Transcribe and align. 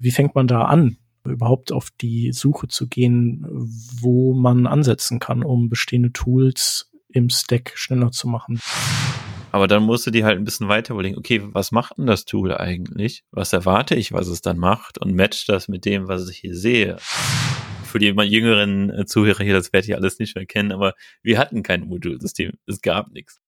Wie 0.00 0.10
fängt 0.10 0.34
man 0.34 0.46
da 0.46 0.62
an, 0.62 0.96
überhaupt 1.24 1.72
auf 1.72 1.90
die 2.00 2.32
Suche 2.32 2.68
zu 2.68 2.88
gehen, 2.88 3.44
wo 4.00 4.32
man 4.32 4.66
ansetzen 4.66 5.18
kann, 5.18 5.42
um 5.42 5.68
bestehende 5.68 6.10
Tools 6.10 6.90
im 7.10 7.28
Stack 7.28 7.72
schneller 7.74 8.10
zu 8.10 8.26
machen? 8.26 8.60
Aber 9.52 9.66
dann 9.66 9.82
musst 9.82 10.06
du 10.06 10.10
dir 10.10 10.24
halt 10.24 10.38
ein 10.38 10.44
bisschen 10.44 10.68
weiter 10.68 10.94
überlegen, 10.94 11.18
okay, 11.18 11.42
was 11.52 11.70
macht 11.70 11.98
denn 11.98 12.06
das 12.06 12.24
Tool 12.24 12.56
eigentlich? 12.56 13.24
Was 13.30 13.52
erwarte 13.52 13.94
ich, 13.94 14.12
was 14.12 14.28
es 14.28 14.40
dann 14.40 14.56
macht? 14.56 14.96
Und 14.96 15.14
matcht 15.14 15.50
das 15.50 15.68
mit 15.68 15.84
dem, 15.84 16.08
was 16.08 16.30
ich 16.30 16.38
hier 16.38 16.54
sehe? 16.54 16.96
Für 17.84 17.98
die 17.98 18.06
jüngeren 18.06 18.88
äh, 18.88 19.04
Zuhörer 19.04 19.44
hier, 19.44 19.52
das 19.52 19.74
werdet 19.74 19.90
ihr 19.90 19.96
alles 19.96 20.18
nicht 20.18 20.34
mehr 20.34 20.46
kennen, 20.46 20.72
aber 20.72 20.94
wir 21.22 21.36
hatten 21.36 21.62
kein 21.62 21.82
Modulsystem. 21.82 22.52
Es 22.66 22.80
gab 22.80 23.10
nichts. 23.12 23.38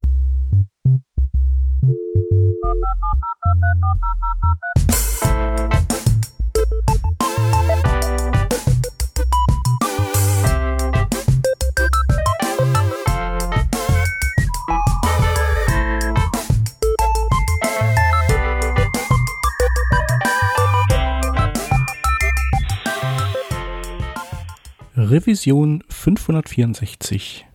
Revision 25.13 25.85
564. 25.91 27.47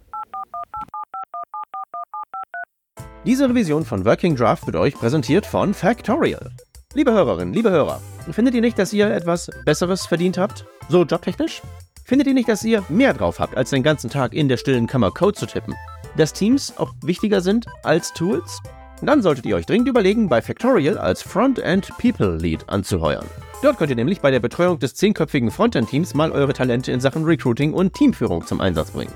Diese 3.25 3.49
Revision 3.49 3.83
von 3.83 4.05
Working 4.05 4.35
Draft 4.35 4.67
wird 4.67 4.75
euch 4.75 4.93
präsentiert 4.93 5.45
von 5.47 5.73
Factorial. 5.73 6.51
Liebe 6.97 7.11
Hörerinnen, 7.11 7.53
liebe 7.53 7.69
Hörer, 7.69 8.01
findet 8.31 8.55
ihr 8.55 8.61
nicht, 8.61 8.79
dass 8.79 8.91
ihr 8.91 9.11
etwas 9.11 9.51
Besseres 9.65 10.07
verdient 10.07 10.39
habt? 10.39 10.65
So 10.89 11.03
jobtechnisch? 11.03 11.61
Findet 12.03 12.25
ihr 12.25 12.33
nicht, 12.33 12.49
dass 12.49 12.63
ihr 12.63 12.83
mehr 12.89 13.13
drauf 13.13 13.39
habt, 13.39 13.55
als 13.55 13.69
den 13.69 13.83
ganzen 13.83 14.09
Tag 14.09 14.33
in 14.33 14.49
der 14.49 14.57
stillen 14.57 14.87
Kammer 14.87 15.11
Code 15.11 15.37
zu 15.37 15.45
tippen? 15.45 15.75
Dass 16.17 16.33
Teams 16.33 16.73
auch 16.77 16.91
wichtiger 17.03 17.41
sind 17.41 17.67
als 17.83 18.13
Tools? 18.13 18.63
Dann 19.03 19.21
solltet 19.21 19.45
ihr 19.45 19.57
euch 19.57 19.67
dringend 19.67 19.87
überlegen, 19.87 20.27
bei 20.27 20.41
Factorial 20.41 20.97
als 20.97 21.21
Frontend 21.21 21.95
People 21.99 22.35
Lead 22.35 22.67
anzuheuern. 22.67 23.27
Dort 23.61 23.77
könnt 23.77 23.91
ihr 23.91 23.95
nämlich 23.95 24.21
bei 24.21 24.31
der 24.31 24.39
Betreuung 24.39 24.79
des 24.79 24.95
zehnköpfigen 24.95 25.51
Frontend-Teams 25.51 26.15
mal 26.15 26.31
eure 26.31 26.53
Talente 26.53 26.91
in 26.91 26.99
Sachen 26.99 27.25
Recruiting 27.25 27.73
und 27.73 27.93
Teamführung 27.93 28.43
zum 28.47 28.59
Einsatz 28.59 28.89
bringen. 28.89 29.13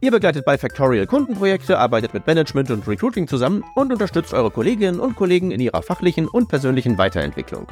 Ihr 0.00 0.12
begleitet 0.12 0.44
bei 0.44 0.56
Factorial 0.56 1.08
Kundenprojekte, 1.08 1.76
arbeitet 1.76 2.14
mit 2.14 2.24
Management 2.24 2.70
und 2.70 2.86
Recruiting 2.86 3.26
zusammen 3.26 3.64
und 3.74 3.92
unterstützt 3.92 4.32
eure 4.32 4.50
Kolleginnen 4.50 5.00
und 5.00 5.16
Kollegen 5.16 5.50
in 5.50 5.60
ihrer 5.60 5.82
fachlichen 5.82 6.28
und 6.28 6.48
persönlichen 6.48 6.96
Weiterentwicklung. 6.98 7.66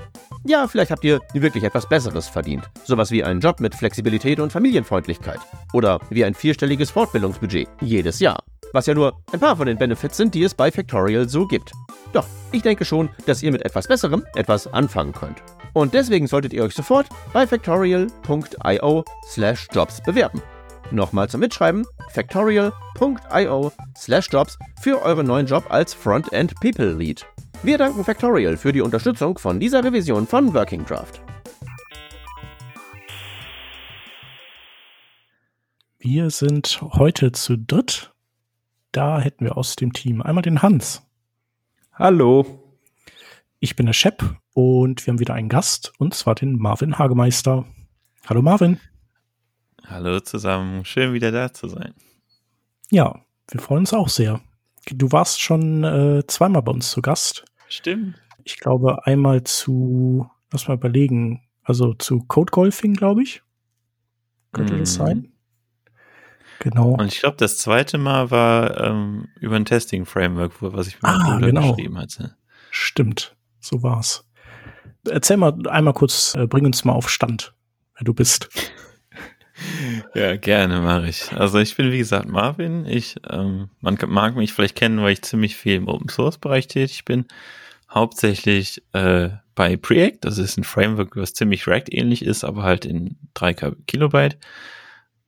Ja, 0.44 0.66
vielleicht 0.66 0.90
habt 0.90 1.04
ihr 1.04 1.20
wirklich 1.34 1.62
etwas 1.62 1.88
Besseres 1.88 2.26
verdient. 2.26 2.68
Sowas 2.84 3.12
wie 3.12 3.22
einen 3.22 3.38
Job 3.38 3.60
mit 3.60 3.76
Flexibilität 3.76 4.40
und 4.40 4.50
Familienfreundlichkeit. 4.50 5.38
Oder 5.72 6.00
wie 6.10 6.24
ein 6.24 6.34
vierstelliges 6.34 6.90
Fortbildungsbudget 6.90 7.68
jedes 7.80 8.18
Jahr. 8.18 8.42
Was 8.72 8.86
ja 8.86 8.94
nur 8.94 9.16
ein 9.32 9.38
paar 9.38 9.56
von 9.56 9.66
den 9.66 9.78
Benefits 9.78 10.16
sind, 10.16 10.34
die 10.34 10.42
es 10.42 10.54
bei 10.54 10.72
Factorial 10.72 11.28
so 11.28 11.46
gibt. 11.46 11.70
Doch, 12.12 12.26
ich 12.50 12.62
denke 12.62 12.84
schon, 12.84 13.08
dass 13.26 13.44
ihr 13.44 13.52
mit 13.52 13.64
etwas 13.64 13.86
Besserem 13.86 14.24
etwas 14.34 14.66
anfangen 14.66 15.12
könnt. 15.12 15.38
Und 15.74 15.94
deswegen 15.94 16.26
solltet 16.26 16.52
ihr 16.52 16.64
euch 16.64 16.74
sofort 16.74 17.06
bei 17.32 17.46
factorial.io 17.46 19.04
slash 19.28 19.68
jobs 19.72 20.02
bewerben. 20.02 20.42
Nochmal 20.92 21.28
zum 21.28 21.40
Mitschreiben, 21.40 21.84
factorial.io 22.12 23.72
slash 23.96 24.28
jobs 24.30 24.56
für 24.80 25.02
euren 25.02 25.26
neuen 25.26 25.46
Job 25.46 25.64
als 25.68 25.92
Frontend 25.92 26.54
People 26.60 26.92
Lead. 26.92 27.26
Wir 27.62 27.76
danken 27.76 28.04
Factorial 28.04 28.56
für 28.56 28.72
die 28.72 28.80
Unterstützung 28.80 29.36
von 29.38 29.58
dieser 29.58 29.82
Revision 29.82 30.26
von 30.26 30.54
Working 30.54 30.84
Draft. 30.84 31.20
Wir 35.98 36.30
sind 36.30 36.80
heute 36.82 37.32
zu 37.32 37.58
dritt. 37.58 38.12
Da 38.92 39.18
hätten 39.18 39.44
wir 39.44 39.56
aus 39.56 39.74
dem 39.74 39.92
Team 39.92 40.22
einmal 40.22 40.42
den 40.42 40.62
Hans. 40.62 41.02
Hallo. 41.94 42.62
Ich 43.58 43.74
bin 43.74 43.86
der 43.86 43.92
Shep 43.92 44.22
und 44.54 45.04
wir 45.04 45.12
haben 45.12 45.18
wieder 45.18 45.34
einen 45.34 45.48
Gast 45.48 45.92
und 45.98 46.14
zwar 46.14 46.36
den 46.36 46.56
Marvin 46.56 46.96
Hagemeister. 46.96 47.64
Hallo 48.28 48.40
Marvin. 48.40 48.78
Hallo 49.88 50.20
zusammen, 50.20 50.84
schön 50.84 51.12
wieder 51.12 51.32
da 51.32 51.52
zu 51.52 51.68
sein. 51.68 51.94
Ja, 52.90 53.20
wir 53.50 53.60
freuen 53.60 53.80
uns 53.80 53.92
auch 53.92 54.08
sehr. 54.08 54.40
Du 54.90 55.10
warst 55.12 55.40
schon 55.40 55.84
äh, 55.84 56.26
zweimal 56.26 56.62
bei 56.62 56.72
uns 56.72 56.90
zu 56.90 57.02
Gast. 57.02 57.44
Stimmt. 57.68 58.14
Ich 58.44 58.58
glaube 58.58 59.06
einmal 59.06 59.44
zu, 59.44 60.28
lass 60.52 60.68
mal 60.68 60.74
überlegen, 60.74 61.42
also 61.62 61.94
zu 61.94 62.20
Code 62.20 62.50
Golfing, 62.50 62.94
glaube 62.94 63.22
ich. 63.22 63.42
Könnte 64.52 64.74
mm. 64.74 64.78
das 64.78 64.98
mhm. 64.98 65.04
sein? 65.04 65.32
Genau. 66.60 66.90
Und 66.90 67.12
ich 67.12 67.20
glaube, 67.20 67.36
das 67.36 67.58
zweite 67.58 67.98
Mal 67.98 68.30
war 68.30 68.80
ähm, 68.80 69.28
über 69.40 69.56
ein 69.56 69.64
Testing-Framework, 69.64 70.54
was 70.60 70.86
ich 70.88 70.94
mit 70.94 71.04
ah, 71.04 71.38
genau. 71.40 71.72
geschrieben 71.72 71.98
hatte. 71.98 72.36
Stimmt 72.70 73.36
so 73.66 73.82
war's. 73.82 74.24
Erzähl 75.08 75.36
mal 75.36 75.54
einmal 75.68 75.94
kurz, 75.94 76.34
äh, 76.34 76.46
bring 76.46 76.64
uns 76.64 76.84
mal 76.84 76.92
auf 76.92 77.10
Stand, 77.10 77.54
wer 77.96 78.04
du 78.04 78.14
bist. 78.14 78.48
Ja, 80.14 80.36
gerne 80.36 80.80
mache 80.80 81.08
ich. 81.08 81.32
Also 81.32 81.58
ich 81.58 81.76
bin 81.76 81.92
wie 81.92 81.98
gesagt 81.98 82.28
Marvin. 82.28 82.86
Ich, 82.86 83.16
ähm, 83.28 83.70
man 83.80 83.98
mag 84.06 84.36
mich 84.36 84.52
vielleicht 84.52 84.76
kennen, 84.76 85.02
weil 85.02 85.12
ich 85.12 85.22
ziemlich 85.22 85.56
viel 85.56 85.74
im 85.74 85.88
Open 85.88 86.08
Source 86.08 86.38
Bereich 86.38 86.68
tätig 86.68 87.04
bin. 87.04 87.26
Hauptsächlich 87.90 88.82
äh, 88.92 89.30
bei 89.54 89.76
Preact. 89.76 90.24
Das 90.24 90.38
ist 90.38 90.56
ein 90.56 90.64
Framework, 90.64 91.16
was 91.16 91.34
ziemlich 91.34 91.66
React 91.66 91.90
ähnlich 91.90 92.24
ist, 92.24 92.44
aber 92.44 92.62
halt 92.62 92.84
in 92.84 93.16
3 93.34 93.54
Kilobyte. 93.86 94.38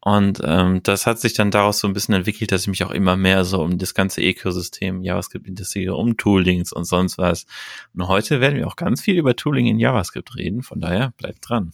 Und 0.01 0.41
ähm, 0.45 0.81
das 0.85 1.07
hat 1.07 1.19
sich 1.19 1.35
dann 1.35 1.51
daraus 1.51 1.81
so 1.81 1.89
ein 1.89 1.93
bisschen 1.93 2.15
entwickelt, 2.15 2.53
dass 2.53 2.63
ich 2.63 2.69
mich 2.69 2.85
auch 2.85 2.93
immer 2.93 3.17
mehr 3.17 3.45
so 3.45 3.61
um 3.61 3.79
das 3.79 3.95
ganze 3.95 4.23
Ökosystem 4.23 5.03
JavaScript 5.03 5.47
interessiere, 5.47 5.97
um 5.97 6.17
Toolings 6.17 6.73
und 6.73 6.85
sonst 6.85 7.19
was. 7.19 7.47
Und 7.95 8.07
heute 8.07 8.41
werden 8.41 8.57
wir 8.57 8.69
auch 8.69 8.77
ganz 8.77 9.01
viel 9.01 9.19
über 9.19 9.35
Tooling 9.35 9.67
in 9.67 9.81
JavaScript 9.81 10.37
reden, 10.37 10.63
von 10.63 10.81
daher 10.81 11.13
bleibt 11.17 11.49
dran. 11.49 11.73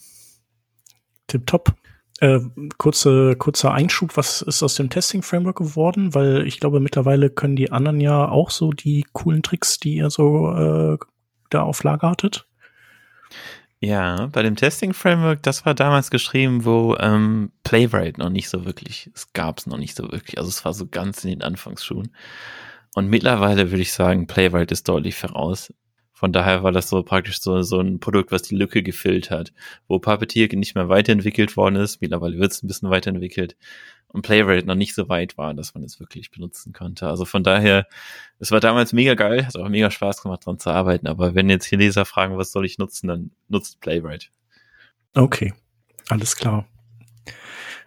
Tipptopp. 1.27 1.75
Äh, 2.19 2.39
kurze, 2.77 3.35
kurzer 3.35 3.73
Einschub, 3.73 4.15
was 4.15 4.41
ist 4.41 4.63
aus 4.63 4.75
dem 4.75 4.89
Testing-Framework 4.89 5.57
geworden? 5.57 6.13
Weil 6.13 6.47
ich 6.47 6.59
glaube, 6.59 6.79
mittlerweile 6.79 7.29
können 7.29 7.57
die 7.57 7.71
anderen 7.71 7.99
ja 7.99 8.29
auch 8.29 8.51
so 8.51 8.71
die 8.71 9.05
coolen 9.11 9.43
Tricks, 9.43 9.79
die 9.79 9.95
ihr 9.95 10.09
so 10.09 10.51
äh, 10.51 10.97
da 11.49 11.63
auf 11.63 11.83
Lager 11.83 12.09
hattet. 12.09 12.47
Ja, 13.81 14.27
bei 14.31 14.41
dem 14.41 14.55
Testing 14.55 14.93
Framework, 14.93 15.43
das 15.43 15.65
war 15.65 15.73
damals 15.73 16.09
geschrieben, 16.09 16.65
wo 16.65 16.95
ähm, 16.99 17.51
Playwright 17.63 18.17
noch 18.17 18.29
nicht 18.29 18.49
so 18.49 18.65
wirklich, 18.65 19.11
es 19.13 19.33
gab 19.33 19.59
es 19.59 19.67
noch 19.67 19.77
nicht 19.77 19.95
so 19.95 20.03
wirklich. 20.11 20.37
Also 20.37 20.49
es 20.49 20.63
war 20.63 20.73
so 20.73 20.87
ganz 20.87 21.23
in 21.23 21.31
den 21.31 21.41
Anfangsschuhen. 21.43 22.15
Und 22.95 23.09
mittlerweile 23.09 23.71
würde 23.71 23.81
ich 23.81 23.91
sagen, 23.91 24.25
Playwright 24.25 24.71
ist 24.71 24.87
deutlich 24.87 25.15
voraus. 25.15 25.73
Von 26.15 26.31
daher 26.31 26.63
war 26.63 26.71
das 26.71 26.89
so 26.89 27.03
praktisch 27.03 27.41
so, 27.41 27.61
so 27.61 27.79
ein 27.81 27.99
Produkt, 27.99 28.31
was 28.31 28.41
die 28.41 28.55
Lücke 28.55 28.81
gefüllt 28.81 29.29
hat, 29.31 29.51
wo 29.89 29.99
Puppeteer 29.99 30.47
nicht 30.53 30.73
mehr 30.73 30.87
weiterentwickelt 30.87 31.57
worden 31.57 31.75
ist. 31.75 32.01
Mittlerweile 32.01 32.39
wird 32.39 32.53
es 32.53 32.63
ein 32.63 32.67
bisschen 32.67 32.89
weiterentwickelt 32.89 33.57
und 34.07 34.21
Playwright 34.21 34.65
noch 34.65 34.75
nicht 34.75 34.95
so 34.95 35.09
weit 35.09 35.37
war, 35.37 35.53
dass 35.53 35.73
man 35.73 35.83
es 35.83 35.99
wirklich 35.99 36.31
benutzen 36.31 36.71
konnte. 36.71 37.09
Also 37.09 37.25
von 37.25 37.43
daher, 37.43 37.85
es 38.39 38.49
war 38.49 38.61
damals 38.61 38.93
mega 38.93 39.13
geil, 39.13 39.45
hat 39.45 39.57
auch 39.57 39.67
mega 39.67 39.91
Spaß 39.91 40.23
gemacht, 40.23 40.45
dran 40.45 40.57
zu 40.57 40.69
arbeiten. 40.69 41.07
Aber 41.07 41.35
wenn 41.35 41.49
jetzt 41.49 41.65
hier 41.65 41.79
Leser 41.79 42.05
fragen, 42.05 42.37
was 42.37 42.53
soll 42.53 42.65
ich 42.65 42.77
nutzen, 42.77 43.07
dann 43.07 43.31
nutzt 43.49 43.81
Playwright. 43.81 44.31
Okay, 45.15 45.53
alles 46.07 46.37
klar. 46.37 46.65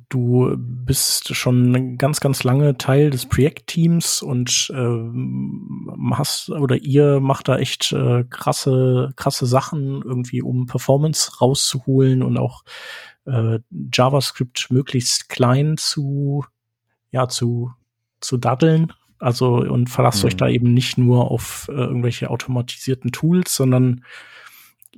Du 0.08 0.54
bist 0.56 1.36
schon 1.36 1.98
ganz, 1.98 2.20
ganz 2.20 2.42
lange 2.42 2.78
Teil 2.78 3.10
des 3.10 3.26
Projektteams 3.26 4.22
und 4.22 4.72
äh, 4.74 6.14
hast 6.14 6.48
oder 6.48 6.76
ihr 6.76 7.20
macht 7.20 7.48
da 7.48 7.58
echt 7.58 7.92
äh, 7.92 8.24
krasse, 8.24 9.12
krasse 9.16 9.44
Sachen 9.44 10.00
irgendwie, 10.02 10.40
um 10.40 10.64
Performance 10.64 11.38
rauszuholen 11.40 12.22
und 12.22 12.38
auch 12.38 12.64
äh, 13.26 13.58
JavaScript 13.92 14.68
möglichst 14.70 15.28
klein 15.28 15.76
zu, 15.76 16.42
ja, 17.10 17.28
zu, 17.28 17.72
zu 18.20 18.38
daddeln. 18.38 18.94
Also 19.18 19.56
und 19.56 19.90
verlasst 19.90 20.22
mhm. 20.22 20.28
euch 20.28 20.36
da 20.36 20.48
eben 20.48 20.72
nicht 20.72 20.96
nur 20.96 21.30
auf 21.30 21.66
äh, 21.68 21.72
irgendwelche 21.72 22.30
automatisierten 22.30 23.12
Tools, 23.12 23.54
sondern 23.54 24.04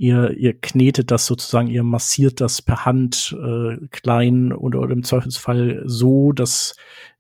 ihr, 0.00 0.34
ihr 0.38 0.58
knetet 0.58 1.10
das 1.10 1.26
sozusagen, 1.26 1.68
ihr 1.68 1.82
massiert 1.82 2.40
das 2.40 2.62
per 2.62 2.86
Hand 2.86 3.36
äh, 3.38 3.76
klein 3.90 4.50
oder, 4.52 4.80
oder 4.80 4.92
im 4.92 5.02
Zweifelsfall 5.02 5.82
so, 5.84 6.32
dass 6.32 6.74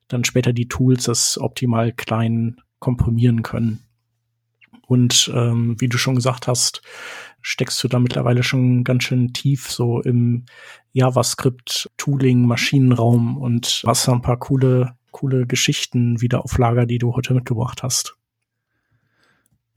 dann 0.08 0.24
später 0.24 0.54
die 0.54 0.66
Tools 0.66 1.04
das 1.04 1.38
optimal 1.38 1.92
klein 1.92 2.62
komprimieren 2.78 3.42
können. 3.42 3.80
Und 4.86 5.30
ähm, 5.34 5.76
wie 5.78 5.88
du 5.88 5.98
schon 5.98 6.14
gesagt 6.14 6.48
hast, 6.48 6.80
steckst 7.42 7.84
du 7.84 7.88
da 7.88 7.98
mittlerweile 7.98 8.42
schon 8.42 8.82
ganz 8.82 9.04
schön 9.04 9.34
tief 9.34 9.70
so 9.70 10.00
im 10.00 10.46
JavaScript-Tooling, 10.94 12.46
Maschinenraum 12.46 13.36
und 13.36 13.82
hast 13.86 14.08
da 14.08 14.12
ein 14.12 14.22
paar 14.22 14.38
coole, 14.38 14.96
coole 15.10 15.46
Geschichten 15.46 16.22
wieder 16.22 16.44
auf 16.44 16.56
Lager, 16.56 16.86
die 16.86 16.98
du 16.98 17.14
heute 17.14 17.34
mitgebracht 17.34 17.82
hast. 17.82 18.16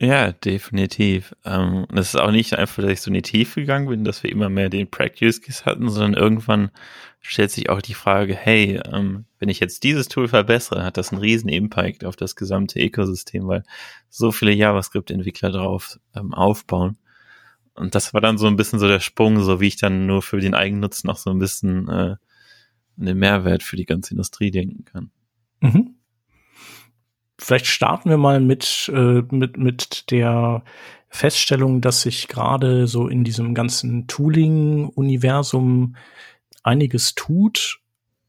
Ja, 0.00 0.32
definitiv. 0.32 1.34
Ähm, 1.44 1.86
das 1.92 2.08
ist 2.08 2.20
auch 2.20 2.32
nicht 2.32 2.54
einfach, 2.54 2.82
dass 2.82 2.92
ich 2.92 3.00
so 3.00 3.08
in 3.10 3.14
die 3.14 3.22
Tiefe 3.22 3.60
gegangen 3.60 3.88
bin, 3.88 4.04
dass 4.04 4.22
wir 4.22 4.30
immer 4.30 4.48
mehr 4.48 4.68
den 4.68 4.90
Practice 4.90 5.40
Case 5.40 5.64
hatten, 5.64 5.88
sondern 5.88 6.14
irgendwann 6.14 6.70
stellt 7.20 7.52
sich 7.52 7.70
auch 7.70 7.80
die 7.80 7.94
Frage, 7.94 8.34
hey, 8.34 8.80
ähm, 8.92 9.24
wenn 9.38 9.48
ich 9.48 9.60
jetzt 9.60 9.84
dieses 9.84 10.08
Tool 10.08 10.28
verbessere, 10.28 10.84
hat 10.84 10.96
das 10.96 11.12
einen 11.12 11.20
riesen 11.20 11.48
Impact 11.48 12.04
auf 12.04 12.16
das 12.16 12.34
gesamte 12.36 12.80
Ökosystem, 12.80 13.46
weil 13.46 13.62
so 14.10 14.32
viele 14.32 14.52
JavaScript-Entwickler 14.52 15.50
drauf 15.50 15.98
ähm, 16.14 16.34
aufbauen. 16.34 16.98
Und 17.74 17.94
das 17.94 18.12
war 18.12 18.20
dann 18.20 18.36
so 18.36 18.46
ein 18.46 18.56
bisschen 18.56 18.78
so 18.78 18.88
der 18.88 19.00
Sprung, 19.00 19.42
so 19.42 19.60
wie 19.60 19.68
ich 19.68 19.76
dann 19.76 20.06
nur 20.06 20.22
für 20.22 20.40
den 20.40 20.54
Eigennutz 20.54 21.04
noch 21.04 21.16
so 21.16 21.30
ein 21.30 21.38
bisschen 21.38 21.88
äh, 21.88 22.16
einen 22.98 23.18
Mehrwert 23.18 23.62
für 23.62 23.76
die 23.76 23.86
ganze 23.86 24.12
Industrie 24.12 24.50
denken 24.50 24.84
kann. 24.84 25.10
Mhm. 25.60 25.93
Vielleicht 27.38 27.66
starten 27.66 28.10
wir 28.10 28.16
mal 28.16 28.40
mit, 28.40 28.90
äh, 28.94 29.22
mit, 29.30 29.56
mit 29.56 30.10
der 30.10 30.62
Feststellung, 31.08 31.80
dass 31.80 32.02
sich 32.02 32.28
gerade 32.28 32.86
so 32.86 33.08
in 33.08 33.24
diesem 33.24 33.54
ganzen 33.54 34.06
Tooling-Universum 34.06 35.96
einiges 36.62 37.14
tut, 37.14 37.80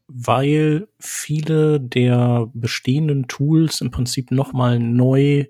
weil 0.08 0.88
viele 0.98 1.80
der 1.80 2.48
bestehenden 2.52 3.26
Tools 3.28 3.80
im 3.80 3.90
Prinzip 3.90 4.30
nochmal 4.30 4.78
neu 4.78 5.46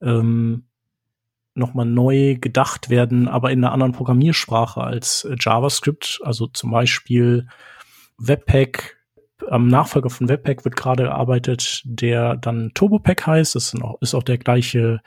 ähm, 0.00 0.64
nochmal 1.54 1.86
neu 1.86 2.36
gedacht 2.40 2.90
werden, 2.90 3.28
aber 3.28 3.50
in 3.52 3.64
einer 3.64 3.72
anderen 3.72 3.92
Programmiersprache 3.92 4.82
als 4.82 5.24
äh, 5.24 5.36
JavaScript. 5.38 6.20
Also 6.24 6.46
zum 6.48 6.70
Beispiel 6.70 7.46
Webpack, 8.18 8.96
am 9.50 9.68
Nachfolger 9.68 10.10
von 10.10 10.28
Webpack 10.28 10.64
wird 10.64 10.76
gerade 10.76 11.04
gearbeitet, 11.04 11.82
der 11.84 12.36
dann 12.36 12.72
TurboPack 12.74 13.26
heißt. 13.26 13.54
Das 13.54 13.74
ist 14.00 14.14
auch, 14.14 14.22
der 14.22 14.38
gleiche 14.38 15.00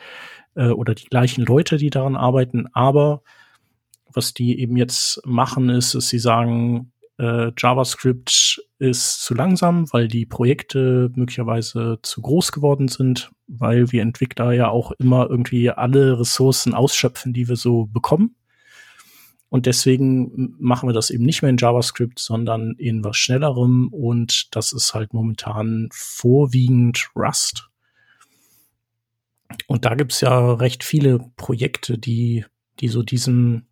äh, 0.55 0.69
oder 0.69 0.95
die 0.95 1.05
gleichen 1.05 1.45
Leute, 1.45 1.77
die 1.77 1.89
daran 1.89 2.15
arbeiten. 2.15 2.67
Aber 2.73 3.21
was 4.13 4.33
die 4.33 4.59
eben 4.59 4.77
jetzt 4.77 5.21
machen, 5.25 5.69
ist, 5.69 5.95
dass 5.95 6.09
sie 6.09 6.19
sagen, 6.19 6.91
äh, 7.19 7.51
JavaScript 7.57 8.61
ist 8.79 9.23
zu 9.23 9.33
langsam, 9.33 9.91
weil 9.91 10.07
die 10.07 10.25
Projekte 10.25 11.11
möglicherweise 11.15 11.99
zu 12.01 12.21
groß 12.21 12.51
geworden 12.51 12.87
sind, 12.87 13.31
weil 13.47 13.91
wir 13.91 14.01
Entwickler 14.01 14.51
ja 14.53 14.69
auch 14.69 14.91
immer 14.93 15.29
irgendwie 15.29 15.69
alle 15.69 16.19
Ressourcen 16.19 16.73
ausschöpfen, 16.73 17.33
die 17.33 17.47
wir 17.47 17.55
so 17.55 17.85
bekommen. 17.87 18.35
Und 19.49 19.65
deswegen 19.65 20.55
machen 20.59 20.89
wir 20.89 20.93
das 20.93 21.09
eben 21.09 21.23
nicht 21.23 21.41
mehr 21.41 21.49
in 21.49 21.57
JavaScript, 21.57 22.19
sondern 22.19 22.75
in 22.77 23.03
was 23.03 23.17
schnellerem. 23.17 23.87
Und 23.89 24.55
das 24.55 24.73
ist 24.73 24.93
halt 24.93 25.13
momentan 25.13 25.87
vorwiegend 25.91 27.09
Rust. 27.15 27.69
Und 29.67 29.85
da 29.85 29.95
gibt's 29.95 30.21
ja 30.21 30.53
recht 30.53 30.83
viele 30.83 31.19
Projekte, 31.37 31.97
die, 31.97 32.45
die 32.79 32.89
so 32.89 33.03
diesem, 33.03 33.65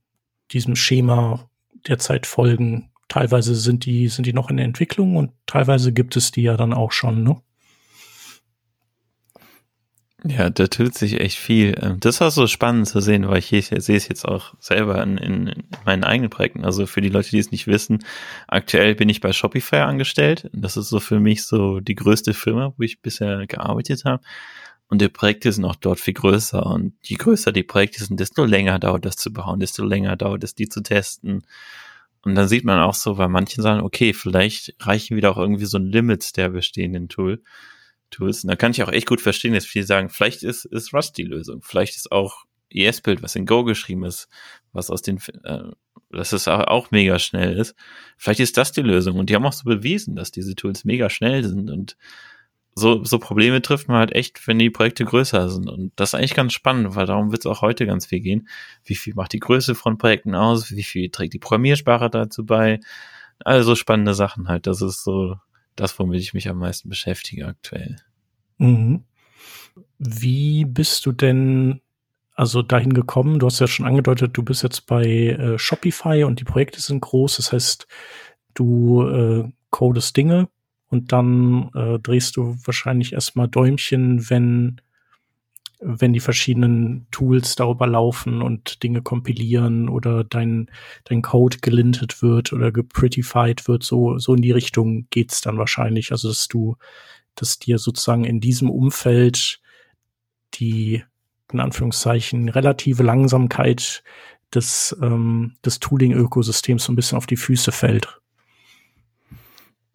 diesem 0.51 0.75
Schema 0.75 1.49
derzeit 1.87 2.25
folgen. 2.25 2.91
Teilweise 3.09 3.55
sind 3.55 3.85
die, 3.85 4.07
sind 4.07 4.25
die 4.25 4.33
noch 4.33 4.49
in 4.49 4.57
der 4.57 4.65
Entwicklung 4.65 5.17
und 5.17 5.31
teilweise 5.45 5.91
gibt 5.91 6.15
es 6.15 6.31
die 6.31 6.43
ja 6.43 6.57
dann 6.57 6.73
auch 6.73 6.91
schon, 6.91 7.23
ne? 7.23 7.41
Ja, 10.27 10.49
da 10.49 10.65
tut 10.65 10.95
sich 10.95 11.19
echt 11.19 11.37
viel. 11.37 11.75
Ähm, 11.79 11.99
das 11.99 12.19
war 12.19 12.31
so 12.31 12.47
spannend 12.47 12.87
zu 12.87 12.99
sehen, 12.99 13.27
weil 13.27 13.37
ich, 13.37 13.53
ich 13.53 13.67
sehe 13.67 13.95
es 13.95 14.07
jetzt 14.07 14.25
auch 14.25 14.55
selber 14.59 15.01
in, 15.03 15.17
in, 15.17 15.47
in, 15.47 15.63
meinen 15.85 16.03
eigenen 16.03 16.31
Projekten. 16.31 16.65
Also 16.65 16.87
für 16.87 17.01
die 17.01 17.09
Leute, 17.09 17.29
die 17.29 17.37
es 17.37 17.51
nicht 17.51 17.67
wissen, 17.67 18.03
aktuell 18.47 18.95
bin 18.95 19.07
ich 19.07 19.21
bei 19.21 19.33
Shopify 19.33 19.77
angestellt. 19.77 20.49
Das 20.51 20.77
ist 20.77 20.89
so 20.89 20.99
für 20.99 21.19
mich 21.19 21.45
so 21.45 21.79
die 21.79 21.93
größte 21.93 22.33
Firma, 22.33 22.73
wo 22.75 22.83
ich 22.83 23.01
bisher 23.01 23.45
gearbeitet 23.45 24.03
habe. 24.05 24.23
Und 24.87 25.01
die 25.01 25.09
Projekte 25.09 25.51
sind 25.51 25.65
auch 25.65 25.75
dort 25.75 25.99
viel 25.99 26.15
größer. 26.15 26.65
Und 26.65 26.93
je 27.03 27.17
größer 27.17 27.51
die 27.51 27.63
Projekte 27.63 28.03
sind, 28.03 28.19
desto 28.19 28.45
länger 28.45 28.79
dauert 28.79 29.05
das 29.05 29.17
zu 29.17 29.31
bauen, 29.31 29.59
desto 29.59 29.85
länger 29.85 30.15
dauert 30.15 30.43
es, 30.43 30.55
die 30.55 30.69
zu 30.69 30.81
testen. 30.81 31.45
Und 32.23 32.33
dann 32.33 32.47
sieht 32.47 32.65
man 32.65 32.79
auch 32.79 32.95
so, 32.95 33.15
bei 33.15 33.27
manchen 33.27 33.61
sagen, 33.61 33.81
okay, 33.81 34.11
vielleicht 34.13 34.75
reichen 34.79 35.17
wieder 35.17 35.29
auch 35.31 35.37
irgendwie 35.37 35.65
so 35.65 35.77
ein 35.77 35.85
Limit 35.85 36.35
der 36.37 36.49
bestehenden 36.49 37.09
Tool. 37.09 37.43
Tools. 38.15 38.43
Und 38.43 38.49
da 38.49 38.55
kann 38.55 38.71
ich 38.71 38.83
auch 38.83 38.91
echt 38.91 39.07
gut 39.07 39.21
verstehen, 39.21 39.53
dass 39.53 39.65
viele 39.65 39.85
sagen, 39.85 40.09
vielleicht 40.09 40.43
ist, 40.43 40.65
ist 40.65 40.93
Rust 40.93 41.17
die 41.17 41.23
Lösung. 41.23 41.61
Vielleicht 41.61 41.95
ist 41.95 42.11
auch 42.11 42.45
ES-Bild, 42.69 43.21
was 43.21 43.35
in 43.35 43.45
Go 43.45 43.63
geschrieben 43.63 44.03
ist, 44.03 44.27
was 44.71 44.89
aus 44.89 45.01
den, 45.01 45.19
äh, 45.43 45.63
dass 46.11 46.33
es 46.33 46.47
auch, 46.47 46.91
mega 46.91 47.19
schnell 47.19 47.57
ist. 47.57 47.75
Vielleicht 48.17 48.39
ist 48.39 48.57
das 48.57 48.71
die 48.71 48.81
Lösung. 48.81 49.17
Und 49.17 49.29
die 49.29 49.35
haben 49.35 49.45
auch 49.45 49.53
so 49.53 49.63
bewiesen, 49.65 50.15
dass 50.15 50.31
diese 50.31 50.55
Tools 50.55 50.85
mega 50.85 51.09
schnell 51.09 51.43
sind 51.43 51.69
und 51.69 51.97
so, 52.77 53.05
so 53.05 53.19
Probleme 53.19 53.61
trifft 53.61 53.87
man 53.87 53.97
halt 53.97 54.13
echt, 54.13 54.45
wenn 54.47 54.59
die 54.59 54.69
Projekte 54.69 55.05
größer 55.05 55.49
sind. 55.49 55.69
Und 55.69 55.93
das 55.95 56.09
ist 56.09 56.15
eigentlich 56.15 56.33
ganz 56.33 56.51
spannend, 56.51 56.93
weil 56.95 57.05
darum 57.05 57.31
wird 57.31 57.41
es 57.41 57.45
auch 57.45 57.61
heute 57.61 57.85
ganz 57.85 58.05
viel 58.05 58.19
gehen. 58.19 58.49
Wie 58.83 58.95
viel 58.95 59.13
macht 59.15 59.31
die 59.31 59.39
Größe 59.39 59.75
von 59.75 59.97
Projekten 59.97 60.35
aus? 60.35 60.71
Wie 60.71 60.83
viel 60.83 61.09
trägt 61.09 61.33
die 61.33 61.39
Programmiersprache 61.39 62.09
dazu 62.09 62.45
bei? 62.45 62.81
Also 63.39 63.75
spannende 63.75 64.13
Sachen 64.13 64.49
halt. 64.49 64.67
Das 64.67 64.81
ist 64.81 65.03
so 65.05 65.37
das, 65.75 65.97
womit 65.99 66.21
ich 66.21 66.33
mich 66.33 66.49
am 66.49 66.57
meisten 66.57 66.89
beschäftige 66.89 67.47
aktuell. 67.47 67.97
Mhm. 68.57 69.03
Wie 69.97 70.65
bist 70.65 71.05
du 71.05 71.11
denn 71.11 71.81
also 72.35 72.61
dahin 72.61 72.93
gekommen? 72.93 73.39
Du 73.39 73.45
hast 73.45 73.59
ja 73.59 73.67
schon 73.67 73.85
angedeutet, 73.85 74.37
du 74.37 74.43
bist 74.43 74.63
jetzt 74.63 74.85
bei 74.85 75.05
äh, 75.05 75.57
Shopify 75.57 76.23
und 76.23 76.39
die 76.39 76.43
Projekte 76.43 76.81
sind 76.81 77.01
groß. 77.01 77.37
Das 77.37 77.51
heißt, 77.51 77.87
du 78.53 79.03
äh, 79.07 79.51
codest 79.69 80.15
Dinge 80.17 80.49
und 80.87 81.11
dann 81.11 81.69
äh, 81.73 81.99
drehst 81.99 82.37
du 82.37 82.57
wahrscheinlich 82.63 83.13
erstmal 83.13 83.47
Däumchen, 83.47 84.29
wenn 84.29 84.81
wenn 85.79 86.13
die 86.13 86.19
verschiedenen 86.19 87.07
Tools 87.11 87.55
darüber 87.55 87.87
laufen 87.87 88.41
und 88.41 88.83
Dinge 88.83 89.01
kompilieren 89.01 89.89
oder 89.89 90.23
dein, 90.23 90.69
dein 91.03 91.21
Code 91.21 91.57
gelintet 91.61 92.21
wird 92.21 92.53
oder 92.53 92.71
geprettified 92.71 93.67
wird, 93.67 93.83
so, 93.83 94.17
so 94.17 94.33
in 94.33 94.41
die 94.41 94.51
Richtung 94.51 95.07
geht's 95.09 95.41
dann 95.41 95.57
wahrscheinlich. 95.57 96.11
Also, 96.11 96.29
dass 96.29 96.47
du, 96.47 96.77
dass 97.35 97.59
dir 97.59 97.77
sozusagen 97.77 98.23
in 98.23 98.39
diesem 98.39 98.69
Umfeld 98.69 99.59
die, 100.55 101.03
in 101.51 101.59
Anführungszeichen, 101.59 102.49
relative 102.49 103.03
Langsamkeit 103.03 104.03
des, 104.53 104.95
ähm, 105.01 105.55
des 105.65 105.79
Tooling-Ökosystems 105.79 106.85
so 106.85 106.91
ein 106.91 106.95
bisschen 106.95 107.17
auf 107.17 107.25
die 107.25 107.37
Füße 107.37 107.71
fällt. 107.71 108.19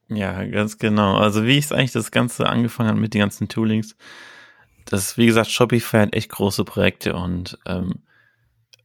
Ja, 0.09 0.45
ganz 0.45 0.79
genau. 0.79 1.17
Also 1.17 1.47
wie 1.47 1.57
ich 1.57 1.73
eigentlich 1.73 1.93
das 1.93 2.11
Ganze 2.11 2.47
angefangen 2.47 2.91
habe 2.91 3.01
mit 3.01 3.15
den 3.15 3.21
ganzen 3.21 3.49
Toolings, 3.49 3.97
das 4.91 5.03
ist, 5.03 5.19
wie 5.19 5.27
gesagt, 5.27 5.51
Shopify 5.51 5.99
hat 5.99 6.15
echt 6.15 6.31
große 6.31 6.65
Projekte 6.65 7.15
und 7.15 7.57
ähm, 7.65 8.03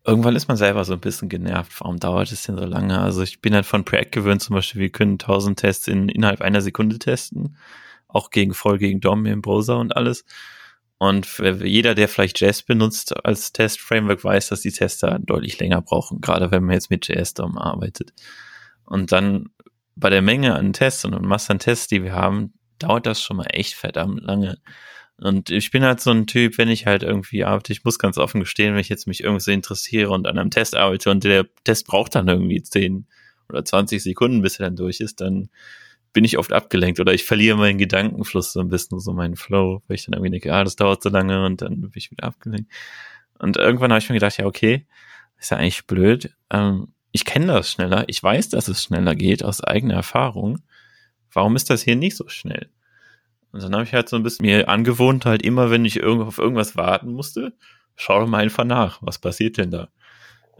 irgendwann 0.06 0.36
ist 0.36 0.48
man 0.48 0.56
selber 0.56 0.86
so 0.86 0.94
ein 0.94 1.00
bisschen 1.00 1.30
genervt. 1.30 1.74
Warum 1.80 2.00
dauert 2.00 2.32
es 2.32 2.44
denn 2.44 2.58
so 2.58 2.66
lange? 2.66 3.00
Also 3.00 3.24
ich 3.24 3.42
bin 3.42 3.56
halt 3.56 3.66
von 3.66 3.86
Projekt 3.86 4.12
gewöhnt, 4.12 4.42
zum 4.42 4.56
Beispiel, 4.56 4.82
wir 4.82 4.92
können 4.92 5.14
1000 5.14 5.60
Tests 5.60 5.88
in, 5.88 6.08
innerhalb 6.10 6.42
einer 6.42 6.62
Sekunde 6.62 7.00
testen. 7.00 7.58
Auch 8.08 8.30
gegen 8.30 8.54
voll 8.54 8.78
gegen 8.78 9.02
DOM 9.02 9.26
im 9.26 9.42
Browser 9.42 9.80
und 9.80 9.98
alles. 9.98 10.26
Und 11.00 11.40
jeder, 11.64 11.96
der 11.96 12.08
vielleicht 12.08 12.40
JS 12.40 12.62
benutzt 12.62 13.26
als 13.26 13.52
Test-Framework, 13.52 14.24
weiß, 14.24 14.50
dass 14.50 14.62
die 14.62 14.72
Tester 14.72 15.20
deutlich 15.20 15.60
länger 15.60 15.82
brauchen, 15.82 16.22
gerade 16.22 16.52
wenn 16.52 16.64
man 16.64 16.74
jetzt 16.74 16.92
mit 16.92 17.08
JS-DOM 17.08 17.58
arbeitet. 17.58 18.14
Und 18.86 19.12
dann 19.12 19.50
bei 19.96 20.10
der 20.10 20.22
Menge 20.22 20.54
an 20.54 20.72
Tests 20.72 21.04
und 21.04 21.20
Masse 21.24 21.52
an 21.52 21.60
Tests, 21.60 21.88
die 21.88 22.04
wir 22.04 22.14
haben, 22.14 22.54
dauert 22.80 23.06
das 23.06 23.22
schon 23.22 23.38
mal 23.38 23.48
echt 23.50 23.74
verdammt 23.74 24.22
lange. 24.22 24.60
Und 25.18 25.50
ich 25.50 25.72
bin 25.72 25.84
halt 25.84 26.02
so 26.02 26.12
ein 26.12 26.28
Typ, 26.28 26.58
wenn 26.58 26.68
ich 26.68 26.86
halt 26.86 27.04
irgendwie 27.04 27.46
arbeite, 27.46 27.72
ich 27.72 27.86
muss 27.86 28.00
ganz 28.00 28.18
offen 28.18 28.42
gestehen, 28.42 28.74
wenn 28.74 28.82
ich 28.82 28.90
jetzt 28.90 29.08
mich 29.08 29.24
irgendwie 29.24 29.44
so 29.44 29.52
interessiere 29.52 30.10
und 30.12 30.28
an 30.28 30.38
einem 30.38 30.52
Test 30.52 30.76
arbeite 30.76 31.10
und 31.10 31.24
der 31.24 31.46
Test 31.64 31.88
braucht 31.88 32.16
dann 32.16 32.28
irgendwie 32.28 32.62
10 32.62 33.08
oder 33.48 33.64
20 33.64 34.04
Sekunden, 34.04 34.42
bis 34.42 34.60
er 34.60 34.66
dann 34.66 34.76
durch 34.76 35.00
ist, 35.00 35.22
dann 35.22 35.50
bin 36.12 36.24
ich 36.24 36.38
oft 36.38 36.54
abgelenkt 36.54 37.00
oder 37.00 37.14
ich 37.14 37.24
verliere 37.24 37.58
meinen 37.58 37.78
Gedankenfluss 37.78 38.54
so 38.54 38.60
ein 38.60 38.70
bisschen, 38.70 39.00
so 39.00 39.14
meinen 39.14 39.36
Flow, 39.36 39.84
weil 39.88 39.96
ich 39.96 40.06
dann 40.06 40.14
irgendwie 40.14 40.32
denke, 40.32 40.54
ah, 40.54 40.64
das 40.64 40.76
dauert 40.76 41.04
so 41.04 41.10
lange 41.10 41.46
und 41.46 41.62
dann 41.62 41.82
bin 41.82 41.92
ich 41.94 42.12
wieder 42.12 42.24
abgelenkt. 42.26 42.72
Und 43.38 43.58
irgendwann 43.58 43.92
habe 43.92 44.00
ich 44.00 44.10
mir 44.10 44.16
gedacht, 44.16 44.38
ja, 44.38 44.46
okay, 44.46 44.86
ist 45.38 45.52
ja 45.52 45.58
eigentlich 45.58 45.86
blöd. 45.88 46.34
Ähm, 46.50 46.94
ich 47.12 47.26
kenne 47.26 47.48
das 47.48 47.72
schneller, 47.72 48.06
ich 48.08 48.22
weiß, 48.22 48.50
dass 48.50 48.68
es 48.68 48.84
schneller 48.84 49.16
geht 49.16 49.44
aus 49.44 49.64
eigener 49.64 49.96
Erfahrung. 49.96 50.60
Warum 51.32 51.56
ist 51.56 51.70
das 51.70 51.82
hier 51.82 51.96
nicht 51.96 52.16
so 52.16 52.28
schnell? 52.28 52.70
Und 53.56 53.64
dann 53.64 53.74
habe 53.74 53.86
ich 53.86 53.94
halt 53.94 54.10
so 54.10 54.18
ein 54.18 54.24
bisschen 54.24 54.46
mir 54.46 54.68
angewohnt, 54.68 55.26
halt 55.26 55.42
immer, 55.42 55.72
wenn 55.72 55.86
ich 55.86 56.04
auf 56.04 56.40
irgendwas 56.40 56.76
warten 56.76 57.14
musste, 57.14 57.54
schau 57.96 58.28
mal 58.28 58.40
einfach 58.40 58.66
nach, 58.66 59.00
was 59.02 59.18
passiert 59.18 59.56
denn 59.58 59.72
da? 59.72 59.88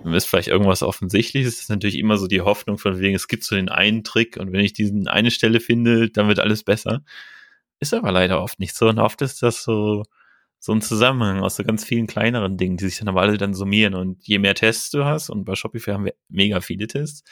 Ist 0.06 0.28
vielleicht 0.30 0.48
irgendwas 0.48 0.82
offensichtliches, 0.82 1.60
ist 1.60 1.70
natürlich 1.70 2.00
immer 2.00 2.16
so 2.16 2.28
die 2.28 2.40
Hoffnung 2.40 2.78
von 2.78 2.98
wegen, 3.02 3.14
es 3.14 3.28
gibt 3.28 3.44
so 3.44 3.58
den 3.58 3.68
einen 3.68 4.06
Trick 4.06 4.38
und 4.38 4.54
wenn 4.54 4.62
ich 4.62 4.72
diesen 4.72 5.10
eine 5.10 5.30
Stelle 5.30 5.60
finde, 5.60 6.10
dann 6.10 6.30
wird 6.30 6.40
alles 6.40 6.64
besser. 6.64 7.04
Ist 7.82 7.94
aber 7.94 8.14
leider 8.14 8.42
oft 8.42 8.62
nicht 8.62 8.74
so 8.74 8.88
und 8.88 9.00
oft 9.00 9.22
ist 9.22 9.44
das 9.44 9.62
so, 9.62 10.04
so 10.60 10.72
ein 10.72 10.82
Zusammenhang 10.82 11.42
aus 11.42 11.58
so 11.58 11.66
ganz 11.66 11.84
vielen 11.84 12.08
kleineren 12.08 12.56
Dingen, 12.56 12.78
die 12.78 12.86
sich 12.86 13.00
dann 13.00 13.10
aber 13.10 13.24
alle 13.24 13.38
dann 13.38 13.54
summieren 13.54 13.94
und 13.94 14.26
je 14.26 14.40
mehr 14.40 14.56
Tests 14.56 14.90
du 14.92 15.04
hast 15.04 15.30
und 15.30 15.44
bei 15.44 15.56
Shopify 15.56 15.92
haben 15.92 16.06
wir 16.06 16.14
mega 16.30 16.62
viele 16.62 16.88
Tests, 16.88 17.26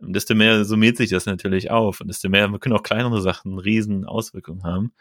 desto 0.00 0.34
mehr 0.34 0.64
summiert 0.64 0.96
sich 0.96 1.10
das 1.10 1.26
natürlich 1.26 1.70
auf 1.70 2.00
und 2.00 2.08
desto 2.08 2.28
mehr 2.28 2.48
können 2.58 2.76
auch 2.76 2.82
kleinere 2.82 3.20
Sachen 3.20 3.58
riesen 3.58 4.04
Auswirkungen 4.04 4.64
haben. 4.64 4.92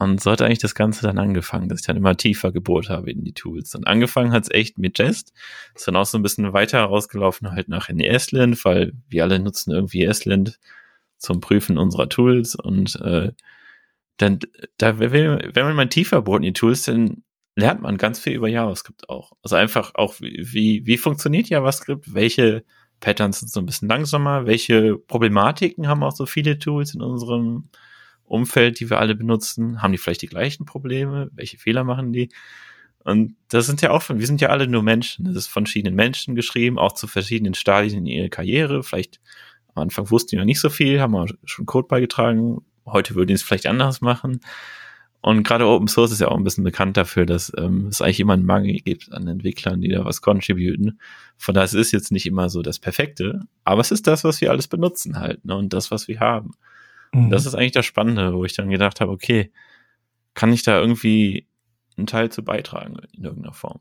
Und 0.00 0.22
so 0.22 0.30
hat 0.30 0.40
eigentlich 0.40 0.60
das 0.60 0.74
Ganze 0.74 1.02
dann 1.02 1.18
angefangen, 1.18 1.68
dass 1.68 1.80
ich 1.80 1.86
dann 1.86 1.98
immer 1.98 2.16
tiefer 2.16 2.52
gebohrt 2.52 2.88
habe 2.88 3.10
in 3.10 3.22
die 3.22 3.34
Tools. 3.34 3.74
Und 3.74 3.86
angefangen 3.86 4.32
hat 4.32 4.44
es 4.44 4.50
echt 4.50 4.78
mit 4.78 4.98
Jest. 4.98 5.34
Ist 5.74 5.86
dann 5.86 5.96
auch 5.96 6.06
so 6.06 6.16
ein 6.16 6.22
bisschen 6.22 6.54
weiter 6.54 6.80
rausgelaufen, 6.80 7.52
halt 7.52 7.68
nach 7.68 7.90
in 7.90 8.00
ESLint, 8.00 8.64
weil 8.64 8.94
wir 9.10 9.24
alle 9.24 9.38
nutzen 9.38 9.72
irgendwie 9.72 10.04
ESLint 10.04 10.58
zum 11.18 11.42
Prüfen 11.42 11.76
unserer 11.76 12.08
Tools. 12.08 12.54
Und 12.54 12.96
äh, 13.02 13.32
dann, 14.16 14.38
da, 14.78 14.98
wenn 14.98 15.52
man 15.54 15.76
mal 15.76 15.88
tiefer 15.90 16.22
bohrt 16.22 16.38
in 16.38 16.44
die 16.44 16.52
Tools, 16.54 16.84
dann 16.84 17.22
lernt 17.54 17.82
man 17.82 17.98
ganz 17.98 18.18
viel 18.18 18.32
über 18.32 18.48
JavaScript 18.48 19.10
auch. 19.10 19.32
Also 19.42 19.56
einfach 19.56 19.94
auch, 19.96 20.14
wie, 20.18 20.86
wie 20.86 20.96
funktioniert 20.96 21.50
JavaScript, 21.50 22.14
welche 22.14 22.64
Patterns 23.00 23.40
sind 23.40 23.50
so 23.50 23.60
ein 23.60 23.66
bisschen 23.66 23.88
langsamer, 23.88 24.46
welche 24.46 24.96
Problematiken 24.96 25.88
haben 25.88 26.02
auch 26.02 26.14
so 26.14 26.26
viele 26.26 26.58
Tools 26.58 26.94
in 26.94 27.02
unserem 27.02 27.68
Umfeld, 28.24 28.78
die 28.78 28.88
wir 28.90 28.98
alle 28.98 29.14
benutzen? 29.14 29.82
Haben 29.82 29.92
die 29.92 29.98
vielleicht 29.98 30.22
die 30.22 30.28
gleichen 30.28 30.66
Probleme? 30.66 31.30
Welche 31.34 31.58
Fehler 31.58 31.84
machen 31.84 32.12
die? 32.12 32.28
Und 33.02 33.34
das 33.48 33.66
sind 33.66 33.80
ja 33.80 33.90
auch 33.90 34.08
wir 34.08 34.26
sind 34.26 34.40
ja 34.40 34.50
alle 34.50 34.66
nur 34.68 34.82
Menschen. 34.82 35.24
Das 35.24 35.34
ist 35.34 35.46
von 35.46 35.64
verschiedenen 35.64 35.96
Menschen 35.96 36.34
geschrieben, 36.34 36.78
auch 36.78 36.92
zu 36.92 37.06
verschiedenen 37.06 37.54
Stadien 37.54 38.00
in 38.00 38.06
ihrer 38.06 38.28
Karriere. 38.28 38.82
Vielleicht 38.82 39.20
am 39.74 39.82
Anfang 39.82 40.10
wussten 40.10 40.30
die 40.30 40.36
noch 40.36 40.44
nicht 40.44 40.60
so 40.60 40.68
viel, 40.70 41.00
haben 41.00 41.12
wir 41.12 41.26
schon 41.44 41.66
Code 41.66 41.88
beigetragen. 41.88 42.58
Heute 42.84 43.14
würden 43.14 43.28
die 43.28 43.34
es 43.34 43.42
vielleicht 43.42 43.66
anders 43.66 44.00
machen. 44.00 44.40
Und 45.22 45.42
gerade 45.42 45.66
Open 45.66 45.86
Source 45.86 46.12
ist 46.12 46.20
ja 46.20 46.28
auch 46.28 46.36
ein 46.36 46.44
bisschen 46.44 46.64
bekannt 46.64 46.96
dafür, 46.96 47.26
dass 47.26 47.52
ähm, 47.58 47.88
es 47.88 48.00
eigentlich 48.00 48.20
immer 48.20 48.32
einen 48.32 48.46
Mangel 48.46 48.76
gibt 48.80 49.12
an 49.12 49.28
Entwicklern, 49.28 49.82
die 49.82 49.88
da 49.88 50.04
was 50.04 50.22
contributen. 50.22 50.98
Von 51.36 51.54
daher 51.54 51.66
ist 51.66 51.74
es 51.74 51.92
jetzt 51.92 52.10
nicht 52.10 52.26
immer 52.26 52.48
so 52.48 52.62
das 52.62 52.78
Perfekte, 52.78 53.42
aber 53.64 53.82
es 53.82 53.90
ist 53.90 54.06
das, 54.06 54.24
was 54.24 54.40
wir 54.40 54.50
alles 54.50 54.66
benutzen 54.66 55.18
halt, 55.18 55.44
ne? 55.44 55.56
Und 55.56 55.74
das, 55.74 55.90
was 55.90 56.08
wir 56.08 56.20
haben. 56.20 56.52
Mhm. 57.12 57.30
Das 57.30 57.44
ist 57.44 57.54
eigentlich 57.54 57.72
das 57.72 57.86
Spannende, 57.86 58.32
wo 58.32 58.44
ich 58.44 58.54
dann 58.54 58.70
gedacht 58.70 59.00
habe, 59.00 59.12
okay, 59.12 59.50
kann 60.32 60.52
ich 60.52 60.62
da 60.62 60.80
irgendwie 60.80 61.46
einen 61.98 62.06
Teil 62.06 62.30
zu 62.30 62.42
beitragen 62.42 62.96
in 63.12 63.24
irgendeiner 63.24 63.52
Form. 63.52 63.80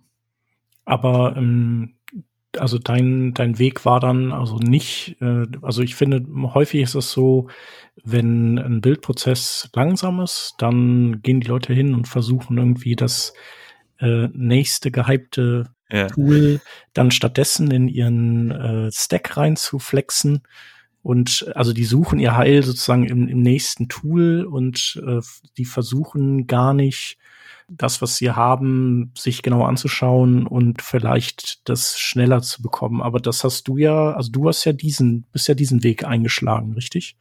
Aber 0.83 1.35
ähm, 1.37 1.95
also 2.59 2.77
dein, 2.77 3.33
dein 3.33 3.59
Weg 3.59 3.85
war 3.85 3.99
dann 3.99 4.31
also 4.31 4.57
nicht, 4.57 5.17
äh, 5.21 5.45
also 5.61 5.81
ich 5.81 5.95
finde, 5.95 6.25
häufig 6.53 6.81
ist 6.81 6.95
es 6.95 7.11
so, 7.11 7.47
wenn 8.03 8.57
ein 8.57 8.81
Bildprozess 8.81 9.69
langsam 9.73 10.19
ist, 10.21 10.55
dann 10.57 11.21
gehen 11.21 11.41
die 11.41 11.47
Leute 11.47 11.73
hin 11.73 11.93
und 11.93 12.07
versuchen 12.07 12.57
irgendwie 12.57 12.95
das 12.95 13.33
äh, 13.99 14.27
nächste 14.33 14.91
gehypte 14.91 15.69
ja. 15.91 16.07
Tool 16.07 16.61
dann 16.93 17.11
stattdessen 17.11 17.71
in 17.71 17.87
ihren 17.87 18.51
äh, 18.51 18.91
Stack 18.91 19.35
reinzuflexen 19.37 20.43
und 21.01 21.51
also 21.55 21.73
die 21.73 21.85
suchen 21.85 22.19
ihr 22.19 22.35
Heil 22.35 22.63
sozusagen 22.63 23.05
im, 23.05 23.27
im 23.27 23.41
nächsten 23.41 23.89
Tool 23.89 24.45
und 24.45 25.01
äh, 25.05 25.21
die 25.57 25.65
versuchen 25.65 26.47
gar 26.47 26.73
nicht 26.73 27.17
das, 27.69 28.01
was 28.01 28.17
sie 28.17 28.31
haben, 28.31 29.11
sich 29.17 29.41
genau 29.41 29.63
anzuschauen 29.63 30.47
und 30.47 30.81
vielleicht 30.81 31.67
das 31.69 31.99
schneller 31.99 32.41
zu 32.41 32.61
bekommen. 32.61 33.01
Aber 33.01 33.19
das 33.19 33.43
hast 33.43 33.67
du 33.67 33.77
ja, 33.77 34.11
also 34.13 34.31
du 34.31 34.47
hast 34.47 34.65
ja 34.65 34.73
diesen, 34.73 35.25
bist 35.31 35.47
ja 35.47 35.53
diesen 35.53 35.83
Weg 35.83 36.03
eingeschlagen, 36.03 36.73
richtig? 36.73 37.15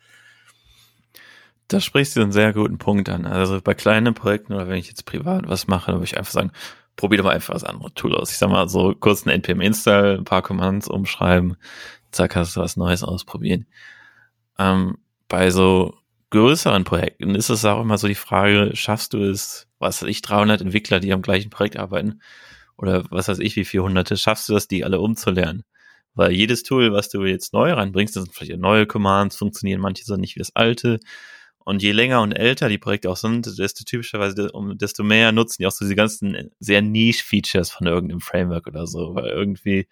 Da 1.69 1.81
sprichst 1.81 2.17
du 2.17 2.23
einen 2.23 2.33
sehr 2.33 2.53
guten 2.53 2.79
Punkt 2.79 3.09
an. 3.09 3.27
Also 3.27 3.61
bei 3.63 3.75
kleinen 3.75 4.15
Projekten 4.15 4.55
oder 4.55 4.69
wenn 4.69 4.79
ich 4.79 4.89
jetzt 4.89 5.05
privat 5.05 5.49
was 5.49 5.67
mache, 5.67 5.93
würde 5.93 6.05
ich 6.05 6.17
einfach 6.17 6.33
sagen, 6.33 6.51
probier 6.97 7.19
doch 7.19 7.25
mal 7.25 7.35
einfach 7.35 7.55
das 7.55 7.65
andere 7.65 7.93
Tool 7.95 8.15
aus. 8.17 8.31
Ich 8.31 8.39
sag 8.39 8.51
mal 8.51 8.69
so 8.69 8.95
kurz 8.99 9.27
ein 9.27 9.31
npm 9.31 9.61
install, 9.61 10.19
ein 10.19 10.25
paar 10.25 10.43
Commands 10.43 10.89
umschreiben, 10.89 11.57
zack, 12.11 12.37
hast 12.37 12.57
du 12.57 12.61
was 12.61 12.77
Neues 12.77 13.03
ausprobieren. 13.03 13.67
Ähm, 14.59 14.99
bei 15.29 15.51
so 15.51 15.95
größeren 16.31 16.85
Projekten 16.85 17.35
ist 17.35 17.51
es 17.51 17.65
auch 17.65 17.81
immer 17.81 17.99
so 17.99 18.09
die 18.09 18.15
Frage, 18.15 18.71
schaffst 18.75 19.13
du 19.13 19.23
es, 19.23 19.68
was 19.79 20.03
weiß 20.03 20.09
ich, 20.09 20.23
300 20.23 20.61
Entwickler, 20.61 21.01
die 21.01 21.13
am 21.13 21.23
gleichen 21.23 21.51
Projekt 21.51 21.77
arbeiten, 21.77 22.21
oder 22.77 23.05
was 23.11 23.29
weiß 23.29 23.41
ich, 23.41 23.57
wie 23.57 23.65
400, 23.65 24.19
schaffst 24.19 24.49
du 24.49 24.55
das, 24.55 24.69
die 24.69 24.85
alle 24.85 25.01
umzulernen? 25.01 25.65
Weil 26.15 26.33
jedes 26.33 26.63
Tool, 26.63 26.93
was 26.93 27.09
du 27.09 27.25
jetzt 27.25 27.53
neu 27.53 27.73
reinbringst, 27.73 28.17
das 28.17 28.25
sind 28.25 28.35
vielleicht 28.35 28.59
neue 28.59 28.87
Commands, 28.87 29.37
funktionieren 29.37 29.81
manche 29.81 30.05
so 30.05 30.17
nicht 30.17 30.37
wie 30.37 30.41
das 30.41 30.55
alte. 30.55 31.01
Und 31.59 31.83
je 31.83 31.93
länger 31.93 32.23
und 32.23 32.33
älter 32.33 32.69
die 32.69 32.79
Projekte 32.79 33.11
auch 33.11 33.17
sind, 33.17 33.59
desto 33.59 33.85
typischerweise, 33.85 34.51
desto 34.75 35.05
mehr 35.05 35.33
nutzen 35.33 35.57
die 35.61 35.67
auch 35.67 35.73
so 35.73 35.85
diese 35.85 35.97
ganzen 35.97 36.51
sehr 36.61 36.83
Niche-Features 36.83 37.71
von 37.71 37.87
irgendeinem 37.87 38.21
Framework 38.21 38.67
oder 38.67 38.87
so, 38.87 39.15
weil 39.15 39.27
irgendwie 39.27 39.87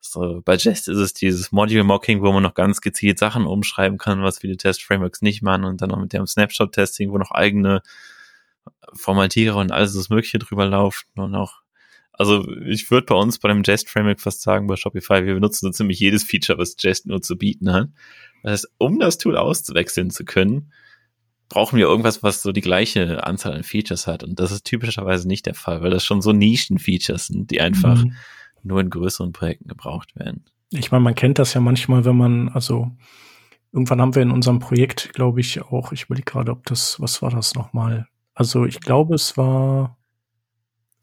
so, 0.00 0.40
bei 0.44 0.56
Jest 0.56 0.88
ist 0.88 0.98
es 0.98 1.12
dieses 1.12 1.52
Module 1.52 1.84
Mocking, 1.84 2.22
wo 2.22 2.32
man 2.32 2.42
noch 2.42 2.54
ganz 2.54 2.80
gezielt 2.80 3.18
Sachen 3.18 3.44
umschreiben 3.46 3.98
kann, 3.98 4.22
was 4.22 4.38
viele 4.38 4.56
Test-Frameworks 4.56 5.22
nicht 5.22 5.42
machen 5.42 5.64
und 5.64 5.80
dann 5.82 5.90
noch 5.90 6.00
mit 6.00 6.12
dem 6.12 6.26
Snapshot-Testing, 6.26 7.12
wo 7.12 7.18
noch 7.18 7.30
eigene 7.30 7.82
Formatierer 8.94 9.56
und 9.56 9.72
alles 9.72 9.94
das 9.94 10.10
Mögliche 10.10 10.38
drüber 10.38 10.66
laufen 10.66 11.08
und 11.16 11.34
auch 11.34 11.60
also 12.12 12.46
ich 12.66 12.90
würde 12.90 13.06
bei 13.06 13.14
uns 13.14 13.38
bei 13.38 13.48
dem 13.48 13.62
Jest 13.64 13.88
Framework 13.88 14.20
fast 14.20 14.42
sagen, 14.42 14.66
bei 14.66 14.76
Shopify, 14.76 15.24
wir 15.24 15.34
benutzen 15.34 15.66
so 15.66 15.70
ziemlich 15.70 16.00
jedes 16.00 16.22
Feature, 16.22 16.58
was 16.58 16.76
Jest 16.78 17.06
nur 17.06 17.22
zu 17.22 17.38
bieten 17.38 17.72
hat. 17.72 17.88
Das 18.42 18.52
heißt, 18.52 18.72
um 18.76 18.98
das 18.98 19.16
Tool 19.16 19.38
auszuwechseln 19.38 20.10
zu 20.10 20.26
können, 20.26 20.70
brauchen 21.48 21.78
wir 21.78 21.86
irgendwas, 21.86 22.22
was 22.22 22.42
so 22.42 22.52
die 22.52 22.60
gleiche 22.60 23.24
Anzahl 23.24 23.54
an 23.54 23.62
Features 23.62 24.06
hat. 24.06 24.22
Und 24.22 24.38
das 24.38 24.52
ist 24.52 24.66
typischerweise 24.66 25.26
nicht 25.26 25.46
der 25.46 25.54
Fall, 25.54 25.80
weil 25.80 25.90
das 25.90 26.04
schon 26.04 26.20
so 26.20 26.32
Nischen-Features 26.32 27.28
sind, 27.28 27.50
die 27.50 27.62
einfach 27.62 28.04
mhm 28.04 28.14
nur 28.62 28.80
in 28.80 28.90
größeren 28.90 29.32
Projekten 29.32 29.68
gebraucht 29.68 30.16
werden. 30.16 30.44
Ich 30.70 30.90
meine, 30.90 31.02
man 31.02 31.14
kennt 31.14 31.38
das 31.38 31.54
ja 31.54 31.60
manchmal, 31.60 32.04
wenn 32.04 32.16
man, 32.16 32.48
also 32.50 32.90
irgendwann 33.72 34.00
haben 34.00 34.14
wir 34.14 34.22
in 34.22 34.30
unserem 34.30 34.58
Projekt, 34.58 35.12
glaube 35.14 35.40
ich, 35.40 35.62
auch, 35.62 35.92
ich 35.92 36.04
überlege 36.04 36.30
gerade, 36.30 36.52
ob 36.52 36.64
das, 36.66 37.00
was 37.00 37.22
war 37.22 37.30
das 37.30 37.54
nochmal? 37.54 38.06
Also 38.40 38.64
ich 38.64 38.80
glaube, 38.80 39.16
es 39.16 39.36
war, 39.36 39.98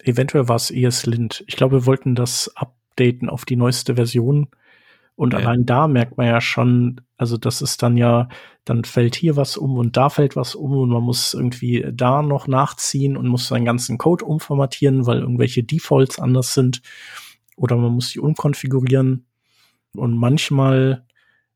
eventuell 0.04 0.48
war 0.48 0.56
es 0.56 0.72
ESLint. 0.72 1.44
Ich 1.46 1.56
glaube, 1.56 1.82
wir 1.82 1.86
wollten 1.86 2.16
das 2.16 2.52
updaten 2.56 3.30
auf 3.30 3.46
die 3.46 3.56
neueste 3.56 3.94
Version. 3.94 4.48
Und 5.16 5.34
ja. 5.34 5.40
allein 5.40 5.64
da 5.64 5.88
merkt 5.88 6.18
man 6.18 6.26
ja 6.26 6.42
schon, 6.42 7.00
also 7.16 7.38
das 7.38 7.62
ist 7.62 7.84
dann 7.84 7.96
ja, 7.96 8.28
dann 8.66 8.86
fällt 8.86 9.14
hier 9.14 9.36
was 9.36 9.56
um 9.56 9.78
und 9.78 9.98
da 9.98 10.10
fällt 10.10 10.36
was 10.36 10.56
um 10.56 10.72
und 10.80 10.90
man 10.90 11.04
muss 11.04 11.36
irgendwie 11.36 11.86
da 11.94 12.24
noch 12.24 12.48
nachziehen 12.48 13.16
und 13.16 13.28
muss 13.28 13.48
seinen 13.48 13.66
ganzen 13.66 14.00
Code 14.00 14.26
umformatieren, 14.26 15.06
weil 15.06 15.20
irgendwelche 15.20 15.64
Defaults 15.64 16.18
anders 16.18 16.56
sind 16.56 16.82
oder 17.56 17.76
man 17.76 17.94
muss 17.94 18.10
sie 18.10 18.20
umkonfigurieren. 18.20 19.28
Und 19.96 20.18
manchmal 20.18 21.06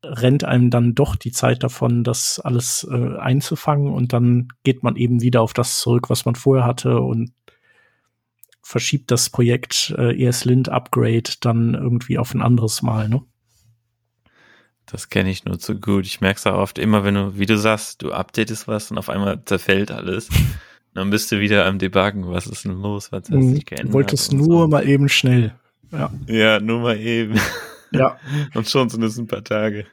rennt 0.02 0.44
einem 0.44 0.70
dann 0.70 0.94
doch 0.94 1.16
die 1.16 1.32
Zeit 1.32 1.62
davon, 1.62 2.04
das 2.04 2.40
alles 2.40 2.86
äh, 2.90 3.16
einzufangen 3.18 3.92
und 3.92 4.12
dann 4.12 4.48
geht 4.64 4.82
man 4.82 4.96
eben 4.96 5.22
wieder 5.22 5.42
auf 5.42 5.52
das 5.52 5.78
zurück, 5.78 6.10
was 6.10 6.24
man 6.24 6.34
vorher 6.34 6.66
hatte 6.66 7.00
und 7.00 7.32
verschiebt 8.62 9.10
das 9.10 9.30
Projekt 9.30 9.94
äh, 9.98 10.24
ESLint 10.24 10.68
Upgrade 10.68 11.30
dann 11.40 11.74
irgendwie 11.74 12.18
auf 12.18 12.34
ein 12.34 12.42
anderes 12.42 12.82
Mal, 12.82 13.08
ne? 13.08 13.22
Das 14.86 15.08
kenne 15.08 15.30
ich 15.30 15.44
nur 15.44 15.58
zu 15.58 15.78
gut. 15.78 16.06
Ich 16.06 16.20
merke 16.20 16.38
es 16.38 16.46
auch 16.46 16.58
oft 16.58 16.78
immer, 16.78 17.04
wenn 17.04 17.14
du, 17.14 17.38
wie 17.38 17.46
du 17.46 17.56
sagst, 17.56 18.02
du 18.02 18.12
updatest 18.12 18.66
was 18.68 18.90
und 18.90 18.98
auf 18.98 19.08
einmal 19.08 19.42
zerfällt 19.44 19.90
alles. 19.90 20.28
dann 20.94 21.10
bist 21.10 21.30
du 21.32 21.40
wieder 21.40 21.66
am 21.66 21.78
Debuggen. 21.78 22.28
Was 22.28 22.46
ist 22.46 22.64
denn 22.64 22.72
los? 22.72 23.12
Was 23.12 23.18
hat 23.18 23.26
sich 23.26 23.34
hm, 23.34 23.60
geändert? 23.60 23.88
Du 23.88 23.92
wolltest 23.92 24.32
nur 24.32 24.62
so. 24.62 24.68
mal 24.68 24.86
eben 24.86 25.08
schnell. 25.08 25.54
Ja. 25.92 26.12
Ja, 26.26 26.60
nur 26.60 26.80
mal 26.80 26.98
eben. 26.98 27.38
Ja. 27.92 28.18
Und 28.54 28.68
schon 28.68 28.88
sind 28.88 29.02
es 29.02 29.18
ein 29.18 29.26
paar 29.26 29.44
Tage. 29.44 29.86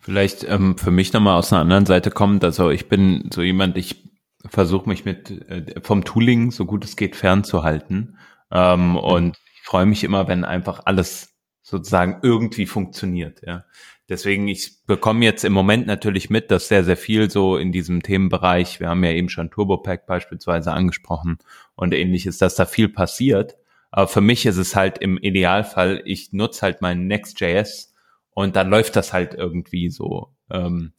Vielleicht 0.00 0.44
ähm, 0.44 0.78
für 0.78 0.90
mich 0.90 1.12
nochmal 1.12 1.36
aus 1.36 1.52
einer 1.52 1.62
anderen 1.62 1.86
Seite 1.86 2.10
kommt. 2.10 2.42
Also 2.42 2.70
ich 2.70 2.88
bin 2.88 3.28
so 3.32 3.42
jemand, 3.42 3.76
ich 3.76 4.08
versuche 4.48 4.88
mich 4.88 5.04
mit 5.04 5.30
äh, 5.48 5.80
vom 5.82 6.04
Tooling 6.04 6.50
so 6.50 6.64
gut 6.64 6.84
es 6.84 6.96
geht 6.96 7.16
fernzuhalten. 7.16 8.18
Ähm, 8.50 8.96
und 8.96 9.36
ich 9.54 9.62
freue 9.62 9.86
mich 9.86 10.02
immer, 10.04 10.26
wenn 10.26 10.44
einfach 10.44 10.82
alles 10.86 11.34
sozusagen 11.62 12.20
irgendwie 12.22 12.66
funktioniert. 12.66 13.42
Ja. 13.46 13.64
Deswegen, 14.08 14.48
ich 14.48 14.84
bekomme 14.86 15.24
jetzt 15.24 15.44
im 15.44 15.52
Moment 15.52 15.86
natürlich 15.86 16.30
mit, 16.30 16.50
dass 16.50 16.66
sehr, 16.66 16.82
sehr 16.82 16.96
viel 16.96 17.30
so 17.30 17.56
in 17.56 17.70
diesem 17.70 18.02
Themenbereich, 18.02 18.80
wir 18.80 18.88
haben 18.88 19.04
ja 19.04 19.12
eben 19.12 19.28
schon 19.28 19.50
TurboPack 19.50 20.04
beispielsweise 20.06 20.72
angesprochen 20.72 21.38
und 21.76 21.94
ähnliches, 21.94 22.38
dass 22.38 22.56
da 22.56 22.66
viel 22.66 22.88
passiert. 22.88 23.56
Aber 23.90 24.08
für 24.08 24.20
mich 24.20 24.46
ist 24.46 24.56
es 24.56 24.76
halt 24.76 24.98
im 24.98 25.18
Idealfall, 25.18 26.02
ich 26.04 26.32
nutze 26.32 26.62
halt 26.62 26.80
meinen 26.80 27.06
Next.js 27.06 27.92
und 28.30 28.56
dann 28.56 28.70
läuft 28.70 28.96
das 28.96 29.12
halt 29.12 29.34
irgendwie 29.34 29.90
so. 29.90 30.34
Ähm, 30.50 30.92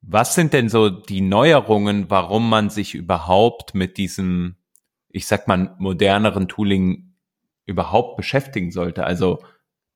was 0.00 0.34
sind 0.34 0.52
denn 0.52 0.68
so 0.68 0.90
die 0.90 1.20
Neuerungen, 1.20 2.08
warum 2.08 2.48
man 2.48 2.70
sich 2.70 2.94
überhaupt 2.94 3.74
mit 3.74 3.96
diesem, 3.96 4.56
ich 5.08 5.26
sag 5.26 5.48
mal, 5.48 5.74
moderneren 5.78 6.48
Tooling 6.48 7.14
überhaupt 7.66 8.16
beschäftigen 8.16 8.70
sollte? 8.70 9.04
Also 9.04 9.42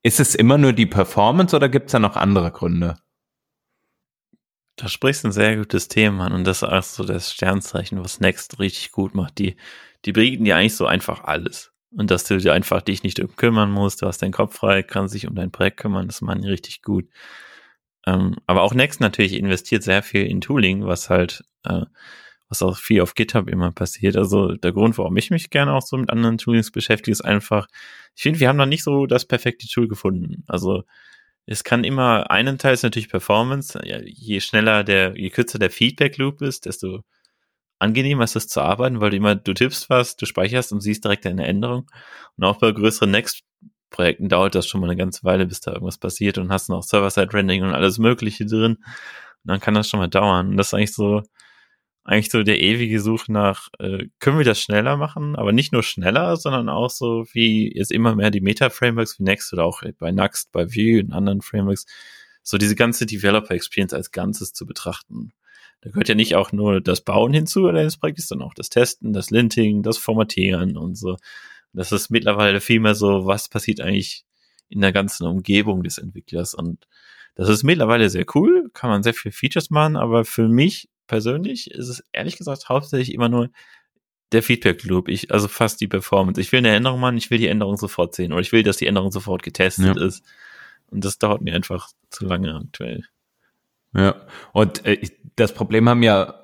ist 0.03 0.19
es 0.19 0.35
immer 0.35 0.59
nur 0.59 0.73
die 0.73 0.87
Performance 0.87 1.55
oder 1.55 1.69
gibt 1.69 1.87
es 1.87 1.93
da 1.93 2.01
noch 2.01 2.17
andere 2.17 2.51
Gründe? 2.51 2.97
Da 4.75 4.89
sprichst 4.89 5.23
du 5.23 5.29
ein 5.29 5.33
sehr 5.33 5.57
gutes 5.57 5.87
Thema 5.87 6.27
an 6.27 6.33
und 6.33 6.45
das 6.45 6.63
ist 6.63 6.69
auch 6.69 6.83
so 6.83 7.05
das 7.05 7.33
Sternzeichen, 7.33 8.03
was 8.03 8.19
Next 8.19 8.59
richtig 8.59 8.91
gut 8.91 9.15
macht. 9.15 9.39
Die, 9.39 9.57
die 10.05 10.13
bieten 10.13 10.45
dir 10.45 10.57
eigentlich 10.57 10.75
so 10.75 10.87
einfach 10.87 11.23
alles 11.25 11.72
und 11.97 12.11
dass 12.11 12.25
du 12.25 12.39
dir 12.39 12.53
einfach 12.53 12.83
dich 12.83 13.03
nicht 13.03 13.21
um 13.21 13.35
kümmern 13.37 13.71
musst, 13.71 14.03
du 14.03 14.07
hast 14.07 14.23
deinen 14.23 14.33
Kopf 14.33 14.57
frei, 14.57 14.83
kannst 14.83 15.15
dich 15.15 15.27
um 15.27 15.35
dein 15.35 15.51
Projekt 15.51 15.79
kümmern, 15.79 16.07
das 16.07 16.21
machen 16.21 16.43
die 16.43 16.49
richtig 16.49 16.83
gut. 16.83 17.09
Ähm, 18.07 18.37
aber 18.47 18.63
auch 18.63 18.75
Next 18.75 19.01
natürlich 19.01 19.35
investiert 19.35 19.83
sehr 19.83 20.03
viel 20.03 20.27
in 20.27 20.41
Tooling, 20.41 20.87
was 20.87 21.11
halt, 21.11 21.45
äh, 21.65 21.83
was 22.49 22.63
auch 22.63 22.77
viel 22.77 23.01
auf 23.01 23.15
GitHub 23.15 23.49
immer 23.49 23.73
passiert. 23.73 24.17
Also 24.17 24.55
der 24.55 24.73
Grund, 24.73 24.99
warum 24.99 25.17
ich 25.17 25.31
mich 25.31 25.51
gerne 25.51 25.73
auch 25.73 25.83
so 25.83 25.97
mit 25.97 26.11
anderen 26.11 26.39
Toolings 26.39 26.71
beschäftige, 26.71 27.13
ist 27.13 27.23
einfach, 27.23 27.69
ich 28.15 28.23
finde, 28.23 28.41
wir 28.41 28.49
haben 28.49 28.57
noch 28.57 28.67
nicht 28.67 28.85
so 28.85 29.07
das 29.07 29.25
perfekte 29.25 29.69
Tool 29.69 29.89
gefunden. 29.89 30.45
Also 30.49 30.85
es 31.47 31.65
kann 31.65 31.85
immer, 31.85 32.31
einen 32.31 32.59
Teil 32.59 32.75
ist 32.75 32.83
natürlich 32.83 33.09
Performance. 33.09 33.81
Je 34.05 34.41
schneller 34.41 34.85
der, 34.85 35.17
je 35.17 35.31
kürzer 35.31 35.59
der 35.59 35.71
Feedback 35.71 36.19
Loop 36.19 36.43
ist, 36.43 36.67
desto 36.67 37.03
angenehmer 37.83 38.25
ist 38.25 38.37
es 38.37 38.49
zu 38.49 38.61
arbeiten, 38.61 39.01
weil 39.01 39.11
du 39.11 39.17
immer, 39.17 39.35
du 39.35 39.53
tippst 39.53 39.91
was, 39.91 40.17
du 40.17 40.25
speicherst 40.27 40.73
und 40.73 40.81
siehst 40.81 41.05
direkt 41.05 41.27
eine 41.27 41.47
Änderung. 41.47 41.91
Und 42.37 42.45
auch 42.45 42.59
bei 42.59 42.73
größeren 42.73 43.11
Next-Projekten 43.11 44.29
dauert 44.29 44.55
das 44.55 44.67
schon 44.67 44.81
mal 44.81 44.89
eine 44.89 44.97
ganze 44.97 45.25
Weile, 45.25 45.47
bis 45.47 45.61
da 45.61 45.73
irgendwas 45.73 45.99
passiert 45.99 46.39
und 46.39 46.51
hast 46.51 46.69
noch 46.69 46.83
Server-Side-Rendering 46.83 47.63
und 47.65 47.75
alles 47.75 47.99
Mögliche 47.99 48.47
drin. 48.47 48.77
Und 48.77 48.85
dann 49.45 49.61
kann 49.61 49.75
das 49.75 49.89
schon 49.89 50.01
mal 50.01 50.09
dauern. 50.09 50.51
Und 50.51 50.57
das 50.57 50.69
ist 50.69 50.75
eigentlich 50.75 50.95
so, 50.95 51.23
eigentlich 52.05 52.31
so 52.31 52.43
der 52.43 52.61
ewige 52.61 53.01
Such 53.01 53.29
nach, 53.29 53.69
äh, 53.79 54.07
können 54.21 54.39
wir 54.39 54.45
das 54.45 54.61
schneller 54.61 54.97
machen? 54.97 55.37
Aber 55.37 55.53
nicht 55.53 55.73
nur 55.73 55.83
schneller, 55.83 56.37
sondern 56.37 56.69
auch 56.69 56.91
so 56.91 57.27
wie 57.33 57.77
jetzt 57.77 57.93
immer 57.93 58.15
mehr 58.15 58.31
die 58.31 58.41
Meta-Frameworks 58.41 59.19
wie 59.19 59.25
Next 59.25 59.53
oder 59.53 59.65
auch 59.65 59.83
bei 59.99 60.13
Next, 60.13 60.53
bei 60.53 60.67
Vue 60.69 61.03
und 61.03 61.13
anderen 61.13 61.43
Frameworks, 61.43 61.87
so 62.43 62.59
diese 62.59 62.75
ganze 62.77 63.07
Developer-Experience 63.07 63.95
als 63.95 64.11
Ganzes 64.13 64.53
zu 64.53 64.67
betrachten. 64.67 65.33
Da 65.83 65.91
gehört 65.91 66.09
ja 66.09 66.15
nicht 66.15 66.37
auch 66.37 66.53
nur 66.53 66.81
das 66.81 67.03
Bauen 67.03 67.33
hinzu 67.33 67.67
eines 67.67 67.97
Projektes, 67.97 68.29
sondern 68.29 68.49
auch 68.49 68.55
das 68.55 68.71
Testen, 68.71 69.13
das 69.13 69.31
Linting, 69.31 69.83
das 69.83 69.99
Formatieren 69.99 70.77
und 70.77 70.97
so. 70.97 71.17
Das 71.73 71.93
ist 71.93 72.11
mittlerweile 72.11 72.61
viel 72.61 72.81
mehr 72.81 72.95
so, 72.95 73.27
was 73.27 73.49
passiert 73.49 73.81
eigentlich 73.81 74.25
in 74.69 74.81
der 74.81 74.93
ganzen 74.93 75.27
Umgebung 75.27 75.83
des 75.83 75.99
Entwicklers 75.99 76.55
und 76.55 76.87
das 77.35 77.49
ist 77.49 77.63
mittlerweile 77.63 78.11
sehr 78.11 78.27
cool, 78.35 78.71
kann 78.75 78.91
man 78.91 79.03
sehr 79.03 79.15
viel 79.15 79.33
Features 79.33 79.71
machen, 79.71 79.97
aber 79.97 80.25
für 80.25 80.49
mich 80.49 80.89
persönlich 81.07 81.71
ist 81.71 81.89
es 81.89 82.05
ehrlich 82.13 82.37
gesagt 82.37 82.69
hauptsächlich 82.69 83.15
immer 83.15 83.29
nur 83.29 83.51
der 84.33 84.43
Feedback 84.43 84.85
Loop. 84.85 85.09
Ich, 85.09 85.31
also 85.31 85.49
fast 85.49 85.81
die 85.81 85.89
Performance. 85.89 86.41
Ich 86.41 86.53
will 86.53 86.59
eine 86.59 86.75
Änderung 86.75 87.01
machen, 87.01 87.17
ich 87.17 87.31
will 87.31 87.39
die 87.39 87.49
Änderung 87.49 87.77
sofort 87.77 88.15
sehen 88.15 88.33
oder 88.33 88.41
ich 88.41 88.53
will, 88.53 88.63
dass 88.63 88.79
die 88.79 88.87
Änderung 88.87 89.13
sofort 89.13 89.43
getestet 89.43 89.97
ja. 89.97 90.05
ist. 90.05 90.25
Und 90.91 91.05
das 91.05 91.19
dauert 91.19 91.43
mir 91.43 91.55
einfach 91.55 91.91
zu 92.11 92.27
lange 92.27 92.55
aktuell. 92.55 93.05
Ja, 93.95 94.15
und 94.53 94.85
äh, 94.87 95.01
das 95.37 95.53
Problem 95.55 95.89
haben 95.89 96.03
ja 96.03 96.35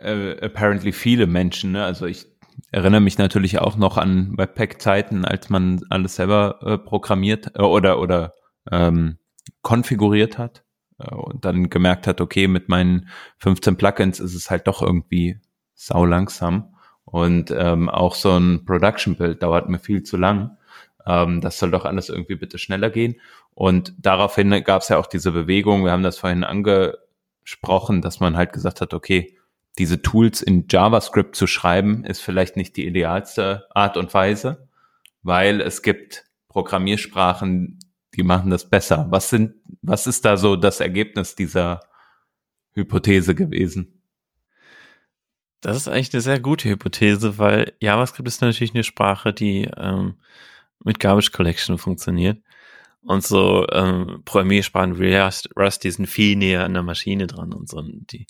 äh, 0.00 0.38
apparently 0.40 0.92
viele 0.92 1.26
Menschen. 1.26 1.72
Ne? 1.72 1.84
Also 1.84 2.06
ich 2.06 2.26
erinnere 2.70 3.00
mich 3.00 3.18
natürlich 3.18 3.58
auch 3.58 3.76
noch 3.76 3.96
an 3.98 4.36
Webpack-Zeiten, 4.36 5.24
als 5.24 5.50
man 5.50 5.80
alles 5.90 6.16
selber 6.16 6.58
äh, 6.62 6.78
programmiert 6.78 7.52
äh, 7.54 7.62
oder 7.62 8.00
oder 8.00 8.34
ähm, 8.70 9.18
konfiguriert 9.62 10.38
hat. 10.38 10.64
Äh, 10.98 11.14
und 11.14 11.44
dann 11.44 11.70
gemerkt 11.70 12.06
hat, 12.06 12.20
okay, 12.20 12.48
mit 12.48 12.68
meinen 12.68 13.08
15 13.38 13.76
Plugins 13.76 14.20
ist 14.20 14.34
es 14.34 14.50
halt 14.50 14.66
doch 14.66 14.82
irgendwie 14.82 15.40
sau 15.74 16.04
langsam. 16.04 16.74
Und 17.04 17.54
ähm, 17.56 17.88
auch 17.88 18.14
so 18.14 18.36
ein 18.36 18.64
Production-Build 18.64 19.42
dauert 19.42 19.68
mir 19.68 19.78
viel 19.78 20.02
zu 20.02 20.16
lang. 20.16 20.56
Ähm, 21.06 21.40
das 21.40 21.58
soll 21.58 21.70
doch 21.70 21.84
alles 21.84 22.08
irgendwie 22.08 22.34
bitte 22.34 22.58
schneller 22.58 22.90
gehen. 22.90 23.16
Und 23.56 23.94
daraufhin 23.96 24.50
gab 24.64 24.82
es 24.82 24.90
ja 24.90 24.98
auch 24.98 25.06
diese 25.06 25.32
Bewegung, 25.32 25.82
wir 25.82 25.90
haben 25.90 26.02
das 26.02 26.18
vorhin 26.18 26.44
angesprochen, 26.44 28.02
dass 28.02 28.20
man 28.20 28.36
halt 28.36 28.52
gesagt 28.52 28.82
hat, 28.82 28.92
okay, 28.92 29.34
diese 29.78 30.02
Tools 30.02 30.42
in 30.42 30.66
JavaScript 30.68 31.34
zu 31.34 31.46
schreiben, 31.46 32.04
ist 32.04 32.20
vielleicht 32.20 32.58
nicht 32.58 32.76
die 32.76 32.86
idealste 32.86 33.66
Art 33.70 33.96
und 33.96 34.12
Weise, 34.12 34.68
weil 35.22 35.62
es 35.62 35.80
gibt 35.80 36.26
Programmiersprachen, 36.48 37.78
die 38.14 38.22
machen 38.22 38.50
das 38.50 38.68
besser. 38.68 39.06
Was 39.08 39.30
sind, 39.30 39.54
was 39.80 40.06
ist 40.06 40.26
da 40.26 40.36
so 40.36 40.56
das 40.56 40.80
Ergebnis 40.80 41.34
dieser 41.34 41.80
Hypothese 42.72 43.34
gewesen? 43.34 44.02
Das 45.62 45.78
ist 45.78 45.88
eigentlich 45.88 46.12
eine 46.12 46.20
sehr 46.20 46.40
gute 46.40 46.68
Hypothese, 46.68 47.38
weil 47.38 47.72
JavaScript 47.80 48.28
ist 48.28 48.42
natürlich 48.42 48.74
eine 48.74 48.84
Sprache, 48.84 49.32
die 49.32 49.70
ähm, 49.78 50.16
mit 50.84 51.00
Garbage 51.00 51.32
Collection 51.32 51.78
funktioniert. 51.78 52.42
Und 53.06 53.24
so 53.24 53.66
ähm, 53.70 54.22
Programmiersprachen 54.24 54.98
wie 54.98 55.14
Rust, 55.14 55.48
Rust, 55.56 55.84
die 55.84 55.90
sind 55.92 56.06
viel 56.06 56.36
näher 56.36 56.64
an 56.64 56.74
der 56.74 56.82
Maschine 56.82 57.28
dran 57.28 57.52
und 57.52 57.68
so. 57.68 57.78
Und 57.78 58.12
die, 58.12 58.26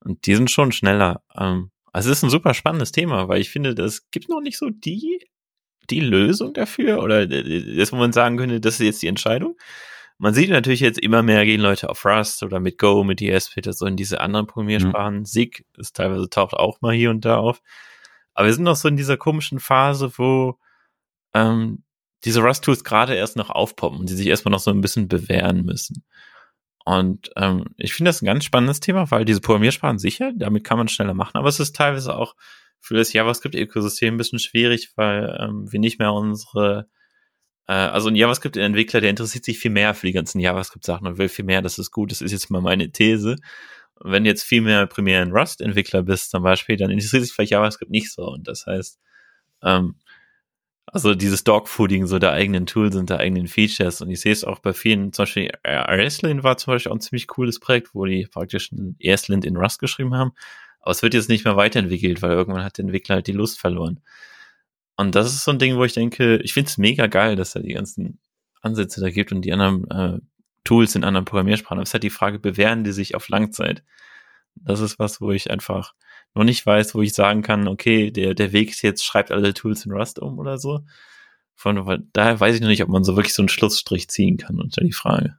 und 0.00 0.26
die 0.26 0.34
sind 0.34 0.50
schon 0.50 0.72
schneller. 0.72 1.22
Ähm, 1.36 1.70
also 1.92 2.10
es 2.10 2.18
ist 2.18 2.22
ein 2.24 2.30
super 2.30 2.54
spannendes 2.54 2.90
Thema, 2.90 3.28
weil 3.28 3.40
ich 3.40 3.50
finde, 3.50 3.70
es 3.82 4.10
gibt 4.10 4.28
noch 4.28 4.40
nicht 4.40 4.58
so 4.58 4.70
die 4.70 5.26
die 5.90 6.00
Lösung 6.00 6.52
dafür 6.52 7.02
oder 7.02 7.26
das, 7.26 7.92
wo 7.92 7.96
man 7.96 8.12
sagen 8.12 8.36
könnte, 8.36 8.60
das 8.60 8.74
ist 8.74 8.86
jetzt 8.86 9.02
die 9.02 9.06
Entscheidung. 9.06 9.56
Man 10.18 10.34
sieht 10.34 10.50
natürlich 10.50 10.80
jetzt 10.80 10.98
immer 10.98 11.22
mehr 11.22 11.44
gehen 11.44 11.60
Leute 11.60 11.88
auf 11.88 12.04
Rust 12.04 12.42
oder 12.42 12.58
mit 12.60 12.78
Go, 12.78 13.04
mit 13.04 13.22
ESP, 13.22 13.60
so 13.70 13.86
in 13.86 13.96
diese 13.96 14.20
anderen 14.20 14.46
Programmiersprachen. 14.46 15.20
Mhm. 15.20 15.24
SIG 15.24 15.64
ist 15.76 15.96
teilweise 15.96 16.28
taucht 16.28 16.54
auch 16.54 16.80
mal 16.80 16.94
hier 16.94 17.10
und 17.10 17.24
da 17.24 17.36
auf. 17.36 17.62
Aber 18.34 18.46
wir 18.46 18.54
sind 18.54 18.64
noch 18.64 18.76
so 18.76 18.88
in 18.88 18.96
dieser 18.96 19.16
komischen 19.16 19.60
Phase, 19.60 20.12
wo 20.16 20.58
ähm, 21.34 21.84
diese 22.24 22.40
Rust-Tools 22.40 22.84
gerade 22.84 23.14
erst 23.14 23.36
noch 23.36 23.50
aufpoppen 23.50 24.00
und 24.00 24.08
die 24.08 24.14
sich 24.14 24.26
erstmal 24.26 24.52
noch 24.52 24.60
so 24.60 24.70
ein 24.70 24.80
bisschen 24.80 25.08
bewähren 25.08 25.64
müssen. 25.64 26.04
Und 26.84 27.30
ähm, 27.36 27.66
ich 27.76 27.92
finde 27.92 28.08
das 28.08 28.22
ein 28.22 28.26
ganz 28.26 28.44
spannendes 28.44 28.80
Thema, 28.80 29.10
weil 29.10 29.24
diese 29.24 29.40
Programmiersprachen 29.40 29.98
sicher, 29.98 30.32
damit 30.34 30.64
kann 30.64 30.78
man 30.78 30.88
schneller 30.88 31.14
machen, 31.14 31.36
aber 31.36 31.48
es 31.48 31.60
ist 31.60 31.76
teilweise 31.76 32.16
auch 32.16 32.34
für 32.80 32.94
das 32.94 33.12
JavaScript-Ökosystem 33.12 34.14
ein 34.14 34.16
bisschen 34.16 34.38
schwierig, 34.38 34.92
weil 34.96 35.36
ähm, 35.40 35.70
wir 35.70 35.80
nicht 35.80 35.98
mehr 35.98 36.12
unsere, 36.12 36.88
äh, 37.66 37.72
also 37.72 38.08
ein 38.08 38.16
JavaScript-Entwickler, 38.16 39.00
der 39.00 39.10
interessiert 39.10 39.44
sich 39.44 39.58
viel 39.58 39.70
mehr 39.70 39.94
für 39.94 40.06
die 40.06 40.12
ganzen 40.12 40.40
JavaScript-Sachen 40.40 41.06
und 41.06 41.18
will 41.18 41.28
viel 41.28 41.44
mehr, 41.44 41.62
dass 41.62 41.78
es 41.78 41.90
gut 41.90 42.12
ist, 42.12 42.22
ist 42.22 42.32
jetzt 42.32 42.50
mal 42.50 42.62
meine 42.62 42.90
These. 42.90 43.36
Und 43.96 44.12
wenn 44.12 44.24
jetzt 44.24 44.44
viel 44.44 44.62
mehr 44.62 44.86
primär 44.86 45.22
ein 45.22 45.32
Rust-Entwickler 45.32 46.02
bist 46.02 46.30
zum 46.30 46.42
Beispiel, 46.42 46.76
dann 46.76 46.90
interessiert 46.90 47.22
sich 47.22 47.32
vielleicht 47.32 47.52
JavaScript 47.52 47.90
nicht 47.90 48.12
so. 48.12 48.22
Und 48.28 48.48
das 48.48 48.64
heißt, 48.66 48.98
ähm, 49.62 49.96
also 50.92 51.14
dieses 51.14 51.44
Dogfooding 51.44 52.06
so 52.06 52.18
der 52.18 52.32
eigenen 52.32 52.66
Tools 52.66 52.96
und 52.96 53.10
der 53.10 53.18
eigenen 53.18 53.46
Features. 53.46 54.00
Und 54.00 54.10
ich 54.10 54.20
sehe 54.20 54.32
es 54.32 54.44
auch 54.44 54.58
bei 54.58 54.72
vielen, 54.72 55.12
zum 55.12 55.24
Beispiel 55.24 55.50
RSLint 55.66 56.42
war 56.42 56.56
zum 56.56 56.74
Beispiel 56.74 56.90
auch 56.90 56.96
ein 56.96 57.00
ziemlich 57.00 57.26
cooles 57.26 57.60
Projekt, 57.60 57.94
wo 57.94 58.04
die 58.04 58.26
praktisch 58.26 58.72
ein 58.72 58.96
ESLint 58.98 59.44
in 59.44 59.56
Rust 59.56 59.80
geschrieben 59.80 60.14
haben. 60.14 60.32
Aber 60.80 60.92
es 60.92 61.02
wird 61.02 61.14
jetzt 61.14 61.28
nicht 61.28 61.44
mehr 61.44 61.56
weiterentwickelt, 61.56 62.22
weil 62.22 62.32
irgendwann 62.32 62.64
hat 62.64 62.78
der 62.78 62.84
Entwickler 62.84 63.16
halt 63.16 63.26
die 63.26 63.32
Lust 63.32 63.58
verloren. 63.58 64.00
Und 64.96 65.14
das 65.14 65.26
ist 65.28 65.44
so 65.44 65.50
ein 65.50 65.58
Ding, 65.58 65.76
wo 65.76 65.84
ich 65.84 65.92
denke, 65.92 66.38
ich 66.38 66.54
finde 66.54 66.68
es 66.68 66.78
mega 66.78 67.06
geil, 67.06 67.36
dass 67.36 67.54
er 67.54 67.62
die 67.62 67.74
ganzen 67.74 68.18
Ansätze 68.62 69.00
da 69.00 69.10
gibt 69.10 69.30
und 69.32 69.42
die 69.42 69.52
anderen 69.52 69.90
äh, 69.90 70.18
Tools 70.64 70.94
in 70.94 71.04
anderen 71.04 71.24
Programmiersprachen. 71.24 71.78
Aber 71.78 71.82
es 71.82 71.90
ist 71.90 71.94
halt 71.94 72.02
die 72.02 72.10
Frage, 72.10 72.38
bewähren 72.38 72.84
die 72.84 72.92
sich 72.92 73.14
auf 73.14 73.28
Langzeit? 73.28 73.82
Das 74.54 74.80
ist 74.80 74.98
was, 74.98 75.20
wo 75.20 75.30
ich 75.30 75.50
einfach 75.50 75.94
noch 76.34 76.44
nicht 76.44 76.64
weiß, 76.64 76.94
wo 76.94 77.02
ich 77.02 77.14
sagen 77.14 77.42
kann, 77.42 77.68
okay, 77.68 78.10
der, 78.10 78.34
der 78.34 78.52
Weg 78.52 78.70
ist 78.70 78.82
jetzt, 78.82 79.04
schreibt 79.04 79.32
alle 79.32 79.54
Tools 79.54 79.84
in 79.84 79.92
Rust 79.92 80.18
um 80.18 80.38
oder 80.38 80.58
so. 80.58 80.80
Von 81.54 82.06
daher 82.12 82.38
weiß 82.38 82.54
ich 82.54 82.60
noch 82.60 82.68
nicht, 82.68 82.82
ob 82.84 82.88
man 82.88 83.02
so 83.02 83.16
wirklich 83.16 83.34
so 83.34 83.42
einen 83.42 83.48
Schlussstrich 83.48 84.08
ziehen 84.08 84.36
kann 84.36 84.60
unter 84.60 84.82
die 84.82 84.92
Frage. 84.92 85.38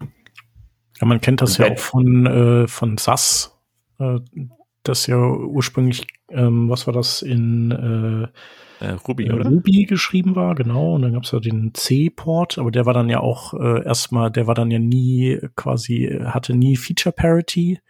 Ja, 0.00 1.06
man 1.06 1.20
kennt 1.20 1.42
das 1.42 1.58
ja 1.58 1.72
auch 1.72 1.78
von, 1.78 2.26
äh, 2.26 2.68
von 2.68 2.98
SAS, 2.98 3.56
äh, 3.98 4.18
das 4.88 5.06
ja 5.06 5.18
ursprünglich, 5.18 6.06
ähm, 6.30 6.68
was 6.68 6.86
war 6.86 6.94
das, 6.94 7.22
in 7.22 7.70
äh, 7.70 8.84
äh, 8.84 8.92
Ruby, 9.06 9.26
äh, 9.26 9.32
oder? 9.32 9.48
Ruby 9.48 9.84
geschrieben 9.84 10.36
war, 10.36 10.54
genau. 10.54 10.94
Und 10.94 11.02
dann 11.02 11.12
gab's 11.12 11.32
ja 11.32 11.40
den 11.40 11.72
C-Port, 11.74 12.58
aber 12.58 12.70
der 12.70 12.86
war 12.86 12.94
dann 12.94 13.08
ja 13.08 13.20
auch 13.20 13.54
äh, 13.54 13.84
erstmal, 13.84 14.30
der 14.30 14.46
war 14.46 14.54
dann 14.54 14.70
ja 14.70 14.78
nie 14.78 15.38
quasi, 15.56 16.20
hatte 16.24 16.54
nie 16.54 16.76
Feature 16.76 17.12
Parity 17.12 17.80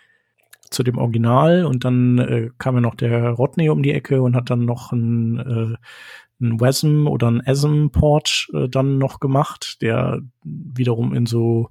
zu 0.70 0.82
dem 0.82 0.98
Original 0.98 1.64
und 1.64 1.84
dann 1.84 2.18
äh, 2.18 2.50
kam 2.58 2.74
ja 2.76 2.80
noch 2.80 2.94
der 2.94 3.30
Rodney 3.30 3.70
um 3.70 3.82
die 3.82 3.92
Ecke 3.92 4.22
und 4.22 4.36
hat 4.36 4.50
dann 4.50 4.64
noch 4.64 4.92
ein, 4.92 5.38
äh, 5.38 5.76
ein 6.40 6.60
WASM 6.60 7.06
oder 7.06 7.30
ein 7.30 7.46
ASM-Port 7.46 8.48
äh, 8.54 8.68
dann 8.68 8.98
noch 8.98 9.20
gemacht, 9.20 9.78
der 9.82 10.20
wiederum 10.44 11.14
in 11.14 11.26
so 11.26 11.70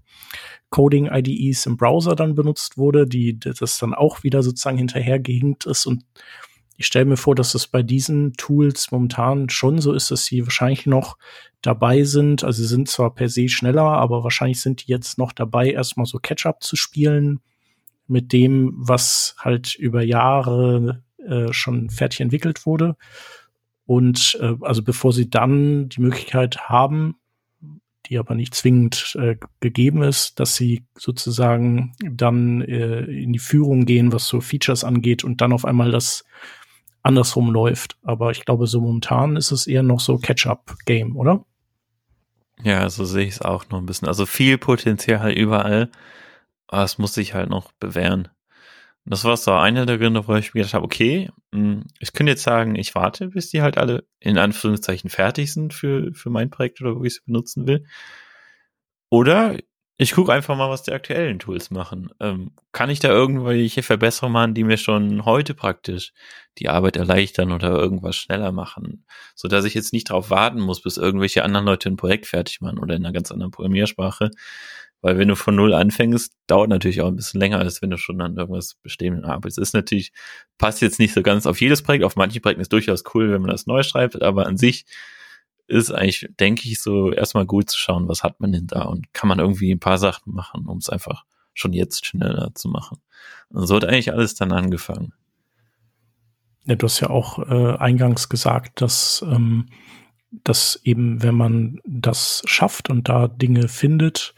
Coding-IDEs 0.69 1.65
im 1.65 1.77
Browser 1.77 2.15
dann 2.15 2.35
benutzt 2.35 2.77
wurde, 2.77 3.07
die 3.07 3.39
das 3.39 3.77
dann 3.77 3.93
auch 3.93 4.23
wieder 4.23 4.43
sozusagen 4.43 4.77
hinterhergehinkt 4.77 5.65
ist. 5.65 5.85
Und 5.85 6.03
ich 6.75 6.85
stelle 6.85 7.05
mir 7.05 7.17
vor, 7.17 7.33
dass 7.35 7.55
es 7.55 7.67
bei 7.67 7.81
diesen 7.81 8.33
Tools 8.33 8.91
momentan 8.91 9.49
schon 9.49 9.79
so 9.79 9.93
ist, 9.93 10.11
dass 10.11 10.25
sie 10.25 10.45
wahrscheinlich 10.45 10.85
noch 10.85 11.17
dabei 11.61 12.03
sind. 12.03 12.43
Also 12.43 12.61
sie 12.61 12.67
sind 12.67 12.89
zwar 12.89 13.13
per 13.15 13.29
se 13.29 13.49
schneller, 13.49 13.83
aber 13.83 14.23
wahrscheinlich 14.23 14.61
sind 14.61 14.85
die 14.85 14.91
jetzt 14.91 15.17
noch 15.17 15.31
dabei, 15.31 15.71
erstmal 15.71 16.05
so 16.05 16.19
Catch-up 16.19 16.61
zu 16.61 16.75
spielen 16.75 17.39
mit 18.07 18.31
dem, 18.31 18.73
was 18.75 19.35
halt 19.39 19.75
über 19.75 20.03
Jahre 20.03 21.03
äh, 21.17 21.51
schon 21.51 21.89
fertig 21.89 22.21
entwickelt 22.21 22.65
wurde. 22.65 22.95
Und 23.87 24.37
äh, 24.41 24.53
also 24.61 24.83
bevor 24.83 25.13
sie 25.13 25.29
dann 25.29 25.89
die 25.89 26.01
Möglichkeit 26.01 26.69
haben, 26.69 27.15
die 28.05 28.19
aber 28.19 28.35
nicht 28.35 28.53
zwingend 28.53 29.17
äh, 29.19 29.37
gegeben 29.59 30.03
ist, 30.03 30.39
dass 30.39 30.55
sie 30.55 30.85
sozusagen 30.97 31.93
dann 32.03 32.61
äh, 32.61 33.01
in 33.01 33.33
die 33.33 33.39
Führung 33.39 33.85
gehen, 33.85 34.11
was 34.11 34.27
so 34.27 34.41
Features 34.41 34.83
angeht 34.83 35.23
und 35.23 35.41
dann 35.41 35.53
auf 35.53 35.65
einmal 35.65 35.91
das 35.91 36.25
andersrum 37.01 37.49
läuft. 37.49 37.97
Aber 38.03 38.31
ich 38.31 38.45
glaube, 38.45 38.67
so 38.67 38.81
momentan 38.81 39.37
ist 39.37 39.51
es 39.51 39.67
eher 39.67 39.83
noch 39.83 40.01
so 40.01 40.17
Catch-up-Game, 40.17 41.15
oder? 41.15 41.45
Ja, 42.63 42.89
so 42.89 43.05
sehe 43.05 43.25
ich 43.25 43.35
es 43.35 43.41
auch 43.41 43.69
noch 43.69 43.79
ein 43.79 43.85
bisschen. 43.85 44.07
Also 44.07 44.25
viel 44.25 44.57
Potenzial 44.57 45.31
überall. 45.31 45.89
aber 46.67 46.83
es 46.83 46.97
muss 46.97 47.13
sich 47.13 47.33
halt 47.33 47.49
noch 47.49 47.71
bewähren. 47.73 48.27
Das 49.09 49.23
war 49.23 49.37
so 49.37 49.53
einer 49.53 49.85
der 49.85 49.97
Gründe, 49.97 50.27
wo 50.27 50.35
ich 50.35 50.53
mir 50.53 50.61
gedacht 50.61 50.73
habe, 50.73 50.85
okay, 50.85 51.29
hm, 51.53 51.85
ich 51.99 52.13
könnte 52.13 52.31
jetzt 52.31 52.43
sagen, 52.43 52.75
ich 52.75 52.93
warte, 52.93 53.29
bis 53.29 53.49
die 53.49 53.61
halt 53.61 53.77
alle 53.77 54.05
in 54.19 54.37
Anführungszeichen 54.37 55.09
fertig 55.09 55.53
sind 55.53 55.73
für, 55.73 56.13
für 56.13 56.29
mein 56.29 56.49
Projekt 56.49 56.81
oder 56.81 56.95
wo 56.97 57.03
ich 57.03 57.15
sie 57.15 57.21
benutzen 57.25 57.67
will. 57.67 57.85
Oder 59.09 59.57
ich 59.99 60.11
gucke 60.11 60.31
einfach 60.31 60.55
mal, 60.55 60.69
was 60.69 60.83
die 60.83 60.91
aktuellen 60.91 61.39
Tools 61.39 61.71
machen. 61.71 62.11
Ähm, 62.19 62.51
kann 62.71 62.89
ich 62.91 62.99
da 62.99 63.09
irgendwelche 63.09 63.81
Verbesserungen 63.81 64.33
machen, 64.33 64.53
die 64.53 64.63
mir 64.63 64.77
schon 64.77 65.25
heute 65.25 65.55
praktisch 65.55 66.13
die 66.59 66.69
Arbeit 66.69 66.97
erleichtern 66.97 67.51
oder 67.51 67.69
irgendwas 67.71 68.15
schneller 68.15 68.51
machen, 68.51 69.05
so 69.35 69.47
dass 69.47 69.65
ich 69.65 69.73
jetzt 69.73 69.93
nicht 69.93 70.09
darauf 70.11 70.29
warten 70.29 70.59
muss, 70.59 70.81
bis 70.83 70.97
irgendwelche 70.97 71.43
anderen 71.43 71.65
Leute 71.65 71.89
ein 71.89 71.97
Projekt 71.97 72.27
fertig 72.27 72.61
machen 72.61 72.77
oder 72.77 72.95
in 72.95 73.05
einer 73.05 73.13
ganz 73.13 73.31
anderen 73.31 73.51
Programmiersprache. 73.51 74.29
Weil 75.01 75.17
wenn 75.17 75.27
du 75.27 75.35
von 75.35 75.55
null 75.55 75.73
anfängst, 75.73 76.33
dauert 76.47 76.69
natürlich 76.69 77.01
auch 77.01 77.07
ein 77.07 77.15
bisschen 77.15 77.39
länger, 77.39 77.59
als 77.59 77.81
wenn 77.81 77.91
du 77.91 77.97
schon 77.97 78.19
an 78.21 78.35
irgendwas 78.35 78.75
Bestehenden 78.75 79.25
arbeitest. 79.25 79.59
Ist 79.59 79.73
natürlich, 79.73 80.11
passt 80.57 80.81
jetzt 80.81 80.99
nicht 80.99 81.13
so 81.13 81.21
ganz 81.21 81.45
auf 81.45 81.61
jedes 81.61 81.83
Projekt. 81.83 82.03
Auf 82.03 82.15
manchen 82.15 82.41
Projekten 82.41 82.61
ist 82.61 82.73
durchaus 82.73 83.03
cool, 83.13 83.31
wenn 83.31 83.41
man 83.41 83.51
das 83.51 83.67
neu 83.67 83.83
schreibt, 83.83 84.21
aber 84.21 84.47
an 84.47 84.57
sich 84.57 84.85
ist 85.67 85.91
eigentlich, 85.91 86.29
denke 86.39 86.67
ich, 86.67 86.81
so 86.81 87.11
erstmal 87.11 87.45
gut 87.45 87.69
zu 87.69 87.77
schauen, 87.77 88.07
was 88.07 88.23
hat 88.23 88.39
man 88.39 88.51
denn 88.51 88.67
da 88.67 88.83
und 88.83 89.13
kann 89.13 89.27
man 89.27 89.39
irgendwie 89.39 89.71
ein 89.71 89.79
paar 89.79 89.97
Sachen 89.97 90.33
machen, 90.33 90.65
um 90.65 90.77
es 90.77 90.89
einfach 90.89 91.25
schon 91.53 91.73
jetzt 91.73 92.05
schneller 92.05 92.51
zu 92.55 92.69
machen. 92.69 92.99
Und 93.49 93.67
so 93.67 93.75
hat 93.75 93.85
eigentlich 93.85 94.13
alles 94.13 94.35
dann 94.35 94.51
angefangen. 94.51 95.13
Ja, 96.65 96.75
du 96.75 96.85
hast 96.85 96.99
ja 96.99 97.09
auch 97.09 97.39
äh, 97.39 97.77
eingangs 97.77 98.29
gesagt, 98.29 98.81
dass, 98.81 99.23
ähm, 99.27 99.67
dass 100.43 100.79
eben, 100.83 101.23
wenn 101.23 101.35
man 101.35 101.79
das 101.85 102.43
schafft 102.45 102.89
und 102.89 103.09
da 103.09 103.27
Dinge 103.27 103.67
findet, 103.67 104.35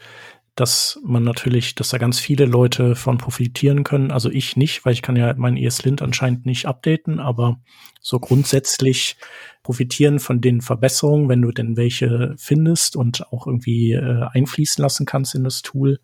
dass 0.60 1.00
man 1.02 1.22
natürlich, 1.22 1.74
dass 1.74 1.88
da 1.88 1.96
ganz 1.96 2.20
viele 2.20 2.44
Leute 2.44 2.94
von 2.94 3.16
profitieren 3.16 3.82
können. 3.82 4.10
Also 4.10 4.28
ich 4.30 4.58
nicht, 4.58 4.84
weil 4.84 4.92
ich 4.92 5.00
kann 5.00 5.16
ja 5.16 5.32
mein 5.34 5.56
ESLint 5.56 6.02
anscheinend 6.02 6.44
nicht 6.44 6.66
updaten, 6.66 7.18
aber 7.18 7.58
so 8.02 8.20
grundsätzlich 8.20 9.16
profitieren 9.62 10.18
von 10.18 10.42
den 10.42 10.60
Verbesserungen, 10.60 11.30
wenn 11.30 11.40
du 11.40 11.50
denn 11.50 11.78
welche 11.78 12.34
findest 12.36 12.94
und 12.94 13.32
auch 13.32 13.46
irgendwie 13.46 13.92
äh, 13.92 14.26
einfließen 14.32 14.82
lassen 14.82 15.06
kannst 15.06 15.34
in 15.34 15.44
das 15.44 15.62
Tool, 15.62 15.98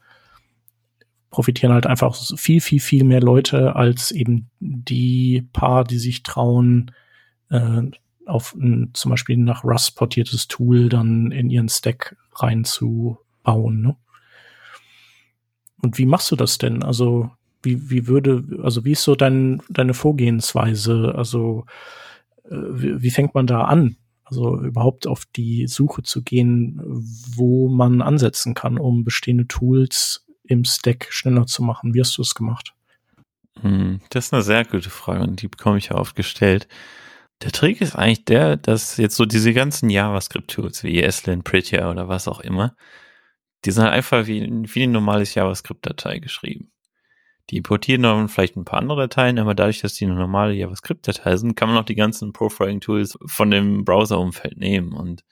profitieren 1.29 1.75
halt 1.75 1.85
einfach 1.85 2.16
viel, 2.37 2.62
viel, 2.62 2.81
viel 2.81 3.05
mehr 3.05 3.21
Leute 3.21 3.77
als 3.77 4.11
eben 4.11 4.49
die 4.61 5.47
paar, 5.53 5.85
die 5.85 5.99
sich 5.99 6.23
trauen, 6.23 6.92
äh, 7.51 7.83
auf 8.25 8.55
ein 8.55 8.92
zum 8.95 9.11
Beispiel 9.11 9.37
nach 9.37 9.64
Rust 9.64 9.97
portiertes 9.97 10.49
Tool 10.49 10.88
dann 10.88 11.31
in 11.31 11.51
ihren 11.51 11.69
Stack 11.69 12.16
reinzubauen. 12.37 13.83
Ne? 13.83 13.97
Und 15.87 15.99
wie 15.99 16.07
machst 16.07 16.33
du 16.33 16.37
das 16.37 16.59
denn? 16.59 16.83
Also 16.83 17.31
wie, 17.62 17.90
wie 17.90 18.09
würde, 18.09 18.42
also 18.64 18.85
wie 18.85 18.90
ist 18.90 19.05
so 19.05 19.14
dein, 19.14 19.62
deine 19.68 19.94
Vorgehensweise? 19.94 21.14
Also 21.14 21.64
äh, 22.46 22.57
wie, 22.57 23.03
wie 23.03 23.11
fängt 23.12 23.37
man 23.37 23.46
da 23.46 23.66
an? 23.66 23.94
Also 24.25 24.61
überhaupt 24.61 25.07
auf 25.07 25.27
die 25.37 25.68
Suche 25.68 26.03
zu 26.03 26.22
gehen, 26.22 26.83
wo 27.37 27.68
man 27.68 28.03
ansetzen 28.03 28.55
kann, 28.55 28.79
um 28.79 29.05
bestehende 29.05 29.46
Tools 29.46 30.27
im 30.42 30.64
Stack 30.64 31.07
schneller 31.11 31.46
zu 31.46 31.62
machen. 31.62 31.94
Wie 31.94 32.01
hast 32.01 32.18
du 32.18 32.22
es 32.22 32.35
gemacht? 32.35 32.75
Hm, 33.61 34.01
das 34.11 34.27
ist 34.27 34.35
eine 34.35 34.42
sehr 34.42 34.64
gute 34.64 34.90
Frage 34.90 35.22
und 35.22 35.40
die 35.40 35.46
bekomme 35.46 35.79
ich 35.79 35.90
ja 35.90 35.94
oft 35.94 36.16
gestellt. 36.16 36.66
Der 37.42 37.53
Trick 37.53 37.81
ist 37.81 37.94
eigentlich 37.94 38.25
der, 38.25 38.57
dass 38.57 38.96
jetzt 38.96 39.14
so 39.14 39.25
diese 39.25 39.53
ganzen 39.53 39.88
JavaScript-Tools 39.88 40.83
wie 40.83 41.01
ESLint, 41.01 41.44
Prettier 41.44 41.88
oder 41.88 42.09
was 42.09 42.27
auch 42.27 42.40
immer, 42.40 42.75
die 43.66 43.72
sind 43.72 43.85
halt 43.85 43.94
einfach 43.94 44.26
wie, 44.26 44.42
wie 44.42 44.83
eine 44.85 44.92
normales 44.92 45.35
JavaScript-Datei 45.35 46.20
geschrieben. 46.20 46.70
Die 47.50 47.59
importieren 47.59 48.02
dann 48.02 48.29
vielleicht 48.29 48.57
ein 48.57 48.64
paar 48.64 48.81
andere 48.81 49.02
Dateien, 49.02 49.38
aber 49.38 49.55
dadurch, 49.55 49.81
dass 49.81 49.94
die 49.94 50.05
eine 50.05 50.14
normale 50.14 50.55
JavaScript-Datei 50.55 51.37
sind, 51.37 51.57
kann 51.57 51.68
man 51.68 51.79
auch 51.79 51.85
die 51.85 51.94
ganzen 51.94 52.33
Profiling-Tools 52.33 53.18
von 53.26 53.50
dem 53.50 53.85
Browser-Umfeld 53.85 54.57
nehmen. 54.57 54.92
Und 54.92 55.24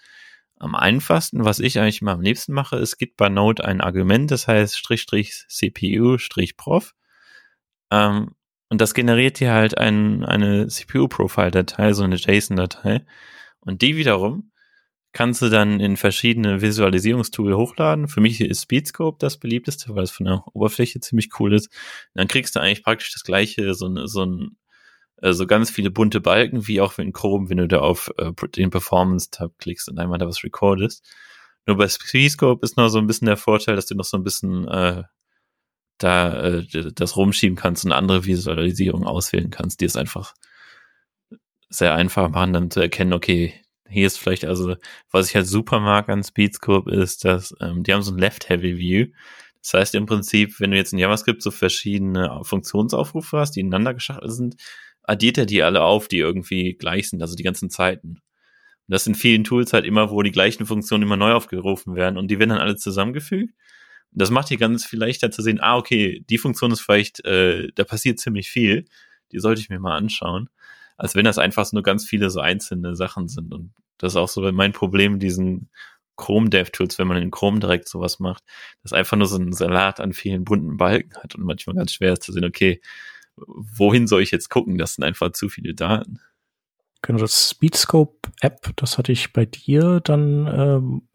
am 0.58 0.74
einfachsten, 0.74 1.44
was 1.44 1.58
ich 1.58 1.78
eigentlich 1.78 2.02
immer 2.02 2.12
am 2.12 2.22
liebsten 2.22 2.52
mache, 2.52 2.76
es 2.76 2.98
gibt 2.98 3.16
bei 3.16 3.28
Node 3.28 3.64
ein 3.64 3.80
Argument, 3.80 4.30
das 4.30 4.46
heißt 4.46 4.76
Strich 4.78 5.02
Strich 5.02 5.44
CPU 5.48 6.18
Strich 6.18 6.56
Prof. 6.56 6.94
Ähm, 7.90 8.34
und 8.68 8.80
das 8.80 8.94
generiert 8.94 9.40
dir 9.40 9.52
halt 9.52 9.78
ein, 9.78 10.24
eine 10.24 10.68
CPU-Profile-Datei, 10.68 11.92
so 11.92 12.02
eine 12.02 12.16
JSON-Datei. 12.16 13.04
Und 13.60 13.82
die 13.82 13.96
wiederum 13.96 14.52
kannst 15.14 15.40
du 15.40 15.48
dann 15.48 15.80
in 15.80 15.96
verschiedene 15.96 16.60
Visualisierungstool 16.60 17.56
hochladen. 17.56 18.08
Für 18.08 18.20
mich 18.20 18.40
ist 18.40 18.62
Speedscope 18.62 19.16
das 19.18 19.38
beliebteste, 19.38 19.94
weil 19.94 20.02
es 20.02 20.10
von 20.10 20.26
der 20.26 20.44
Oberfläche 20.52 21.00
ziemlich 21.00 21.30
cool 21.38 21.54
ist. 21.54 21.70
Dann 22.14 22.28
kriegst 22.28 22.54
du 22.56 22.60
eigentlich 22.60 22.82
praktisch 22.82 23.12
das 23.12 23.22
gleiche, 23.22 23.74
so, 23.74 23.86
ein, 23.86 24.06
so 24.06 24.26
ein 24.26 24.56
so 25.22 25.46
ganz 25.46 25.70
viele 25.70 25.90
bunte 25.90 26.20
Balken, 26.20 26.66
wie 26.66 26.80
auch 26.80 26.98
in 26.98 27.12
Chrome, 27.12 27.48
wenn 27.48 27.56
du 27.58 27.68
da 27.68 27.78
auf 27.78 28.12
äh, 28.18 28.32
den 28.48 28.70
Performance-Tab 28.70 29.56
klickst 29.58 29.88
und 29.88 29.98
einmal 29.98 30.18
da 30.18 30.26
was 30.26 30.44
recordest. 30.44 31.06
Nur 31.66 31.76
bei 31.76 31.88
Speedscope 31.88 32.64
ist 32.64 32.76
noch 32.76 32.88
so 32.88 32.98
ein 32.98 33.06
bisschen 33.06 33.26
der 33.26 33.36
Vorteil, 33.38 33.76
dass 33.76 33.86
du 33.86 33.94
noch 33.94 34.04
so 34.04 34.18
ein 34.18 34.24
bisschen 34.24 34.68
äh, 34.68 35.04
da 35.98 36.42
äh, 36.42 36.66
das 36.92 37.16
rumschieben 37.16 37.56
kannst 37.56 37.84
und 37.84 37.92
andere 37.92 38.26
Visualisierungen 38.26 39.06
auswählen 39.06 39.50
kannst, 39.50 39.80
die 39.80 39.86
es 39.86 39.96
einfach 39.96 40.34
sehr 41.70 41.94
einfach 41.94 42.28
machen, 42.28 42.52
dann 42.52 42.70
zu 42.70 42.80
erkennen, 42.80 43.12
okay, 43.12 43.63
hier 43.88 44.06
ist 44.06 44.18
vielleicht 44.18 44.44
also, 44.44 44.76
was 45.10 45.28
ich 45.28 45.36
halt 45.36 45.46
super 45.46 45.80
mag 45.80 46.08
an 46.08 46.22
Speedscope 46.22 46.90
ist, 46.90 47.24
dass 47.24 47.54
ähm, 47.60 47.82
die 47.82 47.92
haben 47.92 48.02
so 48.02 48.12
ein 48.12 48.18
Left-Heavy 48.18 48.78
View. 48.78 49.06
Das 49.62 49.74
heißt 49.74 49.94
im 49.94 50.06
Prinzip, 50.06 50.60
wenn 50.60 50.70
du 50.70 50.76
jetzt 50.76 50.92
in 50.92 50.98
JavaScript 50.98 51.42
so 51.42 51.50
verschiedene 51.50 52.40
Funktionsaufrufe 52.42 53.38
hast, 53.38 53.52
die 53.52 53.60
ineinander 53.60 53.94
geschachtelt 53.94 54.32
sind, 54.32 54.56
addiert 55.02 55.38
er 55.38 55.46
die 55.46 55.62
alle 55.62 55.82
auf, 55.82 56.08
die 56.08 56.18
irgendwie 56.18 56.74
gleich 56.74 57.10
sind, 57.10 57.22
also 57.22 57.34
die 57.34 57.42
ganzen 57.42 57.70
Zeiten. 57.70 58.08
Und 58.08 58.92
das 58.92 59.06
in 59.06 59.14
vielen 59.14 59.44
Tools 59.44 59.72
halt 59.72 59.86
immer, 59.86 60.10
wo 60.10 60.22
die 60.22 60.32
gleichen 60.32 60.66
Funktionen 60.66 61.02
immer 61.02 61.16
neu 61.16 61.32
aufgerufen 61.32 61.94
werden 61.94 62.18
und 62.18 62.28
die 62.28 62.38
werden 62.38 62.50
dann 62.50 62.58
alle 62.58 62.76
zusammengefügt. 62.76 63.54
Und 64.12 64.20
das 64.20 64.30
macht 64.30 64.48
hier 64.48 64.58
ganz 64.58 64.84
viel 64.84 64.98
leichter 64.98 65.30
zu 65.30 65.42
sehen, 65.42 65.60
ah, 65.60 65.76
okay, 65.76 66.24
die 66.28 66.38
Funktion 66.38 66.70
ist 66.70 66.80
vielleicht, 66.80 67.24
äh, 67.24 67.68
da 67.74 67.84
passiert 67.84 68.20
ziemlich 68.20 68.50
viel, 68.50 68.84
die 69.32 69.40
sollte 69.40 69.60
ich 69.60 69.70
mir 69.70 69.80
mal 69.80 69.96
anschauen 69.96 70.50
als 70.96 71.14
wenn 71.14 71.24
das 71.24 71.38
einfach 71.38 71.70
nur 71.72 71.82
ganz 71.82 72.04
viele 72.04 72.30
so 72.30 72.40
einzelne 72.40 72.94
Sachen 72.94 73.28
sind. 73.28 73.52
Und 73.52 73.72
das 73.98 74.12
ist 74.12 74.16
auch 74.16 74.28
so 74.28 74.40
mein 74.52 74.72
Problem 74.72 75.14
mit 75.14 75.22
diesen 75.22 75.70
Chrome 76.16 76.48
DevTools, 76.48 76.98
wenn 76.98 77.08
man 77.08 77.20
in 77.20 77.30
Chrome 77.30 77.58
direkt 77.58 77.88
sowas 77.88 78.20
macht, 78.20 78.44
das 78.82 78.92
einfach 78.92 79.16
nur 79.16 79.26
so 79.26 79.36
ein 79.36 79.52
Salat 79.52 80.00
an 80.00 80.12
vielen 80.12 80.44
bunten 80.44 80.76
Balken 80.76 81.14
hat 81.16 81.34
und 81.34 81.44
manchmal 81.44 81.76
ganz 81.76 81.92
schwer 81.92 82.12
ist 82.12 82.22
zu 82.22 82.32
sehen, 82.32 82.44
okay, 82.44 82.80
wohin 83.36 84.06
soll 84.06 84.22
ich 84.22 84.30
jetzt 84.30 84.48
gucken? 84.48 84.78
Das 84.78 84.94
sind 84.94 85.04
einfach 85.04 85.32
zu 85.32 85.48
viele 85.48 85.74
Daten. 85.74 86.20
Genau, 87.02 87.18
das 87.18 87.50
Speedscope-App, 87.50 88.70
das 88.76 88.96
hatte 88.96 89.12
ich 89.12 89.32
bei 89.32 89.44
dir 89.44 90.00
dann 90.00 90.46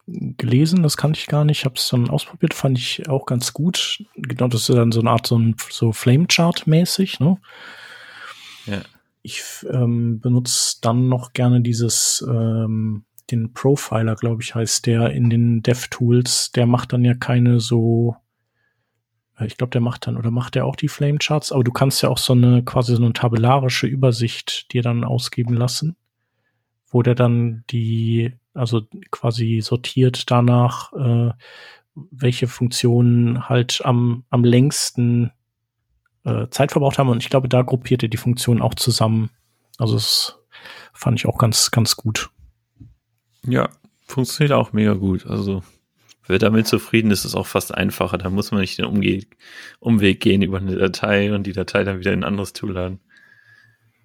ähm, 0.06 0.34
gelesen, 0.36 0.82
das 0.82 0.96
kannte 0.96 1.18
ich 1.18 1.26
gar 1.26 1.44
nicht, 1.44 1.64
habe 1.64 1.74
es 1.76 1.88
dann 1.88 2.10
ausprobiert, 2.10 2.54
fand 2.54 2.78
ich 2.78 3.08
auch 3.08 3.26
ganz 3.26 3.52
gut. 3.54 4.04
Genau, 4.14 4.48
das 4.48 4.68
ist 4.68 4.76
dann 4.76 4.92
so 4.92 5.00
eine 5.00 5.10
Art 5.10 5.26
so, 5.26 5.38
ein, 5.38 5.56
so 5.70 5.92
Flamechart-mäßig, 5.92 7.20
ne? 7.20 7.38
Ja 8.66 8.82
ich 9.22 9.42
ähm, 9.70 10.20
benutze 10.20 10.78
dann 10.80 11.08
noch 11.08 11.32
gerne 11.32 11.60
dieses, 11.60 12.24
ähm, 12.28 13.04
den 13.30 13.52
Profiler, 13.52 14.16
glaube 14.16 14.42
ich, 14.42 14.54
heißt 14.54 14.86
der 14.86 15.10
in 15.10 15.30
den 15.30 15.62
DevTools. 15.62 16.52
Der 16.52 16.66
macht 16.66 16.92
dann 16.92 17.04
ja 17.04 17.14
keine 17.14 17.60
so, 17.60 18.16
äh, 19.38 19.46
ich 19.46 19.56
glaube, 19.56 19.70
der 19.70 19.80
macht 19.80 20.06
dann, 20.06 20.16
oder 20.16 20.30
macht 20.30 20.54
der 20.54 20.66
auch 20.66 20.76
die 20.76 20.88
Flamecharts, 20.88 21.52
aber 21.52 21.64
du 21.64 21.72
kannst 21.72 22.02
ja 22.02 22.08
auch 22.08 22.18
so 22.18 22.32
eine 22.32 22.64
quasi 22.64 22.96
so 22.96 23.02
eine 23.02 23.12
tabellarische 23.12 23.86
Übersicht 23.86 24.72
dir 24.72 24.82
dann 24.82 25.04
ausgeben 25.04 25.54
lassen, 25.54 25.96
wo 26.88 27.02
der 27.02 27.14
dann 27.14 27.64
die, 27.70 28.32
also 28.54 28.82
quasi 29.10 29.60
sortiert 29.62 30.30
danach, 30.30 30.92
äh, 30.92 31.32
welche 31.94 32.46
Funktionen 32.46 33.48
halt 33.48 33.82
am, 33.84 34.24
am 34.30 34.44
längsten 34.44 35.32
äh, 36.24 36.48
Zeit 36.50 36.72
verbraucht 36.72 36.98
haben. 36.98 37.08
Und 37.08 37.22
ich 37.22 37.30
glaube, 37.30 37.48
da 37.48 37.62
gruppierte 37.62 38.08
die 38.08 38.16
Funktion 38.16 38.62
auch 38.62 38.74
zusammen. 38.74 39.30
Also 39.78 39.94
das 39.94 40.38
fand 40.92 41.18
ich 41.18 41.26
auch 41.26 41.38
ganz, 41.38 41.70
ganz 41.70 41.96
gut. 41.96 42.30
Ja, 43.46 43.68
funktioniert 44.06 44.52
auch 44.52 44.72
mega 44.72 44.94
gut. 44.94 45.26
Also 45.26 45.62
wer 46.26 46.38
damit 46.38 46.66
zufrieden 46.66 47.10
ist, 47.10 47.24
ist 47.24 47.34
auch 47.34 47.46
fast 47.46 47.74
einfacher. 47.74 48.18
Da 48.18 48.30
muss 48.30 48.50
man 48.50 48.60
nicht 48.60 48.78
den 48.78 48.84
Umge 48.84 49.22
Umweg 49.78 50.20
gehen 50.20 50.42
über 50.42 50.58
eine 50.58 50.76
Datei 50.76 51.34
und 51.34 51.46
die 51.46 51.52
Datei 51.52 51.84
dann 51.84 51.98
wieder 51.98 52.12
in 52.12 52.20
ein 52.20 52.28
anderes 52.28 52.52
Tool 52.52 52.72
laden. 52.72 53.00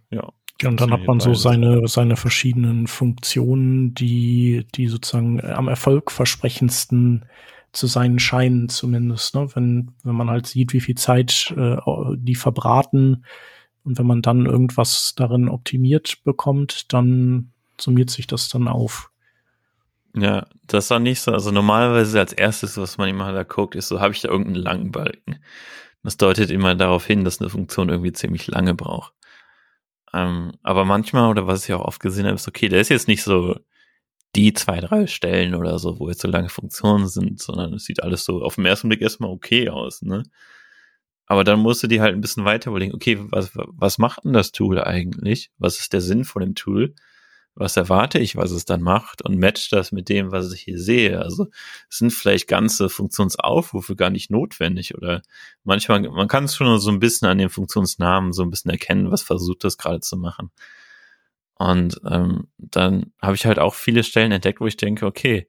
Ja. 0.09 0.31
Ja, 0.61 0.69
und 0.69 0.79
dann 0.79 0.93
hat 0.93 1.05
man 1.05 1.19
so 1.19 1.33
seine, 1.33 1.85
seine 1.89 2.15
verschiedenen 2.15 2.87
Funktionen, 2.87 3.93
die, 3.93 4.65
die 4.73 4.87
sozusagen 4.87 5.43
am 5.43 5.67
erfolgversprechendsten 5.67 7.25
zu 7.75 7.87
sein 7.87 8.19
scheinen 8.19 8.69
zumindest, 8.69 9.35
ne? 9.35 9.49
wenn, 9.53 9.91
wenn 10.03 10.15
man 10.15 10.29
halt 10.29 10.47
sieht, 10.47 10.73
wie 10.73 10.81
viel 10.81 10.95
Zeit 10.95 11.53
äh, 11.57 11.77
die 12.15 12.35
verbraten 12.35 13.25
und 13.83 13.99
wenn 13.99 14.07
man 14.07 14.21
dann 14.21 14.45
irgendwas 14.45 15.13
darin 15.15 15.49
optimiert 15.49 16.23
bekommt, 16.23 16.93
dann 16.93 17.51
summiert 17.79 18.09
sich 18.09 18.27
das 18.27 18.49
dann 18.49 18.67
auf. 18.67 19.11
Ja, 20.15 20.47
das 20.67 20.89
war 20.89 20.99
nicht 20.99 21.19
so. 21.19 21.33
Also 21.33 21.51
normalerweise 21.51 22.19
als 22.19 22.31
erstes, 22.31 22.77
was 22.77 22.97
man 22.97 23.09
immer 23.09 23.33
da 23.33 23.43
guckt, 23.43 23.75
ist 23.75 23.89
so, 23.89 23.99
habe 23.99 24.13
ich 24.13 24.21
da 24.21 24.29
irgendeinen 24.29 24.63
langen 24.63 24.91
Balken? 24.91 25.39
Das 26.03 26.17
deutet 26.17 26.51
immer 26.51 26.75
darauf 26.75 27.05
hin, 27.05 27.25
dass 27.25 27.41
eine 27.41 27.49
Funktion 27.49 27.89
irgendwie 27.89 28.13
ziemlich 28.13 28.47
lange 28.47 28.73
braucht. 28.73 29.13
Ähm, 30.13 30.53
aber 30.63 30.85
manchmal, 30.85 31.29
oder 31.29 31.47
was 31.47 31.67
ich 31.67 31.73
auch 31.73 31.83
oft 31.83 31.99
gesehen 31.99 32.25
habe, 32.25 32.35
ist 32.35 32.47
okay, 32.47 32.69
der 32.69 32.79
ist 32.79 32.89
jetzt 32.89 33.09
nicht 33.09 33.23
so 33.23 33.59
die 34.35 34.53
zwei, 34.53 34.79
drei 34.79 35.07
Stellen 35.07 35.55
oder 35.55 35.79
so, 35.79 35.99
wo 35.99 36.09
jetzt 36.09 36.21
so 36.21 36.27
lange 36.27 36.49
Funktionen 36.49 37.07
sind, 37.07 37.41
sondern 37.41 37.73
es 37.73 37.85
sieht 37.85 38.03
alles 38.03 38.25
so 38.25 38.41
auf 38.41 38.55
den 38.55 38.65
ersten 38.65 38.89
Blick 38.89 39.01
erstmal 39.01 39.29
okay 39.29 39.69
aus, 39.69 40.01
ne? 40.01 40.23
Aber 41.27 41.43
dann 41.43 41.59
musst 41.59 41.81
du 41.81 41.87
dir 41.87 42.01
halt 42.01 42.13
ein 42.13 42.21
bisschen 42.21 42.45
weiter 42.45 42.69
überlegen, 42.69 42.93
okay, 42.93 43.17
was, 43.19 43.51
was 43.53 43.97
macht 43.97 44.25
denn 44.25 44.33
das 44.33 44.51
Tool 44.51 44.79
eigentlich? 44.79 45.51
Was 45.57 45.79
ist 45.79 45.93
der 45.93 46.01
Sinn 46.01 46.23
von 46.23 46.41
dem 46.41 46.55
Tool? 46.55 46.93
Was 47.55 47.77
erwarte 47.77 48.19
ich, 48.19 48.35
was 48.35 48.51
es 48.51 48.65
dann 48.65 48.81
macht? 48.81 49.23
Und 49.23 49.39
matcht 49.39 49.71
das 49.71 49.91
mit 49.91 50.09
dem, 50.09 50.31
was 50.31 50.51
ich 50.53 50.61
hier 50.61 50.77
sehe? 50.77 51.19
Also 51.21 51.47
sind 51.89 52.11
vielleicht 52.11 52.47
ganze 52.47 52.89
Funktionsaufrufe 52.89 53.95
gar 53.95 54.09
nicht 54.09 54.29
notwendig 54.29 54.93
oder 54.93 55.21
manchmal, 55.63 56.01
man 56.01 56.27
kann 56.27 56.43
es 56.43 56.55
schon 56.55 56.79
so 56.79 56.91
ein 56.91 56.99
bisschen 56.99 57.27
an 57.27 57.37
den 57.39 57.49
Funktionsnamen 57.49 58.33
so 58.33 58.43
ein 58.43 58.51
bisschen 58.51 58.71
erkennen, 58.71 59.09
was 59.09 59.23
versucht 59.23 59.63
das 59.63 59.77
gerade 59.77 60.01
zu 60.01 60.17
machen. 60.17 60.51
Und 61.57 61.99
ähm, 62.09 62.47
dann 62.57 63.13
habe 63.21 63.35
ich 63.35 63.45
halt 63.45 63.59
auch 63.59 63.75
viele 63.75 64.03
Stellen 64.03 64.31
entdeckt, 64.31 64.59
wo 64.59 64.67
ich 64.67 64.77
denke, 64.77 65.05
okay, 65.05 65.47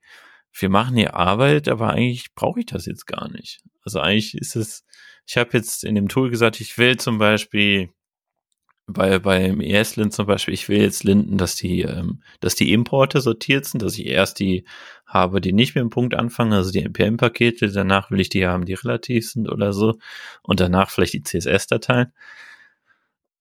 wir 0.53 0.69
machen 0.69 0.95
hier 0.95 1.15
Arbeit, 1.15 1.67
aber 1.67 1.89
eigentlich 1.91 2.33
brauche 2.33 2.59
ich 2.61 2.65
das 2.65 2.85
jetzt 2.85 3.05
gar 3.05 3.29
nicht. 3.29 3.61
Also 3.83 3.99
eigentlich 3.99 4.35
ist 4.35 4.55
es, 4.55 4.85
ich 5.25 5.37
habe 5.37 5.51
jetzt 5.53 5.83
in 5.83 5.95
dem 5.95 6.07
Tool 6.07 6.29
gesagt, 6.29 6.61
ich 6.61 6.77
will 6.77 6.97
zum 6.97 7.17
Beispiel 7.17 7.89
bei 8.87 9.19
beim 9.19 9.59
ES-Lint 9.59 10.13
zum 10.13 10.27
Beispiel, 10.27 10.53
ich 10.53 10.69
will 10.69 10.79
jetzt 10.81 11.03
linten, 11.03 11.37
dass 11.37 11.55
die, 11.55 11.81
ähm, 11.81 12.23
dass 12.39 12.55
die 12.55 12.71
Importe 12.71 13.19
sortiert 13.19 13.65
sind, 13.65 13.81
dass 13.81 13.97
ich 13.97 14.05
erst 14.05 14.39
die 14.39 14.63
habe, 15.05 15.41
die 15.41 15.51
nicht 15.51 15.75
mit 15.75 15.81
dem 15.81 15.89
Punkt 15.89 16.15
anfangen, 16.15 16.53
also 16.53 16.71
die 16.71 16.83
NPM-Pakete, 16.83 17.69
danach 17.71 18.11
will 18.11 18.21
ich 18.21 18.29
die 18.29 18.47
haben, 18.47 18.65
die 18.65 18.75
relativ 18.75 19.29
sind 19.29 19.49
oder 19.49 19.73
so, 19.73 19.97
und 20.41 20.61
danach 20.61 20.89
vielleicht 20.89 21.13
die 21.13 21.23
CSS-Dateien. 21.23 22.13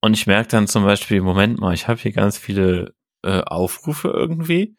Und 0.01 0.15
ich 0.15 0.27
merke 0.27 0.49
dann 0.49 0.69
zum 0.69 0.85
Beispiel, 0.85 1.21
Moment 1.21 1.59
mal, 1.59 1.75
ich 1.75 1.89
habe 1.89 2.01
hier 2.01 2.13
ganz 2.13 2.39
viele 2.39 2.95
äh, 3.23 3.41
Aufrufe 3.41 4.09
irgendwie. 4.09 4.77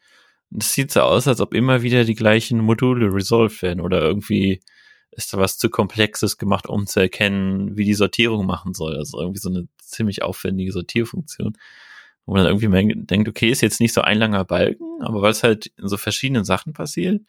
Es 0.56 0.72
sieht 0.72 0.92
so 0.92 1.02
aus, 1.02 1.28
als 1.28 1.40
ob 1.40 1.54
immer 1.54 1.82
wieder 1.82 2.04
die 2.04 2.14
gleichen 2.14 2.60
Module 2.60 3.12
resolved 3.12 3.62
werden 3.62 3.80
oder 3.80 4.00
irgendwie 4.00 4.60
ist 5.10 5.32
da 5.34 5.38
was 5.38 5.58
zu 5.58 5.68
Komplexes 5.68 6.38
gemacht, 6.38 6.68
um 6.68 6.86
zu 6.86 7.00
erkennen, 7.00 7.76
wie 7.76 7.84
die 7.84 7.94
Sortierung 7.94 8.46
machen 8.46 8.72
soll. 8.74 8.96
Also 8.96 9.20
irgendwie 9.20 9.40
so 9.40 9.50
eine 9.50 9.68
ziemlich 9.78 10.22
aufwendige 10.22 10.72
Sortierfunktion. 10.72 11.56
Wo 12.24 12.34
man 12.34 12.44
dann 12.44 12.56
irgendwie 12.56 13.04
denkt, 13.04 13.28
okay, 13.28 13.50
ist 13.50 13.62
jetzt 13.62 13.80
nicht 13.80 13.94
so 13.94 14.02
ein 14.02 14.18
langer 14.18 14.44
Balken, 14.44 15.02
aber 15.02 15.22
weil 15.22 15.30
es 15.30 15.42
halt 15.42 15.66
in 15.78 15.88
so 15.88 15.96
verschiedenen 15.96 16.44
Sachen 16.44 16.72
passiert, 16.74 17.22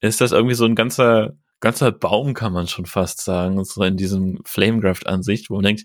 ist 0.00 0.20
das 0.20 0.32
irgendwie 0.32 0.54
so 0.54 0.64
ein 0.64 0.74
ganzer 0.74 1.36
ganzer 1.60 1.92
Baum, 1.92 2.34
kann 2.34 2.52
man 2.52 2.68
schon 2.68 2.86
fast 2.86 3.22
sagen, 3.22 3.64
so 3.64 3.82
in 3.82 3.96
diesem 3.96 4.40
Flamegraft-Ansicht, 4.44 5.50
wo 5.50 5.54
man 5.54 5.64
denkt, 5.64 5.84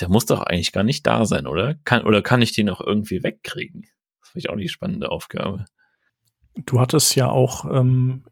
der 0.00 0.08
muss 0.08 0.26
doch 0.26 0.40
eigentlich 0.40 0.72
gar 0.72 0.84
nicht 0.84 1.06
da 1.06 1.26
sein, 1.26 1.46
oder? 1.46 1.74
Kann, 1.84 2.04
oder 2.04 2.22
kann 2.22 2.42
ich 2.42 2.52
den 2.52 2.70
auch 2.70 2.80
irgendwie 2.80 3.22
wegkriegen? 3.22 3.86
Das 4.20 4.30
finde 4.30 4.38
ich 4.46 4.50
auch 4.50 4.56
die 4.56 4.68
spannende 4.68 5.10
Aufgabe. 5.10 5.66
Du 6.54 6.80
hattest 6.80 7.14
ja 7.16 7.28
auch, 7.28 7.64
ähm, 7.66 8.24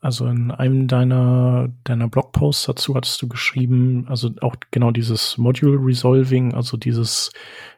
also 0.00 0.26
in 0.26 0.50
einem 0.50 0.88
deiner, 0.88 1.72
deiner 1.84 2.08
Blogposts 2.08 2.66
dazu 2.66 2.94
hattest 2.94 3.22
du 3.22 3.28
geschrieben, 3.28 4.06
also 4.08 4.30
auch 4.40 4.56
genau 4.70 4.90
dieses 4.90 5.38
Module 5.38 5.78
Resolving, 5.78 6.54
also 6.54 6.76
dieses 6.76 7.32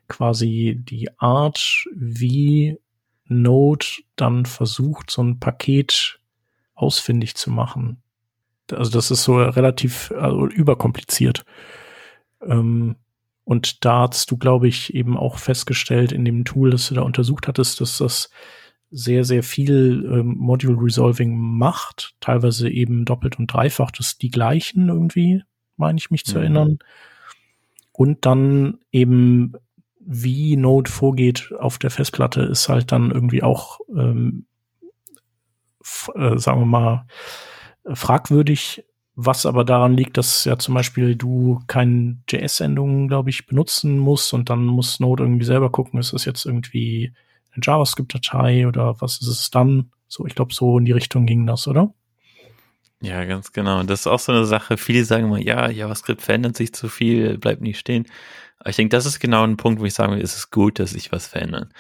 quasi 0.09 0.77
die 0.79 1.09
Art, 1.19 1.87
wie 1.95 2.79
Node 3.27 3.87
dann 4.17 4.47
versucht, 4.47 5.11
so 5.11 5.23
ein 5.23 5.39
Paket 5.41 6.21
ausfindig 6.75 7.37
zu 7.37 7.51
machen. 7.51 8.03
Also 8.73 8.91
das 8.91 9.11
ist 9.11 9.25
so 9.25 9.37
relativ 9.37 10.13
also 10.17 10.47
überkompliziert. 10.47 11.45
Ähm, 12.43 12.97
und 13.45 13.85
da 13.85 14.09
hast 14.09 14.31
du, 14.31 14.39
glaube 14.39 14.69
ich, 14.69 14.95
eben 14.95 15.17
auch 15.17 15.39
festgestellt 15.39 16.13
in 16.13 16.25
dem 16.25 16.45
Tool, 16.45 16.71
das 16.71 16.89
du 16.89 16.95
da 16.95 17.03
untersucht 17.03 17.47
hattest, 17.47 17.81
dass 17.81 17.99
das 17.99 18.31
sehr, 18.91 19.25
sehr 19.25 19.43
viel 19.43 20.09
ähm, 20.11 20.37
Module 20.39 20.81
Resolving 20.81 21.37
macht, 21.37 22.15
teilweise 22.21 22.71
eben 22.71 23.05
doppelt 23.05 23.39
und 23.39 23.53
dreifach, 23.53 23.91
das 23.91 24.19
die 24.19 24.31
gleichen 24.31 24.89
irgendwie, 24.89 25.43
meine 25.77 25.99
ich 25.99 26.11
mich 26.11 26.25
zu 26.25 26.37
mhm. 26.37 26.43
erinnern. 26.43 26.79
Und 27.93 28.25
dann 28.25 28.79
eben, 28.93 29.55
wie 29.99 30.57
Node 30.57 30.91
vorgeht 30.91 31.53
auf 31.59 31.79
der 31.79 31.91
Festplatte, 31.91 32.43
ist 32.43 32.69
halt 32.69 32.93
dann 32.93 33.11
irgendwie 33.11 33.43
auch, 33.43 33.81
ähm, 33.95 34.47
äh, 36.15 36.39
sagen 36.39 36.61
wir 36.61 36.67
mal, 36.67 37.07
fragwürdig, 37.93 38.85
was 39.17 39.47
aber 39.47 39.65
daran 39.65 39.97
liegt, 39.97 40.17
dass 40.17 40.45
ja 40.45 40.59
zum 40.59 40.75
Beispiel 40.75 41.15
du 41.15 41.61
keine 41.67 42.19
JS-Endungen, 42.29 43.09
glaube 43.09 43.31
ich, 43.31 43.47
benutzen 43.47 43.99
musst 43.99 44.33
und 44.33 44.51
dann 44.51 44.65
muss 44.65 45.01
Node 45.01 45.23
irgendwie 45.23 45.45
selber 45.45 45.71
gucken, 45.71 46.01
ist 46.01 46.13
das 46.13 46.25
jetzt 46.25 46.47
irgendwie 46.47 47.13
eine 47.53 47.63
JavaScript-Datei 47.63 48.67
oder 48.67 49.01
was 49.01 49.21
ist 49.21 49.29
es 49.29 49.51
dann? 49.51 49.91
So, 50.09 50.27
ich 50.27 50.35
glaube, 50.35 50.53
so 50.53 50.79
in 50.79 50.85
die 50.85 50.93
Richtung 50.93 51.27
ging 51.27 51.47
das, 51.47 51.69
oder? 51.69 51.93
Ja, 53.01 53.25
ganz 53.25 53.53
genau. 53.53 53.83
Das 53.83 54.01
ist 54.01 54.07
auch 54.07 54.19
so 54.19 54.33
eine 54.33 54.47
Sache. 54.47 54.77
Viele 54.77 55.05
sagen 55.05 55.27
immer, 55.27 55.39
ja, 55.39 55.69
JavaScript 55.69 56.23
verändert 56.23 56.57
sich 56.57 56.73
zu 56.73 56.89
viel, 56.89 57.39
bleibt 57.39 57.61
nicht 57.61 57.79
stehen. 57.79 58.07
Aber 58.59 58.71
ich 58.71 58.77
denke, 58.77 58.97
das 58.97 59.07
ist 59.07 59.21
genau 59.21 59.45
ein 59.45 59.57
Punkt, 59.57 59.81
wo 59.81 59.85
ich 59.85 59.95
sagen 59.95 60.13
will, 60.13 60.21
ist 60.21 60.37
es 60.37 60.51
gut, 60.51 60.79
dass 60.79 60.91
sich 60.91 61.13
was 61.13 61.27
verändert. 61.27 61.71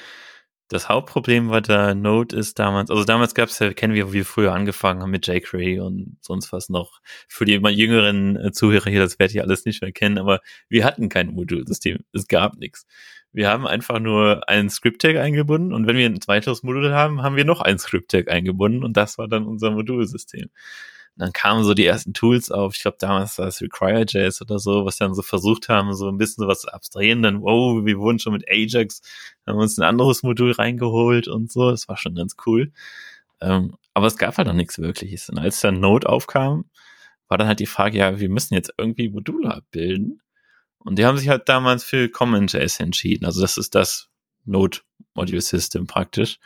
Das 0.68 0.88
Hauptproblem 0.88 1.50
war 1.50 1.61
der 1.61 1.94
Node 1.94 2.37
ist 2.37 2.59
damals, 2.59 2.90
also 2.90 3.05
damals 3.05 3.35
gab 3.35 3.50
es 3.50 3.59
ja, 3.59 3.72
kennen 3.74 3.94
wir, 3.94 4.09
wie 4.09 4.14
wir 4.14 4.24
früher 4.24 4.53
angefangen 4.55 5.03
haben 5.03 5.11
mit 5.11 5.27
jQuery 5.27 5.79
und 5.81 6.16
sonst 6.22 6.53
was 6.53 6.70
noch. 6.70 7.00
Für 7.29 7.44
die 7.44 7.55
immer 7.55 7.68
jüngeren 7.70 8.37
äh, 8.37 8.53
Zuhörer 8.53 8.88
hier, 8.90 9.00
das 9.00 9.18
werdet 9.18 9.35
ihr 9.35 9.42
alles 9.42 9.66
nicht 9.66 9.83
mehr 9.83 9.92
kennen, 9.92 10.18
aber 10.18 10.40
wir 10.70 10.85
hatten 10.85 11.11
kein 11.11 11.29
Modulsystem. 11.29 11.98
Es 12.12 12.29
gab 12.29 12.57
nichts. 12.57 12.87
Wir 13.33 13.50
haben 13.50 13.66
einfach 13.66 13.98
nur 13.98 14.48
einen 14.48 14.70
Script-Tag 14.70 15.16
eingebunden 15.16 15.72
und 15.74 15.87
wenn 15.87 15.96
wir 15.96 16.07
ein 16.07 16.18
weiteres 16.27 16.62
Modul 16.62 16.92
haben, 16.92 17.22
haben 17.22 17.37
wir 17.37 17.44
noch 17.44 17.61
ein 17.61 17.79
Script-Tag 17.79 18.31
eingebunden 18.31 18.85
und 18.85 18.96
das 18.96 19.18
war 19.18 19.29
dann 19.29 19.46
unser 19.46 19.70
Modulsystem. 19.72 20.48
Und 21.16 21.22
dann 21.22 21.33
kamen 21.33 21.62
so 21.62 21.74
die 21.74 21.87
ersten 21.87 22.12
Tools 22.12 22.50
auf. 22.50 22.74
Ich 22.74 22.83
glaube, 22.83 22.96
damals 22.98 23.38
war 23.38 23.46
es 23.46 23.62
Require.js 23.62 24.42
oder 24.42 24.59
so, 24.59 24.85
was 24.85 24.96
dann 24.96 25.14
so 25.14 25.22
versucht 25.22 25.68
haben, 25.68 25.94
so 25.94 26.09
ein 26.09 26.18
bisschen 26.18 26.42
sowas 26.42 26.62
zu 26.62 26.72
abstrahieren. 26.72 27.22
Dann, 27.22 27.40
wow, 27.40 27.85
wir 27.85 27.98
wurden 27.98 28.18
schon 28.18 28.33
mit 28.33 28.48
Ajax, 28.50 29.00
haben 29.46 29.59
uns 29.59 29.79
ein 29.79 29.85
anderes 29.85 30.24
Modul 30.24 30.53
reingeholt 30.53 31.29
und 31.29 31.53
so. 31.53 31.70
Das 31.70 31.88
war 31.88 31.96
schon 31.96 32.16
ganz 32.16 32.35
cool. 32.46 32.72
Ähm, 33.40 33.77
aber 33.92 34.09
es 34.09 34.16
gab 34.16 34.37
halt 34.37 34.48
noch 34.48 34.55
nichts 34.55 34.79
Wirkliches. 34.79 35.29
Und 35.31 35.38
als 35.38 35.61
dann 35.61 35.79
Node 35.79 36.09
aufkam, 36.09 36.64
war 37.29 37.38
dann 37.38 37.46
halt 37.46 37.61
die 37.61 37.66
Frage, 37.66 37.98
ja, 37.98 38.18
wir 38.18 38.29
müssen 38.29 38.55
jetzt 38.55 38.72
irgendwie 38.77 39.09
Module 39.09 39.55
abbilden. 39.55 40.20
Und 40.79 40.98
die 40.98 41.07
haben 41.07 41.16
sich 41.16 41.29
halt 41.29 41.48
damals 41.48 41.85
für 41.85 42.09
CommonJS 42.09 42.81
entschieden. 42.81 43.24
Also 43.24 43.40
das 43.40 43.57
ist 43.57 43.74
das 43.74 44.09
Node 44.44 44.79
Module 45.14 45.40
System 45.40 45.87
praktisch. 45.87 46.38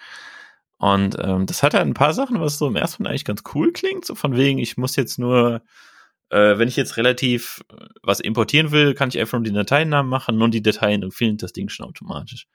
Und 0.79 1.17
ähm, 1.21 1.47
das 1.47 1.63
hat 1.63 1.75
halt 1.75 1.87
ein 1.87 1.95
paar 1.95 2.15
Sachen, 2.15 2.41
was 2.41 2.59
so 2.59 2.69
im 2.69 2.77
ersten 2.77 3.03
Mal 3.03 3.11
eigentlich 3.11 3.25
ganz 3.25 3.43
cool 3.55 3.73
klingt. 3.73 4.05
So 4.05 4.15
von 4.15 4.37
wegen, 4.37 4.59
ich 4.59 4.77
muss 4.77 4.97
jetzt 4.97 5.19
nur, 5.19 5.63
äh, 6.31 6.59
wenn 6.59 6.69
ich 6.69 6.77
jetzt 6.77 6.97
relativ 6.97 7.61
äh, 7.71 7.87
was 8.03 8.21
importieren 8.21 8.71
will, 8.71 8.95
kann 8.95 9.09
ich 9.09 9.19
einfach 9.19 9.39
nur 9.39 9.45
die 9.45 9.53
Dateinamen 9.53 10.09
machen 10.09 10.41
und 10.41 10.53
die 10.53 10.63
Dateien 10.63 11.03
empfehlen 11.03 11.37
das 11.37 11.53
Ding 11.53 11.69
schon 11.69 11.87
automatisch. 11.87 12.47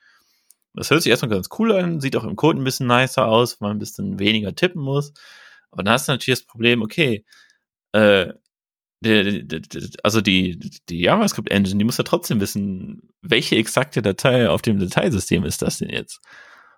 Das 0.73 0.89
hört 0.89 1.03
sich 1.03 1.09
erstmal 1.11 1.29
ganz 1.29 1.49
cool 1.59 1.71
an, 1.73 1.99
sieht 2.01 2.15
auch 2.15 2.23
im 2.23 2.35
Code 2.35 2.59
ein 2.59 2.63
bisschen 2.63 2.87
nicer 2.87 3.27
aus, 3.27 3.61
weil 3.61 3.69
man 3.69 3.77
ein 3.77 3.79
bisschen 3.79 4.19
weniger 4.19 4.55
tippen 4.55 4.81
muss. 4.81 5.13
Aber 5.69 5.83
dann 5.83 5.93
hast 5.93 6.07
du 6.07 6.13
natürlich 6.13 6.39
das 6.39 6.47
Problem, 6.47 6.81
okay, 6.81 7.25
äh, 7.91 8.33
also 10.01 10.21
die, 10.21 10.59
die 10.89 11.01
JavaScript-Engine, 11.01 11.77
die 11.77 11.83
muss 11.83 11.97
ja 11.97 12.05
trotzdem 12.05 12.39
wissen, 12.39 13.09
welche 13.21 13.57
exakte 13.57 14.01
Datei 14.01 14.49
auf 14.49 14.61
dem 14.61 14.79
Dateisystem 14.79 15.43
ist 15.43 15.61
das 15.61 15.79
denn 15.79 15.89
jetzt? 15.89 16.21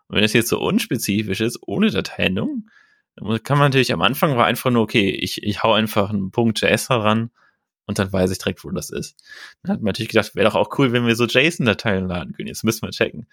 Und 0.07 0.17
wenn 0.17 0.23
es 0.23 0.33
jetzt 0.33 0.49
so 0.49 0.59
unspezifisch 0.59 1.41
ist, 1.41 1.59
ohne 1.61 1.89
Dateiendung, 1.89 2.69
dann 3.15 3.43
kann 3.43 3.57
man 3.57 3.67
natürlich 3.67 3.93
am 3.93 4.01
Anfang 4.01 4.35
war 4.35 4.45
einfach 4.45 4.71
nur, 4.71 4.83
okay, 4.83 5.09
ich, 5.09 5.41
ich 5.43 5.63
hau 5.63 5.73
einfach 5.73 6.09
einen 6.09 6.31
Punkt 6.31 6.61
JS 6.61 6.89
heran 6.89 7.31
und 7.85 7.99
dann 7.99 8.11
weiß 8.11 8.31
ich 8.31 8.37
direkt, 8.37 8.63
wo 8.63 8.71
das 8.71 8.89
ist. 8.89 9.15
Dann 9.63 9.73
hat 9.73 9.81
man 9.81 9.89
natürlich 9.89 10.09
gedacht, 10.09 10.35
wäre 10.35 10.49
doch 10.49 10.55
auch 10.55 10.77
cool, 10.77 10.91
wenn 10.91 11.05
wir 11.05 11.15
so 11.15 11.25
JSON-Dateien 11.25 12.07
laden 12.07 12.33
können. 12.33 12.47
Jetzt 12.47 12.63
müssen 12.63 12.81
wir 12.81 12.91
checken. 12.91 13.27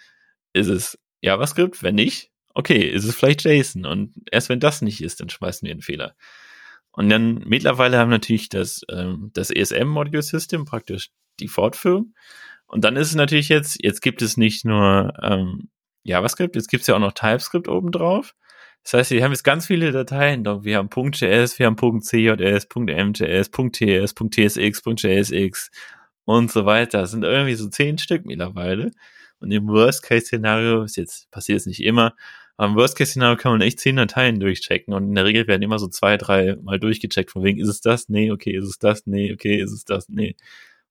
Ist 0.52 0.68
es 0.68 0.98
JavaScript? 1.20 1.82
Wenn 1.82 1.94
nicht, 1.96 2.30
okay, 2.54 2.86
ist 2.86 3.04
es 3.04 3.14
vielleicht 3.16 3.44
JSON. 3.44 3.86
Und 3.86 4.14
erst 4.30 4.48
wenn 4.48 4.60
das 4.60 4.82
nicht 4.82 5.02
ist, 5.02 5.20
dann 5.20 5.30
schmeißen 5.30 5.66
wir 5.66 5.72
einen 5.72 5.82
Fehler. 5.82 6.14
Und 6.92 7.08
dann 7.08 7.42
mittlerweile 7.46 7.98
haben 7.98 8.10
natürlich 8.10 8.50
das, 8.50 8.82
ähm, 8.90 9.30
das 9.32 9.50
ESM-Module-System 9.50 10.66
praktisch 10.66 11.08
die 11.40 11.48
Fortführung. 11.48 12.14
Und 12.66 12.84
dann 12.84 12.96
ist 12.96 13.08
es 13.08 13.14
natürlich 13.14 13.48
jetzt, 13.48 13.82
jetzt 13.82 14.02
gibt 14.02 14.22
es 14.22 14.36
nicht 14.36 14.64
nur 14.64 15.14
ähm, 15.22 15.70
JavaScript, 16.04 16.56
jetzt 16.56 16.68
gibt's 16.68 16.86
ja 16.86 16.94
auch 16.96 17.00
noch 17.00 17.12
TypeScript 17.12 17.68
obendrauf. 17.68 18.34
Das 18.82 18.94
heißt, 18.94 19.10
wir 19.12 19.22
haben 19.22 19.32
jetzt 19.32 19.44
ganz 19.44 19.66
viele 19.66 19.92
Dateien. 19.92 20.44
Wir 20.64 20.78
haben 20.78 20.88
.js, 20.88 21.58
wir 21.58 21.66
haben 21.66 21.76
.cjs, 21.76 22.66
.mjs, 22.74 23.50
.ts, 23.50 24.14
.tsx, 24.14 24.82
.jsx 24.84 25.70
und 26.24 26.50
so 26.50 26.66
weiter. 26.66 27.02
Das 27.02 27.12
sind 27.12 27.24
irgendwie 27.24 27.54
so 27.54 27.68
zehn 27.68 27.98
Stück 27.98 28.26
mittlerweile. 28.26 28.90
Und 29.38 29.52
im 29.52 29.68
Worst-Case-Szenario, 29.68 30.82
ist 30.82 30.96
jetzt, 30.96 31.30
passiert 31.30 31.58
es 31.60 31.66
nicht 31.66 31.82
immer, 31.82 32.14
Am 32.56 32.76
Worst-Case-Szenario 32.76 33.36
kann 33.36 33.52
man 33.52 33.60
echt 33.60 33.80
zehn 33.80 33.96
Dateien 33.96 34.38
durchchecken 34.38 34.94
und 34.94 35.04
in 35.08 35.14
der 35.14 35.24
Regel 35.24 35.46
werden 35.48 35.62
immer 35.62 35.78
so 35.78 35.88
zwei, 35.88 36.16
drei 36.16 36.56
Mal 36.62 36.78
durchgecheckt, 36.78 37.30
von 37.30 37.42
wegen, 37.42 37.58
ist 37.58 37.68
es 37.68 37.80
das? 37.80 38.08
Nee, 38.08 38.30
okay, 38.30 38.56
ist 38.56 38.68
es 38.68 38.78
das? 38.78 39.06
Nee, 39.06 39.32
okay, 39.32 39.60
ist 39.60 39.72
es 39.72 39.84
das? 39.84 40.08
Nee. 40.08 40.36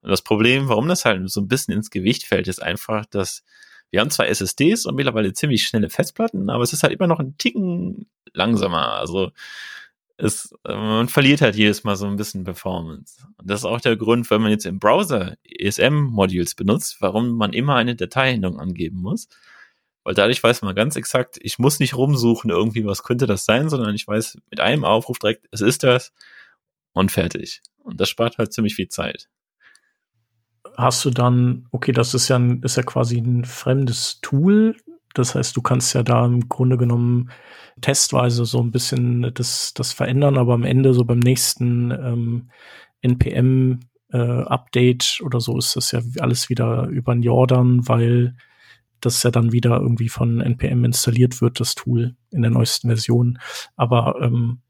Und 0.01 0.09
das 0.09 0.21
Problem, 0.21 0.67
warum 0.67 0.87
das 0.87 1.05
halt 1.05 1.29
so 1.29 1.39
ein 1.41 1.47
bisschen 1.47 1.73
ins 1.73 1.89
Gewicht 1.91 2.25
fällt, 2.25 2.47
ist 2.47 2.61
einfach, 2.61 3.05
dass 3.05 3.43
wir 3.91 3.99
haben 3.99 4.09
zwar 4.09 4.27
SSDs 4.27 4.85
und 4.85 4.95
mittlerweile 4.95 5.33
ziemlich 5.33 5.63
schnelle 5.63 5.89
Festplatten, 5.89 6.49
aber 6.49 6.63
es 6.63 6.73
ist 6.73 6.83
halt 6.83 6.93
immer 6.93 7.07
noch 7.07 7.19
ein 7.19 7.37
Ticken 7.37 8.09
langsamer. 8.33 8.93
Also 8.93 9.31
es, 10.17 10.55
man 10.63 11.09
verliert 11.09 11.41
halt 11.41 11.55
jedes 11.55 11.83
Mal 11.83 11.95
so 11.97 12.05
ein 12.05 12.15
bisschen 12.15 12.45
Performance. 12.45 13.25
Und 13.37 13.49
das 13.49 13.61
ist 13.61 13.65
auch 13.65 13.81
der 13.81 13.97
Grund, 13.97 14.29
wenn 14.31 14.41
man 14.41 14.51
jetzt 14.51 14.65
im 14.65 14.79
Browser 14.79 15.35
ESM-Modules 15.43 16.55
benutzt, 16.55 16.97
warum 17.01 17.31
man 17.31 17.53
immer 17.53 17.75
eine 17.75 17.95
Dateiendung 17.95 18.59
angeben 18.59 19.01
muss. 19.01 19.27
Weil 20.03 20.15
dadurch 20.15 20.41
weiß 20.41 20.61
man 20.61 20.73
ganz 20.73 20.95
exakt, 20.95 21.37
ich 21.41 21.59
muss 21.59 21.79
nicht 21.79 21.95
rumsuchen 21.95 22.49
irgendwie, 22.49 22.85
was 22.85 23.03
könnte 23.03 23.27
das 23.27 23.45
sein, 23.45 23.69
sondern 23.69 23.93
ich 23.93 24.07
weiß 24.07 24.37
mit 24.49 24.59
einem 24.59 24.85
Aufruf 24.85 25.19
direkt, 25.19 25.47
es 25.51 25.61
ist 25.61 25.83
das 25.83 26.13
und 26.93 27.11
fertig. 27.11 27.61
Und 27.79 27.99
das 27.99 28.09
spart 28.09 28.37
halt 28.37 28.53
ziemlich 28.53 28.75
viel 28.75 28.87
Zeit 28.87 29.27
hast 30.77 31.03
du 31.05 31.09
dann, 31.09 31.67
okay, 31.71 31.91
das 31.91 32.13
ist 32.13 32.27
ja, 32.27 32.37
ein, 32.37 32.61
ist 32.63 32.77
ja 32.77 32.83
quasi 32.83 33.17
ein 33.17 33.45
fremdes 33.45 34.19
Tool. 34.21 34.75
Das 35.13 35.35
heißt, 35.35 35.55
du 35.57 35.61
kannst 35.61 35.93
ja 35.93 36.03
da 36.03 36.25
im 36.25 36.47
Grunde 36.47 36.77
genommen 36.77 37.31
testweise 37.81 38.45
so 38.45 38.59
ein 38.59 38.71
bisschen 38.71 39.31
das, 39.33 39.73
das 39.73 39.91
verändern, 39.91 40.37
aber 40.37 40.53
am 40.53 40.63
Ende 40.63 40.93
so 40.93 41.03
beim 41.03 41.19
nächsten 41.19 41.91
ähm, 41.91 42.49
NPM 43.01 43.79
äh, 44.11 44.17
Update 44.17 45.21
oder 45.23 45.39
so 45.39 45.57
ist 45.57 45.75
das 45.75 45.91
ja 45.91 46.01
alles 46.19 46.49
wieder 46.49 46.87
über 46.87 47.13
den 47.13 47.23
Jordan, 47.23 47.87
weil 47.87 48.35
das 48.99 49.23
ja 49.23 49.31
dann 49.31 49.51
wieder 49.51 49.79
irgendwie 49.79 50.09
von 50.09 50.41
NPM 50.41 50.85
installiert 50.85 51.41
wird, 51.41 51.59
das 51.59 51.75
Tool 51.75 52.15
in 52.29 52.43
der 52.43 52.51
neuesten 52.51 52.87
Version. 52.87 53.39
Aber 53.75 54.21
ähm, 54.21 54.61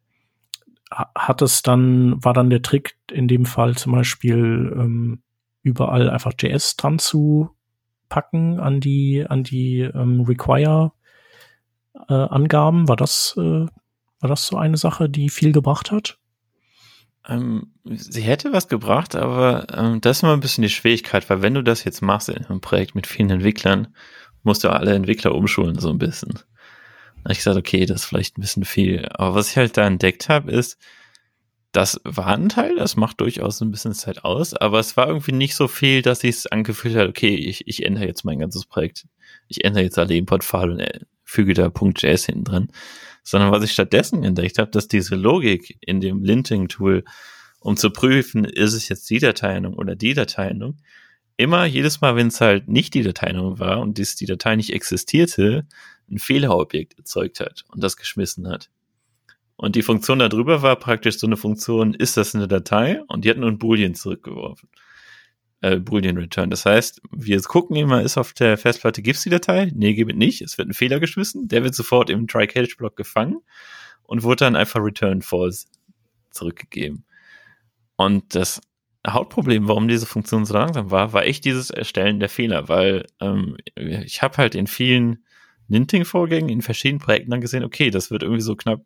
hat 0.89 1.41
es 1.41 1.61
dann, 1.61 2.23
war 2.23 2.33
dann 2.33 2.49
der 2.49 2.61
Trick 2.61 2.97
in 3.11 3.27
dem 3.27 3.45
Fall 3.45 3.75
zum 3.75 3.91
Beispiel, 3.91 4.73
ähm, 4.77 5.21
überall 5.63 6.09
einfach 6.09 6.33
JS 6.39 6.77
dran 6.77 6.99
zu 6.99 7.49
packen 8.09 8.59
an 8.59 8.79
die, 8.79 9.25
an 9.27 9.43
die 9.43 9.81
ähm, 9.81 10.21
Require-Angaben? 10.21 12.83
Äh, 12.83 12.87
war 12.87 12.95
das, 12.95 13.33
äh, 13.37 13.65
war 14.19 14.29
das 14.29 14.45
so 14.45 14.57
eine 14.57 14.77
Sache, 14.77 15.09
die 15.09 15.29
viel 15.29 15.51
gebracht 15.51 15.91
hat? 15.91 16.19
Ähm, 17.27 17.73
sie 17.85 18.21
hätte 18.21 18.51
was 18.51 18.67
gebracht, 18.67 19.15
aber 19.15 19.67
ähm, 19.75 20.01
das 20.01 20.17
ist 20.17 20.23
immer 20.23 20.33
ein 20.33 20.39
bisschen 20.39 20.63
die 20.63 20.69
Schwierigkeit, 20.69 21.29
weil 21.29 21.41
wenn 21.41 21.53
du 21.53 21.63
das 21.63 21.83
jetzt 21.83 22.01
machst 22.01 22.29
in 22.29 22.45
einem 22.45 22.61
Projekt 22.61 22.95
mit 22.95 23.05
vielen 23.05 23.29
Entwicklern, 23.29 23.89
musst 24.43 24.63
du 24.63 24.69
alle 24.69 24.95
Entwickler 24.95 25.35
umschulen, 25.35 25.77
so 25.77 25.89
ein 25.89 25.99
bisschen. 25.99 26.39
Da 27.23 27.31
ich 27.31 27.37
gesagt, 27.37 27.57
okay, 27.57 27.85
das 27.85 28.01
ist 28.01 28.07
vielleicht 28.07 28.37
ein 28.37 28.41
bisschen 28.41 28.65
viel. 28.65 29.07
Aber 29.13 29.35
was 29.35 29.51
ich 29.51 29.57
halt 29.57 29.77
da 29.77 29.85
entdeckt 29.85 30.29
habe, 30.29 30.51
ist, 30.51 30.79
das 31.71 32.01
war 32.03 32.27
ein 32.27 32.49
Teil, 32.49 32.75
das 32.75 32.97
macht 32.97 33.21
durchaus 33.21 33.61
ein 33.61 33.71
bisschen 33.71 33.93
Zeit 33.93 34.25
aus, 34.25 34.53
aber 34.53 34.79
es 34.79 34.97
war 34.97 35.07
irgendwie 35.07 35.31
nicht 35.31 35.55
so 35.55 35.67
viel, 35.67 36.01
dass 36.01 36.23
ich 36.23 36.35
es 36.35 36.47
angefühlt 36.47 36.95
habe, 36.95 37.09
okay, 37.09 37.33
ich, 37.35 37.67
ich 37.67 37.85
ändere 37.85 38.05
jetzt 38.05 38.25
mein 38.25 38.39
ganzes 38.39 38.65
Projekt. 38.65 39.07
Ich 39.47 39.63
ändere 39.63 39.83
jetzt 39.83 39.97
alle 39.97 40.15
Importpfade 40.15 40.71
und 40.73 40.79
äh, 40.81 40.99
füge 41.23 41.53
da 41.53 41.71
.js 41.71 42.25
hinten 42.25 42.43
dran. 42.43 42.71
Sondern 43.23 43.51
was 43.51 43.63
ich 43.63 43.71
stattdessen 43.71 44.23
entdeckt 44.23 44.57
habe, 44.57 44.71
dass 44.71 44.87
diese 44.87 45.15
Logik 45.15 45.77
in 45.81 46.01
dem 46.01 46.23
Linting-Tool, 46.23 47.05
um 47.61 47.77
zu 47.77 47.91
prüfen, 47.91 48.43
ist 48.43 48.73
es 48.73 48.89
jetzt 48.89 49.09
die 49.09 49.19
Dateiendung 49.19 49.75
oder 49.75 49.95
die 49.95 50.13
Dateiendung, 50.13 50.77
immer 51.37 51.65
jedes 51.65 52.01
Mal, 52.01 52.15
wenn 52.15 52.27
es 52.27 52.41
halt 52.41 52.67
nicht 52.67 52.93
die 52.93 53.03
Dateiendung 53.03 53.59
war 53.59 53.79
und 53.79 53.97
dies, 53.97 54.15
die 54.15 54.25
Datei 54.25 54.55
nicht 54.55 54.73
existierte, 54.73 55.65
ein 56.09 56.19
Fehlerobjekt 56.19 56.97
erzeugt 56.97 57.39
hat 57.39 57.63
und 57.69 57.81
das 57.81 57.95
geschmissen 57.95 58.49
hat. 58.49 58.69
Und 59.61 59.75
die 59.75 59.83
Funktion 59.83 60.17
darüber 60.17 60.63
war 60.63 60.75
praktisch 60.75 61.19
so 61.19 61.27
eine 61.27 61.37
Funktion, 61.37 61.93
ist 61.93 62.17
das 62.17 62.33
eine 62.33 62.47
Datei? 62.47 63.03
Und 63.07 63.23
die 63.23 63.29
hat 63.29 63.37
nur 63.37 63.47
ein 63.47 63.59
Boolean 63.59 63.93
zurückgeworfen. 63.93 64.67
Äh, 65.61 65.77
Boolean 65.77 66.17
Return. 66.17 66.49
Das 66.49 66.65
heißt, 66.65 66.99
wir 67.11 67.39
gucken 67.43 67.75
immer, 67.75 68.01
ist 68.01 68.17
auf 68.17 68.33
der 68.33 68.57
Festplatte, 68.57 69.03
gibt's 69.03 69.21
die 69.21 69.29
Datei? 69.29 69.71
Nee, 69.75 69.93
gibt 69.93 70.13
es 70.13 70.17
nicht. 70.17 70.41
Es 70.41 70.57
wird 70.57 70.67
ein 70.67 70.73
Fehler 70.73 70.99
geschmissen. 70.99 71.47
Der 71.47 71.63
wird 71.63 71.75
sofort 71.75 72.09
im 72.09 72.25
Try-Catch-Block 72.25 72.95
gefangen 72.95 73.37
und 74.01 74.23
wurde 74.23 74.45
dann 74.45 74.55
einfach 74.55 74.79
Return 74.81 75.21
False 75.21 75.67
zurückgegeben. 76.31 77.05
Und 77.97 78.33
das 78.33 78.61
Hauptproblem, 79.07 79.67
warum 79.67 79.87
diese 79.87 80.07
Funktion 80.07 80.43
so 80.43 80.55
langsam 80.55 80.89
war, 80.89 81.13
war 81.13 81.23
echt 81.23 81.45
dieses 81.45 81.69
Erstellen 81.69 82.19
der 82.19 82.29
Fehler, 82.29 82.67
weil 82.67 83.05
ähm, 83.19 83.57
ich 83.75 84.23
habe 84.23 84.37
halt 84.37 84.55
in 84.55 84.65
vielen 84.65 85.23
Linting-Vorgängen 85.67 86.49
in 86.49 86.63
verschiedenen 86.63 86.99
Projekten 86.99 87.29
dann 87.29 87.41
gesehen, 87.41 87.63
okay, 87.63 87.91
das 87.91 88.09
wird 88.09 88.23
irgendwie 88.23 88.41
so 88.41 88.55
knapp 88.55 88.81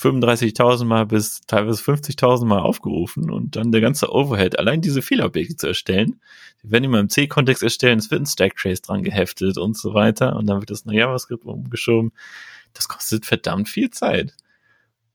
35.000 0.00 0.84
Mal 0.84 1.06
bis 1.06 1.42
teilweise 1.46 1.82
50.000 1.82 2.46
Mal 2.46 2.60
aufgerufen 2.60 3.30
und 3.30 3.56
dann 3.56 3.72
der 3.72 3.80
ganze 3.80 4.12
Overhead, 4.12 4.58
allein 4.58 4.80
diese 4.80 5.02
Fehlerobjekte 5.02 5.56
zu 5.56 5.66
erstellen, 5.66 6.20
die 6.62 6.70
werden 6.70 6.84
immer 6.84 7.00
im 7.00 7.08
C-Kontext 7.08 7.62
erstellen, 7.62 7.98
es 7.98 8.10
wird 8.10 8.22
ein 8.22 8.26
Stack-Trace 8.26 8.82
dran 8.82 9.02
geheftet 9.02 9.58
und 9.58 9.76
so 9.76 9.94
weiter 9.94 10.36
und 10.36 10.46
dann 10.46 10.60
wird 10.60 10.70
das 10.70 10.84
nach 10.84 10.94
JavaScript 10.94 11.44
umgeschoben. 11.44 12.12
Das 12.72 12.88
kostet 12.88 13.26
verdammt 13.26 13.68
viel 13.68 13.90
Zeit. 13.90 14.34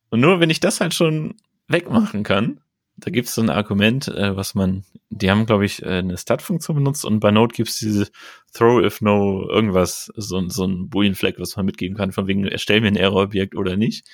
Und 0.09 0.19
nur 0.19 0.39
wenn 0.39 0.49
ich 0.49 0.59
das 0.59 0.81
halt 0.81 0.93
schon 0.93 1.35
wegmachen 1.67 2.23
kann, 2.23 2.61
da 2.97 3.11
gibt 3.11 3.27
es 3.27 3.35
so 3.35 3.41
ein 3.41 3.49
Argument, 3.49 4.07
äh, 4.07 4.35
was 4.35 4.55
man, 4.55 4.85
die 5.09 5.29
haben, 5.29 5.45
glaube 5.45 5.65
ich, 5.65 5.83
äh, 5.83 5.99
eine 5.99 6.17
Stat-Funktion 6.17 6.77
benutzt 6.77 7.03
und 7.05 7.19
bei 7.19 7.31
Node 7.31 7.53
gibt 7.53 7.69
es 7.69 7.79
diese 7.79 8.07
Throw 8.53 8.83
if 8.83 9.01
no 9.01 9.47
irgendwas, 9.49 10.11
so, 10.15 10.47
so 10.47 10.65
ein 10.65 10.89
Boolean-Flag, 10.89 11.33
was 11.37 11.57
man 11.57 11.65
mitgeben 11.65 11.97
kann, 11.97 12.11
von 12.11 12.27
wegen, 12.27 12.45
erstell 12.45 12.81
mir 12.81 12.87
ein 12.87 12.95
Error-Objekt 12.95 13.55
oder 13.55 13.75
nicht. 13.75 14.07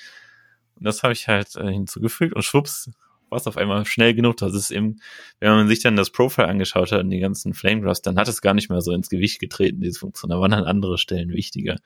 Und 0.76 0.84
das 0.84 1.02
habe 1.02 1.12
ich 1.12 1.28
halt 1.28 1.56
äh, 1.56 1.70
hinzugefügt 1.70 2.34
und 2.34 2.42
schwupps, 2.42 2.90
war 3.28 3.38
es 3.38 3.46
auf 3.46 3.56
einmal 3.56 3.84
schnell 3.86 4.14
genug. 4.14 4.36
Das 4.36 4.54
ist 4.54 4.70
eben, 4.70 5.00
wenn 5.40 5.50
man 5.50 5.68
sich 5.68 5.82
dann 5.82 5.96
das 5.96 6.10
Profile 6.10 6.48
angeschaut 6.48 6.92
hat 6.92 7.00
und 7.00 7.10
die 7.10 7.18
ganzen 7.18 7.54
Flame 7.54 7.80
Graphs, 7.80 8.02
dann 8.02 8.18
hat 8.18 8.28
es 8.28 8.42
gar 8.42 8.54
nicht 8.54 8.70
mehr 8.70 8.82
so 8.82 8.92
ins 8.92 9.08
Gewicht 9.08 9.40
getreten, 9.40 9.80
diese 9.80 9.98
Funktion. 9.98 10.30
Da 10.30 10.38
waren 10.38 10.50
dann 10.50 10.64
andere 10.64 10.98
Stellen 10.98 11.30
wichtiger. 11.30 11.78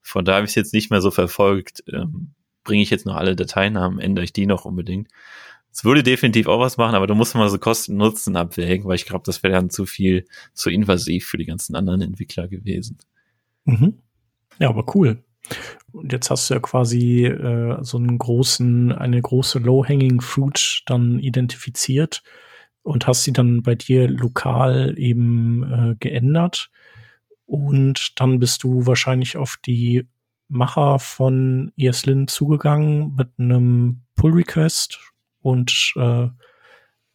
Von 0.00 0.24
da 0.24 0.36
habe 0.36 0.44
ich 0.44 0.52
es 0.52 0.54
jetzt 0.54 0.72
nicht 0.72 0.90
mehr 0.90 1.00
so 1.00 1.10
verfolgt. 1.10 1.84
Ähm, 1.92 2.32
Bringe 2.64 2.82
ich 2.82 2.90
jetzt 2.90 3.06
noch 3.06 3.14
alle 3.14 3.36
Dateinamen, 3.36 4.00
ändere 4.00 4.24
ich 4.24 4.32
die 4.32 4.46
noch 4.46 4.64
unbedingt. 4.64 5.08
Es 5.70 5.84
würde 5.84 6.02
definitiv 6.02 6.48
auch 6.48 6.58
was 6.58 6.78
machen, 6.78 6.96
aber 6.96 7.06
du 7.06 7.14
musst 7.14 7.34
mal 7.34 7.48
so 7.48 7.58
Kosten-Nutzen 7.58 8.34
abwägen, 8.34 8.86
weil 8.86 8.96
ich 8.96 9.04
glaube, 9.04 9.22
das 9.24 9.42
wäre 9.42 9.52
dann 9.52 9.70
zu 9.70 9.86
viel, 9.86 10.26
zu 10.52 10.70
invasiv 10.70 11.26
für 11.26 11.36
die 11.36 11.44
ganzen 11.44 11.76
anderen 11.76 12.00
Entwickler 12.00 12.48
gewesen. 12.48 12.98
Mhm. 13.66 13.98
Ja, 14.58 14.70
aber 14.70 14.84
cool. 14.96 15.22
Und 15.92 16.12
jetzt 16.12 16.30
hast 16.30 16.50
du 16.50 16.54
ja 16.54 16.60
quasi 16.60 17.24
äh, 17.24 17.78
so 17.82 17.98
einen 17.98 18.18
großen, 18.18 18.92
eine 18.92 19.20
große 19.20 19.58
Low-Hanging 19.58 20.20
Fruit 20.20 20.82
dann 20.86 21.18
identifiziert 21.18 22.22
und 22.82 23.06
hast 23.06 23.24
sie 23.24 23.32
dann 23.32 23.62
bei 23.62 23.74
dir 23.74 24.08
lokal 24.08 24.94
eben 24.98 25.62
äh, 25.62 25.94
geändert. 25.98 26.70
Und 27.46 28.20
dann 28.20 28.38
bist 28.38 28.62
du 28.62 28.86
wahrscheinlich 28.86 29.36
auf 29.36 29.56
die 29.64 30.06
Macher 30.48 30.98
von 30.98 31.72
ESLint 31.76 32.30
zugegangen 32.30 33.14
mit 33.16 33.28
einem 33.38 34.02
Pull-Request 34.16 35.00
und 35.40 35.94
äh, 35.96 36.28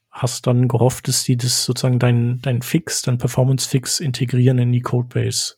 hast 0.10 0.48
dann 0.48 0.68
gehofft, 0.68 1.08
dass 1.08 1.24
die 1.24 1.38
das 1.38 1.64
sozusagen 1.64 2.00
dein, 2.00 2.40
dein 2.42 2.62
Fix, 2.62 3.02
dein 3.02 3.18
Performance-Fix 3.18 4.00
integrieren 4.00 4.60
in 4.60 4.72
die 4.72 4.82
Codebase. 4.82 5.56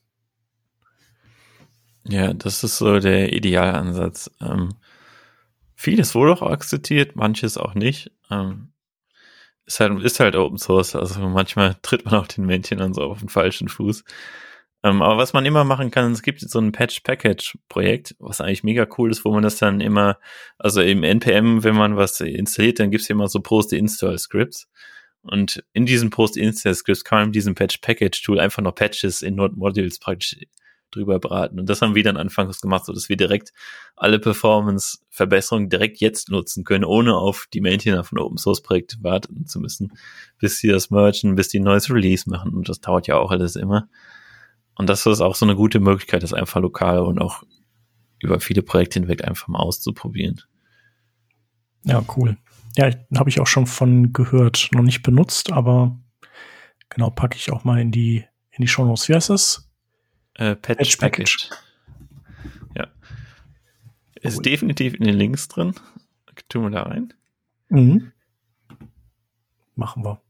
Ja, 2.08 2.34
das 2.34 2.64
ist 2.64 2.78
so 2.78 3.00
der 3.00 3.34
Idealansatz. 3.34 4.30
Ähm, 4.42 4.70
vieles 5.76 6.16
wurde 6.16 6.34
auch 6.34 6.42
akzeptiert, 6.42 7.16
manches 7.16 7.58
auch 7.58 7.76
nicht. 7.76 8.12
Ähm, 8.30 8.74
ist 9.66 9.80
halt, 9.80 10.02
ist 10.04 10.20
halt 10.20 10.36
Open 10.36 10.58
Source, 10.58 10.96
also 10.96 11.20
manchmal 11.30 11.76
tritt 11.82 12.06
man 12.06 12.16
auch 12.16 12.28
den 12.28 12.46
Männchen 12.46 12.80
dann 12.80 12.94
so 12.94 13.04
auf 13.04 13.20
den 13.20 13.30
falschen 13.30 13.70
Fuß. 13.70 14.04
Ähm, 14.84 15.02
aber 15.02 15.18
was 15.18 15.32
man 15.32 15.46
immer 15.46 15.64
machen 15.64 15.92
kann, 15.92 16.12
es 16.12 16.22
gibt 16.24 16.42
so 16.42 16.60
ein 16.60 16.74
Patch-Package-Projekt, 16.74 18.16
was 18.20 18.42
eigentlich 18.42 18.64
mega 18.66 18.86
cool 18.98 19.12
ist, 19.12 19.24
wo 19.24 19.32
man 19.32 19.44
das 19.44 19.58
dann 19.58 19.80
immer, 19.80 20.20
also 20.58 20.82
im 20.82 21.04
NPM, 21.04 21.64
wenn 21.64 21.76
man 21.76 21.96
was 21.96 22.20
installiert, 22.20 22.80
dann 22.80 22.92
gibt's 22.92 23.10
immer 23.10 23.30
so 23.30 23.40
Post-Install-Scripts. 23.40 24.68
Und 25.22 25.64
in 25.72 25.86
diesen 25.86 26.10
Post-Install-Scripts 26.10 27.06
kann 27.06 27.20
man 27.20 27.28
mit 27.30 27.36
diesem 27.36 27.56
Patch-Package-Tool 27.56 28.42
einfach 28.42 28.62
noch 28.62 28.76
Patches 28.76 29.22
in 29.22 29.36
Node-Modules 29.36 30.00
praktisch 30.00 30.36
drüber 30.96 31.20
braten. 31.20 31.60
Und 31.60 31.70
das 31.70 31.82
haben 31.82 31.96
wir 31.96 32.04
dann 32.04 32.18
anfangs 32.18 32.62
gemacht, 32.62 32.86
so 32.86 32.94
dass 32.94 33.10
wir 33.10 33.18
direkt 33.18 33.54
alle 33.96 34.20
Performance-Verbesserungen 34.20 35.70
direkt 35.70 36.00
jetzt 36.00 36.30
nutzen 36.30 36.64
können, 36.64 36.84
ohne 36.84 37.16
auf 37.16 37.48
die 37.54 37.62
Maintainer 37.62 38.04
von 38.04 38.20
Open 38.20 38.38
Source 38.38 38.62
Projekt 38.62 39.04
warten 39.04 39.46
zu 39.46 39.60
müssen, 39.60 39.94
bis 40.40 40.60
sie 40.60 40.68
das 40.68 40.90
merchen, 40.90 41.36
bis 41.36 41.50
die 41.50 41.60
ein 41.60 41.64
neues 41.64 41.90
Release 41.90 42.30
machen. 42.30 42.54
Und 42.54 42.70
das 42.70 42.82
dauert 42.82 43.08
ja 43.08 43.18
auch 43.18 43.32
alles 43.32 43.56
immer. 43.56 43.88
Und 44.76 44.90
das 44.90 45.06
ist 45.06 45.22
auch 45.22 45.36
so 45.36 45.46
eine 45.46 45.56
gute 45.56 45.80
Möglichkeit, 45.80 46.24
das 46.24 46.34
einfach 46.34 46.62
lokal 46.62 47.00
und 47.00 47.20
auch 47.20 47.44
über 48.20 48.40
viele 48.40 48.64
Projekte 48.64 49.00
hinweg 49.00 49.24
einfach 49.24 49.48
mal 49.48 49.60
auszuprobieren. 49.60 50.42
Ja, 51.84 52.04
cool. 52.16 52.38
Ja, 52.76 52.90
habe 53.16 53.30
ich 53.30 53.40
auch 53.40 53.48
schon 53.48 53.68
von 53.68 54.14
gehört, 54.14 54.70
noch 54.74 54.82
nicht 54.82 55.04
benutzt, 55.04 55.52
aber 55.52 56.00
genau, 56.90 57.10
packe 57.10 57.36
ich 57.36 57.52
auch 57.52 57.64
mal 57.64 57.80
in 57.80 57.92
die, 57.92 58.26
in 58.52 58.62
die 58.62 58.68
Show 58.68 58.86
Notes. 58.86 59.10
Wie 59.10 59.14
heißt 59.14 59.30
das? 59.30 59.70
Äh, 60.36 60.56
Patch, 60.56 60.78
Patch 60.78 60.98
Package. 60.98 61.50
Package. 61.50 61.64
Ja. 62.76 62.88
Ist 64.22 64.38
cool. 64.38 64.44
definitiv 64.44 64.96
in 64.96 65.04
den 65.04 65.16
Links 65.16 65.48
drin. 65.48 65.74
Tun 66.50 66.64
wir 66.64 66.70
da 66.72 66.84
rein. 66.84 67.14
Mhm. 67.70 68.12
Machen 69.76 70.04
wir. 70.04 70.22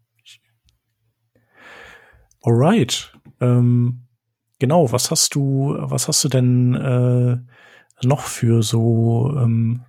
Alright. 2.42 3.14
Ähm, 3.40 4.02
genau, 4.60 4.92
was 4.92 5.12
hast 5.12 5.36
du, 5.36 5.76
was 5.80 6.08
hast 6.08 6.24
du 6.26 6.30
denn 6.30 6.76
äh, 6.76 8.06
noch 8.06 8.22
für 8.22 8.64
so 8.64 9.34
ähm, 9.38 9.86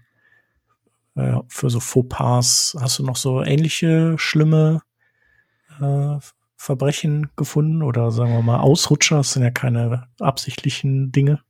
äh, 1.17 1.39
für 1.49 1.69
so 1.69 1.81
Fauxpas? 1.81 2.77
Hast 2.81 3.01
du 3.01 3.05
noch 3.05 3.17
so 3.17 3.43
ähnliche 3.43 4.17
schlimme 4.19 4.83
äh, 5.81 6.19
Verbrechen 6.65 7.31
gefunden 7.37 7.83
oder 7.83 8.11
sagen 8.11 8.33
wir 8.33 8.41
mal 8.41 8.61
Ausrutscher? 8.61 9.19
Das 9.19 9.33
sind 9.33 9.43
ja 9.43 9.51
keine 9.51 10.09
absichtlichen 10.19 11.13
Dinge. 11.13 11.41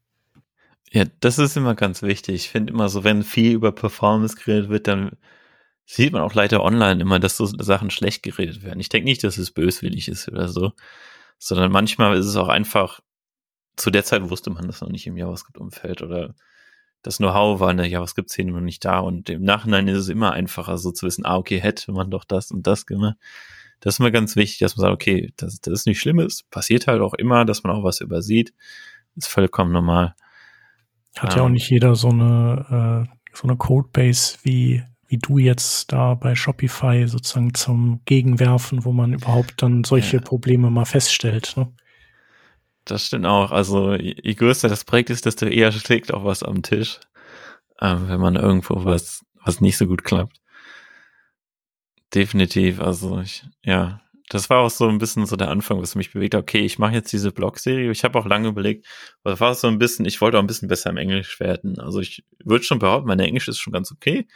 Ja, 0.91 1.05
das 1.21 1.39
ist 1.39 1.57
immer 1.57 1.77
ganz 1.77 2.03
wichtig. 2.03 2.35
Ich 2.35 2.49
finde 2.49 2.73
immer 2.73 2.89
so, 2.89 3.05
wenn 3.05 3.23
viel 3.23 3.53
über 3.53 3.71
Performance 3.71 4.37
geredet 4.37 4.71
wird, 4.71 4.89
dann 4.89 5.12
sieht 5.87 6.12
man 6.12 6.23
auch 6.23 6.35
leider 6.35 6.65
online 6.65 7.01
immer, 7.01 7.21
dass 7.21 7.37
so 7.37 7.47
Sachen 7.47 7.91
schlecht 7.91 8.25
geredet 8.25 8.65
werden. 8.65 8.81
Ich 8.81 8.89
denke 8.89 9.05
nicht, 9.05 9.23
dass 9.23 9.39
es 9.39 9.53
böswillig 9.53 10.09
ist 10.09 10.29
oder 10.29 10.49
so, 10.49 10.73
sondern 11.39 11.71
manchmal 11.71 12.17
ist 12.17 12.27
es 12.27 12.35
auch 12.35 12.49
einfach, 12.49 12.99
zu 13.77 13.91
der 13.91 14.05
Zeit 14.05 14.29
wusste 14.29 14.51
man 14.51 14.67
das 14.67 14.81
noch 14.81 14.89
nicht 14.89 15.07
im 15.07 15.17
JavaScript-Umfeld 15.17 16.03
oder 16.03 16.35
das 17.03 17.19
Know-how 17.19 17.61
war 17.61 17.71
in 17.71 17.77
der 17.77 17.89
JavaScript-Szene 17.89 18.51
noch 18.51 18.61
nicht 18.61 18.85
da 18.85 18.99
und 18.99 19.29
im 19.31 19.43
Nachhinein 19.43 19.87
ist 19.87 19.99
es 19.99 20.09
immer 20.09 20.33
einfacher, 20.33 20.77
so 20.77 20.91
zu 20.91 21.07
wissen, 21.07 21.25
ah, 21.25 21.37
okay, 21.37 21.61
hätte 21.61 21.93
man 21.93 22.11
doch 22.11 22.25
das 22.25 22.51
und 22.51 22.67
das 22.67 22.87
gemacht. 22.87 23.17
Das 23.85 23.97
ist 23.97 24.01
immer 24.01 24.11
ganz 24.11 24.35
wichtig, 24.35 24.61
dass 24.61 24.78
man 24.78 24.85
sagt, 24.85 24.95
okay, 24.95 25.35
das, 25.37 25.61
das 25.61 25.74
ist 25.74 25.87
nicht 25.87 26.01
schlimm, 26.01 26.18
es 26.18 26.43
passiert 26.45 26.87
halt 26.87 27.03
auch 27.03 27.12
immer, 27.12 27.45
dass 27.45 27.64
man 27.64 27.76
auch 27.76 27.85
was 27.85 28.01
übersieht. 28.01 28.55
ist 29.14 29.28
vollkommen 29.28 29.72
normal. 29.72 30.14
Hat 31.18 31.32
ähm, 31.32 31.37
ja 31.37 31.45
auch 31.45 31.51
nicht 31.51 31.68
jeder 31.68 31.95
so 31.95 32.09
eine, 32.09 33.07
äh, 33.07 33.37
so 33.37 33.47
eine 33.47 33.59
Codebase 33.59 34.39
wie, 34.43 34.82
wie 35.07 35.18
du 35.18 35.37
jetzt 35.37 35.93
da 35.93 36.14
bei 36.14 36.35
Shopify 36.35 37.07
sozusagen 37.07 37.53
zum 37.53 38.01
Gegenwerfen, 38.07 38.87
wo 38.87 38.93
man 38.93 39.12
überhaupt 39.12 39.61
dann 39.61 39.85
solche 39.85 40.16
ja. 40.16 40.22
Probleme 40.22 40.70
mal 40.70 40.87
feststellt. 40.87 41.53
Ne? 41.59 41.70
Das 42.87 43.05
stimmt 43.05 43.26
auch. 43.26 43.51
Also 43.51 43.93
je 43.93 44.32
größer 44.32 44.70
das 44.70 44.85
Projekt 44.85 45.11
ist, 45.11 45.26
desto 45.26 45.45
eher 45.45 45.72
schlägt 45.72 46.14
auch 46.14 46.24
was 46.24 46.43
am 46.43 46.62
Tisch, 46.62 47.01
ähm, 47.82 48.09
wenn 48.09 48.20
man 48.20 48.37
irgendwo 48.37 48.87
was, 48.87 49.26
was 49.45 49.61
nicht 49.61 49.76
so 49.76 49.87
gut 49.87 50.05
klappt. 50.05 50.41
Definitiv. 52.15 52.81
Also 52.81 53.21
ich, 53.21 53.45
ja, 53.65 54.01
das 54.29 54.49
war 54.49 54.61
auch 54.61 54.71
so 54.71 54.89
ein 54.89 54.99
bisschen 54.99 55.27
so 55.27 55.37
der 55.37 55.51
Anfang, 55.51 55.81
was 55.81 55.95
mich 55.97 56.12
bewegt 56.12 56.35
hat. 56.35 56.43
Okay, 56.43 56.61
ich 56.61 56.79
mache 56.79 56.95
jetzt 56.95 57.12
diese 57.12 57.33
Blog-Serie. 57.33 57.91
Ich 57.91 58.05
habe 58.05 58.19
auch 58.19 58.27
lange 58.27 58.49
überlegt, 58.49 58.87
was 59.23 59.41
war 59.41 59.55
so 59.55 59.67
ein 59.69 59.79
bisschen, 59.79 60.07
ich 60.07 60.21
wollte 60.21 60.39
auch 60.39 60.43
ein 60.43 60.47
bisschen 60.47 60.69
besser 60.69 60.91
im 60.91 60.97
Englisch 60.97 61.41
werden. 61.41 61.79
Also 61.81 62.01
ich 62.01 62.25
würde 62.45 62.65
schon 62.65 62.79
behaupten, 62.79 63.09
mein 63.09 63.21
Englisch 63.21 63.49
ist 63.49 63.59
schon 63.59 63.73
ganz 63.73 63.91
okay. 63.91 64.27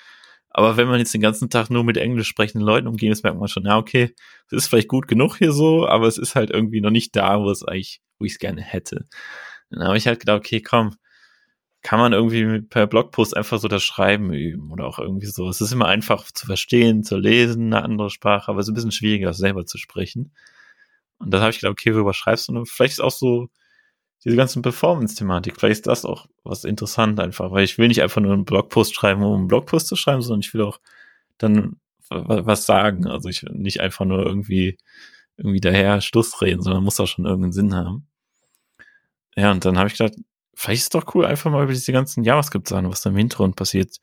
Aber 0.50 0.76
wenn 0.76 0.88
man 0.88 0.98
jetzt 0.98 1.14
den 1.14 1.20
ganzen 1.20 1.50
Tag 1.50 1.70
nur 1.70 1.84
mit 1.84 1.96
englisch 1.98 2.28
sprechenden 2.28 2.66
Leuten 2.66 2.88
umgeht, 2.88 3.12
das 3.12 3.22
merkt 3.22 3.38
man 3.38 3.48
schon, 3.48 3.64
ja, 3.64 3.76
okay, 3.76 4.14
es 4.50 4.52
ist 4.52 4.66
vielleicht 4.68 4.88
gut 4.88 5.06
genug 5.06 5.36
hier 5.38 5.52
so, 5.52 5.86
aber 5.86 6.06
es 6.06 6.18
ist 6.18 6.34
halt 6.34 6.50
irgendwie 6.50 6.80
noch 6.80 6.90
nicht 6.90 7.14
da, 7.14 7.38
wo 7.38 7.50
es 7.50 7.62
eigentlich, 7.62 8.00
wo 8.18 8.24
ich 8.24 8.32
es 8.32 8.38
gerne 8.38 8.62
hätte. 8.62 9.06
Dann 9.70 9.86
habe 9.86 9.98
ich 9.98 10.06
halt 10.06 10.20
gedacht, 10.20 10.38
okay, 10.38 10.62
komm, 10.62 10.96
kann 11.88 12.00
man 12.00 12.12
irgendwie 12.12 12.60
per 12.60 12.86
Blogpost 12.86 13.34
einfach 13.34 13.58
so 13.58 13.66
das 13.66 13.82
Schreiben 13.82 14.30
üben 14.34 14.70
oder 14.70 14.86
auch 14.86 14.98
irgendwie 14.98 15.24
so. 15.24 15.48
Es 15.48 15.62
ist 15.62 15.72
immer 15.72 15.86
einfach 15.86 16.30
zu 16.30 16.44
verstehen, 16.44 17.02
zu 17.02 17.16
lesen, 17.16 17.72
eine 17.72 17.82
andere 17.82 18.10
Sprache, 18.10 18.50
aber 18.50 18.60
es 18.60 18.66
ist 18.66 18.72
ein 18.72 18.74
bisschen 18.74 18.92
schwieriger, 18.92 19.28
das 19.28 19.38
selber 19.38 19.64
zu 19.64 19.78
sprechen. 19.78 20.30
Und 21.18 21.32
da 21.32 21.40
habe 21.40 21.50
ich 21.50 21.60
gedacht, 21.60 21.72
okay, 21.72 21.94
worüber 21.94 22.12
schreibst 22.12 22.48
du? 22.48 22.52
Und 22.52 22.68
vielleicht 22.68 22.92
ist 22.92 23.00
auch 23.00 23.10
so 23.10 23.48
diese 24.22 24.36
ganzen 24.36 24.60
Performance-Thematik, 24.60 25.58
vielleicht 25.58 25.78
ist 25.78 25.86
das 25.86 26.04
auch 26.04 26.26
was 26.44 26.64
interessant 26.64 27.20
einfach, 27.20 27.52
weil 27.52 27.64
ich 27.64 27.78
will 27.78 27.88
nicht 27.88 28.02
einfach 28.02 28.20
nur 28.20 28.34
einen 28.34 28.44
Blogpost 28.44 28.94
schreiben, 28.94 29.22
um 29.22 29.34
einen 29.38 29.48
Blogpost 29.48 29.86
zu 29.86 29.96
schreiben, 29.96 30.20
sondern 30.20 30.40
ich 30.40 30.52
will 30.52 30.60
auch 30.60 30.80
dann 31.38 31.76
was 32.10 32.66
sagen. 32.66 33.06
Also 33.06 33.30
ich 33.30 33.44
will 33.44 33.54
nicht 33.54 33.80
einfach 33.80 34.04
nur 34.04 34.26
irgendwie 34.26 34.76
irgendwie 35.38 35.60
daher 35.60 36.02
Stuss 36.02 36.42
reden, 36.42 36.60
sondern 36.60 36.84
muss 36.84 37.00
auch 37.00 37.06
schon 37.06 37.24
irgendeinen 37.24 37.52
Sinn 37.52 37.74
haben. 37.74 38.08
Ja, 39.36 39.52
und 39.52 39.64
dann 39.64 39.78
habe 39.78 39.88
ich 39.88 39.96
gedacht, 39.96 40.16
vielleicht 40.58 40.80
ist 40.80 40.94
es 40.94 41.00
doch 41.00 41.14
cool, 41.14 41.24
einfach 41.24 41.50
mal 41.52 41.62
über 41.62 41.72
diese 41.72 41.92
ganzen 41.92 42.24
JavaScript-Sachen, 42.24 42.90
was 42.90 43.02
da 43.02 43.10
im 43.10 43.16
Hintergrund 43.16 43.54
passiert, 43.54 43.98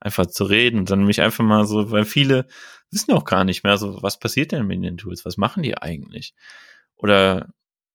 einfach 0.00 0.24
zu 0.26 0.44
reden 0.44 0.78
und 0.78 0.90
dann 0.90 1.04
mich 1.04 1.20
einfach 1.20 1.44
mal 1.44 1.66
so, 1.66 1.90
weil 1.90 2.06
viele 2.06 2.46
wissen 2.90 3.12
auch 3.12 3.24
gar 3.24 3.44
nicht 3.44 3.64
mehr 3.64 3.76
so, 3.76 4.02
was 4.02 4.18
passiert 4.18 4.52
denn 4.52 4.66
mit 4.66 4.82
den 4.82 4.96
Tools, 4.96 5.26
was 5.26 5.36
machen 5.36 5.62
die 5.62 5.76
eigentlich? 5.76 6.34
Oder 6.96 7.50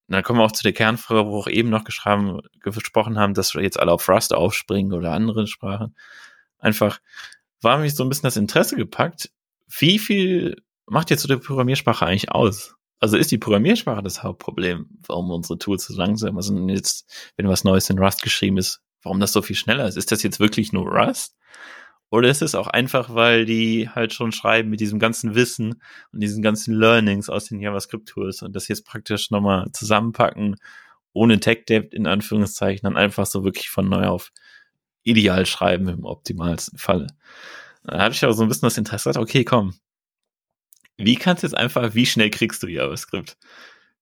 dann 0.08 0.22
kommen 0.22 0.40
wir 0.40 0.44
auch 0.44 0.52
zu 0.52 0.62
der 0.62 0.74
Kernfrage, 0.74 1.26
wo 1.26 1.32
wir 1.32 1.40
auch 1.40 1.48
eben 1.48 1.72
noch 1.72 1.84
gesprochen 1.84 3.18
haben, 3.18 3.34
dass 3.34 3.56
wir 3.56 3.64
jetzt 3.64 3.80
alle 3.80 3.92
auf 3.92 4.08
Rust 4.08 4.36
aufspringen 4.36 4.94
oder 4.94 5.12
andere 5.12 5.48
Sprachen. 5.48 5.96
Einfach 6.60 7.00
war 7.62 7.80
mich 7.80 7.96
so 7.96 8.04
ein 8.04 8.10
bisschen 8.10 8.28
das 8.28 8.38
Interesse 8.38 8.76
gepackt. 8.76 9.32
Wie 9.68 9.98
viel 9.98 10.62
macht 10.86 11.10
jetzt 11.10 11.24
so 11.24 11.28
die 11.28 11.38
Programmiersprache 11.38 12.06
eigentlich 12.06 12.32
aus? 12.32 12.76
Also 13.06 13.18
ist 13.18 13.30
die 13.30 13.38
Programmiersprache 13.38 14.02
das 14.02 14.24
Hauptproblem, 14.24 14.88
warum 15.06 15.30
unsere 15.30 15.60
Tools 15.60 15.86
so 15.86 15.96
langsam 15.96 16.42
sind. 16.42 16.70
Jetzt, 16.70 17.08
wenn 17.38 17.48
was 17.48 17.64
Neues 17.64 17.88
in 17.92 18.00
Rust 18.00 18.24
geschrieben 18.24 18.58
ist, 18.58 18.82
warum 19.04 19.20
das 19.20 19.32
so 19.32 19.44
viel 19.44 19.56
schneller 19.56 19.88
ist. 19.88 19.96
Ist 19.96 20.12
das 20.12 20.24
jetzt 20.24 20.40
wirklich 20.40 20.74
nur 20.74 20.88
Rust? 20.88 21.38
Oder 22.10 22.30
ist 22.30 22.42
es 22.42 22.56
auch 22.56 22.66
einfach, 22.66 23.14
weil 23.14 23.46
die 23.46 23.90
halt 23.90 24.12
schon 24.12 24.32
schreiben 24.32 24.72
mit 24.72 24.80
diesem 24.80 24.98
ganzen 24.98 25.36
Wissen 25.36 25.84
und 26.14 26.20
diesen 26.20 26.42
ganzen 26.42 26.74
Learnings 26.74 27.30
aus 27.30 27.46
den 27.46 27.60
JavaScript-Tools 27.60 28.42
und 28.42 28.56
das 28.56 28.70
jetzt 28.70 28.88
praktisch 28.88 29.30
nochmal 29.30 29.68
zusammenpacken, 29.72 30.56
ohne 31.14 31.40
Tech-Debt 31.40 31.94
in 31.94 32.08
Anführungszeichen, 32.08 32.86
dann 32.86 32.98
einfach 32.98 33.28
so 33.28 33.44
wirklich 33.44 33.70
von 33.70 33.88
neu 33.88 34.08
auf 34.08 34.32
ideal 35.04 35.46
schreiben 35.46 35.90
im 35.90 36.06
optimalsten 36.06 36.80
Falle. 36.80 37.06
Da 37.84 38.00
habe 38.00 38.16
ich 38.16 38.26
auch 38.26 38.32
so 38.32 38.42
ein 38.42 38.50
bisschen 38.50 38.66
das 38.66 38.80
Interesse, 38.80 39.12
okay, 39.16 39.44
komm, 39.44 39.76
wie 40.98 41.16
kannst 41.16 41.44
du 41.44 41.48
jetzt 41.48 41.58
einfach, 41.58 41.94
wie 41.96 42.06
schnell 42.06 42.30
kriegst 42.30 42.64
du 42.64 42.68
JavaScript? 42.68 43.38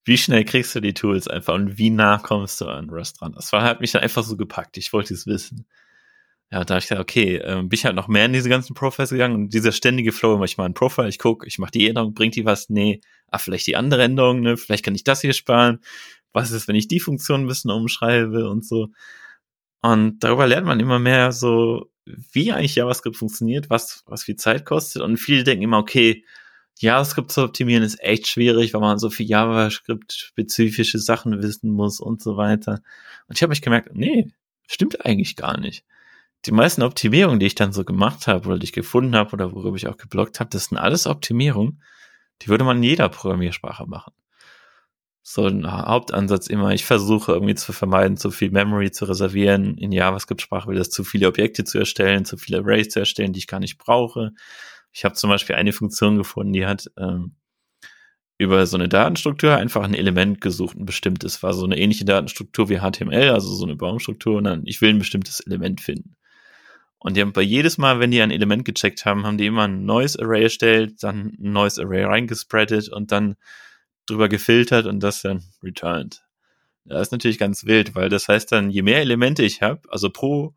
Wie 0.06 0.18
schnell 0.18 0.44
kriegst 0.44 0.76
du 0.76 0.82
die 0.82 0.94
Tools 0.94 1.28
einfach 1.28 1.54
und 1.54 1.78
wie 1.78 1.90
nah 1.90 2.18
kommst 2.18 2.60
du 2.62 2.68
an 2.68 2.90
Rust 2.90 3.22
dran? 3.22 3.34
Das 3.34 3.54
war, 3.54 3.64
hat 3.64 3.82
mich 3.82 3.92
dann 3.92 4.04
einfach 4.04 4.24
so 4.24 4.36
gepackt. 4.36 4.78
Ich 4.78 4.92
wollte 4.94 5.14
es 5.14 5.28
wissen. 5.28 5.66
Ja, 6.52 6.64
da 6.64 6.76
habe 6.76 6.80
ich 6.84 6.90
gesagt, 6.90 7.02
okay, 7.02 7.38
äh, 7.38 7.56
bin 7.56 7.70
ich 7.72 7.86
halt 7.86 7.96
noch 7.96 8.08
mehr 8.08 8.26
in 8.26 8.34
diese 8.34 8.50
ganzen 8.50 8.76
Profiles 8.76 9.10
gegangen 9.10 9.36
und 9.36 9.54
dieser 9.54 9.72
ständige 9.72 10.12
Flow, 10.12 10.44
ich 10.44 10.58
mal 10.58 10.66
ein 10.66 10.76
Profile, 10.76 11.10
ich 11.10 11.18
gucke, 11.20 11.48
ich 11.48 11.58
mache 11.58 11.72
die 11.72 11.88
Änderung, 11.88 12.14
bringt 12.14 12.36
die 12.36 12.46
was? 12.46 12.70
Nee, 12.70 13.02
ah, 13.32 13.40
vielleicht 13.40 13.66
die 13.66 13.76
andere 13.76 14.04
Änderung, 14.04 14.42
ne? 14.42 14.58
Vielleicht 14.58 14.86
kann 14.86 14.94
ich 14.94 15.04
das 15.04 15.22
hier 15.22 15.34
sparen. 15.34 15.80
Was 16.32 16.52
ist, 16.52 16.68
wenn 16.68 16.76
ich 16.76 16.88
die 16.88 17.00
Funktion 17.00 17.42
ein 17.42 17.48
bisschen 17.48 17.72
umschreibe 17.72 18.50
und 18.50 18.66
so. 18.66 18.90
Und 19.82 20.20
darüber 20.24 20.48
lernt 20.48 20.68
man 20.68 20.80
immer 20.80 21.00
mehr 21.00 21.32
so, 21.32 21.90
wie 22.06 22.52
eigentlich 22.52 22.76
JavaScript 22.76 23.18
funktioniert, 23.18 23.70
was, 23.70 24.04
was 24.06 24.24
viel 24.24 24.36
Zeit 24.36 24.66
kostet. 24.66 25.02
Und 25.02 25.18
viele 25.18 25.44
denken 25.44 25.64
immer, 25.64 25.80
okay, 25.80 26.24
JavaScript 26.80 27.32
zu 27.32 27.44
optimieren 27.44 27.84
ist 27.84 28.02
echt 28.02 28.28
schwierig, 28.28 28.74
weil 28.74 28.82
man 28.82 29.00
so 29.00 29.10
viel 29.10 29.28
JavaScript-spezifische 29.28 31.00
Sachen 31.00 31.42
wissen 31.42 31.72
muss 31.72 32.00
und 32.00 32.22
so 32.22 32.38
weiter. 32.38 32.82
Und 33.28 33.38
ich 33.38 33.44
habe 33.44 33.52
mich 33.52 33.62
gemerkt, 33.62 33.90
nee, 33.94 34.32
stimmt 34.68 35.06
eigentlich 35.06 35.36
gar 35.36 35.60
nicht. 35.60 35.86
Die 36.46 36.52
meisten 36.52 36.82
Optimierungen, 36.82 37.40
die 37.40 37.46
ich 37.46 37.56
dann 37.56 37.72
so 37.72 37.86
gemacht 37.86 38.28
habe 38.28 38.50
oder 38.50 38.60
die 38.60 38.66
ich 38.66 38.74
gefunden 38.74 39.16
habe 39.16 39.32
oder 39.34 39.54
worüber 39.54 39.78
ich 39.78 39.88
auch 39.88 39.98
geblockt 39.98 40.40
habe, 40.40 40.50
das 40.50 40.66
sind 40.66 40.78
alles 40.78 41.08
Optimierungen, 41.08 41.82
die 42.42 42.48
würde 42.50 42.66
man 42.66 42.78
in 42.78 42.84
jeder 42.84 43.08
Programmiersprache 43.08 43.86
machen. 43.88 44.14
So 45.26 45.46
ein 45.46 45.66
Hauptansatz 45.72 46.48
immer, 46.48 46.74
ich 46.74 46.84
versuche 46.84 47.32
irgendwie 47.32 47.56
zu 47.56 47.72
vermeiden, 47.72 48.18
zu 48.18 48.30
viel 48.30 48.52
Memory 48.52 48.92
zu 48.92 49.06
reservieren. 49.06 49.78
In 49.78 49.94
JavaScript-Sprache 49.94 50.68
will 50.68 50.76
das 50.76 50.90
zu 50.90 51.06
viele 51.06 51.30
Objekte 51.30 51.64
zu 51.64 51.80
erstellen, 51.80 52.26
zu 52.26 52.36
viele 52.36 52.58
Arrays 52.58 52.90
zu 52.90 53.00
erstellen, 53.00 53.32
die 53.32 53.40
ich 53.40 53.48
gar 53.48 53.62
nicht 53.62 53.78
brauche. 53.78 54.34
Ich 54.94 55.04
habe 55.04 55.16
zum 55.16 55.30
Beispiel 55.30 55.56
eine 55.56 55.74
Funktion 55.74 56.18
gefunden, 56.18 56.54
die 56.54 56.66
hat 56.66 56.90
ähm, 56.98 57.36
über 58.38 58.66
so 58.66 58.78
eine 58.78 58.88
Datenstruktur 58.88 59.56
einfach 59.56 59.84
ein 59.84 59.94
Element 59.94 60.40
gesucht, 60.40 60.78
ein 60.78 60.86
bestimmtes. 60.86 61.42
War 61.44 61.54
so 61.54 61.66
eine 61.66 61.78
ähnliche 61.78 62.06
Datenstruktur 62.06 62.70
wie 62.70 62.80
HTML, 62.80 63.30
also 63.30 63.54
so 63.54 63.66
eine 63.66 63.76
Baumstruktur. 63.76 64.38
Und 64.38 64.46
dann, 64.46 64.62
ich 64.66 64.82
will 64.82 64.90
ein 64.90 65.00
bestimmtes 65.00 65.40
Element 65.40 65.82
finden. 65.82 66.16
Und 67.00 67.18
die 67.18 67.22
haben 67.22 67.34
bei 67.34 67.42
jedes 67.42 67.78
Mal, 67.78 68.00
wenn 68.00 68.12
die 68.12 68.22
ein 68.22 68.32
Element 68.32 68.66
gecheckt 68.66 69.06
haben, 69.06 69.26
haben 69.26 69.38
die 69.38 69.48
immer 69.48 69.64
ein 69.64 69.84
neues 69.86 70.18
Array 70.18 70.44
erstellt, 70.44 71.04
dann 71.04 71.34
ein 71.40 71.52
neues 71.52 71.78
Array 71.78 72.04
reingespreadet 72.04 72.90
und 72.90 73.12
dann 73.12 73.36
drüber 74.06 74.30
gefiltert 74.30 74.86
und 74.86 75.02
das 75.02 75.22
dann 75.22 75.44
returned. 75.62 76.24
Das 76.86 77.08
ist 77.08 77.12
natürlich 77.12 77.40
ganz 77.40 77.66
wild, 77.66 77.96
weil 77.96 78.10
das 78.10 78.28
heißt 78.28 78.52
dann, 78.52 78.70
je 78.70 78.84
mehr 78.84 79.02
Elemente 79.02 79.44
ich 79.44 79.62
habe, 79.62 79.82
also 79.90 80.10
pro 80.10 80.54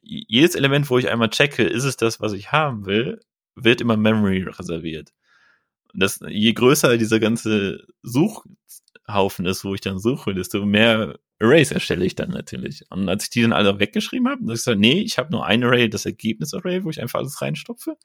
jedes 0.00 0.54
Element, 0.54 0.88
wo 0.88 0.98
ich 0.98 1.08
einmal 1.10 1.28
checke, 1.28 1.64
ist 1.64 1.84
es 1.84 1.96
das, 1.96 2.18
was 2.18 2.32
ich 2.32 2.50
haben 2.50 2.86
will, 2.86 3.20
wird 3.64 3.80
immer 3.80 3.96
Memory 3.96 4.42
reserviert. 4.42 5.12
Das, 5.94 6.20
je 6.28 6.52
größer 6.52 6.98
dieser 6.98 7.20
ganze 7.20 7.86
Suchhaufen 8.02 9.46
ist, 9.46 9.64
wo 9.64 9.74
ich 9.74 9.80
dann 9.80 9.98
suche, 9.98 10.34
desto 10.34 10.64
mehr 10.66 11.18
Arrays 11.40 11.70
erstelle 11.70 12.04
ich 12.04 12.14
dann 12.14 12.30
natürlich. 12.30 12.84
Und 12.90 13.08
als 13.08 13.24
ich 13.24 13.30
die 13.30 13.42
dann 13.42 13.52
alle 13.52 13.78
weggeschrieben 13.78 14.28
habe, 14.28 14.40
dann 14.40 14.50
ich 14.50 14.60
gesagt, 14.60 14.80
nee, 14.80 15.00
ich 15.00 15.18
habe 15.18 15.30
nur 15.30 15.46
ein 15.46 15.62
Array, 15.64 15.88
das 15.88 16.04
Ergebnis-Array, 16.04 16.84
wo 16.84 16.90
ich 16.90 17.00
einfach 17.00 17.20
alles 17.20 17.40
reinstopfe. 17.40 17.96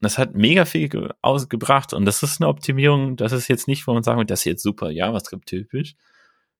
Das 0.00 0.18
hat 0.18 0.34
mega 0.34 0.66
viel 0.66 0.90
ausgebracht 1.22 1.94
und 1.94 2.04
das 2.04 2.22
ist 2.22 2.40
eine 2.40 2.48
Optimierung, 2.48 3.16
das 3.16 3.32
ist 3.32 3.48
jetzt 3.48 3.66
nicht, 3.66 3.86
wo 3.86 3.94
man 3.94 4.02
sagen 4.02 4.18
würde, 4.18 4.26
das 4.26 4.40
ist 4.40 4.44
jetzt 4.44 4.62
super 4.62 4.90
JavaScript-typisch, 4.90 5.94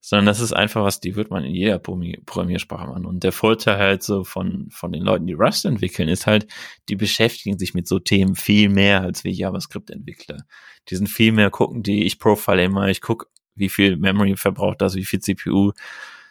sondern 0.01 0.26
das 0.26 0.40
ist 0.40 0.53
einfach 0.53 0.84
was, 0.84 1.01
die 1.01 1.16
wird 1.16 1.30
man 1.30 1.44
in 1.44 1.55
jeder 1.55 1.78
Programmiersprache 1.78 2.86
machen. 2.86 3.07
Und 3.07 3.24
der 3.24 3.32
Vorteil 3.32 3.78
halt 3.78 4.03
so 4.03 4.24
von, 4.24 4.68
von 4.70 4.92
den 4.92 5.03
Leuten, 5.03 5.26
die 5.26 5.32
Rust 5.32 5.64
entwickeln, 5.64 6.09
ist 6.09 6.26
halt, 6.26 6.47
die 6.88 6.97
beschäftigen 6.97 7.59
sich 7.59 7.74
mit 7.74 7.88
so 7.88 7.99
Themen 7.99 8.36
viel 8.36 8.68
mehr 8.68 9.03
als 9.03 9.24
wie 9.24 9.30
JavaScript-Entwickler. 9.30 10.44
Die 10.88 10.97
sind 10.97 11.09
viel 11.09 11.32
mehr 11.32 11.51
gucken, 11.51 11.82
die 11.82 12.05
ich 12.05 12.18
profile 12.18 12.64
immer, 12.64 12.88
ich 12.88 13.01
gucke, 13.01 13.26
wie 13.57 13.68
viel 13.68 13.97
Memory 13.97 14.36
verbraucht 14.36 14.80
das, 14.80 14.94
wie 14.94 15.05
viel 15.05 15.20
CPU. 15.20 15.72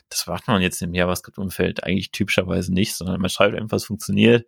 Das 0.10 0.28
macht 0.28 0.48
man 0.48 0.62
jetzt 0.62 0.82
im 0.82 0.94
JavaScript-Umfeld 0.94 1.84
eigentlich 1.84 2.12
typischerweise 2.12 2.74
nicht, 2.74 2.96
sondern 2.96 3.20
man 3.20 3.30
schreibt 3.30 3.56
einfach, 3.56 3.74
was 3.74 3.86
funktioniert. 3.86 4.48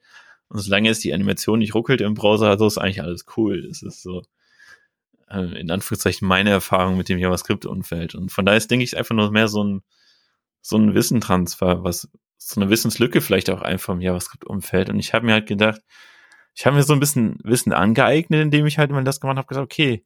Und 0.49 0.59
solange 0.59 0.89
es 0.89 0.99
die 0.99 1.13
Animation 1.13 1.59
nicht 1.59 1.76
ruckelt 1.76 1.99
im 1.99 2.13
Browser, 2.13 2.57
so 2.57 2.68
ist 2.68 2.78
eigentlich 2.78 3.01
alles 3.01 3.26
cool. 3.36 3.68
Das 3.68 3.82
ist 3.82 4.01
so, 4.01 4.24
äh, 5.30 5.59
in 5.59 5.71
Anführungszeichen 5.71 6.28
meine 6.28 6.49
Erfahrung 6.49 6.97
mit 6.97 7.09
dem 7.09 7.19
JavaScript-Umfeld. 7.19 8.15
Und 8.15 8.32
von 8.32 8.45
daher 8.45 8.57
ist, 8.57 8.71
denke 8.71 8.84
ich, 8.84 8.97
einfach 8.97 9.15
nur 9.15 9.32
mehr 9.32 9.47
so 9.47 9.63
ein, 9.63 9.82
so 10.61 10.78
ein 10.78 10.93
Wissentransfer, 10.93 11.84
was, 11.84 12.09
so 12.38 12.61
eine 12.61 12.69
Wissenslücke 12.69 13.21
vielleicht 13.21 13.49
auch 13.49 13.61
einfach 13.61 13.93
im 13.93 14.01
JavaScript-Umfeld. 14.01 14.89
Und 14.89 14.99
ich 14.99 15.13
habe 15.13 15.25
mir 15.25 15.34
halt 15.34 15.47
gedacht, 15.47 15.82
ich 16.55 16.65
habe 16.65 16.75
mir 16.75 16.84
so 16.84 16.93
ein 16.93 16.99
bisschen 16.99 17.38
Wissen 17.43 17.73
angeeignet, 17.73 18.41
indem 18.41 18.65
ich 18.65 18.78
halt 18.78 18.91
mal 18.91 19.03
das 19.03 19.21
gemacht 19.21 19.38
habe, 19.38 19.47
gesagt, 19.47 19.65
okay, 19.65 20.03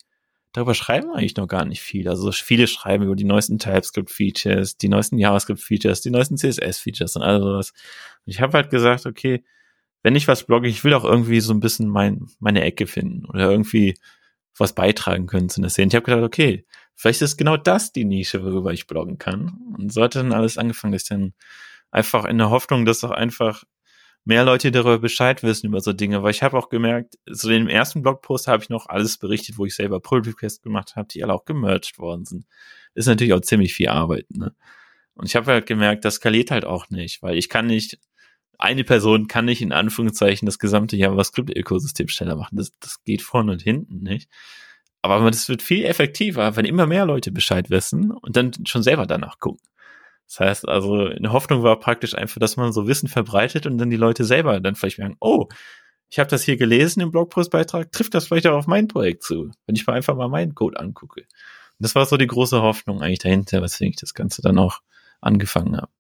darüber 0.54 0.74
schreiben 0.74 1.08
wir 1.08 1.16
eigentlich 1.16 1.38
noch 1.38 1.48
gar 1.48 1.66
nicht 1.66 1.82
viel. 1.82 2.10
Also 2.10 2.32
viele 2.32 2.68
schreiben 2.68 3.06
über 3.06 3.16
die 3.16 3.24
neuesten 3.24 3.58
TypeScript-Features, 3.58 4.78
die 4.78 4.90
neuesten 4.90 5.18
JavaScript-Features, 5.18 6.02
die 6.02 6.10
neuesten 6.10 6.38
CSS-Features 6.38 7.16
und 7.16 7.22
all 7.22 7.40
sowas. 7.40 7.72
Und 8.26 8.34
ich 8.34 8.42
habe 8.42 8.54
halt 8.58 8.70
gesagt, 8.70 9.06
okay, 9.06 9.44
wenn 10.04 10.16
ich 10.16 10.28
was 10.28 10.46
blogge, 10.46 10.68
ich 10.68 10.84
will 10.84 10.94
auch 10.94 11.06
irgendwie 11.06 11.40
so 11.40 11.54
ein 11.54 11.60
bisschen 11.60 11.88
mein, 11.88 12.28
meine 12.40 12.64
Ecke 12.64 12.88
finden 12.88 13.26
oder 13.26 13.50
irgendwie 13.50 13.96
was 14.62 14.74
beitragen 14.74 15.28
können 15.28 15.50
zu 15.50 15.60
einer 15.60 15.70
Szene. 15.70 15.90
Ich 15.90 15.96
habe 15.96 16.06
gedacht, 16.06 16.24
okay, 16.24 16.66
vielleicht 16.96 17.22
ist 17.22 17.38
genau 17.38 17.58
das 17.58 17.92
die 17.92 18.06
Nische, 18.06 18.44
worüber 18.44 18.72
ich 18.72 18.88
bloggen 18.88 19.18
kann. 19.18 19.58
Und 19.78 19.92
so 19.92 20.04
hat 20.04 20.16
dann 20.16 20.34
alles 20.34 20.58
angefangen, 20.58 20.94
dass 20.94 21.04
ich 21.04 21.10
dann 21.10 21.34
einfach 21.90 22.26
in 22.26 22.38
der 22.38 22.50
Hoffnung, 22.50 22.86
dass 22.86 23.04
auch 23.04 23.12
einfach 23.12 23.64
mehr 24.24 24.46
Leute 24.46 24.72
darüber 24.72 25.00
Bescheid 25.00 25.42
wissen 25.42 25.68
über 25.68 25.82
so 25.82 25.94
Dinge, 25.94 26.22
weil 26.22 26.32
ich 26.32 26.44
habe 26.44 26.58
auch 26.58 26.70
gemerkt, 26.70 27.16
in 27.26 27.50
dem 27.50 27.68
ersten 27.68 28.04
Blogpost 28.04 28.48
habe 28.48 28.62
ich 28.62 28.70
noch 28.70 28.86
alles 28.86 29.18
berichtet, 29.18 29.58
wo 29.58 29.66
ich 29.66 29.76
selber 29.76 30.00
Pull 30.00 30.22
Requests 30.22 30.62
gemacht 30.62 30.96
habe, 30.96 31.08
die 31.08 31.24
alle 31.24 31.34
auch 31.34 31.46
gemerged 31.46 31.98
worden 31.98 32.26
sind. 32.26 32.46
Ist 32.94 33.08
natürlich 33.08 33.34
auch 33.34 33.42
ziemlich 33.42 33.74
viel 33.74 33.90
Arbeit, 33.90 34.28
ne? 34.30 34.56
Und 35.16 35.26
ich 35.26 35.36
habe 35.36 35.52
halt 35.52 35.66
gemerkt, 35.66 36.06
das 36.06 36.16
skaliert 36.16 36.52
halt 36.52 36.66
auch 36.66 36.90
nicht, 36.90 37.22
weil 37.22 37.36
ich 37.38 37.50
kann 37.50 37.66
nicht 37.68 38.00
eine 38.62 38.84
Person 38.84 39.28
kann 39.28 39.46
nicht 39.46 39.62
in 39.62 39.74
Anführungszeichen 39.74 40.46
das 40.46 40.60
gesamte 40.60 40.96
JavaScript-Ökosystem 40.96 42.08
schneller 42.08 42.36
machen. 42.36 42.58
Das, 42.58 42.72
das 42.80 43.04
geht 43.04 43.22
vorne 43.22 43.54
und 43.54 43.62
hinten 43.62 44.04
nicht. 44.04 44.30
Aber 45.02 45.30
das 45.32 45.50
wird 45.50 45.64
viel 45.64 45.84
effektiver, 45.86 46.56
wenn 46.56 46.66
immer 46.66 46.86
mehr 46.86 47.06
Leute 47.06 47.32
Bescheid 47.32 47.70
wissen 47.72 48.12
und 48.12 48.38
dann 48.38 48.52
schon 48.68 48.84
selber 48.84 49.08
danach 49.08 49.40
gucken. 49.40 49.68
Das 50.28 50.40
heißt 50.40 50.68
also, 50.70 51.08
eine 51.08 51.32
Hoffnung 51.32 51.64
war 51.64 51.80
praktisch 51.80 52.16
einfach, 52.16 52.40
dass 52.40 52.56
man 52.56 52.72
so 52.72 52.88
Wissen 52.88 53.10
verbreitet 53.10 53.66
und 53.66 53.78
dann 53.80 53.90
die 53.90 53.98
Leute 53.98 54.24
selber 54.24 54.60
dann 54.60 54.76
vielleicht 54.76 55.00
merken, 55.00 55.18
oh, 55.20 55.48
ich 56.10 56.20
habe 56.20 56.30
das 56.30 56.44
hier 56.44 56.58
gelesen 56.58 57.02
im 57.02 57.12
Blogpostbeitrag, 57.12 57.92
trifft 57.92 58.14
das 58.14 58.28
vielleicht 58.28 58.46
auch 58.48 58.58
auf 58.58 58.68
mein 58.68 58.88
Projekt 58.88 59.24
zu, 59.24 59.50
wenn 59.66 59.76
ich 59.76 59.88
mal 59.88 59.94
einfach 59.94 60.16
mal 60.16 60.30
meinen 60.30 60.54
Code 60.54 60.80
angucke. 60.80 61.22
Und 61.22 61.28
das 61.80 61.96
war 61.96 62.06
so 62.06 62.16
die 62.16 62.28
große 62.28 62.62
Hoffnung 62.62 63.02
eigentlich 63.02 63.20
dahinter, 63.20 63.62
weswegen 63.62 63.92
ich 63.92 64.00
das 64.00 64.14
Ganze 64.14 64.42
dann 64.42 64.60
auch 64.60 64.82
angefangen 65.20 65.78
habe. 65.78 65.92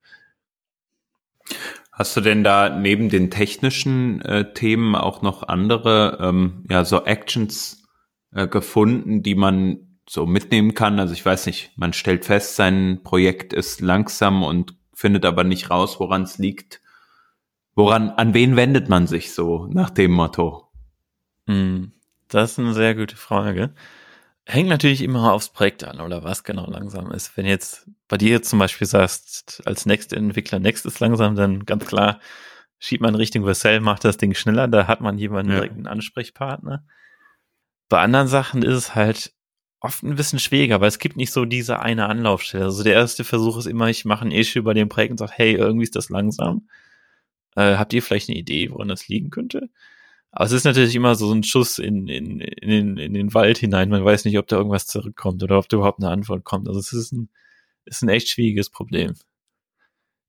Hast 1.91 2.15
du 2.15 2.21
denn 2.21 2.43
da 2.43 2.69
neben 2.69 3.09
den 3.09 3.29
technischen 3.29 4.21
äh, 4.21 4.53
Themen 4.53 4.95
auch 4.95 5.21
noch 5.21 5.43
andere, 5.43 6.17
ähm, 6.21 6.65
ja, 6.69 6.85
so 6.85 7.03
Actions 7.03 7.83
äh, 8.31 8.47
gefunden, 8.47 9.23
die 9.23 9.35
man 9.35 9.97
so 10.07 10.25
mitnehmen 10.25 10.73
kann? 10.73 10.99
Also 10.99 11.13
ich 11.13 11.25
weiß 11.25 11.45
nicht, 11.47 11.71
man 11.75 11.91
stellt 11.91 12.25
fest, 12.25 12.55
sein 12.55 13.01
Projekt 13.03 13.51
ist 13.51 13.81
langsam 13.81 14.43
und 14.43 14.75
findet 14.93 15.25
aber 15.25 15.43
nicht 15.43 15.69
raus, 15.69 15.99
woran 15.99 16.23
es 16.23 16.37
liegt. 16.37 16.81
Woran, 17.75 18.09
an 18.11 18.33
wen 18.33 18.55
wendet 18.55 18.87
man 18.87 19.07
sich 19.07 19.33
so 19.33 19.67
nach 19.67 19.89
dem 19.89 20.11
Motto? 20.11 20.69
Hm, 21.47 21.91
das 22.29 22.51
ist 22.51 22.59
eine 22.59 22.73
sehr 22.73 22.95
gute 22.95 23.17
Frage. 23.17 23.73
Hängt 24.45 24.69
natürlich 24.69 25.01
immer 25.01 25.33
aufs 25.33 25.49
Projekt 25.49 25.83
an 25.83 26.01
oder 26.01 26.23
was 26.23 26.43
genau 26.43 26.69
langsam 26.69 27.11
ist. 27.11 27.37
Wenn 27.37 27.45
jetzt 27.45 27.87
bei 28.07 28.17
dir 28.17 28.41
zum 28.41 28.59
Beispiel 28.59 28.87
sagst, 28.87 29.61
als 29.65 29.85
Next-Entwickler 29.85 30.59
Next 30.59 30.85
ist 30.85 30.99
langsam, 30.99 31.35
dann 31.35 31.65
ganz 31.65 31.85
klar 31.85 32.19
schiebt 32.79 33.03
man 33.03 33.13
Richtung 33.13 33.43
Vercel, 33.43 33.79
macht 33.79 34.03
das 34.03 34.17
Ding 34.17 34.33
schneller, 34.33 34.67
da 34.67 34.87
hat 34.87 35.01
man 35.01 35.17
jemanden 35.19 35.51
ja. 35.51 35.57
direkt 35.57 35.75
einen 35.75 35.87
Ansprechpartner. 35.87 36.83
Bei 37.89 38.01
anderen 38.01 38.27
Sachen 38.27 38.63
ist 38.63 38.75
es 38.75 38.95
halt 38.95 39.33
oft 39.79 40.03
ein 40.03 40.15
bisschen 40.15 40.39
schwieriger, 40.39 40.81
weil 40.81 40.87
es 40.87 40.99
gibt 40.99 41.17
nicht 41.17 41.31
so 41.31 41.45
diese 41.45 41.79
eine 41.79 42.07
Anlaufstelle. 42.07 42.65
Also 42.65 42.83
der 42.83 42.93
erste 42.93 43.23
Versuch 43.23 43.57
ist 43.57 43.67
immer, 43.67 43.89
ich 43.89 44.05
mache 44.05 44.25
ein 44.25 44.31
Issue 44.31 44.63
bei 44.63 44.73
dem 44.73 44.89
Projekt 44.89 45.11
und 45.11 45.17
sage, 45.17 45.33
hey, 45.35 45.53
irgendwie 45.53 45.83
ist 45.83 45.95
das 45.95 46.09
langsam. 46.09 46.67
Äh, 47.55 47.75
habt 47.75 47.93
ihr 47.93 48.01
vielleicht 48.01 48.29
eine 48.29 48.37
Idee, 48.37 48.71
woran 48.71 48.87
das 48.87 49.07
liegen 49.07 49.29
könnte? 49.29 49.69
Aber 50.31 50.45
es 50.45 50.53
ist 50.53 50.63
natürlich 50.63 50.95
immer 50.95 51.15
so 51.15 51.31
ein 51.31 51.43
Schuss 51.43 51.77
in, 51.77 52.07
in, 52.07 52.39
in, 52.39 52.69
den, 52.69 52.97
in 52.97 53.13
den 53.13 53.33
Wald 53.33 53.57
hinein. 53.57 53.89
Man 53.89 54.05
weiß 54.05 54.23
nicht, 54.25 54.37
ob 54.37 54.47
da 54.47 54.55
irgendwas 54.55 54.87
zurückkommt 54.87 55.43
oder 55.43 55.57
ob 55.57 55.67
da 55.67 55.77
überhaupt 55.77 55.99
eine 55.99 56.09
Antwort 56.09 56.45
kommt. 56.45 56.67
Also 56.67 56.79
es 56.79 56.93
ist 56.93 57.11
ein, 57.11 57.29
ist 57.85 58.01
ein 58.01 58.09
echt 58.09 58.29
schwieriges 58.29 58.69
Problem. 58.69 59.13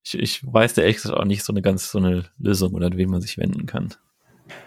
Ich, 0.05 0.19
ich 0.19 0.53
weiß 0.53 0.75
da 0.75 0.83
echt 0.83 1.09
auch 1.09 1.25
nicht 1.25 1.45
so 1.45 1.53
eine 1.53 1.63
ganz 1.63 1.91
so 1.91 1.99
eine 1.99 2.25
Lösung 2.39 2.75
oder 2.75 2.87
an 2.87 2.97
wen 2.97 3.11
man 3.11 3.21
sich 3.21 3.39
wenden 3.39 3.67
kann. 3.67 3.95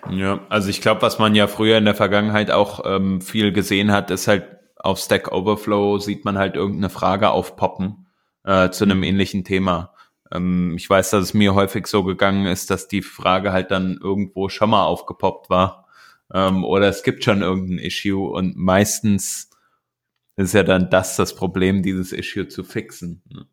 Ja, 0.09 0.39
also 0.47 0.69
ich 0.69 0.79
glaube, 0.79 1.01
was 1.01 1.19
man 1.19 1.35
ja 1.35 1.47
früher 1.47 1.77
in 1.77 1.85
der 1.85 1.95
Vergangenheit 1.95 2.49
auch 2.49 2.85
ähm, 2.85 3.19
viel 3.19 3.51
gesehen 3.51 3.91
hat, 3.91 4.11
ist 4.11 4.27
halt 4.27 4.45
auf 4.77 4.99
Stack 4.99 5.31
Overflow 5.31 5.97
sieht 5.97 6.25
man 6.25 6.37
halt 6.37 6.55
irgendeine 6.55 6.89
Frage 6.89 7.31
aufpoppen 7.31 8.07
äh, 8.43 8.69
zu 8.69 8.85
einem 8.85 9.03
ähnlichen 9.03 9.43
Thema. 9.43 9.94
Ähm, 10.31 10.75
ich 10.77 10.89
weiß, 10.89 11.11
dass 11.11 11.23
es 11.23 11.33
mir 11.33 11.55
häufig 11.55 11.87
so 11.87 12.03
gegangen 12.03 12.45
ist, 12.45 12.69
dass 12.69 12.87
die 12.87 13.01
Frage 13.01 13.53
halt 13.53 13.71
dann 13.71 13.97
irgendwo 14.01 14.49
schon 14.49 14.69
mal 14.69 14.83
aufgepoppt 14.83 15.49
war. 15.49 15.87
Ähm, 16.33 16.63
oder 16.63 16.87
es 16.87 17.03
gibt 17.03 17.23
schon 17.23 17.41
irgendein 17.41 17.79
Issue 17.79 18.29
und 18.29 18.55
meistens 18.55 19.49
ist 20.37 20.53
ja 20.53 20.63
dann 20.63 20.89
das 20.89 21.15
das 21.15 21.35
Problem, 21.35 21.83
dieses 21.83 22.11
Issue 22.11 22.47
zu 22.47 22.63
fixen. 22.63 23.21
Ne? 23.31 23.45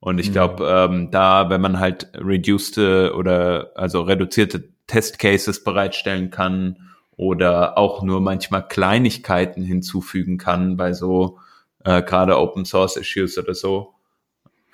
Und 0.00 0.18
ich 0.18 0.32
glaube, 0.32 0.64
mhm. 0.64 0.94
ähm, 0.94 1.10
da, 1.10 1.48
wenn 1.48 1.60
man 1.60 1.80
halt 1.80 2.10
reduced 2.14 2.76
oder 2.78 3.72
also 3.74 4.02
reduzierte 4.02 4.68
Testcases 4.86 5.64
bereitstellen 5.64 6.30
kann 6.30 6.90
oder 7.16 7.78
auch 7.78 8.02
nur 8.02 8.20
manchmal 8.20 8.66
Kleinigkeiten 8.68 9.62
hinzufügen 9.62 10.36
kann 10.36 10.76
bei 10.76 10.92
so 10.92 11.38
äh, 11.84 12.02
gerade 12.02 12.38
Open 12.38 12.64
Source 12.64 12.96
Issues 12.96 13.38
oder 13.38 13.54
so, 13.54 13.93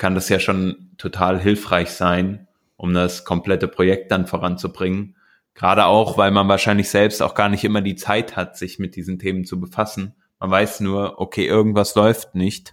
kann 0.00 0.14
das 0.14 0.30
ja 0.30 0.40
schon 0.40 0.92
total 0.96 1.38
hilfreich 1.38 1.90
sein, 1.90 2.48
um 2.76 2.94
das 2.94 3.26
komplette 3.26 3.68
Projekt 3.68 4.10
dann 4.10 4.26
voranzubringen. 4.26 5.14
Gerade 5.52 5.84
auch, 5.84 6.16
weil 6.16 6.30
man 6.30 6.48
wahrscheinlich 6.48 6.88
selbst 6.88 7.22
auch 7.22 7.34
gar 7.34 7.50
nicht 7.50 7.64
immer 7.64 7.82
die 7.82 7.96
Zeit 7.96 8.34
hat, 8.34 8.56
sich 8.56 8.78
mit 8.78 8.96
diesen 8.96 9.18
Themen 9.18 9.44
zu 9.44 9.60
befassen. 9.60 10.14
Man 10.38 10.50
weiß 10.50 10.80
nur, 10.80 11.20
okay, 11.20 11.46
irgendwas 11.46 11.94
läuft 11.96 12.34
nicht. 12.34 12.72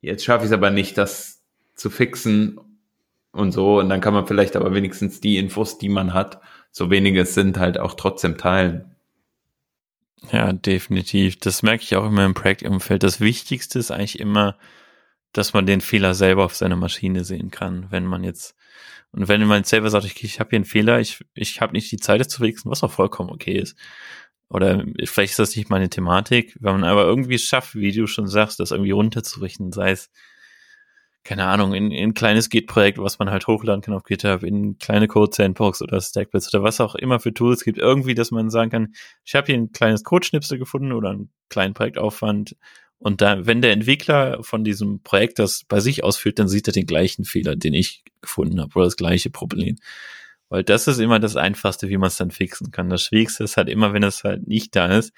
Jetzt 0.00 0.24
schaffe 0.24 0.44
ich 0.44 0.50
es 0.50 0.54
aber 0.54 0.70
nicht, 0.70 0.96
das 0.98 1.42
zu 1.74 1.90
fixen 1.90 2.60
und 3.32 3.50
so. 3.50 3.80
Und 3.80 3.88
dann 3.88 4.00
kann 4.00 4.14
man 4.14 4.28
vielleicht 4.28 4.54
aber 4.54 4.72
wenigstens 4.74 5.20
die 5.20 5.36
Infos, 5.36 5.78
die 5.78 5.88
man 5.88 6.14
hat, 6.14 6.40
so 6.70 6.90
wenige 6.90 7.26
sind, 7.26 7.58
halt 7.58 7.76
auch 7.76 7.94
trotzdem 7.94 8.38
teilen. 8.38 8.94
Ja, 10.30 10.52
definitiv. 10.52 11.40
Das 11.40 11.64
merke 11.64 11.82
ich 11.82 11.96
auch 11.96 12.06
immer 12.06 12.24
im 12.24 12.34
Projektumfeld. 12.34 13.02
Das 13.02 13.18
Wichtigste 13.18 13.80
ist 13.80 13.90
eigentlich 13.90 14.20
immer, 14.20 14.56
dass 15.32 15.52
man 15.52 15.66
den 15.66 15.80
Fehler 15.80 16.14
selber 16.14 16.44
auf 16.44 16.54
seiner 16.54 16.76
Maschine 16.76 17.24
sehen 17.24 17.50
kann, 17.50 17.86
wenn 17.90 18.06
man 18.06 18.24
jetzt 18.24 18.54
und 19.12 19.28
wenn 19.28 19.46
man 19.46 19.64
selber 19.64 19.90
sagt, 19.90 20.06
ich, 20.06 20.24
ich 20.24 20.40
habe 20.40 20.50
hier 20.50 20.56
einen 20.56 20.64
Fehler, 20.64 20.98
ich, 20.98 21.24
ich 21.34 21.60
habe 21.60 21.74
nicht 21.74 21.92
die 21.92 21.98
Zeit, 21.98 22.20
das 22.20 22.28
zu 22.28 22.42
fixen, 22.42 22.70
was 22.70 22.82
auch 22.82 22.90
vollkommen 22.90 23.30
okay 23.30 23.58
ist. 23.58 23.76
Oder 24.48 24.84
vielleicht 25.04 25.32
ist 25.32 25.38
das 25.38 25.56
nicht 25.56 25.70
meine 25.70 25.90
Thematik, 25.90 26.56
wenn 26.60 26.72
man 26.72 26.84
aber 26.84 27.04
irgendwie 27.04 27.38
schafft, 27.38 27.74
wie 27.74 27.92
du 27.92 28.06
schon 28.06 28.26
sagst, 28.26 28.60
das 28.60 28.70
irgendwie 28.70 28.90
runterzurichten, 28.90 29.72
sei 29.72 29.92
es, 29.92 30.10
keine 31.24 31.46
Ahnung, 31.46 31.72
in, 31.74 31.90
in 31.90 32.10
ein 32.10 32.14
kleines 32.14 32.50
Git-Projekt, 32.50 32.98
was 32.98 33.18
man 33.18 33.30
halt 33.30 33.46
hochladen 33.46 33.80
kann 33.80 33.94
auf 33.94 34.02
GitHub, 34.02 34.42
in 34.42 34.76
kleine 34.78 35.08
Code-Sandbox 35.08 35.82
oder 35.82 36.00
Stackbits 36.00 36.52
oder 36.52 36.62
was 36.62 36.80
auch 36.80 36.94
immer 36.94 37.20
für 37.20 37.32
Tools 37.32 37.64
gibt, 37.64 37.78
irgendwie, 37.78 38.14
dass 38.14 38.30
man 38.30 38.50
sagen 38.50 38.70
kann, 38.70 38.94
ich 39.24 39.34
habe 39.34 39.46
hier 39.46 39.56
ein 39.56 39.72
kleines 39.72 40.04
Codeschnipsel 40.04 40.58
gefunden 40.58 40.92
oder 40.92 41.10
einen 41.10 41.30
kleinen 41.48 41.74
Projektaufwand, 41.74 42.56
und 43.02 43.20
da, 43.20 43.46
wenn 43.46 43.62
der 43.62 43.72
Entwickler 43.72 44.42
von 44.42 44.62
diesem 44.62 45.02
Projekt 45.02 45.40
das 45.40 45.64
bei 45.66 45.80
sich 45.80 46.04
ausführt, 46.04 46.38
dann 46.38 46.48
sieht 46.48 46.68
er 46.68 46.72
den 46.72 46.86
gleichen 46.86 47.24
Fehler, 47.24 47.56
den 47.56 47.74
ich 47.74 48.04
gefunden 48.20 48.60
habe, 48.60 48.74
oder 48.76 48.84
das 48.84 48.96
gleiche 48.96 49.30
Problem. 49.30 49.76
Weil 50.48 50.62
das 50.62 50.86
ist 50.86 50.98
immer 50.98 51.18
das 51.18 51.36
Einfachste, 51.36 51.88
wie 51.88 51.96
man 51.96 52.08
es 52.08 52.16
dann 52.16 52.30
fixen 52.30 52.70
kann. 52.70 52.90
Das 52.90 53.02
Schwierigste 53.02 53.42
ist 53.42 53.56
halt 53.56 53.68
immer, 53.68 53.92
wenn 53.92 54.04
es 54.04 54.22
halt 54.22 54.46
nicht 54.46 54.76
da 54.76 54.98
ist, 54.98 55.12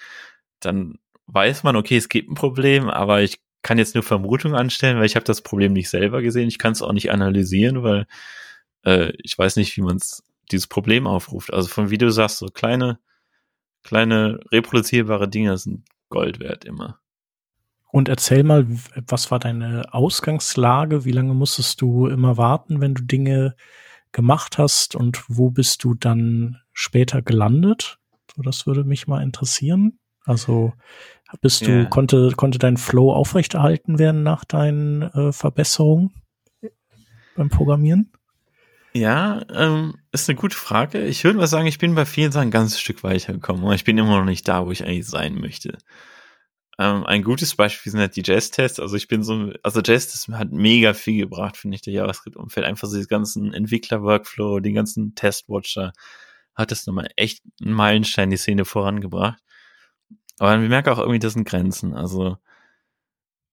dann 0.61 0.99
weiß 1.27 1.63
man, 1.63 1.77
okay, 1.77 1.97
es 1.97 2.09
gibt 2.09 2.31
ein 2.31 2.35
Problem, 2.35 2.89
aber 2.89 3.23
ich 3.23 3.41
kann 3.63 3.79
jetzt 3.79 3.95
nur 3.95 4.05
Vermutungen 4.05 4.57
anstellen, 4.57 4.99
weil 4.99 5.07
ich 5.07 5.17
habe 5.17 5.25
das 5.25 5.43
Problem 5.43 5.73
nicht 5.73 5.91
selber 5.91 6.23
gesehen. 6.23 6.49
Ich 6.49 6.59
kann 6.59 6.73
es 6.73 6.83
auch 6.83 6.93
nicht 6.93 7.11
analysieren, 7.11 7.83
weil 7.83 8.07
äh, 8.85 9.13
ich 9.23 9.37
weiß 9.37 9.57
nicht, 9.57 9.77
wie 9.77 9.83
man 9.83 10.01
dieses 10.53 10.67
Problem 10.69 11.07
aufruft. 11.07 11.53
Also 11.53 11.69
von 11.69 11.91
wie 11.91 11.99
du 11.99 12.11
sagst, 12.11 12.39
so 12.39 12.47
kleine, 12.47 12.99
kleine 13.83 14.41
reproduzierbare 14.53 15.29
Dinge 15.29 15.59
sind 15.59 15.85
Gold 16.09 16.41
wert 16.41 16.65
immer. 16.65 17.01
Und 17.95 18.09
erzähl 18.09 18.43
mal, 18.43 18.67
was 19.07 19.31
war 19.31 19.39
deine 19.39 19.95
Ausgangslage? 19.95 21.05
Wie 21.05 21.13
lange 21.13 21.33
musstest 21.33 21.81
du 21.81 22.09
immer 22.09 22.37
warten, 22.37 22.81
wenn 22.81 22.97
du 22.97 23.05
Dinge 23.05 23.55
gemacht 24.11 24.59
hast? 24.59 24.97
Und 24.97 25.23
wo 25.29 25.51
bist 25.51 25.85
du 25.85 25.95
dann 25.95 26.57
später 26.73 27.23
gelandet? 27.23 28.01
So, 28.35 28.43
das 28.43 28.67
würde 28.67 28.83
mich 28.83 29.07
mal 29.07 29.23
interessieren. 29.23 30.01
Also 30.25 30.73
bist 31.41 31.69
du, 31.69 31.71
yeah. 31.71 31.85
konnte, 31.85 32.33
konnte 32.37 32.59
dein 32.59 32.79
Flow 32.79 33.13
aufrechterhalten 33.13 34.01
werden 34.01 34.25
nach 34.25 34.45
deinen 34.45 35.03
äh, 35.03 35.31
Verbesserungen 35.31 36.11
beim 37.37 37.49
Programmieren? 37.49 38.11
Ja, 38.93 39.43
ähm, 39.55 39.99
ist 40.11 40.29
eine 40.29 40.37
gute 40.37 40.57
Frage. 40.57 41.05
Ich 41.05 41.23
würde 41.23 41.39
mal 41.39 41.47
sagen, 41.47 41.69
ich 41.69 41.79
bin 41.79 41.95
bei 41.95 42.07
vielen 42.07 42.33
Sachen 42.33 42.49
ein 42.49 42.51
ganzes 42.51 42.81
Stück 42.81 43.05
weitergekommen, 43.05 43.63
aber 43.63 43.77
ich 43.77 43.85
bin 43.85 43.99
immer 43.99 44.19
noch 44.19 44.25
nicht 44.25 44.49
da, 44.49 44.67
wo 44.67 44.73
ich 44.73 44.83
eigentlich 44.83 45.07
sein 45.07 45.37
möchte. 45.37 45.79
Ähm, 46.79 47.05
ein 47.07 47.23
gutes 47.23 47.55
Beispiel 47.55 47.93
sind 47.93 48.01
halt 48.01 48.17
die 48.17 48.23
Jazz-Tests. 48.25 48.81
Also 48.81 48.97
ich 48.97 49.09
bin 49.09 49.23
so, 49.23 49.53
also 49.63 49.81
Jazz 49.85 50.29
hat 50.33 50.51
mega 50.51 50.93
viel 50.95 51.19
gebracht, 51.21 51.57
finde 51.57 51.77
ich, 51.77 51.83
der 51.83 51.93
JavaScript-Umfeld. 51.93 52.67
Einfach 52.67 52.89
so 52.89 52.97
diesen 52.97 53.09
ganzen 53.09 53.55
Entwickler-Workflow, 53.55 54.61
den 54.61 54.75
ganzen 54.75 55.15
Test-Watcher 55.15 55.93
hat 56.55 56.71
das 56.71 56.87
nochmal 56.87 57.11
echt 57.17 57.43
einen 57.61 57.73
Meilenstein 57.73 58.31
die 58.31 58.37
Szene 58.37 58.65
vorangebracht. 58.65 59.41
Aber 60.39 60.61
wir 60.61 60.69
merken 60.69 60.91
auch 60.91 60.99
irgendwie, 60.99 61.19
das 61.21 61.35
sind 61.35 61.49
Grenzen. 61.49 61.95
Also 61.95 62.39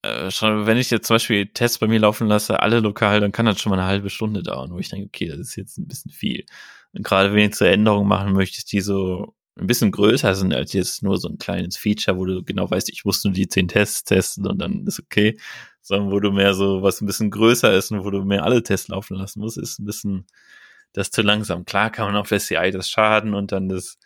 äh, 0.03 0.31
schon, 0.31 0.65
wenn 0.65 0.77
ich 0.77 0.89
jetzt 0.89 1.07
zum 1.07 1.15
Beispiel 1.15 1.47
Tests 1.47 1.79
bei 1.79 1.87
mir 1.87 1.99
laufen 1.99 2.27
lasse, 2.27 2.59
alle 2.59 2.79
lokal, 2.79 3.19
dann 3.19 3.31
kann 3.31 3.45
das 3.45 3.59
schon 3.59 3.69
mal 3.69 3.79
eine 3.79 3.87
halbe 3.87 4.09
Stunde 4.09 4.41
dauern, 4.43 4.71
wo 4.71 4.79
ich 4.79 4.89
denke, 4.89 5.07
okay, 5.07 5.27
das 5.27 5.39
ist 5.39 5.55
jetzt 5.55 5.77
ein 5.77 5.87
bisschen 5.87 6.11
viel. 6.11 6.45
Und 6.93 7.03
gerade 7.03 7.33
wenn 7.33 7.49
ich 7.49 7.55
zur 7.55 7.67
Änderung 7.67 8.07
machen 8.07 8.33
möchtest, 8.33 8.71
die 8.71 8.81
so 8.81 9.35
ein 9.57 9.67
bisschen 9.67 9.91
größer 9.91 10.33
sind 10.35 10.53
als 10.53 10.73
jetzt 10.73 11.03
nur 11.03 11.17
so 11.17 11.27
ein 11.29 11.37
kleines 11.37 11.77
Feature, 11.77 12.17
wo 12.17 12.25
du 12.25 12.43
genau 12.43 12.69
weißt, 12.69 12.89
ich 12.89 13.05
muss 13.05 13.23
nur 13.23 13.33
die 13.33 13.47
zehn 13.47 13.67
Tests 13.67 14.03
testen 14.03 14.47
und 14.47 14.59
dann 14.59 14.85
ist 14.87 14.99
okay, 14.99 15.37
sondern 15.81 16.11
wo 16.11 16.19
du 16.19 16.31
mehr 16.31 16.53
so, 16.53 16.81
was 16.81 17.01
ein 17.01 17.05
bisschen 17.07 17.31
größer 17.31 17.73
ist 17.73 17.91
und 17.91 18.03
wo 18.05 18.11
du 18.11 18.23
mehr 18.23 18.43
alle 18.43 18.63
Tests 18.63 18.87
laufen 18.87 19.17
lassen 19.17 19.39
musst, 19.41 19.57
ist 19.57 19.79
ein 19.79 19.85
bisschen 19.85 20.25
das 20.93 21.11
zu 21.11 21.21
langsam. 21.21 21.65
Klar 21.65 21.89
kann 21.91 22.05
man 22.07 22.15
auf 22.15 22.29
SCI 22.29 22.71
das 22.71 22.89
schaden 22.89 23.33
und 23.33 23.51
dann 23.51 23.69
das, 23.69 23.97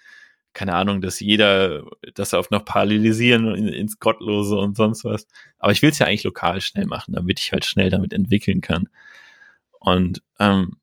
keine 0.54 0.76
Ahnung, 0.76 1.02
dass 1.02 1.20
jeder 1.20 1.84
das 2.16 2.34
auf 2.34 2.50
noch 2.52 2.66
parallelisieren 2.66 3.54
in, 3.56 3.68
ins 3.68 4.00
Gottlose 4.00 4.58
und 4.58 4.78
sonst 4.78 5.04
was. 5.04 5.28
Aber 5.60 5.72
ich 5.72 5.82
will 5.82 5.90
es 5.92 6.00
ja 6.00 6.08
eigentlich 6.08 6.24
lokal 6.24 6.62
schnell 6.62 6.86
machen, 6.86 7.14
damit 7.14 7.40
ich 7.40 7.52
halt 7.52 7.66
schnell 7.66 7.90
damit 7.90 8.14
entwickeln 8.14 8.62
kann. 8.62 8.90
Und 9.80 10.24
ähm, 10.40 10.78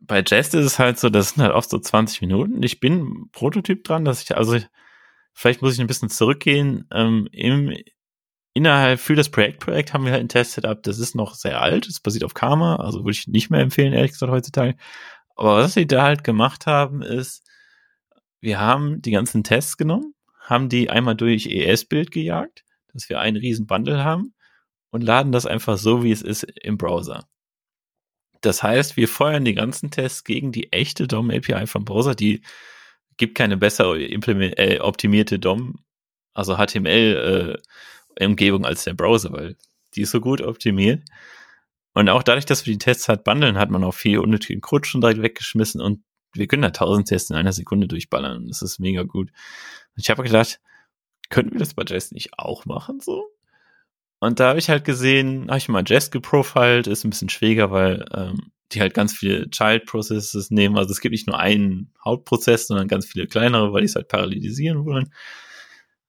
bei 0.00 0.22
Jest 0.26 0.54
ist 0.54 0.64
es 0.64 0.78
halt 0.78 0.98
so, 0.98 1.08
das 1.10 1.30
sind 1.30 1.42
halt 1.42 1.52
oft 1.52 1.70
so 1.70 1.78
20 1.78 2.20
Minuten. 2.22 2.62
Ich 2.62 2.80
bin 2.80 3.28
Prototyp 3.32 3.84
dran, 3.84 4.04
dass 4.04 4.22
ich, 4.22 4.36
also 4.36 4.58
vielleicht 5.32 5.62
muss 5.62 5.74
ich 5.74 5.80
ein 5.80 5.86
bisschen 5.86 6.08
zurückgehen. 6.10 6.86
Ähm, 6.92 7.28
im, 7.32 7.74
innerhalb 8.54 9.00
für 9.00 9.14
das 9.14 9.28
Projektprojekt 9.30 9.92
haben 9.92 10.04
wir 10.04 10.12
halt 10.12 10.22
ein 10.22 10.28
Test-Setup, 10.28 10.82
das 10.82 10.98
ist 10.98 11.14
noch 11.14 11.34
sehr 11.34 11.60
alt, 11.60 11.86
es 11.86 12.00
basiert 12.00 12.24
auf 12.24 12.34
Karma, 12.34 12.76
also 12.76 13.00
würde 13.00 13.12
ich 13.12 13.26
nicht 13.28 13.50
mehr 13.50 13.60
empfehlen, 13.60 13.92
ehrlich 13.92 14.12
gesagt, 14.12 14.32
heutzutage. 14.32 14.76
Aber 15.36 15.56
was 15.56 15.74
sie 15.74 15.86
da 15.86 16.02
halt 16.02 16.24
gemacht 16.24 16.66
haben, 16.66 17.02
ist, 17.02 17.44
wir 18.40 18.58
haben 18.58 19.00
die 19.02 19.12
ganzen 19.12 19.44
Tests 19.44 19.76
genommen, 19.76 20.14
haben 20.40 20.68
die 20.68 20.90
einmal 20.90 21.14
durch 21.14 21.46
ES-Bild 21.46 22.10
gejagt, 22.10 22.64
dass 22.92 23.08
wir 23.08 23.20
einen 23.20 23.36
riesen 23.36 23.66
Bundle 23.66 24.02
haben 24.02 24.34
und 24.90 25.02
laden 25.02 25.32
das 25.32 25.46
einfach 25.46 25.78
so, 25.78 26.02
wie 26.02 26.12
es 26.12 26.22
ist, 26.22 26.44
im 26.62 26.78
Browser. 26.78 27.28
Das 28.40 28.62
heißt, 28.62 28.96
wir 28.96 29.08
feuern 29.08 29.44
die 29.44 29.54
ganzen 29.54 29.90
Tests 29.90 30.22
gegen 30.24 30.52
die 30.52 30.72
echte 30.72 31.08
DOM-API 31.08 31.66
vom 31.66 31.84
Browser. 31.84 32.14
Die 32.14 32.40
gibt 33.16 33.36
keine 33.36 33.56
besser 33.56 33.96
äh, 33.96 34.78
optimierte 34.80 35.38
DOM, 35.38 35.84
also 36.34 36.56
HTML-Umgebung 36.56 38.64
äh, 38.64 38.66
als 38.66 38.84
der 38.84 38.94
Browser, 38.94 39.32
weil 39.32 39.56
die 39.94 40.02
ist 40.02 40.12
so 40.12 40.20
gut 40.20 40.40
optimiert. 40.40 41.02
Und 41.94 42.08
auch 42.08 42.22
dadurch, 42.22 42.46
dass 42.46 42.64
wir 42.64 42.72
die 42.72 42.78
Tests 42.78 43.08
halt 43.08 43.24
bundeln, 43.24 43.58
hat 43.58 43.70
man 43.70 43.82
auch 43.82 43.94
viel 43.94 44.18
unnötigen 44.18 44.60
Code 44.60 44.88
direkt 44.94 45.22
weggeschmissen 45.22 45.80
und 45.80 46.04
wir 46.34 46.46
können 46.46 46.62
da 46.62 46.70
tausend 46.70 47.08
Tests 47.08 47.30
in 47.30 47.36
einer 47.36 47.52
Sekunde 47.52 47.88
durchballern. 47.88 48.46
Das 48.46 48.62
ist 48.62 48.78
mega 48.78 49.02
gut. 49.02 49.30
Und 49.30 50.02
ich 50.02 50.10
habe 50.10 50.22
gedacht, 50.22 50.60
könnten 51.30 51.52
wir 51.52 51.58
das 51.58 51.74
bei 51.74 51.82
Jest 51.86 52.12
nicht 52.12 52.38
auch 52.38 52.66
machen 52.66 53.00
so? 53.00 53.26
Und 54.20 54.40
da 54.40 54.48
habe 54.48 54.58
ich 54.58 54.68
halt 54.68 54.84
gesehen, 54.84 55.46
habe 55.48 55.58
ich 55.58 55.68
mal 55.68 55.84
Jest 55.86 56.10
geprofiled, 56.10 56.86
ist 56.86 57.04
ein 57.04 57.10
bisschen 57.10 57.28
schwieriger, 57.28 57.70
weil 57.70 58.04
ähm, 58.12 58.50
die 58.72 58.80
halt 58.80 58.94
ganz 58.94 59.14
viele 59.14 59.48
Child 59.50 59.86
Processes 59.86 60.50
nehmen. 60.50 60.76
Also 60.76 60.90
es 60.90 61.00
gibt 61.00 61.12
nicht 61.12 61.26
nur 61.26 61.38
einen 61.38 61.92
Hauptprozess, 62.04 62.66
sondern 62.66 62.88
ganz 62.88 63.06
viele 63.06 63.26
kleinere, 63.26 63.72
weil 63.72 63.82
die 63.82 63.86
es 63.86 63.94
halt 63.94 64.08
parallelisieren 64.08 64.84
wollen. 64.84 65.12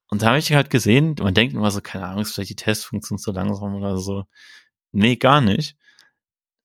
Und 0.10 0.24
da 0.24 0.30
habe 0.30 0.39
ich 0.39 0.51
halt 0.51 0.70
gesehen, 0.70 1.16
man 1.20 1.36
denkt 1.36 1.53
immer 1.53 1.70
so, 1.72 1.82
keine 1.82 2.07
Ahnung, 2.07 2.24
ist 2.24 2.34
vielleicht 2.34 2.49
die 2.49 2.55
Testfunktion 2.55 3.20
so 3.20 3.32
langsam 3.32 3.76
oder 3.76 3.97
so. 3.97 4.26
Nee, 4.91 5.16
gar 5.18 5.39
nicht. 5.39 5.78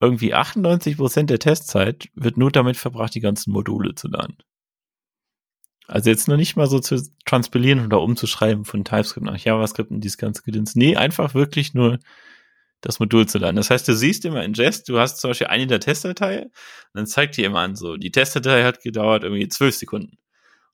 Irgendwie 0.01 0.35
98 0.35 0.97
Prozent 0.97 1.31
der 1.31 1.39
Testzeit 1.39 2.09
wird 2.15 2.39
nur 2.39 2.51
damit 2.51 2.77
verbracht, 2.77 3.15
die 3.15 3.21
ganzen 3.21 3.53
Module 3.53 3.95
zu 3.95 4.09
laden. 4.09 4.39
Also 5.87 6.11
jetzt 6.11 6.28
noch 6.28 6.37
nicht 6.37 6.57
mal 6.57 6.66
so 6.66 6.78
zu 6.78 7.03
transpilieren 7.26 7.85
oder 7.85 8.01
umzuschreiben 8.01 8.64
von 8.64 8.85
TypeScript 8.85 9.26
nach 9.26 9.37
JavaScript 9.37 9.91
und 9.91 10.01
dieses 10.01 10.18
ganze 10.18 10.43
Gedöns. 10.43 10.74
Nee, 10.76 10.97
einfach 10.97 11.35
wirklich 11.35 11.74
nur 11.74 11.99
das 12.80 13.01
Modul 13.01 13.26
zu 13.26 13.39
laden. 13.39 13.57
Das 13.57 13.70
heißt, 13.70 13.89
du 13.89 13.95
siehst 13.95 14.24
immer 14.24 14.45
in 14.45 14.55
Jest, 14.55 14.89
du 14.89 14.99
hast 14.99 15.18
zum 15.18 15.30
Beispiel 15.30 15.47
eine 15.47 15.66
der 15.66 15.80
Testdatei 15.80 16.43
und 16.43 16.51
dann 16.95 17.07
zeigt 17.07 17.37
dir 17.37 17.47
immer 17.47 17.61
an, 17.61 17.76
so, 17.76 17.97
die 17.97 18.12
Testdatei 18.12 18.64
hat 18.64 18.82
gedauert 18.82 19.24
irgendwie 19.24 19.49
zwölf 19.49 19.74
Sekunden. 19.74 20.18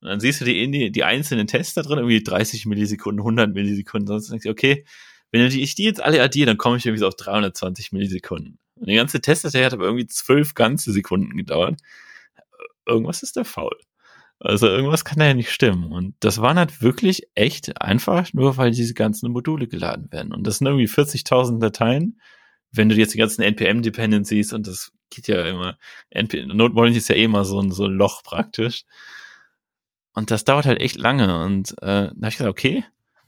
Und 0.01 0.09
dann 0.09 0.21
siehst 0.21 0.41
du 0.41 0.45
die, 0.45 0.91
die 0.91 1.05
einzelnen 1.05 1.47
Tests 1.47 1.75
da 1.75 1.83
drin, 1.83 1.99
irgendwie 1.99 2.23
30 2.23 2.67
Millisekunden, 2.67 3.21
100 3.21 3.53
Millisekunden, 3.55 4.07
sonst 4.07 4.31
denkst 4.31 4.45
du, 4.45 4.51
okay, 4.51 4.85
wenn 5.31 5.43
ich 5.47 5.75
die 5.75 5.85
jetzt 5.85 6.03
alle 6.03 6.23
addiere, 6.23 6.47
dann 6.47 6.59
komme 6.59 6.79
ich 6.79 6.87
irgendwie 6.87 7.01
so 7.01 7.09
auf 7.09 7.17
320 7.17 7.93
Millisekunden. 7.93 8.59
Und 8.75 8.89
die 8.89 8.95
ganze 8.95 9.21
Testdatei 9.21 9.65
hat 9.65 9.73
aber 9.73 9.85
irgendwie 9.85 10.07
zwölf 10.07 10.55
ganze 10.55 10.93
Sekunden 10.93 11.37
gedauert. 11.37 11.79
Irgendwas 12.87 13.23
ist 13.23 13.37
da 13.37 13.45
faul. 13.45 13.77
Also 14.41 14.69
irgendwas 14.69 15.05
kann 15.05 15.19
da 15.19 15.27
ja 15.27 15.35
nicht 15.35 15.53
stimmen. 15.53 15.93
Und 15.93 16.15
das 16.21 16.41
waren 16.41 16.59
halt 16.59 16.81
wirklich 16.81 17.29
echt 17.35 17.81
einfach, 17.81 18.33
nur 18.33 18.57
weil 18.57 18.71
diese 18.71 18.95
ganzen 18.95 19.31
Module 19.31 19.69
geladen 19.69 20.11
werden. 20.11 20.33
Und 20.33 20.47
das 20.47 20.59
sind 20.59 20.67
irgendwie 20.67 20.89
40.000 20.89 21.61
Dateien. 21.61 22.21
Wenn 22.73 22.89
du 22.89 22.95
jetzt 22.95 23.13
die 23.13 23.19
ganzen 23.19 23.43
NPM-Dependencies 23.43 24.53
und 24.55 24.67
das 24.67 24.93
geht 25.11 25.29
ja 25.29 25.45
immer, 25.45 25.77
NPM, 26.09 26.57
Node 26.57 26.89
ist 26.91 27.09
ja 27.09 27.17
eh 27.17 27.25
immer 27.25 27.45
so 27.45 27.61
ein, 27.61 27.71
so 27.71 27.85
ein 27.85 27.93
Loch 27.93 28.23
praktisch. 28.23 28.85
Und 30.15 30.31
das 30.31 30.45
dauert 30.45 30.65
halt 30.67 30.81
echt 30.81 30.97
lange. 30.97 31.45
Und 31.45 31.73
äh, 31.83 31.85
da 31.85 32.07
habe 32.09 32.29
ich 32.29 32.39
gesagt, 32.39 32.51
okay, 32.51 32.85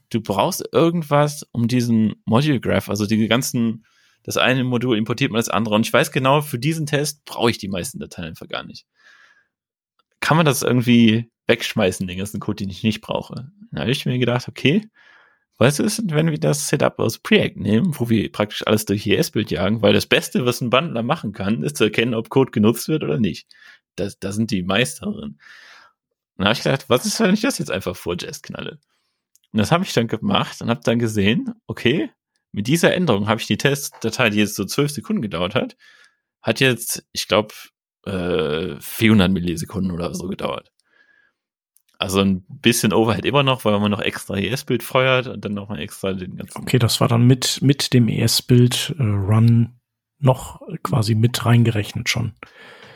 du 0.09 0.19
brauchst 0.21 0.67
irgendwas, 0.71 1.47
um 1.51 1.67
diesen 1.67 2.15
Module 2.25 2.59
Graph, 2.59 2.89
also 2.89 3.05
die 3.05 3.27
ganzen, 3.27 3.85
das 4.23 4.37
eine 4.37 4.63
Modul 4.63 4.97
importiert 4.97 5.31
man 5.31 5.39
das 5.39 5.49
andere. 5.49 5.75
Und 5.75 5.85
ich 5.85 5.93
weiß 5.93 6.11
genau, 6.11 6.41
für 6.41 6.57
diesen 6.57 6.87
Test 6.87 7.23
brauche 7.25 7.51
ich 7.51 7.59
die 7.59 7.69
meisten 7.69 7.99
Dateien 7.99 8.29
einfach 8.29 8.47
gar 8.47 8.63
nicht 8.63 8.87
kann 10.23 10.37
man 10.37 10.45
das 10.45 10.63
irgendwie 10.63 11.29
wegschmeißen, 11.47 12.07
den 12.07 12.17
ganzen 12.17 12.39
Code, 12.39 12.63
den 12.63 12.69
ich 12.69 12.81
nicht 12.81 13.01
brauche. 13.01 13.51
Da 13.71 13.81
habe 13.81 13.91
ich 13.91 14.05
mir 14.05 14.17
gedacht, 14.17 14.47
okay, 14.47 14.87
was 15.57 15.79
ist, 15.79 16.01
wenn 16.09 16.31
wir 16.31 16.39
das 16.39 16.69
Setup 16.69 16.97
aus 16.97 17.19
Preact 17.19 17.57
nehmen, 17.57 17.93
wo 17.99 18.09
wir 18.09 18.31
praktisch 18.31 18.65
alles 18.65 18.85
durch 18.85 19.05
ES-Bild 19.05 19.51
jagen, 19.51 19.81
weil 19.81 19.91
das 19.91 20.05
Beste, 20.05 20.45
was 20.45 20.61
ein 20.61 20.69
Bundler 20.69 21.03
machen 21.03 21.33
kann, 21.33 21.61
ist 21.61 21.75
zu 21.75 21.83
erkennen, 21.83 22.13
ob 22.13 22.29
Code 22.29 22.51
genutzt 22.51 22.87
wird 22.87 23.03
oder 23.03 23.19
nicht. 23.19 23.47
Da 23.97 24.07
das 24.17 24.35
sind 24.35 24.49
die 24.49 24.63
Meisterin. 24.63 25.13
Und 25.15 25.37
da 26.37 26.45
habe 26.45 26.53
ich 26.53 26.63
gedacht, 26.63 26.85
was 26.87 27.05
ist, 27.05 27.19
wenn 27.19 27.33
ich 27.33 27.41
das 27.41 27.59
jetzt 27.59 27.69
einfach 27.69 27.95
vor 27.95 28.15
Jest 28.17 28.43
knalle? 28.43 28.79
Und 29.51 29.59
das 29.59 29.73
habe 29.73 29.83
ich 29.83 29.91
dann 29.91 30.07
gemacht 30.07 30.61
und 30.61 30.69
habe 30.69 30.81
dann 30.83 30.99
gesehen, 30.99 31.53
okay, 31.67 32.09
mit 32.53 32.67
dieser 32.67 32.93
Änderung 32.93 33.27
habe 33.27 33.41
ich 33.41 33.47
die 33.47 33.57
Testdatei, 33.57 34.29
die 34.29 34.39
jetzt 34.39 34.55
so 34.55 34.63
zwölf 34.63 34.91
Sekunden 34.91 35.21
gedauert 35.21 35.53
hat, 35.53 35.75
hat 36.41 36.61
jetzt, 36.61 37.05
ich 37.11 37.27
glaube, 37.27 37.53
äh, 38.05 38.75
400 38.79 39.31
Millisekunden 39.31 39.91
oder 39.91 40.13
so 40.13 40.27
gedauert. 40.27 40.71
Also 41.97 42.19
ein 42.19 42.43
bisschen 42.49 42.91
Overhead 42.91 43.25
immer 43.25 43.43
noch, 43.43 43.63
weil 43.63 43.79
man 43.79 43.91
noch 43.91 44.01
extra 44.01 44.35
ES-Bild 44.37 44.83
feuert 44.83 45.27
und 45.27 45.45
dann 45.45 45.53
nochmal 45.53 45.79
extra 45.79 46.11
den 46.11 46.35
ganzen. 46.35 46.61
Okay, 46.61 46.79
das 46.79 46.99
war 46.99 47.07
dann 47.07 47.25
mit, 47.25 47.61
mit 47.61 47.93
dem 47.93 48.09
ES-Bild-Run 48.09 49.63
äh, 49.63 49.83
noch 50.19 50.61
quasi 50.83 51.15
mit 51.15 51.45
reingerechnet 51.45 52.09
schon. 52.09 52.33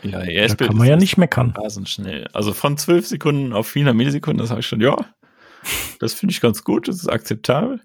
Ja, 0.04 0.22
ES-Bild. 0.22 0.62
Da 0.62 0.68
kann 0.68 0.78
man 0.78 0.88
ja 0.88 0.98
nicht 0.98 1.18
meckern. 1.18 1.54
Rasend 1.56 1.88
schnell. 1.88 2.28
Also 2.34 2.54
von 2.54 2.78
12 2.78 3.08
Sekunden 3.08 3.54
auf 3.54 3.68
400 3.68 3.96
Millisekunden, 3.96 4.40
das 4.40 4.50
habe 4.50 4.60
ich 4.60 4.68
schon, 4.68 4.82
ja, 4.82 4.98
das 6.00 6.14
finde 6.14 6.34
ich 6.34 6.42
ganz 6.42 6.64
gut, 6.64 6.88
das 6.88 6.98
ist 6.98 7.08
akzeptabel. 7.08 7.80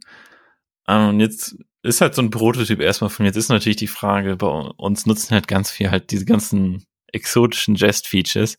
Ähm, 0.89 1.11
und 1.11 1.21
jetzt 1.21 1.57
ist 1.83 2.01
halt 2.01 2.15
so 2.15 2.23
ein 2.23 2.31
Prototyp 2.31 2.81
erstmal 2.81 3.11
von 3.11 3.25
mir. 3.25 3.29
Jetzt 3.29 3.37
ist 3.37 3.49
natürlich 3.49 3.77
die 3.77 3.87
Frage, 3.87 4.37
bei 4.37 4.47
uns 4.47 5.07
nutzen 5.07 5.35
halt 5.35 5.49
ganz 5.49 5.71
viel 5.71 5.91
halt 5.91 6.11
diese 6.11 6.25
ganzen 6.25 6.85
exotischen 7.13 7.75
Jest-Features 7.75 8.57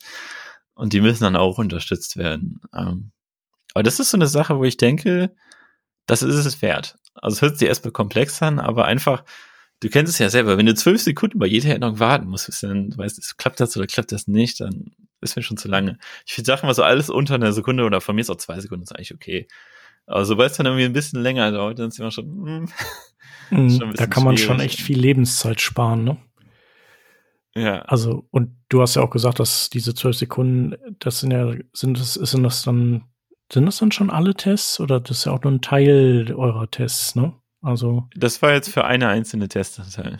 und 0.73 0.93
die 0.93 1.01
müssen 1.01 1.23
dann 1.23 1.35
auch 1.35 1.57
unterstützt 1.57 2.17
werden. 2.17 2.61
Ähm, 2.73 3.11
aber 3.73 3.83
das 3.83 3.99
ist 3.99 4.11
so 4.11 4.17
eine 4.17 4.27
Sache, 4.27 4.57
wo 4.57 4.63
ich 4.63 4.77
denke, 4.77 5.35
das 6.05 6.23
ist 6.23 6.45
es 6.45 6.61
wert. 6.61 6.97
Also 7.15 7.35
es 7.35 7.41
hört 7.41 7.57
sich 7.57 7.67
erstmal 7.67 7.91
komplex 7.91 8.41
an, 8.41 8.59
aber 8.59 8.85
einfach, 8.85 9.23
du 9.79 9.89
kennst 9.89 10.13
es 10.13 10.19
ja 10.19 10.29
selber, 10.29 10.57
wenn 10.57 10.65
du 10.65 10.75
zwölf 10.75 11.01
Sekunden 11.01 11.39
bei 11.39 11.47
jeder 11.47 11.73
Änderung 11.73 11.99
warten 11.99 12.27
musst, 12.27 12.63
dann 12.63 12.89
du 12.89 12.97
weißt, 12.97 13.37
klappt 13.37 13.59
das 13.59 13.75
oder 13.77 13.87
klappt 13.87 14.11
das 14.11 14.27
nicht, 14.27 14.59
dann 14.59 14.91
ist 15.21 15.35
mir 15.35 15.43
schon 15.43 15.57
zu 15.57 15.67
lange. 15.67 15.97
Ich 16.25 16.33
finde 16.33 16.47
Sachen, 16.47 16.67
was 16.67 16.77
so 16.77 16.83
alles 16.83 17.09
unter 17.09 17.35
einer 17.35 17.53
Sekunde 17.53 17.83
oder 17.85 18.01
von 18.01 18.15
mir 18.15 18.21
ist 18.21 18.29
auch 18.29 18.37
zwei 18.37 18.59
Sekunden, 18.59 18.83
ist 18.83 18.95
eigentlich 18.95 19.13
okay. 19.13 19.47
Aber 20.05 20.25
sobald 20.25 20.51
es 20.51 20.57
dann 20.57 20.65
irgendwie 20.65 20.85
ein 20.85 20.93
bisschen 20.93 21.21
länger 21.21 21.51
dauert, 21.51 21.79
dann 21.79 21.87
ist 21.87 21.99
immer 21.99 22.11
schon, 22.11 22.69
Mhm, 23.49 23.69
schon 23.69 23.73
ein 23.73 23.79
da 23.79 23.91
bisschen 23.91 24.09
kann 24.09 24.23
man 24.23 24.37
schon 24.37 24.59
echt 24.59 24.79
viel 24.79 24.99
Lebenszeit 24.99 25.61
sparen, 25.61 26.03
ne? 26.03 26.17
Ja. 27.55 27.81
Also, 27.83 28.27
und 28.31 28.55
du 28.69 28.81
hast 28.81 28.95
ja 28.95 29.01
auch 29.03 29.09
gesagt, 29.09 29.39
dass 29.39 29.69
diese 29.69 29.93
zwölf 29.93 30.15
Sekunden, 30.15 30.75
das 30.99 31.19
sind 31.19 31.31
ja, 31.31 31.53
sind 31.73 31.99
das, 31.99 32.13
sind 32.15 32.43
das 32.43 32.63
dann, 32.63 33.03
sind 33.51 33.65
das 33.65 33.77
dann 33.77 33.91
schon 33.91 34.09
alle 34.09 34.33
Tests 34.33 34.79
oder 34.79 34.99
das 34.99 35.19
ist 35.19 35.25
ja 35.25 35.33
auch 35.33 35.43
nur 35.43 35.53
ein 35.53 35.61
Teil 35.61 36.33
eurer 36.35 36.69
Tests, 36.69 37.15
ne? 37.15 37.33
Also, 37.61 38.07
Das 38.15 38.41
war 38.41 38.51
jetzt 38.53 38.69
für 38.69 38.85
eine 38.85 39.07
einzelne 39.07 39.47
Testdatei. 39.47 40.17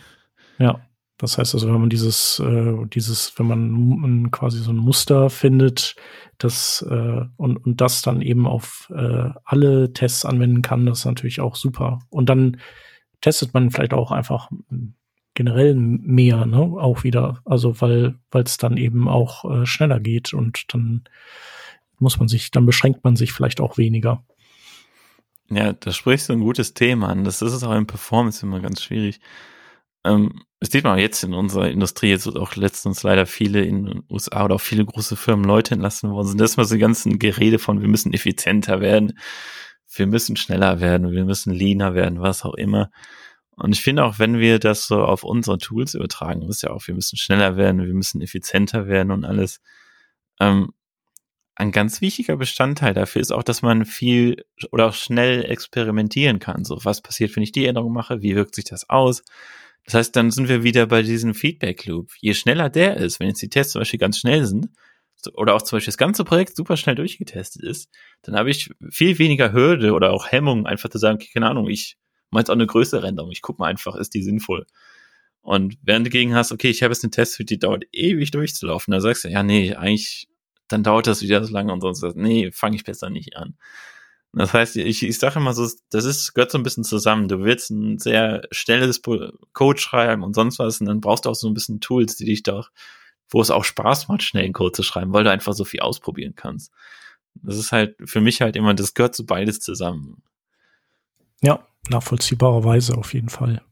ja. 0.58 0.80
Das 1.16 1.38
heißt 1.38 1.54
also, 1.54 1.68
wenn 1.68 1.80
man 1.80 1.90
dieses, 1.90 2.40
äh, 2.40 2.74
dieses, 2.86 3.38
wenn 3.38 3.46
man 3.46 4.30
quasi 4.32 4.58
so 4.58 4.72
ein 4.72 4.76
Muster 4.76 5.30
findet, 5.30 5.94
das 6.38 6.84
äh, 6.90 7.20
und, 7.36 7.56
und 7.56 7.80
das 7.80 8.02
dann 8.02 8.20
eben 8.20 8.48
auf 8.48 8.92
äh, 8.94 9.30
alle 9.44 9.92
Tests 9.92 10.24
anwenden 10.24 10.60
kann, 10.62 10.86
das 10.86 11.00
ist 11.00 11.04
natürlich 11.04 11.40
auch 11.40 11.54
super. 11.54 12.00
Und 12.10 12.28
dann 12.28 12.56
testet 13.20 13.54
man 13.54 13.70
vielleicht 13.70 13.94
auch 13.94 14.10
einfach 14.10 14.50
generell 15.34 15.74
mehr, 15.74 16.46
ne? 16.46 16.58
Auch 16.58 17.04
wieder. 17.04 17.40
Also 17.44 17.80
weil 17.80 18.14
weil 18.30 18.44
es 18.44 18.56
dann 18.56 18.76
eben 18.76 19.08
auch 19.08 19.44
äh, 19.44 19.66
schneller 19.66 20.00
geht 20.00 20.32
und 20.32 20.72
dann 20.72 21.04
muss 21.98 22.18
man 22.18 22.28
sich, 22.28 22.50
dann 22.50 22.66
beschränkt 22.66 23.04
man 23.04 23.16
sich 23.16 23.32
vielleicht 23.32 23.60
auch 23.60 23.78
weniger. 23.78 24.24
Ja, 25.50 25.72
da 25.72 25.92
sprichst 25.92 26.28
du 26.28 26.32
ein 26.34 26.40
gutes 26.40 26.74
Thema 26.74 27.08
an. 27.08 27.24
Das 27.24 27.42
ist 27.42 27.62
auch 27.62 27.74
in 27.74 27.86
Performance 27.86 28.44
immer 28.44 28.60
ganz 28.60 28.82
schwierig. 28.82 29.20
Ähm, 30.04 30.42
das 30.60 30.70
sieht 30.70 30.84
man 30.84 30.94
auch 30.94 31.00
jetzt 31.00 31.22
in 31.24 31.34
unserer 31.34 31.70
Industrie, 31.70 32.08
jetzt 32.08 32.26
wird 32.26 32.38
auch 32.38 32.56
letztens 32.56 33.02
leider 33.02 33.26
viele 33.26 33.62
in 33.62 33.84
den 33.84 34.02
USA 34.08 34.44
oder 34.44 34.54
auch 34.54 34.60
viele 34.60 34.84
große 34.84 35.16
Firmen 35.16 35.44
Leute 35.44 35.74
entlassen 35.74 36.10
worden 36.10 36.28
sind. 36.28 36.40
Das 36.40 36.52
ist 36.52 36.56
mal 36.56 36.64
so 36.64 36.74
die 36.74 36.80
ganzen 36.80 37.18
Gerede 37.18 37.58
von, 37.58 37.82
wir 37.82 37.88
müssen 37.88 38.12
effizienter 38.14 38.80
werden, 38.80 39.18
wir 39.94 40.06
müssen 40.06 40.36
schneller 40.36 40.80
werden, 40.80 41.12
wir 41.12 41.24
müssen 41.24 41.52
leaner 41.52 41.94
werden, 41.94 42.20
was 42.20 42.44
auch 42.44 42.54
immer. 42.54 42.90
Und 43.56 43.72
ich 43.72 43.82
finde 43.82 44.04
auch, 44.04 44.18
wenn 44.18 44.38
wir 44.38 44.58
das 44.58 44.86
so 44.86 45.04
auf 45.04 45.22
unsere 45.24 45.58
Tools 45.58 45.94
übertragen, 45.94 46.42
ist 46.42 46.62
ja 46.62 46.70
auch, 46.70 46.86
wir 46.86 46.94
müssen 46.94 47.16
schneller 47.16 47.56
werden, 47.56 47.86
wir 47.86 47.94
müssen 47.94 48.20
effizienter 48.20 48.86
werden 48.86 49.12
und 49.12 49.24
alles. 49.24 49.60
Ähm, 50.40 50.72
ein 51.56 51.70
ganz 51.70 52.00
wichtiger 52.00 52.36
Bestandteil 52.36 52.94
dafür 52.94 53.22
ist 53.22 53.32
auch, 53.32 53.44
dass 53.44 53.62
man 53.62 53.84
viel 53.84 54.44
oder 54.72 54.88
auch 54.88 54.94
schnell 54.94 55.44
experimentieren 55.44 56.40
kann. 56.40 56.64
So, 56.64 56.84
was 56.84 57.00
passiert, 57.00 57.34
wenn 57.36 57.44
ich 57.44 57.52
die 57.52 57.66
Änderung 57.66 57.92
mache? 57.92 58.22
Wie 58.22 58.34
wirkt 58.34 58.56
sich 58.56 58.64
das 58.64 58.90
aus? 58.90 59.22
Das 59.84 59.94
heißt, 59.94 60.16
dann 60.16 60.30
sind 60.32 60.48
wir 60.48 60.64
wieder 60.64 60.86
bei 60.86 61.02
diesem 61.02 61.34
Feedback 61.34 61.86
Loop. 61.86 62.10
Je 62.18 62.34
schneller 62.34 62.70
der 62.70 62.96
ist, 62.96 63.20
wenn 63.20 63.28
jetzt 63.28 63.42
die 63.42 63.50
Tests 63.50 63.74
zum 63.74 63.80
Beispiel 63.80 64.00
ganz 64.00 64.18
schnell 64.18 64.44
sind, 64.46 64.68
oder 65.32 65.54
auch 65.54 65.62
zum 65.62 65.76
Beispiel 65.76 65.90
das 65.90 65.98
ganze 65.98 66.24
Projekt 66.24 66.56
super 66.56 66.76
schnell 66.76 66.96
durchgetestet 66.96 67.62
ist, 67.62 67.88
dann 68.22 68.36
habe 68.36 68.50
ich 68.50 68.70
viel 68.90 69.18
weniger 69.18 69.52
Hürde 69.52 69.92
oder 69.92 70.12
auch 70.12 70.30
Hemmung, 70.30 70.66
einfach 70.66 70.90
zu 70.90 70.98
sagen, 70.98 71.18
keine 71.32 71.48
Ahnung, 71.48 71.68
ich 71.68 71.96
jetzt 72.40 72.50
auch 72.50 72.54
eine 72.54 72.66
größere 72.66 73.06
Änderung. 73.06 73.30
Ich 73.30 73.42
guck 73.42 73.58
mal 73.58 73.66
einfach, 73.66 73.96
ist 73.96 74.14
die 74.14 74.22
sinnvoll? 74.22 74.66
Und 75.42 75.76
während 75.82 76.06
du 76.06 76.10
dagegen 76.10 76.34
hast, 76.34 76.52
okay, 76.52 76.70
ich 76.70 76.82
habe 76.82 76.92
jetzt 76.92 77.04
eine 77.04 77.10
Testsuite, 77.10 77.54
die 77.54 77.58
dauert 77.58 77.84
ewig 77.92 78.30
durchzulaufen, 78.30 78.92
da 78.92 79.00
sagst 79.00 79.24
du, 79.24 79.28
ja, 79.28 79.42
nee, 79.42 79.74
eigentlich, 79.74 80.26
dann 80.68 80.82
dauert 80.82 81.06
das 81.06 81.20
wieder 81.20 81.44
so 81.44 81.52
lange 81.52 81.72
und 81.72 81.82
sonst, 81.82 82.02
nee, 82.16 82.50
fange 82.50 82.76
ich 82.76 82.84
besser 82.84 83.10
nicht 83.10 83.36
an. 83.36 83.56
Das 84.36 84.52
heißt, 84.52 84.76
ich, 84.76 85.02
ich 85.02 85.18
sage 85.18 85.38
immer 85.38 85.52
so, 85.52 85.68
das 85.90 86.04
ist, 86.04 86.34
gehört 86.34 86.50
so 86.50 86.58
ein 86.58 86.64
bisschen 86.64 86.82
zusammen. 86.82 87.28
Du 87.28 87.44
willst 87.44 87.70
ein 87.70 87.98
sehr 87.98 88.42
schnelles 88.50 89.00
Code 89.52 89.80
schreiben 89.80 90.22
und 90.22 90.34
sonst 90.34 90.58
was 90.58 90.80
und 90.80 90.86
dann 90.86 91.00
brauchst 91.00 91.24
du 91.24 91.30
auch 91.30 91.34
so 91.34 91.46
ein 91.46 91.54
bisschen 91.54 91.80
Tools, 91.80 92.16
die 92.16 92.24
dich 92.24 92.42
doch, 92.42 92.70
wo 93.28 93.40
es 93.40 93.50
auch 93.50 93.64
Spaß 93.64 94.08
macht, 94.08 94.22
schnell 94.22 94.44
einen 94.44 94.52
Code 94.52 94.72
zu 94.72 94.82
schreiben, 94.82 95.12
weil 95.12 95.24
du 95.24 95.30
einfach 95.30 95.52
so 95.52 95.64
viel 95.64 95.80
ausprobieren 95.80 96.34
kannst. 96.34 96.72
Das 97.34 97.56
ist 97.56 97.70
halt 97.70 97.96
für 98.04 98.20
mich 98.20 98.40
halt 98.40 98.56
immer, 98.56 98.74
das 98.74 98.94
gehört 98.94 99.14
so 99.14 99.24
beides 99.24 99.60
zusammen. 99.60 100.22
Ja, 101.42 101.66
nachvollziehbarerweise 101.90 102.96
auf 102.96 103.14
jeden 103.14 103.28
Fall. 103.28 103.62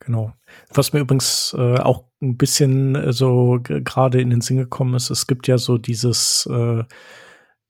Genau. 0.00 0.32
Was 0.74 0.92
mir 0.92 1.00
übrigens 1.00 1.54
äh, 1.56 1.78
auch 1.78 2.04
ein 2.20 2.36
bisschen 2.36 2.96
äh, 2.96 3.12
so 3.12 3.60
gerade 3.62 4.20
in 4.20 4.30
den 4.30 4.40
Sinn 4.40 4.56
gekommen 4.56 4.94
ist, 4.94 5.10
es 5.10 5.26
gibt 5.26 5.46
ja 5.46 5.58
so 5.58 5.78
dieses, 5.78 6.48
äh, 6.50 6.84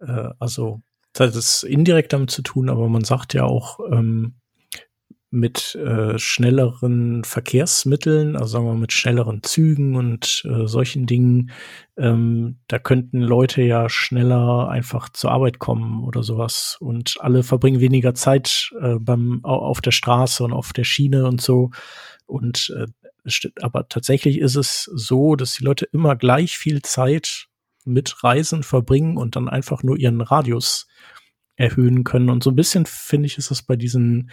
äh, 0.00 0.30
also 0.38 0.80
das 1.12 1.36
ist 1.36 1.62
indirekt 1.64 2.12
damit 2.14 2.30
zu 2.30 2.40
tun, 2.42 2.70
aber 2.70 2.88
man 2.88 3.04
sagt 3.04 3.34
ja 3.34 3.44
auch 3.44 3.80
ähm, 3.90 4.40
mit 5.32 5.74
äh, 5.76 6.18
schnelleren 6.18 7.24
Verkehrsmitteln, 7.24 8.36
also 8.36 8.52
sagen 8.52 8.66
wir 8.66 8.74
mit 8.74 8.92
schnelleren 8.92 9.42
Zügen 9.42 9.96
und 9.96 10.44
äh, 10.44 10.66
solchen 10.66 11.06
Dingen, 11.06 11.50
ähm, 11.96 12.58
da 12.68 12.78
könnten 12.78 13.20
Leute 13.20 13.62
ja 13.62 13.88
schneller 13.88 14.68
einfach 14.68 15.08
zur 15.08 15.32
Arbeit 15.32 15.58
kommen 15.58 16.04
oder 16.04 16.22
sowas 16.22 16.76
und 16.80 17.16
alle 17.20 17.42
verbringen 17.42 17.80
weniger 17.80 18.14
Zeit 18.14 18.72
äh, 18.78 18.96
beim 19.00 19.40
au- 19.42 19.64
auf 19.64 19.80
der 19.80 19.90
Straße 19.90 20.44
und 20.44 20.52
auf 20.52 20.74
der 20.74 20.84
Schiene 20.84 21.26
und 21.26 21.40
so. 21.40 21.70
Und 22.26 22.72
äh, 22.76 22.86
es 23.24 23.40
aber 23.62 23.88
tatsächlich 23.88 24.38
ist 24.38 24.56
es 24.56 24.84
so, 24.84 25.34
dass 25.34 25.54
die 25.54 25.64
Leute 25.64 25.86
immer 25.92 26.14
gleich 26.14 26.58
viel 26.58 26.82
Zeit 26.82 27.46
mit 27.86 28.22
Reisen 28.22 28.64
verbringen 28.64 29.16
und 29.16 29.34
dann 29.34 29.48
einfach 29.48 29.82
nur 29.82 29.96
ihren 29.96 30.20
Radius 30.20 30.88
erhöhen 31.56 32.04
können. 32.04 32.28
Und 32.28 32.42
so 32.42 32.50
ein 32.50 32.56
bisschen 32.56 32.84
finde 32.84 33.26
ich 33.26 33.38
ist 33.38 33.50
das 33.50 33.62
bei 33.62 33.76
diesen 33.76 34.30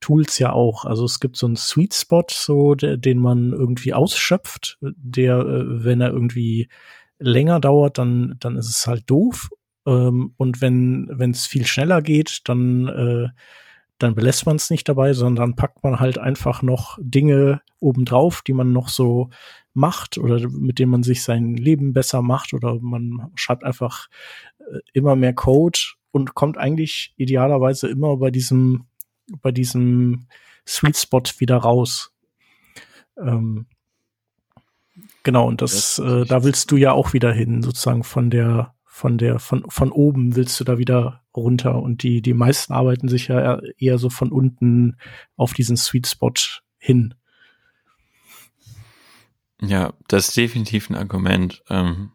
Tools 0.00 0.38
ja 0.38 0.52
auch. 0.52 0.84
Also 0.84 1.04
es 1.04 1.20
gibt 1.20 1.36
so 1.36 1.46
einen 1.46 1.56
Sweet 1.56 1.94
Spot, 1.94 2.24
so 2.30 2.74
den 2.74 3.18
man 3.18 3.52
irgendwie 3.52 3.94
ausschöpft, 3.94 4.78
der, 4.80 5.38
äh, 5.38 5.84
wenn 5.84 6.00
er 6.00 6.10
irgendwie 6.10 6.68
länger 7.18 7.60
dauert, 7.60 7.98
dann 7.98 8.36
dann 8.38 8.56
ist 8.56 8.70
es 8.70 8.86
halt 8.86 9.10
doof. 9.10 9.50
Ähm, 9.86 10.34
und 10.36 10.60
wenn 10.60 11.08
wenn 11.10 11.32
es 11.32 11.46
viel 11.46 11.66
schneller 11.66 12.02
geht, 12.02 12.40
dann 12.48 12.88
äh, 12.88 13.28
dann 13.98 14.14
belässt 14.14 14.46
man 14.46 14.56
es 14.56 14.70
nicht 14.70 14.88
dabei, 14.88 15.12
sondern 15.12 15.56
packt 15.56 15.82
man 15.82 15.98
halt 15.98 16.18
einfach 16.18 16.62
noch 16.62 16.98
Dinge 17.00 17.60
obendrauf, 17.80 18.42
die 18.42 18.52
man 18.52 18.72
noch 18.72 18.88
so 18.88 19.30
macht 19.74 20.18
oder 20.18 20.48
mit 20.48 20.78
denen 20.78 20.92
man 20.92 21.02
sich 21.02 21.22
sein 21.22 21.54
Leben 21.54 21.92
besser 21.92 22.22
macht 22.22 22.54
oder 22.54 22.78
man 22.80 23.30
schreibt 23.34 23.64
einfach 23.64 24.08
äh, 24.60 24.78
immer 24.92 25.16
mehr 25.16 25.34
Code 25.34 25.78
und 26.10 26.34
kommt 26.34 26.58
eigentlich 26.58 27.12
idealerweise 27.16 27.88
immer 27.88 28.16
bei 28.16 28.30
diesem 28.30 28.86
bei 29.42 29.52
diesem 29.52 30.26
Sweet 30.66 30.96
Spot 30.96 31.22
wieder 31.38 31.56
raus. 31.56 32.12
Ähm, 33.16 33.66
genau, 35.22 35.46
und 35.48 35.62
das, 35.62 35.96
Das 35.96 35.98
äh, 35.98 36.24
da 36.26 36.44
willst 36.44 36.70
du 36.70 36.76
ja 36.76 36.92
auch 36.92 37.12
wieder 37.12 37.32
hin, 37.32 37.62
sozusagen 37.62 38.04
von 38.04 38.30
der, 38.30 38.74
von 38.84 39.18
der, 39.18 39.38
von, 39.38 39.64
von 39.68 39.92
oben 39.92 40.36
willst 40.36 40.58
du 40.60 40.64
da 40.64 40.78
wieder 40.78 41.22
runter. 41.34 41.80
Und 41.80 42.02
die, 42.02 42.20
die 42.20 42.34
meisten 42.34 42.72
arbeiten 42.72 43.08
sich 43.08 43.28
ja 43.28 43.40
eher- 43.40 43.62
eher 43.78 43.98
so 43.98 44.10
von 44.10 44.32
unten 44.32 44.96
auf 45.36 45.52
diesen 45.54 45.76
Sweet 45.76 46.06
Spot 46.06 46.32
hin. 46.78 47.14
Ja, 49.60 49.92
das 50.06 50.28
ist 50.28 50.36
definitiv 50.36 50.90
ein 50.90 50.96
Argument. 50.96 51.62
Ähm, 51.68 52.12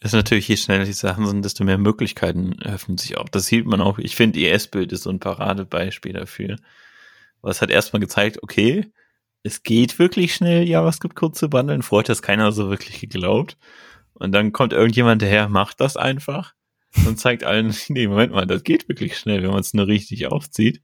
ist 0.00 0.12
natürlich, 0.12 0.48
je 0.48 0.56
schneller 0.56 0.84
die 0.84 0.92
Sachen 0.92 1.26
sind, 1.26 1.44
desto 1.44 1.64
mehr 1.64 1.78
Möglichkeiten 1.78 2.60
öffnen 2.62 2.98
sich 2.98 3.16
auch. 3.16 3.28
Das 3.28 3.46
sieht 3.46 3.66
man 3.66 3.80
auch. 3.80 3.98
Ich 3.98 4.16
finde, 4.16 4.40
ES-Bild 4.40 4.92
ist 4.92 5.04
so 5.04 5.10
ein 5.10 5.20
Paradebeispiel 5.20 6.12
dafür. 6.12 6.56
Weil 7.40 7.50
es 7.50 7.62
hat 7.62 7.70
erstmal 7.70 8.00
gezeigt, 8.00 8.42
okay, 8.42 8.90
es 9.42 9.62
geht 9.62 9.98
wirklich 9.98 10.34
schnell, 10.34 10.66
JavaScript-Code 10.66 11.34
zu 11.34 11.50
bundeln. 11.50 11.82
Vorher 11.82 12.04
hat 12.04 12.08
das 12.08 12.22
keiner 12.22 12.52
so 12.52 12.70
wirklich 12.70 13.00
geglaubt. 13.00 13.56
Und 14.14 14.32
dann 14.32 14.52
kommt 14.52 14.72
irgendjemand 14.72 15.22
daher, 15.22 15.48
macht 15.48 15.80
das 15.80 15.96
einfach 15.96 16.54
und 17.06 17.18
zeigt 17.18 17.44
allen, 17.44 17.74
nee, 17.88 18.06
Moment 18.06 18.32
mal, 18.32 18.46
das 18.46 18.62
geht 18.62 18.88
wirklich 18.88 19.18
schnell, 19.18 19.42
wenn 19.42 19.50
man 19.50 19.60
es 19.60 19.74
nur 19.74 19.86
richtig 19.86 20.26
aufzieht. 20.26 20.82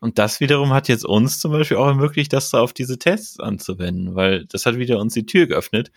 Und 0.00 0.18
das 0.18 0.40
wiederum 0.40 0.72
hat 0.72 0.88
jetzt 0.88 1.04
uns 1.04 1.38
zum 1.40 1.52
Beispiel 1.52 1.76
auch 1.76 1.88
ermöglicht, 1.88 2.32
das 2.32 2.54
auf 2.54 2.72
diese 2.72 2.98
Tests 2.98 3.38
anzuwenden, 3.38 4.14
weil 4.14 4.46
das 4.46 4.64
hat 4.64 4.76
wieder 4.78 4.98
uns 4.98 5.12
die 5.12 5.26
Tür 5.26 5.46
geöffnet, 5.46 5.90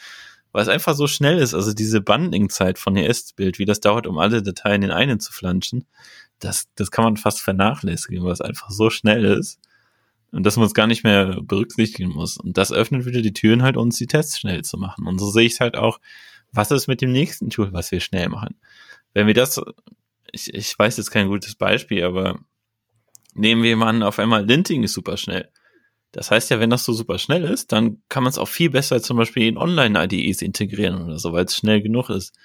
weil 0.53 0.61
es 0.61 0.69
einfach 0.69 0.95
so 0.95 1.07
schnell 1.07 1.39
ist. 1.39 1.53
Also 1.53 1.73
diese 1.73 1.99
Bundling-Zeit 1.99 2.79
von 2.79 2.95
ES-Bild, 2.95 3.59
wie 3.59 3.65
das 3.65 3.81
dauert, 3.81 4.07
um 4.07 4.17
alle 4.17 4.41
Dateien 4.41 4.83
in 4.83 4.91
einen 4.91 5.19
zu 5.19 5.33
flanschen, 5.33 5.85
das, 6.39 6.69
das 6.75 6.91
kann 6.91 7.03
man 7.03 7.17
fast 7.17 7.41
vernachlässigen, 7.41 8.23
weil 8.23 8.31
es 8.31 8.41
einfach 8.41 8.69
so 8.69 8.89
schnell 8.89 9.25
ist 9.25 9.59
und 10.31 10.43
dass 10.45 10.55
man 10.55 10.67
es 10.67 10.73
gar 10.73 10.87
nicht 10.87 11.03
mehr 11.03 11.41
berücksichtigen 11.41 12.09
muss. 12.09 12.37
Und 12.37 12.57
das 12.57 12.71
öffnet 12.71 13.05
wieder 13.05 13.21
die 13.21 13.33
Türen 13.33 13.63
halt, 13.63 13.77
uns 13.77 13.97
die 13.97 14.07
Tests 14.07 14.39
schnell 14.39 14.63
zu 14.63 14.77
machen. 14.77 15.07
Und 15.07 15.19
so 15.19 15.29
sehe 15.29 15.45
ich 15.45 15.53
es 15.53 15.59
halt 15.59 15.75
auch, 15.75 15.99
was 16.51 16.71
ist 16.71 16.87
mit 16.87 17.01
dem 17.01 17.11
nächsten 17.11 17.49
Tool, 17.49 17.73
was 17.73 17.91
wir 17.91 17.99
schnell 17.99 18.29
machen? 18.29 18.55
Wenn 19.13 19.27
wir 19.27 19.33
das, 19.33 19.59
ich, 20.31 20.53
ich 20.53 20.77
weiß 20.77 20.97
jetzt 20.97 21.11
kein 21.11 21.27
gutes 21.27 21.55
Beispiel, 21.55 22.03
aber 22.03 22.39
nehmen 23.33 23.63
wir 23.63 23.75
mal 23.75 23.89
an, 23.89 24.03
auf 24.03 24.19
einmal 24.19 24.45
Linting 24.45 24.83
ist 24.83 24.93
super 24.93 25.17
schnell. 25.17 25.49
Das 26.13 26.29
heißt 26.29 26.51
ja, 26.51 26.59
wenn 26.59 26.69
das 26.69 26.85
so 26.85 26.93
super 26.93 27.17
schnell 27.17 27.43
ist, 27.43 27.71
dann 27.71 27.97
kann 28.07 28.23
man 28.23 28.29
es 28.29 28.37
auch 28.37 28.47
viel 28.47 28.69
besser 28.69 29.01
zum 29.01 29.17
Beispiel 29.17 29.47
in 29.47 29.57
Online-IDEs 29.57 30.43
integrieren 30.43 31.01
oder 31.01 31.17
so, 31.17 31.33
weil 31.33 31.45
es 31.45 31.57
schnell 31.57 31.81
genug 31.81 32.09
ist. 32.09 32.35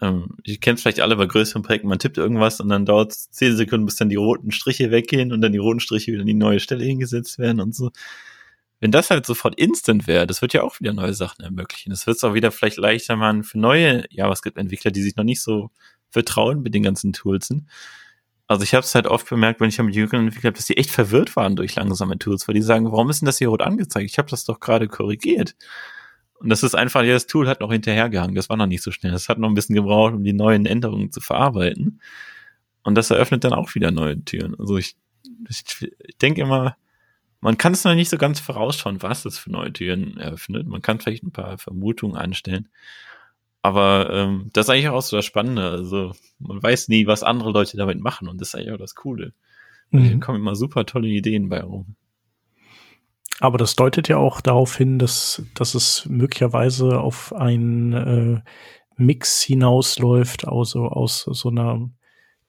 Ähm, 0.00 0.36
ihr 0.44 0.58
kennt 0.58 0.80
vielleicht 0.80 1.00
alle 1.00 1.16
bei 1.16 1.26
größeren 1.26 1.62
Projekten, 1.62 1.88
man 1.88 1.98
tippt 1.98 2.18
irgendwas 2.18 2.60
und 2.60 2.68
dann 2.68 2.86
dauert 2.86 3.10
es 3.12 3.30
zehn 3.32 3.56
Sekunden, 3.56 3.84
bis 3.84 3.96
dann 3.96 4.08
die 4.08 4.16
roten 4.16 4.52
Striche 4.52 4.92
weggehen 4.92 5.32
und 5.32 5.40
dann 5.40 5.52
die 5.52 5.58
roten 5.58 5.80
Striche 5.80 6.12
wieder 6.12 6.22
an 6.22 6.26
die 6.28 6.34
neue 6.34 6.60
Stelle 6.60 6.84
hingesetzt 6.84 7.38
werden 7.38 7.60
und 7.60 7.74
so. 7.74 7.90
Wenn 8.78 8.92
das 8.92 9.10
halt 9.10 9.26
sofort 9.26 9.58
instant 9.58 10.06
wäre, 10.06 10.26
das 10.26 10.40
wird 10.40 10.52
ja 10.52 10.62
auch 10.62 10.78
wieder 10.78 10.92
neue 10.92 11.14
Sachen 11.14 11.44
ermöglichen. 11.44 11.90
Das 11.90 12.06
wird 12.06 12.16
es 12.16 12.24
auch 12.24 12.34
wieder 12.34 12.52
vielleicht 12.52 12.76
leichter 12.76 13.16
machen 13.16 13.42
für 13.42 13.58
neue 13.58 14.04
JavaScript-Entwickler, 14.10 14.90
die 14.92 15.02
sich 15.02 15.16
noch 15.16 15.24
nicht 15.24 15.42
so 15.42 15.70
vertrauen 16.10 16.62
mit 16.62 16.74
den 16.74 16.82
ganzen 16.84 17.12
Tools. 17.12 17.50
Also 18.54 18.62
ich 18.62 18.72
habe 18.72 18.84
es 18.84 18.94
halt 18.94 19.08
oft 19.08 19.28
bemerkt, 19.28 19.60
wenn 19.60 19.68
ich 19.68 19.82
mit 19.82 19.96
Jüngeren 19.96 20.26
entwickelt 20.26 20.44
habe, 20.44 20.56
dass 20.56 20.66
die 20.66 20.76
echt 20.76 20.92
verwirrt 20.92 21.34
waren 21.34 21.56
durch 21.56 21.74
langsame 21.74 22.20
Tools, 22.20 22.46
weil 22.46 22.54
die 22.54 22.62
sagen, 22.62 22.92
warum 22.92 23.10
ist 23.10 23.20
denn 23.20 23.26
das 23.26 23.38
hier 23.38 23.48
rot 23.48 23.62
angezeigt? 23.62 24.08
Ich 24.08 24.16
habe 24.16 24.30
das 24.30 24.44
doch 24.44 24.60
gerade 24.60 24.86
korrigiert. 24.86 25.56
Und 26.38 26.50
das 26.50 26.62
ist 26.62 26.76
einfach, 26.76 27.02
ja, 27.02 27.14
das 27.14 27.26
Tool 27.26 27.48
hat 27.48 27.58
noch 27.58 27.72
hinterhergehangen. 27.72 28.36
Das 28.36 28.48
war 28.48 28.56
noch 28.56 28.68
nicht 28.68 28.84
so 28.84 28.92
schnell. 28.92 29.10
Das 29.10 29.28
hat 29.28 29.38
noch 29.38 29.48
ein 29.48 29.54
bisschen 29.54 29.74
gebraucht, 29.74 30.14
um 30.14 30.22
die 30.22 30.32
neuen 30.32 30.66
Änderungen 30.66 31.10
zu 31.10 31.20
verarbeiten. 31.20 32.00
Und 32.84 32.94
das 32.94 33.10
eröffnet 33.10 33.42
dann 33.42 33.54
auch 33.54 33.74
wieder 33.74 33.90
neue 33.90 34.24
Türen. 34.24 34.54
Also 34.56 34.76
ich, 34.76 34.94
ich, 35.48 35.64
ich 35.98 36.18
denke 36.18 36.42
immer, 36.42 36.76
man 37.40 37.58
kann 37.58 37.72
es 37.72 37.82
noch 37.82 37.96
nicht 37.96 38.08
so 38.08 38.18
ganz 38.18 38.38
vorausschauen, 38.38 39.02
was 39.02 39.24
das 39.24 39.36
für 39.36 39.50
neue 39.50 39.72
Türen 39.72 40.16
eröffnet. 40.16 40.68
Man 40.68 40.80
kann 40.80 41.00
vielleicht 41.00 41.24
ein 41.24 41.32
paar 41.32 41.58
Vermutungen 41.58 42.16
anstellen. 42.16 42.68
Aber 43.64 44.10
ähm, 44.12 44.50
das 44.52 44.66
ist 44.66 44.70
eigentlich 44.70 44.90
auch 44.90 45.00
so 45.00 45.16
das 45.16 45.24
Spannende. 45.24 45.70
Also 45.70 46.12
man 46.38 46.62
weiß 46.62 46.88
nie, 46.88 47.06
was 47.06 47.22
andere 47.22 47.50
Leute 47.50 47.78
damit 47.78 47.98
machen 47.98 48.28
und 48.28 48.38
das 48.38 48.48
ist 48.48 48.56
eigentlich 48.56 48.72
auch 48.72 48.78
das 48.78 48.94
Coole. 48.94 49.32
Mhm. 49.88 50.10
Da 50.20 50.26
kommen 50.26 50.40
immer 50.40 50.54
super 50.54 50.84
tolle 50.84 51.08
Ideen 51.08 51.48
bei 51.48 51.62
rum. 51.62 51.96
Aber 53.40 53.56
das 53.56 53.74
deutet 53.74 54.08
ja 54.08 54.18
auch 54.18 54.42
darauf 54.42 54.76
hin, 54.76 54.98
dass, 54.98 55.42
dass 55.54 55.74
es 55.74 56.04
möglicherweise 56.04 57.00
auf 57.00 57.32
einen 57.32 57.92
äh, 57.94 58.40
Mix 58.98 59.40
hinausläuft, 59.40 60.46
also 60.46 60.84
aus 60.88 61.26
so 61.32 61.48
einer 61.48 61.88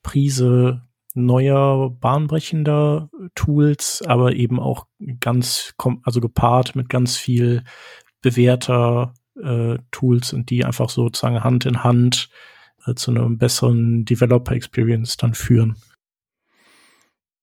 Prise 0.04 0.82
neuer, 1.14 1.92
bahnbrechender 1.92 3.10
Tools, 3.36 4.04
aber 4.06 4.34
eben 4.34 4.60
auch 4.60 4.86
ganz, 5.22 5.74
also 6.04 6.20
gepaart 6.20 6.76
mit 6.76 6.90
ganz 6.90 7.16
viel 7.16 7.64
bewährter 8.22 9.14
äh, 9.42 9.78
Tools 9.92 10.34
und 10.34 10.50
die 10.50 10.66
einfach 10.66 10.90
sozusagen 10.90 11.44
Hand 11.44 11.66
in 11.66 11.84
Hand 11.84 12.30
äh, 12.86 12.96
zu 12.96 13.12
einer 13.12 13.30
besseren 13.30 14.06
Developer 14.06 14.54
Experience 14.54 15.18
dann 15.18 15.34
führen. 15.34 15.76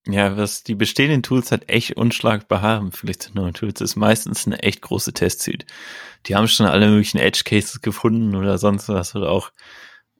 Ja, 0.05 0.35
was 0.35 0.63
die 0.63 0.75
bestehenden 0.75 1.23
Tools 1.23 1.51
halt 1.51 1.69
echt 1.69 1.93
unschlagbar 1.95 2.61
haben, 2.61 2.91
vielleicht 2.91 3.23
zu 3.23 3.33
neuen 3.33 3.53
Tools, 3.53 3.79
ist 3.79 3.95
meistens 3.95 4.45
eine 4.45 4.61
echt 4.61 4.81
große 4.81 5.13
Testsuite. 5.13 5.65
Die 6.25 6.35
haben 6.35 6.49
schon 6.49 6.65
alle 6.65 6.89
möglichen 6.89 7.19
Edge 7.19 7.43
Cases 7.45 7.79
gefunden 7.79 8.35
oder 8.35 8.57
sonst 8.57 8.89
was 8.89 9.15
oder 9.15 9.29
auch 9.29 9.51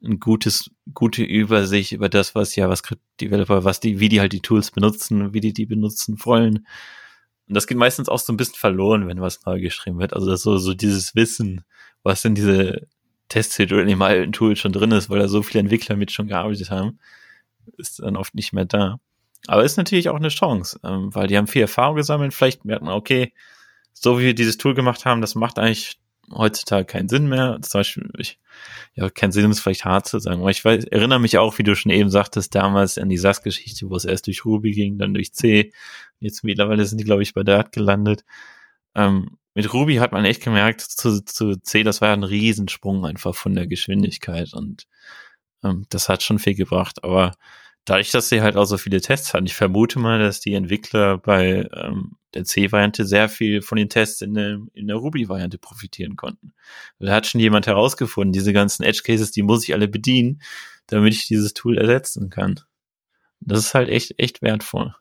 ein 0.02 0.20
gutes, 0.20 0.70
gute 0.94 1.22
Übersicht 1.22 1.92
über 1.92 2.08
das, 2.08 2.34
was 2.34 2.56
JavaScript 2.56 3.02
Developer, 3.20 3.64
was 3.64 3.80
die, 3.80 4.00
wie 4.00 4.08
die 4.08 4.20
halt 4.20 4.32
die 4.32 4.40
Tools 4.40 4.70
benutzen, 4.70 5.34
wie 5.34 5.40
die 5.40 5.52
die 5.52 5.66
benutzen 5.66 6.16
wollen. 6.24 6.66
Und 7.48 7.54
das 7.54 7.66
geht 7.66 7.76
meistens 7.76 8.08
auch 8.08 8.18
so 8.18 8.32
ein 8.32 8.36
bisschen 8.36 8.56
verloren, 8.56 9.06
wenn 9.06 9.20
was 9.20 9.44
neu 9.44 9.60
geschrieben 9.60 9.98
wird. 9.98 10.14
Also 10.14 10.30
das 10.30 10.42
so, 10.42 10.56
so 10.56 10.74
dieses 10.74 11.14
Wissen, 11.14 11.64
was 12.02 12.24
in 12.24 12.34
diese 12.34 12.86
Testsuite 13.28 13.74
oder 13.74 13.82
in 13.82 13.88
dem 13.88 14.02
alten 14.02 14.32
Tool 14.32 14.56
schon 14.56 14.72
drin 14.72 14.92
ist, 14.92 15.10
weil 15.10 15.18
da 15.18 15.28
so 15.28 15.42
viele 15.42 15.60
Entwickler 15.60 15.96
mit 15.96 16.10
schon 16.10 16.28
gearbeitet 16.28 16.70
haben, 16.70 16.98
ist 17.76 18.00
dann 18.00 18.16
oft 18.16 18.34
nicht 18.34 18.52
mehr 18.52 18.64
da. 18.64 18.98
Aber 19.46 19.64
ist 19.64 19.76
natürlich 19.76 20.08
auch 20.08 20.16
eine 20.16 20.28
Chance, 20.28 20.80
ähm, 20.84 21.14
weil 21.14 21.26
die 21.26 21.36
haben 21.36 21.46
viel 21.46 21.62
Erfahrung 21.62 21.96
gesammelt. 21.96 22.32
Vielleicht 22.32 22.64
merken, 22.64 22.88
okay, 22.88 23.32
so 23.92 24.18
wie 24.18 24.24
wir 24.24 24.34
dieses 24.34 24.56
Tool 24.56 24.74
gemacht 24.74 25.04
haben, 25.04 25.20
das 25.20 25.34
macht 25.34 25.58
eigentlich 25.58 25.98
heutzutage 26.32 26.84
keinen 26.86 27.08
Sinn 27.08 27.28
mehr. 27.28 27.58
Zum 27.62 27.80
Beispiel, 27.80 28.10
ich, 28.18 28.38
ja, 28.94 29.10
kein 29.10 29.32
Sinn 29.32 29.50
ist 29.50 29.60
vielleicht 29.60 29.84
hart 29.84 30.06
zu 30.06 30.18
sagen, 30.18 30.40
aber 30.40 30.50
ich 30.50 30.64
weiß, 30.64 30.84
erinnere 30.84 31.20
mich 31.20 31.38
auch, 31.38 31.58
wie 31.58 31.62
du 31.62 31.74
schon 31.76 31.92
eben 31.92 32.10
sagtest, 32.10 32.54
damals 32.54 32.98
an 32.98 33.08
die 33.08 33.18
SAS-Geschichte, 33.18 33.88
wo 33.90 33.96
es 33.96 34.04
erst 34.04 34.26
durch 34.26 34.44
Ruby 34.44 34.72
ging, 34.72 34.98
dann 34.98 35.14
durch 35.14 35.32
C. 35.32 35.72
Jetzt 36.20 36.44
mittlerweile 36.44 36.84
sind 36.84 36.98
die, 36.98 37.04
glaube 37.04 37.22
ich, 37.22 37.34
bei 37.34 37.42
Dart 37.42 37.72
gelandet. 37.72 38.24
Ähm, 38.94 39.38
mit 39.54 39.72
Ruby 39.72 39.96
hat 39.96 40.12
man 40.12 40.24
echt 40.24 40.42
gemerkt, 40.42 40.80
zu, 40.80 41.24
zu 41.24 41.56
C, 41.56 41.84
das 41.84 42.00
war 42.00 42.12
ein 42.12 42.24
Riesensprung 42.24 43.06
einfach 43.06 43.34
von 43.34 43.54
der 43.54 43.66
Geschwindigkeit 43.66 44.52
und 44.52 44.86
ähm, 45.62 45.86
das 45.90 46.08
hat 46.08 46.22
schon 46.22 46.38
viel 46.38 46.54
gebracht, 46.54 47.04
aber 47.04 47.32
dadurch, 47.84 48.10
dass 48.10 48.28
sie 48.28 48.42
halt 48.42 48.56
auch 48.56 48.64
so 48.64 48.78
viele 48.78 49.00
Tests 49.00 49.34
hatten, 49.34 49.46
ich 49.46 49.54
vermute 49.54 49.98
mal, 49.98 50.18
dass 50.18 50.40
die 50.40 50.54
Entwickler 50.54 51.18
bei 51.18 51.68
ähm, 51.72 52.16
der 52.34 52.44
C-Variante 52.44 53.04
sehr 53.04 53.28
viel 53.28 53.62
von 53.62 53.76
den 53.76 53.88
Tests 53.88 54.20
in 54.20 54.34
der, 54.34 54.58
in 54.72 54.88
der 54.88 54.96
Ruby-Variante 54.96 55.58
profitieren 55.58 56.16
konnten. 56.16 56.54
Da 56.98 57.12
hat 57.12 57.26
schon 57.26 57.40
jemand 57.40 57.66
herausgefunden, 57.66 58.32
diese 58.32 58.52
ganzen 58.52 58.82
Edge-Cases, 58.82 59.30
die 59.30 59.42
muss 59.42 59.64
ich 59.64 59.74
alle 59.74 59.88
bedienen, 59.88 60.40
damit 60.86 61.14
ich 61.14 61.26
dieses 61.26 61.54
Tool 61.54 61.78
ersetzen 61.78 62.30
kann. 62.30 62.60
Das 63.40 63.58
ist 63.58 63.74
halt 63.74 63.88
echt, 63.88 64.18
echt 64.18 64.42
wertvoll. 64.42 64.94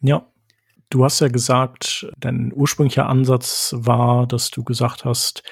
Ja. 0.00 0.30
Du 0.88 1.04
hast 1.04 1.20
ja 1.20 1.26
gesagt, 1.26 2.06
dein 2.16 2.52
ursprünglicher 2.54 3.08
Ansatz 3.08 3.74
war, 3.76 4.28
dass 4.28 4.52
du 4.52 4.62
gesagt 4.62 5.04
hast, 5.04 5.42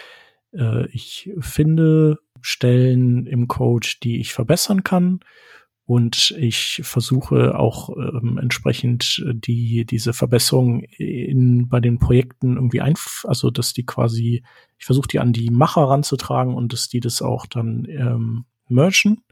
äh, 0.53 0.87
ich 0.91 1.29
finde 1.41 2.21
Stellen 2.45 3.27
im 3.27 3.49
Code, 3.49 3.89
die 4.03 4.21
ich 4.21 4.35
verbessern 4.35 4.85
kann. 4.85 5.21
Und 5.87 6.35
ich 6.39 6.81
versuche 6.85 7.59
auch 7.59 7.89
ähm, 7.91 8.39
entsprechend 8.39 9.25
die, 9.27 9.87
diese 9.87 10.13
Verbesserung 10.13 10.81
in, 10.81 11.69
bei 11.69 11.81
den 11.81 11.99
Projekten 11.99 12.57
irgendwie 12.57 12.83
ein, 12.83 12.95
also 13.25 13.51
dass 13.51 13.73
die 13.73 13.85
quasi, 13.85 14.45
ich 14.79 14.85
versuche 14.85 15.09
die 15.09 15.21
an 15.21 15.33
die 15.33 15.51
Macher 15.51 15.83
ranzutragen 15.83 16.55
und 16.55 16.73
dass 16.73 16.89
die 16.89 17.01
das 17.01 17.23
auch 17.23 17.47
dann 17.47 17.87
ähm, 17.89 18.45
mergen. 18.69 19.25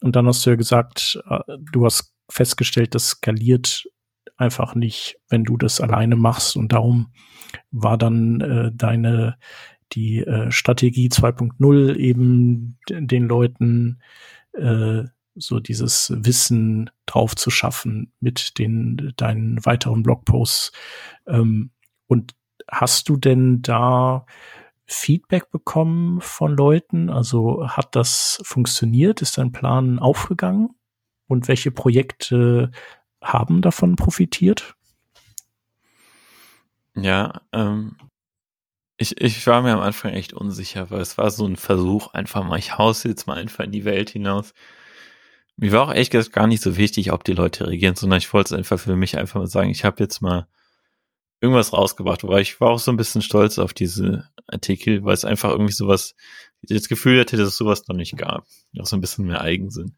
Und 0.00 0.16
dann 0.16 0.26
hast 0.26 0.46
du 0.46 0.50
ja 0.50 0.56
gesagt, 0.56 1.20
äh, 1.28 1.40
du 1.72 1.84
hast 1.84 2.12
festgestellt, 2.28 2.94
das 2.94 3.08
skaliert 3.08 3.84
einfach 4.36 4.74
nicht, 4.76 5.16
wenn 5.28 5.44
du 5.44 5.56
das 5.56 5.80
alleine 5.80 6.16
machst. 6.16 6.56
Und 6.56 6.72
darum 6.72 7.12
war 7.70 7.98
dann 7.98 8.40
äh, 8.40 8.70
deine 8.72 9.36
die 9.92 10.20
äh, 10.20 10.50
Strategie 10.50 11.08
2.0 11.08 11.96
eben 11.96 12.78
den 12.88 13.28
Leuten 13.28 14.00
äh, 14.52 15.04
so 15.34 15.60
dieses 15.60 16.12
Wissen 16.14 16.90
drauf 17.06 17.34
zu 17.36 17.50
schaffen 17.50 18.12
mit 18.20 18.58
den 18.58 19.12
deinen 19.16 19.64
weiteren 19.64 20.02
Blogposts. 20.02 20.72
Ähm, 21.26 21.70
und 22.06 22.34
hast 22.70 23.08
du 23.08 23.16
denn 23.16 23.62
da 23.62 24.26
Feedback 24.86 25.50
bekommen 25.50 26.20
von 26.20 26.56
Leuten? 26.56 27.08
Also 27.10 27.66
hat 27.68 27.96
das 27.96 28.40
funktioniert? 28.44 29.22
Ist 29.22 29.38
dein 29.38 29.52
Plan 29.52 29.98
aufgegangen? 29.98 30.70
Und 31.28 31.48
welche 31.48 31.70
Projekte 31.70 32.70
haben 33.22 33.62
davon 33.62 33.96
profitiert? 33.96 34.74
Ja, 36.94 37.40
ähm, 37.52 37.96
ich, 38.96 39.20
ich 39.20 39.46
war 39.46 39.62
mir 39.62 39.72
am 39.72 39.80
Anfang 39.80 40.12
echt 40.12 40.32
unsicher, 40.32 40.90
weil 40.90 41.00
es 41.00 41.18
war 41.18 41.30
so 41.30 41.46
ein 41.46 41.56
Versuch, 41.56 42.12
einfach 42.14 42.44
mal, 42.44 42.58
ich 42.58 42.78
hau's 42.78 43.02
jetzt 43.04 43.26
mal 43.26 43.36
einfach 43.36 43.64
in 43.64 43.72
die 43.72 43.84
Welt 43.84 44.10
hinaus. 44.10 44.54
Mir 45.56 45.72
war 45.72 45.88
auch 45.88 45.94
echt 45.94 46.12
gar 46.32 46.46
nicht 46.46 46.62
so 46.62 46.76
wichtig, 46.76 47.12
ob 47.12 47.24
die 47.24 47.34
Leute 47.34 47.66
reagieren, 47.66 47.94
sondern 47.94 48.18
ich 48.18 48.32
wollte 48.32 48.54
es 48.54 48.58
einfach 48.58 48.78
für 48.78 48.96
mich 48.96 49.18
einfach 49.18 49.40
mal 49.40 49.46
sagen, 49.46 49.70
ich 49.70 49.84
habe 49.84 50.02
jetzt 50.02 50.20
mal 50.22 50.46
irgendwas 51.40 51.72
rausgebracht, 51.72 52.24
weil 52.24 52.42
ich 52.42 52.60
war 52.60 52.70
auch 52.70 52.78
so 52.78 52.92
ein 52.92 52.96
bisschen 52.96 53.22
stolz 53.22 53.58
auf 53.58 53.74
diese 53.74 54.28
Artikel, 54.46 55.04
weil 55.04 55.14
es 55.14 55.24
einfach 55.24 55.50
irgendwie 55.50 55.72
sowas, 55.72 56.14
das 56.62 56.88
Gefühl 56.88 57.20
hatte, 57.20 57.36
dass 57.36 57.48
es 57.48 57.56
sowas 57.56 57.88
noch 57.88 57.96
nicht 57.96 58.16
gab. 58.16 58.46
Auch 58.78 58.86
so 58.86 58.96
ein 58.96 59.00
bisschen 59.00 59.26
mehr 59.26 59.40
Eigensinn. 59.40 59.96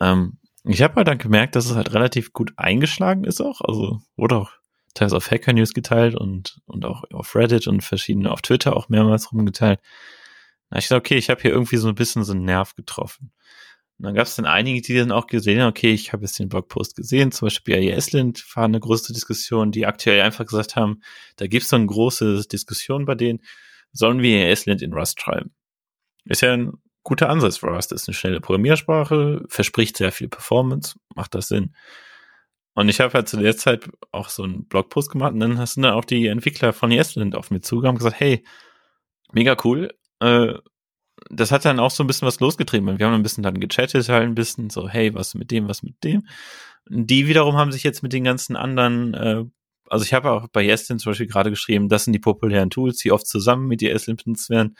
Ähm, 0.00 0.38
ich 0.64 0.82
habe 0.82 0.96
halt 0.96 1.08
dann 1.08 1.18
gemerkt, 1.18 1.56
dass 1.56 1.66
es 1.66 1.76
halt 1.76 1.94
relativ 1.94 2.32
gut 2.32 2.52
eingeschlagen 2.56 3.24
ist 3.24 3.40
auch, 3.40 3.60
also 3.60 4.00
wurde 4.16 4.36
auch 4.36 4.50
teils 4.94 5.12
auf 5.12 5.30
Hacker 5.30 5.52
News 5.52 5.72
geteilt 5.72 6.14
und, 6.14 6.60
und 6.66 6.84
auch 6.84 7.04
auf 7.12 7.34
Reddit 7.34 7.66
und 7.66 7.82
verschiedene 7.82 8.30
auf 8.30 8.42
Twitter 8.42 8.76
auch 8.76 8.88
mehrmals 8.88 9.32
rumgeteilt. 9.32 9.80
Na, 10.70 10.78
ich 10.78 10.88
dachte, 10.88 10.98
okay, 10.98 11.16
ich 11.16 11.30
habe 11.30 11.40
hier 11.42 11.50
irgendwie 11.50 11.76
so 11.76 11.88
ein 11.88 11.94
bisschen 11.94 12.24
so 12.24 12.32
einen 12.32 12.44
Nerv 12.44 12.74
getroffen. 12.74 13.32
Und 13.98 14.06
dann 14.06 14.14
gab 14.14 14.26
es 14.26 14.36
dann 14.36 14.46
einige, 14.46 14.80
die 14.80 14.96
dann 14.96 15.12
auch 15.12 15.26
gesehen 15.26 15.60
haben, 15.60 15.68
okay, 15.68 15.92
ich 15.92 16.12
habe 16.12 16.22
jetzt 16.22 16.38
den 16.38 16.48
Blogpost 16.48 16.96
gesehen, 16.96 17.32
zum 17.32 17.46
Beispiel 17.46 17.76
bei 17.76 17.86
Esland 17.88 18.44
war 18.56 18.64
eine 18.64 18.80
große 18.80 19.12
Diskussion, 19.12 19.72
die 19.72 19.86
aktuell 19.86 20.22
einfach 20.22 20.46
gesagt 20.46 20.74
haben, 20.74 21.02
da 21.36 21.46
gibt 21.46 21.64
es 21.64 21.68
so 21.68 21.76
eine 21.76 21.86
große 21.86 22.46
Diskussion 22.50 23.04
bei 23.04 23.14
denen, 23.14 23.40
sollen 23.92 24.22
wir 24.22 24.46
Esland 24.46 24.80
in 24.82 24.94
Rust 24.94 25.20
schreiben? 25.20 25.52
Ist 26.24 26.42
ja 26.42 26.52
ein 26.52 26.72
guter 27.02 27.28
Ansatz. 27.28 27.62
Rust 27.62 27.92
ist 27.92 28.08
eine 28.08 28.14
schnelle 28.14 28.40
Programmiersprache, 28.40 29.44
verspricht 29.48 29.96
sehr 29.96 30.12
viel 30.12 30.28
Performance, 30.28 30.98
macht 31.14 31.34
das 31.34 31.48
Sinn. 31.48 31.74
Und 32.74 32.88
ich 32.88 33.00
habe 33.00 33.12
halt 33.12 33.28
zu 33.28 33.36
der 33.36 33.56
Zeit 33.56 33.88
auch 34.12 34.28
so 34.28 34.44
einen 34.44 34.64
Blogpost 34.64 35.10
gemacht 35.10 35.32
und 35.32 35.40
dann 35.40 35.58
hast 35.58 35.76
du 35.76 35.82
dann 35.82 35.92
auch 35.92 36.04
die 36.04 36.26
Entwickler 36.28 36.72
von 36.72 36.92
Yesland 36.92 37.34
auf 37.34 37.50
mir 37.50 37.60
zugegangen 37.60 37.96
und 37.96 37.98
gesagt, 37.98 38.20
hey, 38.20 38.44
mega 39.32 39.56
cool. 39.64 39.92
Äh, 40.20 40.54
das 41.28 41.52
hat 41.52 41.64
dann 41.64 41.80
auch 41.80 41.90
so 41.90 42.02
ein 42.02 42.06
bisschen 42.06 42.26
was 42.26 42.40
losgetrieben. 42.40 42.98
Wir 42.98 43.06
haben 43.06 43.14
ein 43.14 43.22
bisschen 43.22 43.42
dann 43.42 43.60
gechattet, 43.60 44.08
halt 44.08 44.22
ein 44.22 44.34
bisschen 44.34 44.70
so, 44.70 44.88
hey, 44.88 45.14
was 45.14 45.34
mit 45.34 45.50
dem, 45.50 45.68
was 45.68 45.82
mit 45.82 46.02
dem. 46.04 46.26
Und 46.88 47.08
die 47.08 47.26
wiederum 47.26 47.56
haben 47.56 47.72
sich 47.72 47.82
jetzt 47.82 48.02
mit 48.02 48.12
den 48.12 48.24
ganzen 48.24 48.56
anderen, 48.56 49.14
äh, 49.14 49.44
also 49.88 50.04
ich 50.04 50.14
habe 50.14 50.30
auch 50.30 50.48
bei 50.48 50.64
Yestin 50.64 50.98
zum 50.98 51.10
Beispiel 51.10 51.26
gerade 51.26 51.50
geschrieben, 51.50 51.88
das 51.88 52.04
sind 52.04 52.12
die 52.12 52.20
populären 52.20 52.70
Tools, 52.70 52.98
die 52.98 53.12
oft 53.12 53.26
zusammen 53.26 53.66
mit 53.66 53.82
Yestin 53.82 54.16
benutzt 54.16 54.48
werden. 54.48 54.76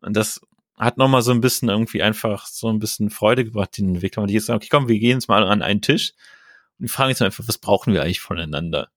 Und 0.00 0.16
das 0.16 0.40
hat 0.78 0.98
nochmal 0.98 1.22
so 1.22 1.32
ein 1.32 1.40
bisschen 1.40 1.68
irgendwie 1.68 2.02
einfach 2.02 2.46
so 2.46 2.68
ein 2.68 2.78
bisschen 2.78 3.10
Freude 3.10 3.44
gebracht, 3.44 3.76
den 3.76 3.90
Entwicklern. 3.90 4.26
Die 4.26 4.34
jetzt 4.34 4.46
sagen, 4.46 4.56
okay, 4.56 4.68
komm, 4.70 4.88
wir 4.88 4.98
gehen 4.98 5.18
jetzt 5.18 5.28
mal 5.28 5.44
an 5.44 5.62
einen 5.62 5.82
Tisch 5.82 6.12
und 6.78 6.84
die 6.84 6.88
fragen 6.88 7.10
jetzt 7.10 7.22
einfach, 7.22 7.46
was 7.46 7.58
brauchen 7.58 7.92
wir 7.92 8.02
eigentlich 8.02 8.20
voneinander? 8.20 8.90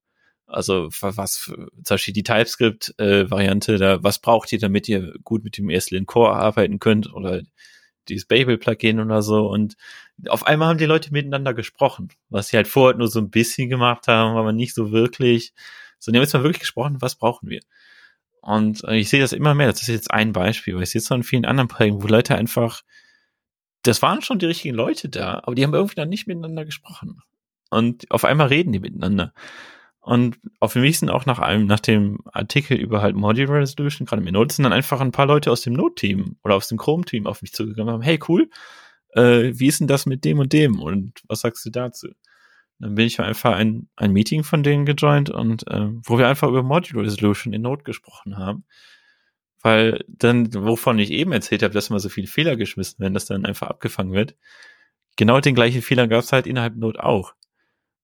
Also 0.46 0.88
was 1.00 1.34
zum 1.42 1.68
Beispiel 1.88 2.14
die 2.14 2.22
TypeScript-Variante, 2.22 3.74
äh, 3.74 3.78
da 3.78 4.02
was 4.02 4.18
braucht 4.18 4.50
ihr, 4.52 4.58
damit 4.58 4.88
ihr 4.88 5.14
gut 5.22 5.44
mit 5.44 5.58
dem 5.58 5.68
ESLint 5.68 6.06
Core 6.06 6.34
arbeiten 6.34 6.78
könnt 6.78 7.12
oder 7.12 7.42
dieses 8.08 8.26
Babel-Plugin 8.26 9.00
oder 9.00 9.20
so 9.22 9.48
und 9.48 9.76
auf 10.28 10.46
einmal 10.46 10.68
haben 10.68 10.78
die 10.78 10.86
Leute 10.86 11.12
miteinander 11.12 11.54
gesprochen, 11.54 12.08
was 12.30 12.48
sie 12.48 12.56
halt 12.56 12.66
vorher 12.66 12.96
nur 12.96 13.08
so 13.08 13.20
ein 13.20 13.30
bisschen 13.30 13.68
gemacht 13.68 14.08
haben, 14.08 14.36
aber 14.36 14.52
nicht 14.52 14.74
so 14.74 14.90
wirklich. 14.90 15.52
So, 15.98 16.10
die 16.10 16.18
haben 16.18 16.22
jetzt 16.24 16.32
mal 16.32 16.42
wirklich 16.42 16.60
gesprochen, 16.60 16.96
was 17.00 17.16
brauchen 17.16 17.48
wir? 17.48 17.60
Und 18.40 18.84
äh, 18.84 18.96
ich 18.96 19.08
sehe 19.08 19.20
das 19.20 19.32
immer 19.32 19.54
mehr. 19.54 19.68
Das 19.68 19.82
ist 19.82 19.88
jetzt 19.88 20.10
ein 20.10 20.32
Beispiel, 20.32 20.74
weil 20.74 20.84
ich 20.84 20.90
sehe 20.90 21.00
es 21.00 21.10
in 21.10 21.22
vielen 21.22 21.44
anderen 21.44 21.68
Projekten, 21.68 22.02
wo 22.02 22.06
Leute 22.06 22.34
einfach, 22.34 22.82
das 23.82 24.02
waren 24.02 24.22
schon 24.22 24.38
die 24.38 24.46
richtigen 24.46 24.74
Leute 24.74 25.08
da, 25.08 25.40
aber 25.44 25.54
die 25.54 25.64
haben 25.64 25.74
irgendwie 25.74 25.96
dann 25.96 26.08
nicht 26.08 26.26
miteinander 26.26 26.64
gesprochen. 26.64 27.20
Und 27.70 28.10
auf 28.10 28.24
einmal 28.24 28.48
reden 28.48 28.72
die 28.72 28.80
miteinander. 28.80 29.32
Und 30.08 30.38
auf 30.58 30.72
dem 30.72 30.80
nächsten 30.80 31.10
auch 31.10 31.26
nach 31.26 31.38
einem, 31.38 31.66
nach 31.66 31.80
dem 31.80 32.20
Artikel 32.32 32.78
über 32.78 33.02
halt 33.02 33.14
Modular 33.14 33.60
Resolution, 33.60 34.06
gerade 34.06 34.22
mit 34.22 34.32
Node, 34.32 34.54
sind 34.54 34.62
dann 34.62 34.72
einfach 34.72 35.02
ein 35.02 35.12
paar 35.12 35.26
Leute 35.26 35.50
aus 35.52 35.60
dem 35.60 35.74
Node-Team 35.74 36.36
oder 36.42 36.54
aus 36.54 36.68
dem 36.68 36.78
Chrome-Team 36.78 37.26
auf 37.26 37.42
mich 37.42 37.52
zugegangen 37.52 37.88
und 37.88 37.94
haben, 38.00 38.02
hey 38.02 38.18
cool, 38.26 38.48
äh, 39.14 39.52
wie 39.52 39.66
ist 39.66 39.80
denn 39.80 39.86
das 39.86 40.06
mit 40.06 40.24
dem 40.24 40.38
und 40.38 40.52
dem? 40.54 40.80
Und 40.80 41.20
was 41.28 41.40
sagst 41.40 41.64
du 41.66 41.70
dazu? 41.70 42.08
Dann 42.78 42.94
bin 42.94 43.06
ich 43.06 43.20
einfach 43.20 43.54
ein, 43.54 43.88
ein 43.96 44.12
Meeting 44.12 44.44
von 44.44 44.62
denen 44.62 44.86
gejoint 44.86 45.28
und 45.28 45.66
äh, 45.68 45.88
wo 46.06 46.16
wir 46.16 46.28
einfach 46.28 46.48
über 46.48 46.62
Modular 46.62 47.04
Resolution 47.04 47.52
in 47.52 47.60
Node 47.60 47.82
gesprochen 47.82 48.38
haben. 48.38 48.64
Weil 49.60 50.04
dann, 50.08 50.54
wovon 50.54 50.98
ich 51.00 51.10
eben 51.10 51.32
erzählt 51.32 51.62
habe, 51.62 51.74
dass 51.74 51.90
immer 51.90 51.98
so 51.98 52.08
viele 52.08 52.28
Fehler 52.28 52.56
geschmissen 52.56 53.00
werden, 53.00 53.12
dass 53.12 53.26
dann 53.26 53.44
einfach 53.44 53.66
abgefangen 53.66 54.12
wird. 54.12 54.36
Genau 55.16 55.40
den 55.40 55.56
gleichen 55.56 55.82
Fehler 55.82 56.08
gab 56.08 56.22
es 56.22 56.32
halt 56.32 56.46
innerhalb 56.46 56.76
Node 56.76 57.04
auch 57.04 57.34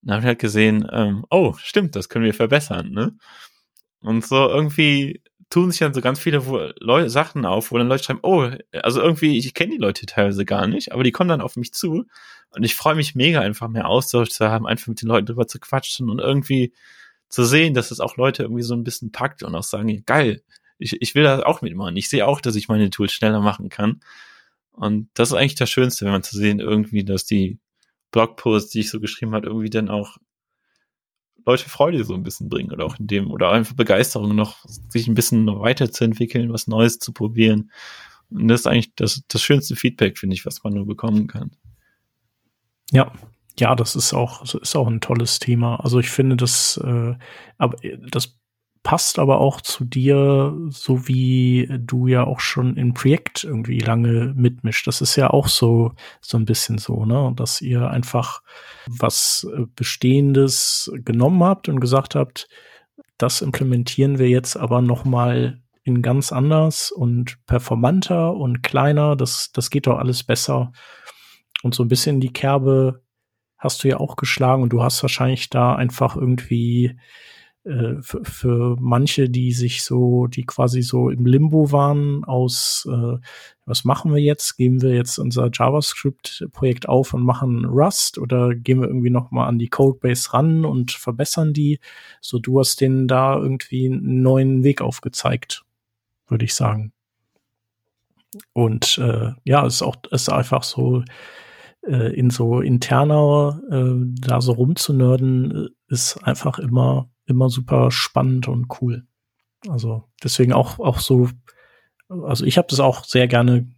dann 0.05 0.17
habe 0.17 0.23
ich 0.23 0.29
halt 0.29 0.39
gesehen, 0.39 0.87
ähm, 0.93 1.25
oh, 1.31 1.55
stimmt, 1.59 1.97
das 1.97 2.09
können 2.09 2.25
wir 2.25 2.35
verbessern, 2.35 2.91
ne? 2.91 3.17
Und 4.01 4.25
so 4.27 4.49
irgendwie 4.49 5.23
tun 5.51 5.71
sich 5.71 5.81
dann 5.81 5.95
so 5.95 6.01
ganz 6.01 6.19
viele 6.19 6.39
Leute, 6.81 7.11
Sachen 7.11 7.47
auf, 7.47 7.71
wo 7.71 7.79
dann 7.79 7.89
Leute 7.89 8.05
schreiben, 8.05 8.21
oh, 8.23 8.51
also 8.73 9.01
irgendwie, 9.01 9.39
ich 9.39 9.55
kenne 9.55 9.73
die 9.73 9.79
Leute 9.79 10.07
teilweise 10.07 10.45
gar 10.45 10.67
nicht, 10.67 10.93
aber 10.93 11.05
die 11.05 11.13
kommen 11.13 11.29
dann 11.29 11.41
auf 11.41 11.57
mich 11.57 11.73
zu 11.73 12.05
und 12.51 12.65
ich 12.65 12.75
freue 12.75 12.97
mich 12.97 13.15
mega, 13.15 13.41
einfach 13.41 13.69
mehr 13.69 13.89
Austausch 13.89 14.31
zu 14.31 14.49
haben, 14.49 14.67
einfach 14.67 14.89
mit 14.89 15.01
den 15.01 15.09
Leuten 15.09 15.27
drüber 15.27 15.47
zu 15.47 15.59
quatschen 15.59 16.11
und 16.11 16.19
irgendwie 16.19 16.73
zu 17.29 17.45
sehen, 17.45 17.75
dass 17.75 17.91
es 17.91 18.01
auch 18.01 18.17
Leute 18.17 18.43
irgendwie 18.43 18.63
so 18.63 18.75
ein 18.75 18.85
bisschen 18.85 19.13
packt 19.13 19.43
und 19.43 19.55
auch 19.55 19.63
sagen, 19.63 20.03
geil, 20.07 20.43
ich, 20.79 21.01
ich 21.01 21.15
will 21.15 21.23
das 21.23 21.43
auch 21.43 21.63
mitmachen. 21.63 21.97
Ich 21.97 22.09
sehe 22.09 22.27
auch, 22.27 22.41
dass 22.41 22.57
ich 22.57 22.69
meine 22.69 22.91
Tools 22.91 23.13
schneller 23.13 23.41
machen 23.41 23.69
kann. 23.69 24.01
Und 24.73 25.09
das 25.15 25.31
ist 25.31 25.35
eigentlich 25.35 25.55
das 25.55 25.71
Schönste, 25.71 26.05
wenn 26.05 26.13
man 26.13 26.23
zu 26.23 26.37
sehen, 26.37 26.61
irgendwie, 26.61 27.05
dass 27.05 27.25
die 27.25 27.59
Blogposts, 28.15 28.71
die 28.71 28.81
ich 28.81 28.91
so 28.91 29.01
geschrieben 29.01 29.35
habe, 29.35 29.49
irgendwie 29.49 29.71
dann 29.71 29.89
auch 29.89 30.19
Leute 31.45 31.69
Freude 31.69 32.05
so 32.05 32.15
ein 32.15 32.23
bisschen 32.23 32.49
bringen 32.49 32.73
oder 32.73 32.87
auch 32.87 32.99
in 32.99 33.09
dem 33.09 33.29
oder 33.31 33.51
einfach 33.51 33.75
Begeisterung 33.75 34.37
noch, 34.37 34.65
sich 34.89 35.09
ein 35.09 35.15
bisschen 35.15 35.47
weiterzuentwickeln, 35.47 36.53
was 36.53 36.69
Neues 36.69 37.01
zu 37.01 37.13
probieren. 37.13 37.73
Und 38.31 38.47
das 38.49 38.61
ist 38.61 38.67
eigentlich 38.69 38.95
das, 38.95 39.23
das 39.27 39.43
schönste 39.43 39.75
Feedback, 39.75 40.17
finde 40.17 40.35
ich, 40.35 40.47
was 40.47 40.63
man 40.63 40.75
nur 40.75 40.87
bekommen 40.87 41.27
kann. 41.27 41.51
Ja, 42.93 43.13
ja, 43.59 43.75
das 43.75 43.97
ist 43.97 44.15
auch, 44.15 44.43
ist 44.43 44.77
auch 44.77 44.87
ein 44.87 45.01
tolles 45.01 45.41
Thema. 45.41 45.81
Also 45.81 45.99
ich 45.99 46.09
finde 46.09 46.37
das, 46.37 46.77
äh, 46.83 47.15
aber 47.59 47.77
das 48.11 48.39
passt 48.85 49.19
aber 49.19 49.41
auch 49.41 49.63
zu 49.63 49.85
dir, 49.85 50.55
so 50.69 51.09
wie 51.09 51.69
du 51.81 52.07
ja 52.07 52.25
auch 52.25 52.39
schon 52.39 52.77
im 52.77 52.93
Projekt 52.93 53.43
irgendwie 53.43 53.81
lange 53.81 54.35
mitmischt. 54.37 54.87
Das 54.87 55.01
ist 55.01 55.17
ja 55.17 55.31
auch 55.31 55.49
so, 55.49 55.93
so 56.21 56.37
ein 56.37 56.45
bisschen 56.45 56.77
so, 56.77 57.07
ne, 57.07 57.33
dass 57.35 57.63
ihr 57.63 57.91
einfach 57.91 58.43
was 58.87 59.49
äh, 59.53 59.65
Bestehendes 59.75 60.93
genommen 60.97 61.43
habt 61.43 61.69
und 61.69 61.81
gesagt 61.81 62.15
habt, 62.15 62.47
das 63.17 63.41
implementieren 63.41 64.19
wir 64.19 64.29
jetzt 64.29 64.57
aber 64.57 64.83
noch 64.83 65.07
mal 65.07 65.63
in 65.83 66.03
ganz 66.03 66.31
anders 66.31 66.93
und 66.93 67.39
performanter 67.47 68.35
und 68.35 68.63
kleiner. 68.63 69.17
Das, 69.17 69.51
das 69.53 69.71
geht 69.71 69.87
doch 69.87 69.99
alles 69.99 70.25
besser. 70.25 70.73
Und 71.63 71.75
so 71.75 71.85
ein 71.85 71.89
bisschen 71.89 72.21
die 72.21 72.33
Kerbe 72.33 73.03
hast 73.57 73.83
du 73.83 73.89
ja 73.89 73.97
auch 73.97 74.17
geschlagen 74.17 74.63
und 74.63 74.75
du 74.75 74.83
hast 74.83 75.03
wahrscheinlich 75.03 75.49
da 75.49 75.75
einfach 75.75 76.17
irgendwie 76.17 76.99
äh, 77.65 78.03
für, 78.03 78.25
für 78.25 78.77
manche, 78.79 79.31
die 79.31 79.53
sich 79.53 79.85
so, 79.85 80.27
die 80.27 80.45
quasi 80.45 80.83
so 80.83 81.09
im 81.09 81.25
Limbo 81.25 81.73
waren 81.73 82.23
aus, 82.25 82.87
äh, 82.91 83.19
was 83.65 83.85
machen 83.85 84.13
wir 84.13 84.21
jetzt? 84.21 84.57
Geben 84.59 84.83
wir 84.83 84.95
jetzt 84.95 85.19
unser 85.19 85.49
JavaScript-Projekt 85.51 86.89
auf 86.89 87.15
und 87.15 87.23
machen 87.23 87.65
Rust 87.65 88.19
oder 88.19 88.55
gehen 88.55 88.83
wir 88.83 88.89
irgendwie 88.89 89.11
noch 89.11 89.31
mal 89.31 89.47
an 89.47 89.59
die 89.59 89.69
Codebase 89.69 90.35
ran 90.35 90.67
und 90.67 90.93
verbessern 90.93 91.55
die? 91.55 91.81
So, 92.21 92.39
du 92.39 92.59
hast 92.59 92.83
denen 92.83 93.09
da 93.09 93.37
irgendwie 93.37 93.87
einen 93.87 94.21
neuen 94.21 94.63
Weg 94.63 94.83
aufgezeigt, 94.83 95.65
würde 96.29 96.45
ich 96.45 96.55
sagen. 96.55 96.93
Und 98.53 98.99
äh, 98.99 99.33
ja, 99.45 99.65
es 99.65 99.77
ist 99.77 99.83
auch 99.83 99.97
ist 100.11 100.31
einfach 100.31 100.65
so 100.65 101.03
äh, 101.87 102.15
in 102.15 102.31
so 102.31 102.61
interner 102.61 103.61
äh, 103.71 104.05
da 104.21 104.41
so 104.41 104.53
rumzunörden, 104.53 105.67
äh, 105.67 105.69
ist 105.89 106.19
einfach 106.25 106.59
immer 106.59 107.09
immer 107.27 107.51
super 107.51 107.91
spannend 107.91 108.49
und 108.49 108.67
cool. 108.81 109.07
Also 109.69 110.05
deswegen 110.23 110.53
auch 110.53 110.79
auch 110.79 110.99
so, 110.99 111.31
also 112.09 112.45
ich 112.45 112.59
habe 112.59 112.69
das 112.69 112.81
auch 112.81 113.05
sehr 113.05 113.29
gerne 113.29 113.69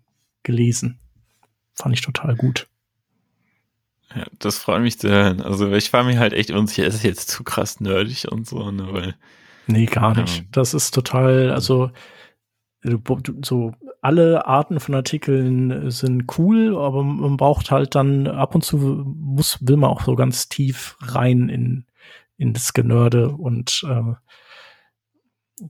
gelesen. 0.42 0.98
Fand 1.74 1.94
ich 1.94 2.00
total 2.00 2.34
gut. 2.36 2.68
Ja, 4.14 4.24
das 4.38 4.58
freut 4.58 4.82
mich 4.82 4.98
zu 4.98 5.10
hören. 5.10 5.40
Also 5.40 5.70
ich 5.72 5.92
war 5.92 6.04
mir 6.04 6.18
halt 6.18 6.32
echt 6.32 6.50
unsicher, 6.50 6.86
ist 6.86 6.94
es 6.94 7.02
jetzt 7.02 7.28
zu 7.28 7.44
krass 7.44 7.80
nerdig 7.80 8.30
und 8.30 8.46
so, 8.46 8.70
ne, 8.70 8.88
weil. 8.92 9.16
Nee, 9.66 9.86
gar 9.86 10.16
nicht. 10.16 10.38
Ja. 10.38 10.44
Das 10.52 10.74
ist 10.74 10.92
total, 10.92 11.50
also 11.50 11.90
so 13.42 13.72
alle 14.00 14.46
Arten 14.46 14.78
von 14.78 14.94
Artikeln 14.94 15.90
sind 15.90 16.38
cool, 16.38 16.76
aber 16.76 17.02
man 17.02 17.36
braucht 17.36 17.72
halt 17.72 17.96
dann 17.96 18.28
ab 18.28 18.54
und 18.54 18.62
zu 18.62 18.76
muss, 18.76 19.58
will 19.60 19.76
man 19.76 19.90
auch 19.90 20.02
so 20.02 20.14
ganz 20.14 20.48
tief 20.48 20.96
rein 21.00 21.48
in, 21.48 21.84
in 22.36 22.52
das 22.52 22.72
Genörde 22.72 23.30
und 23.30 23.84
äh, 23.88 24.14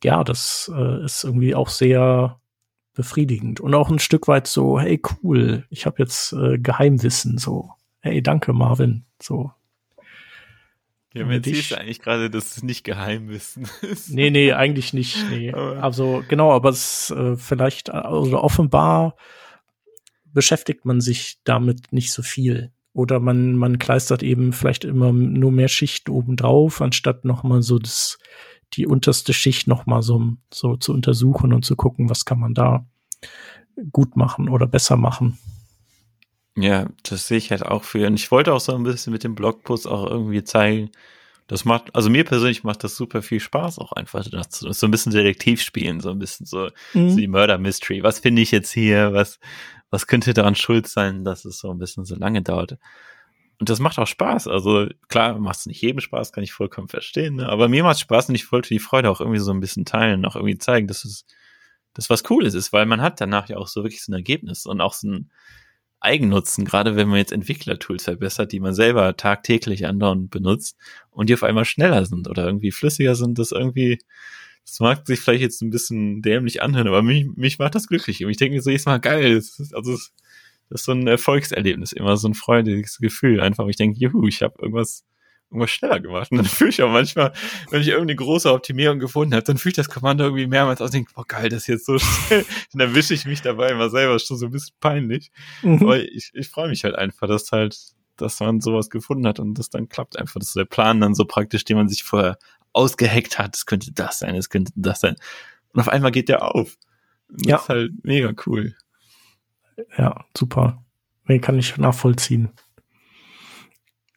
ja, 0.02 0.24
das 0.24 0.70
äh, 0.74 1.04
ist 1.04 1.24
irgendwie 1.24 1.54
auch 1.54 1.68
sehr 1.68 2.40
befriedigend 2.94 3.60
und 3.60 3.74
auch 3.74 3.90
ein 3.90 3.98
Stück 3.98 4.26
weit 4.26 4.46
so, 4.46 4.80
hey 4.80 5.00
cool, 5.22 5.66
ich 5.70 5.86
habe 5.86 5.96
jetzt 5.98 6.32
äh, 6.32 6.58
Geheimwissen, 6.58 7.38
so, 7.38 7.70
hey 8.00 8.22
danke 8.22 8.52
Marvin, 8.52 9.04
so. 9.22 9.52
Ja, 11.16 11.24
mir 11.24 11.36
erzählst 11.36 11.70
du 11.70 11.78
eigentlich 11.78 12.00
gerade, 12.00 12.28
dass 12.28 12.58
es 12.58 12.62
nicht 12.62 12.84
Geheimwissen 12.84 13.66
ist. 13.82 14.10
Nee, 14.10 14.30
nee, 14.30 14.52
eigentlich 14.52 14.92
nicht. 14.92 15.16
Nee. 15.30 15.50
Aber 15.52 15.82
also 15.82 16.22
genau, 16.28 16.52
aber 16.52 16.68
es 16.68 17.10
äh, 17.10 17.36
vielleicht, 17.36 17.88
also 17.90 18.38
offenbar 18.38 19.16
beschäftigt 20.24 20.84
man 20.84 21.00
sich 21.00 21.38
damit 21.44 21.90
nicht 21.90 22.12
so 22.12 22.22
viel. 22.22 22.70
Oder 22.96 23.20
man, 23.20 23.56
man 23.56 23.78
kleistert 23.78 24.22
eben 24.22 24.54
vielleicht 24.54 24.82
immer 24.82 25.12
nur 25.12 25.52
mehr 25.52 25.68
Schichten 25.68 26.10
obendrauf, 26.10 26.80
anstatt 26.80 27.26
nochmal 27.26 27.60
so 27.60 27.78
das, 27.78 28.18
die 28.72 28.86
unterste 28.86 29.34
Schicht 29.34 29.68
nochmal 29.68 30.00
so, 30.00 30.32
so 30.50 30.76
zu 30.78 30.94
untersuchen 30.94 31.52
und 31.52 31.62
zu 31.62 31.76
gucken, 31.76 32.08
was 32.08 32.24
kann 32.24 32.40
man 32.40 32.54
da 32.54 32.86
gut 33.92 34.16
machen 34.16 34.48
oder 34.48 34.66
besser 34.66 34.96
machen. 34.96 35.36
Ja, 36.56 36.86
das 37.02 37.28
sehe 37.28 37.36
ich 37.36 37.50
halt 37.50 37.66
auch 37.66 37.84
für. 37.84 38.06
Und 38.06 38.14
ich 38.14 38.30
wollte 38.30 38.54
auch 38.54 38.60
so 38.60 38.74
ein 38.74 38.84
bisschen 38.84 39.12
mit 39.12 39.24
dem 39.24 39.34
Blogpost 39.34 39.86
auch 39.86 40.06
irgendwie 40.06 40.42
zeigen, 40.42 40.90
das 41.48 41.66
macht, 41.66 41.94
also 41.94 42.08
mir 42.08 42.24
persönlich 42.24 42.64
macht 42.64 42.82
das 42.82 42.96
super 42.96 43.20
viel 43.20 43.40
Spaß, 43.40 43.78
auch 43.78 43.92
einfach 43.92 44.26
das, 44.28 44.58
so 44.58 44.86
ein 44.86 44.90
bisschen 44.90 45.12
Detektiv 45.12 45.60
spielen, 45.60 46.00
so 46.00 46.10
ein 46.10 46.18
bisschen 46.18 46.46
so, 46.46 46.70
mhm. 46.94 47.10
so 47.10 47.16
die 47.18 47.28
Murder 47.28 47.58
Mystery. 47.58 48.02
Was 48.02 48.20
finde 48.20 48.40
ich 48.40 48.50
jetzt 48.50 48.72
hier? 48.72 49.12
Was, 49.12 49.38
was 49.90 50.06
könnte 50.06 50.34
daran 50.34 50.54
schuld 50.54 50.88
sein, 50.88 51.24
dass 51.24 51.44
es 51.44 51.58
so 51.58 51.70
ein 51.70 51.78
bisschen 51.78 52.04
so 52.04 52.16
lange 52.16 52.42
dauert? 52.42 52.78
Und 53.58 53.70
das 53.70 53.80
macht 53.80 53.98
auch 53.98 54.06
Spaß. 54.06 54.48
Also 54.48 54.88
klar, 55.08 55.38
macht 55.38 55.60
es 55.60 55.66
nicht 55.66 55.80
jedem 55.80 56.00
Spaß, 56.00 56.32
kann 56.32 56.44
ich 56.44 56.52
vollkommen 56.52 56.88
verstehen. 56.88 57.36
Ne? 57.36 57.48
Aber 57.48 57.68
mir 57.68 57.84
macht 57.84 58.00
Spaß 58.00 58.28
und 58.28 58.34
ich 58.34 58.50
wollte 58.52 58.68
die 58.68 58.78
Freude 58.78 59.10
auch 59.10 59.20
irgendwie 59.20 59.38
so 59.38 59.52
ein 59.52 59.60
bisschen 59.60 59.84
teilen, 59.84 60.26
auch 60.26 60.36
irgendwie 60.36 60.58
zeigen, 60.58 60.86
dass 60.88 61.04
es 61.04 61.24
das 61.94 62.10
was 62.10 62.24
Cooles 62.24 62.54
ist, 62.54 62.72
weil 62.74 62.84
man 62.84 63.00
hat 63.00 63.20
danach 63.20 63.48
ja 63.48 63.56
auch 63.56 63.68
so 63.68 63.82
wirklich 63.82 64.04
so 64.04 64.12
ein 64.12 64.16
Ergebnis 64.16 64.66
und 64.66 64.82
auch 64.82 64.92
so 64.92 65.08
ein 65.08 65.30
Eigennutzen, 65.98 66.66
gerade 66.66 66.94
wenn 66.94 67.08
man 67.08 67.16
jetzt 67.16 67.32
Entwicklertools 67.32 68.04
verbessert, 68.04 68.52
die 68.52 68.60
man 68.60 68.74
selber 68.74 69.16
tagtäglich 69.16 69.86
andauernd 69.86 70.30
benutzt 70.30 70.76
und 71.10 71.30
die 71.30 71.34
auf 71.34 71.42
einmal 71.42 71.64
schneller 71.64 72.04
sind 72.04 72.28
oder 72.28 72.44
irgendwie 72.44 72.70
flüssiger 72.70 73.14
sind, 73.14 73.38
das 73.38 73.50
irgendwie 73.50 73.98
das 74.66 74.80
mag 74.80 75.06
sich 75.06 75.20
vielleicht 75.20 75.42
jetzt 75.42 75.62
ein 75.62 75.70
bisschen 75.70 76.22
dämlich 76.22 76.60
anhören, 76.60 76.88
aber 76.88 77.02
mich, 77.02 77.26
mich 77.36 77.58
macht 77.58 77.76
das 77.76 77.86
glücklich. 77.86 78.24
Und 78.24 78.30
ich 78.30 78.36
denke 78.36 78.56
mir 78.56 78.62
so 78.62 78.70
jedes 78.70 78.84
Mal, 78.84 78.98
geil, 78.98 79.36
das 79.36 79.58
ist, 79.60 79.74
also 79.74 79.92
das 79.92 80.12
ist 80.70 80.84
so 80.84 80.92
ein 80.92 81.06
Erfolgserlebnis, 81.06 81.92
immer 81.92 82.16
so 82.16 82.28
ein 82.28 82.34
freudiges 82.34 82.98
Gefühl. 82.98 83.40
Einfach, 83.40 83.68
ich 83.68 83.76
denke, 83.76 84.00
juhu, 84.00 84.26
ich 84.26 84.42
habe 84.42 84.54
irgendwas, 84.60 85.04
irgendwas 85.50 85.70
schneller 85.70 86.00
gemacht. 86.00 86.32
Und 86.32 86.38
dann 86.38 86.46
fühle 86.46 86.70
ich 86.70 86.82
auch 86.82 86.90
manchmal, 86.90 87.32
wenn 87.70 87.80
ich 87.80 87.88
irgendeine 87.88 88.16
große 88.16 88.52
Optimierung 88.52 88.98
gefunden 88.98 89.34
habe, 89.34 89.44
dann 89.44 89.56
fühle 89.56 89.70
ich 89.70 89.76
das 89.76 89.88
Kommando 89.88 90.24
irgendwie 90.24 90.48
mehrmals 90.48 90.80
aus 90.80 90.88
und 90.88 90.94
denke, 90.94 91.12
boah, 91.14 91.24
geil, 91.24 91.48
das 91.48 91.62
ist 91.62 91.68
jetzt 91.68 91.86
so 91.86 91.98
schnell. 92.00 92.44
Und 92.72 92.80
dann 92.80 92.94
wische 92.94 93.14
ich 93.14 93.24
mich 93.24 93.42
dabei 93.42 93.70
immer 93.70 93.88
selber, 93.88 94.16
ist 94.16 94.26
schon 94.26 94.36
so 94.36 94.46
ein 94.46 94.52
bisschen 94.52 94.74
peinlich. 94.80 95.30
Mhm. 95.62 95.80
Aber 95.80 96.00
ich, 96.00 96.32
ich 96.34 96.48
freue 96.48 96.68
mich 96.68 96.82
halt 96.82 96.96
einfach, 96.96 97.28
dass 97.28 97.52
halt, 97.52 97.78
dass 98.16 98.40
man 98.40 98.60
sowas 98.60 98.90
gefunden 98.90 99.28
hat 99.28 99.38
und 99.38 99.54
das 99.54 99.70
dann 99.70 99.88
klappt 99.88 100.18
einfach. 100.18 100.40
Das 100.40 100.48
ist 100.48 100.56
der 100.56 100.64
Plan 100.64 101.00
dann 101.00 101.14
so 101.14 101.24
praktisch, 101.24 101.64
den 101.64 101.76
man 101.76 101.88
sich 101.88 102.02
vorher 102.02 102.38
ausgeheckt 102.76 103.38
hat, 103.38 103.56
es 103.56 103.66
könnte 103.66 103.92
das 103.92 104.20
sein, 104.20 104.34
es 104.34 104.50
könnte 104.50 104.72
das 104.76 105.00
sein. 105.00 105.16
Und 105.72 105.80
auf 105.80 105.88
einmal 105.88 106.10
geht 106.10 106.28
der 106.28 106.54
auf. 106.54 106.76
Und 107.28 107.46
ja. 107.46 107.56
Das 107.56 107.64
ist 107.64 107.68
halt 107.68 107.92
mega 108.04 108.32
cool. 108.46 108.74
Ja, 109.96 110.24
super. 110.36 110.84
Nee, 111.24 111.38
kann 111.38 111.58
ich 111.58 111.76
nachvollziehen. 111.76 112.50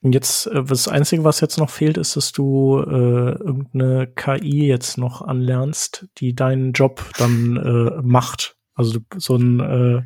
Und 0.01 0.13
jetzt, 0.13 0.47
äh, 0.47 0.63
das 0.63 0.87
Einzige, 0.87 1.25
was 1.25 1.41
jetzt 1.41 1.57
noch 1.57 1.69
fehlt, 1.69 1.97
ist, 1.97 2.15
dass 2.15 2.31
du 2.31 2.79
äh, 2.79 3.31
irgendeine 3.31 4.07
KI 4.07 4.67
jetzt 4.67 4.97
noch 4.97 5.21
anlernst, 5.21 6.07
die 6.17 6.33
deinen 6.33 6.71
Job 6.71 7.03
dann 7.17 7.57
äh, 7.57 8.01
macht. 8.01 8.55
Also 8.75 8.99
so 9.17 9.35
ein 9.35 9.59
äh, 9.59 10.03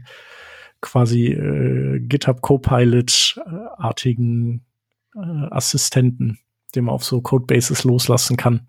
quasi 0.82 1.28
äh, 1.28 2.00
GitHub 2.00 2.42
Copilot-artigen 2.42 4.66
äh, 5.16 5.20
Assistenten, 5.52 6.40
den 6.76 6.86
man 6.86 6.96
auf 6.96 7.04
so 7.04 7.22
Codebases 7.22 7.84
loslassen 7.84 8.38
kann. 8.38 8.68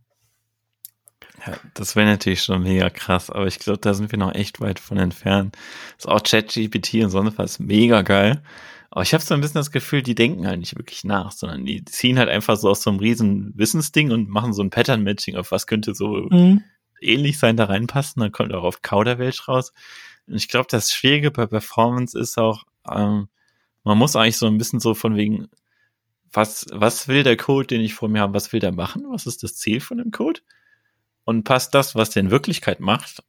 Ja, 1.47 1.59
das 1.75 1.95
wäre 1.95 2.07
natürlich 2.07 2.43
schon 2.43 2.63
mega 2.63 2.89
krass, 2.89 3.29
aber 3.29 3.47
ich 3.47 3.59
glaube, 3.59 3.79
da 3.79 3.93
sind 3.93 4.11
wir 4.11 4.19
noch 4.19 4.35
echt 4.35 4.61
weit 4.61 4.79
von 4.79 4.97
entfernt. 4.97 5.57
ist 5.99 6.09
auch 6.09 6.23
ChatGPT 6.23 6.95
und 7.05 7.11
sonst 7.11 7.37
was 7.39 7.59
mega 7.59 8.03
geil. 8.03 8.43
Aber 8.91 9.03
ich 9.03 9.13
habe 9.13 9.25
so 9.25 9.35
ein 9.35 9.41
bisschen 9.41 9.59
das 9.59 9.73
Gefühl, 9.73 10.03
die 10.03 10.15
denken 10.15 10.47
halt 10.47 10.61
nicht 10.61 10.77
wirklich 10.77 11.05
nach, 11.05 11.33
sondern 11.33 11.67
die 11.67 11.85
ziehen 11.85 12.19
halt 12.19 12.29
einfach 12.29 12.57
so 12.57 12.71
aus 12.71 12.83
so 12.83 12.91
einem 12.91 13.01
riesen 13.01 13.53
Wissensding 13.57 14.13
und 14.13 14.29
machen 14.29 14.53
so 14.53 14.63
ein 14.63 14.71
Pattern-Matching 14.71 15.37
auf 15.37 15.51
was 15.51 15.67
könnte 15.67 15.95
so 15.95 16.29
mhm. 16.31 16.63
ähnlich 17.01 17.39
sein, 17.39 17.57
da 17.57 17.65
reinpassen. 17.65 18.21
Dann 18.21 18.31
kommt 18.31 18.55
auch 18.55 18.63
auf 18.63 18.83
Kauderwelsch 18.83 19.49
raus. 19.49 19.73
Und 20.29 20.37
ich 20.37 20.49
glaube, 20.49 20.69
das 20.71 20.93
Schwierige 20.93 21.31
bei 21.33 21.47
Performance 21.47 22.17
ist 22.17 22.39
auch, 22.39 22.63
ähm, 22.89 23.29
man 23.83 23.99
muss 23.99 24.17
eigentlich 24.17 24.39
so 24.39 24.47
ein 24.47 24.59
bisschen 24.59 24.81
so 24.81 24.95
von 24.95 25.17
wegen, 25.17 25.49
was, 26.35 26.67
was 26.71 27.09
will 27.09 27.23
der 27.23 27.37
Code, 27.37 27.69
den 27.69 27.81
ich 27.81 27.95
vor 27.95 28.09
mir 28.09 28.21
habe, 28.21 28.35
was 28.35 28.53
will 28.53 28.61
der 28.61 28.73
machen? 28.73 29.05
Was 29.11 29.27
ist 29.27 29.43
das 29.43 29.57
Ziel 29.57 29.81
von 29.81 29.99
dem 29.99 30.11
Code? 30.11 30.41
Und 31.25 31.45
passt 31.45 31.75
das, 31.75 31.95
was 31.95 32.11
der 32.11 32.23
in 32.23 32.31
Wirklichkeit 32.31 32.81
macht, 32.81 33.23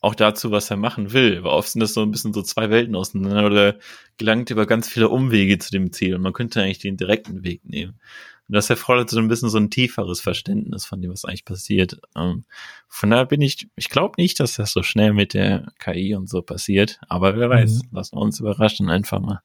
auch 0.00 0.14
dazu, 0.14 0.50
was 0.50 0.70
er 0.70 0.76
machen 0.76 1.12
will. 1.12 1.38
Aber 1.38 1.52
oft 1.52 1.68
sind 1.68 1.80
das 1.80 1.94
so 1.94 2.02
ein 2.02 2.10
bisschen 2.10 2.32
so 2.32 2.42
zwei 2.42 2.70
Welten 2.70 2.96
auseinander 2.96 3.46
oder 3.46 3.78
gelangt 4.16 4.50
über 4.50 4.66
ganz 4.66 4.88
viele 4.88 5.08
Umwege 5.08 5.58
zu 5.58 5.70
dem 5.70 5.92
Ziel 5.92 6.14
und 6.14 6.22
man 6.22 6.32
könnte 6.32 6.62
eigentlich 6.62 6.78
den 6.78 6.96
direkten 6.96 7.44
Weg 7.44 7.64
nehmen. 7.64 8.00
Und 8.48 8.56
das 8.56 8.68
erfordert 8.68 9.08
so 9.10 9.18
ein 9.18 9.28
bisschen 9.28 9.48
so 9.48 9.58
ein 9.58 9.70
tieferes 9.70 10.20
Verständnis 10.20 10.84
von 10.84 11.00
dem, 11.00 11.12
was 11.12 11.24
eigentlich 11.24 11.44
passiert. 11.44 12.00
Ähm, 12.16 12.44
von 12.88 13.10
daher 13.10 13.26
bin 13.26 13.40
ich, 13.40 13.68
ich 13.76 13.88
glaube 13.88 14.14
nicht, 14.18 14.40
dass 14.40 14.54
das 14.54 14.72
so 14.72 14.82
schnell 14.82 15.12
mit 15.12 15.34
der 15.34 15.72
KI 15.78 16.14
und 16.14 16.28
so 16.28 16.42
passiert, 16.42 16.98
aber 17.08 17.36
wer 17.36 17.48
weiß, 17.48 17.84
mhm. 17.84 17.88
lassen 17.92 18.16
wir 18.16 18.20
uns 18.22 18.40
überraschen 18.40 18.90
einfach 18.90 19.20
mal. 19.20 19.40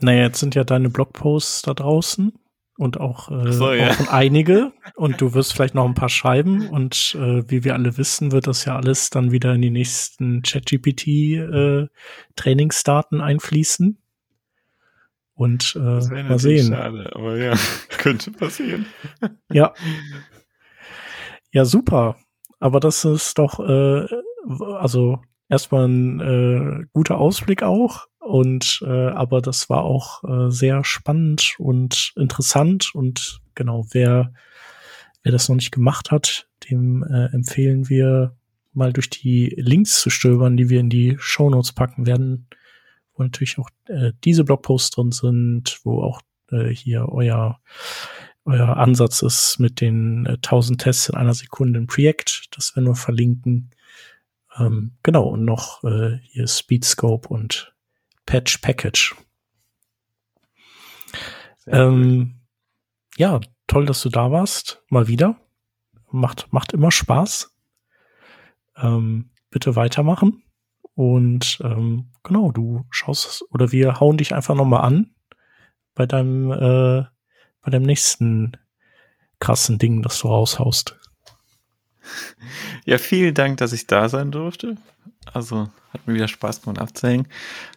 Naja, 0.00 0.22
jetzt 0.22 0.40
sind 0.40 0.54
ja 0.54 0.64
deine 0.64 0.90
Blogposts 0.90 1.62
da 1.62 1.74
draußen 1.74 2.32
und 2.76 2.98
auch, 2.98 3.30
äh, 3.30 3.52
so, 3.52 3.72
ja. 3.72 3.90
auch 3.90 4.08
einige 4.08 4.72
und 4.96 5.20
du 5.20 5.34
wirst 5.34 5.52
vielleicht 5.52 5.74
noch 5.74 5.84
ein 5.84 5.94
paar 5.94 6.08
schreiben 6.08 6.68
und 6.68 7.16
äh, 7.18 7.48
wie 7.48 7.62
wir 7.62 7.74
alle 7.74 7.96
wissen, 7.96 8.32
wird 8.32 8.46
das 8.46 8.64
ja 8.64 8.76
alles 8.76 9.10
dann 9.10 9.30
wieder 9.30 9.54
in 9.54 9.62
die 9.62 9.70
nächsten 9.70 10.42
ChatGPT 10.42 11.06
äh, 11.06 11.86
Trainingsdaten 12.36 13.20
einfließen. 13.20 13.98
Und 15.36 15.74
äh, 15.74 16.22
mal 16.22 16.38
sehen. 16.38 16.72
Schade, 16.72 17.10
aber 17.12 17.36
ja, 17.36 17.54
könnte 17.98 18.30
passieren. 18.30 18.86
ja. 19.50 19.74
Ja, 21.50 21.64
super. 21.64 22.16
Aber 22.60 22.78
das 22.78 23.04
ist 23.04 23.38
doch 23.38 23.58
äh, 23.58 24.06
also 24.78 25.20
erstmal 25.48 25.88
ein 25.88 26.20
äh, 26.20 26.86
guter 26.92 27.18
Ausblick 27.18 27.62
auch 27.62 28.06
und 28.24 28.82
äh, 28.86 29.08
aber 29.08 29.42
das 29.42 29.68
war 29.68 29.84
auch 29.84 30.24
äh, 30.24 30.50
sehr 30.50 30.82
spannend 30.84 31.54
und 31.58 32.12
interessant 32.16 32.94
und 32.94 33.40
genau, 33.54 33.86
wer, 33.92 34.32
wer 35.22 35.32
das 35.32 35.48
noch 35.48 35.56
nicht 35.56 35.72
gemacht 35.72 36.10
hat, 36.10 36.48
dem 36.70 37.02
äh, 37.02 37.26
empfehlen 37.26 37.88
wir 37.88 38.36
mal 38.72 38.92
durch 38.92 39.10
die 39.10 39.54
Links 39.56 40.00
zu 40.00 40.10
stöbern, 40.10 40.56
die 40.56 40.68
wir 40.68 40.80
in 40.80 40.90
die 40.90 41.16
Show 41.18 41.50
Notes 41.50 41.72
packen 41.72 42.06
werden, 42.06 42.48
wo 43.14 43.22
natürlich 43.22 43.58
auch 43.58 43.68
äh, 43.88 44.12
diese 44.24 44.44
Blogposts 44.44 44.90
drin 44.90 45.12
sind, 45.12 45.80
wo 45.84 46.02
auch 46.02 46.20
äh, 46.50 46.68
hier 46.68 47.08
euer 47.10 47.60
euer 48.46 48.76
Ansatz 48.76 49.22
ist 49.22 49.58
mit 49.58 49.80
den 49.80 50.26
äh, 50.26 50.32
1000 50.32 50.80
Tests 50.80 51.08
in 51.08 51.14
einer 51.14 51.34
Sekunde 51.34 51.78
im 51.78 51.86
Projekt. 51.86 52.44
Das 52.50 52.76
werden 52.76 52.86
wir 52.86 52.94
verlinken. 52.94 53.70
Ähm, 54.58 54.92
genau, 55.02 55.28
und 55.28 55.44
noch 55.44 55.82
äh, 55.84 56.18
hier 56.22 56.46
Speedscope 56.46 57.28
und 57.28 57.73
Patch 58.26 58.58
Package. 58.58 59.14
Ähm, 61.66 62.40
ja, 63.16 63.40
toll, 63.66 63.86
dass 63.86 64.02
du 64.02 64.08
da 64.08 64.30
warst. 64.30 64.82
Mal 64.88 65.08
wieder. 65.08 65.36
Macht, 66.10 66.52
macht 66.52 66.72
immer 66.72 66.90
Spaß. 66.90 67.54
Ähm, 68.76 69.30
bitte 69.50 69.76
weitermachen. 69.76 70.42
Und 70.94 71.58
ähm, 71.62 72.12
genau, 72.22 72.52
du 72.52 72.84
schaust 72.90 73.44
oder 73.50 73.72
wir 73.72 73.98
hauen 74.00 74.16
dich 74.16 74.34
einfach 74.34 74.54
nochmal 74.54 74.82
an 74.82 75.14
bei 75.94 76.06
deinem, 76.06 76.50
äh, 76.52 77.04
bei 77.60 77.70
dem 77.70 77.82
nächsten 77.82 78.52
krassen 79.40 79.78
Ding, 79.78 80.02
das 80.02 80.20
du 80.20 80.28
raushaust. 80.28 80.98
Ja, 82.84 82.98
vielen 82.98 83.34
Dank, 83.34 83.58
dass 83.58 83.72
ich 83.72 83.86
da 83.86 84.08
sein 84.08 84.30
durfte. 84.30 84.76
Also 85.32 85.70
hat 85.92 86.06
mir 86.06 86.14
wieder 86.14 86.28
Spaß 86.28 86.62
gemacht 86.62 86.80
abzuhängen. 86.80 87.28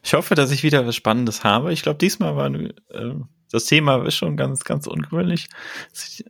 Ich 0.03 0.13
hoffe, 0.13 0.35
dass 0.35 0.51
ich 0.51 0.63
wieder 0.63 0.85
was 0.85 0.95
Spannendes 0.95 1.43
habe. 1.43 1.71
Ich 1.71 1.81
glaube, 1.81 1.97
diesmal 1.97 2.35
war 2.35 2.53
äh, 2.53 3.13
das 3.51 3.65
Thema 3.65 4.05
ist 4.05 4.15
schon 4.15 4.35
ganz, 4.35 4.63
ganz 4.63 4.87
ungewöhnlich. 4.87 5.47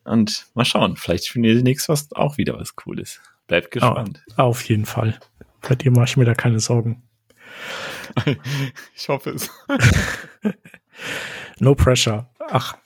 Und 0.04 0.48
mal 0.54 0.66
schauen, 0.66 0.98
vielleicht 0.98 1.30
findet 1.30 1.58
ihr 1.58 1.64
nichts, 1.64 1.90
was 1.90 2.12
auch 2.14 2.38
wieder 2.38 2.60
was 2.60 2.76
Cooles. 2.76 3.20
Bleibt 3.48 3.72
gespannt. 3.72 4.24
Oh, 4.38 4.44
auf 4.44 4.64
jeden 4.64 4.86
Fall. 4.86 5.20
Bei 5.62 5.76
dir 5.76 5.92
mache 5.92 6.06
ich 6.06 6.18
mir 6.18 6.26
da 6.26 6.36
keine 6.36 6.60
Sorgen. 6.60 7.04
ich 8.96 9.10
hoffe 9.10 9.32
es. 9.32 9.50
no 11.60 11.74
pressure. 11.74 12.30
Ach. 12.40 12.78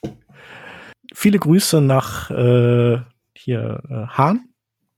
Viele 1.14 1.40
Grüße 1.40 1.82
nach 1.82 2.30
äh, 2.32 3.02
hier 3.36 3.84
äh, 3.90 4.08
Hahn. 4.18 4.51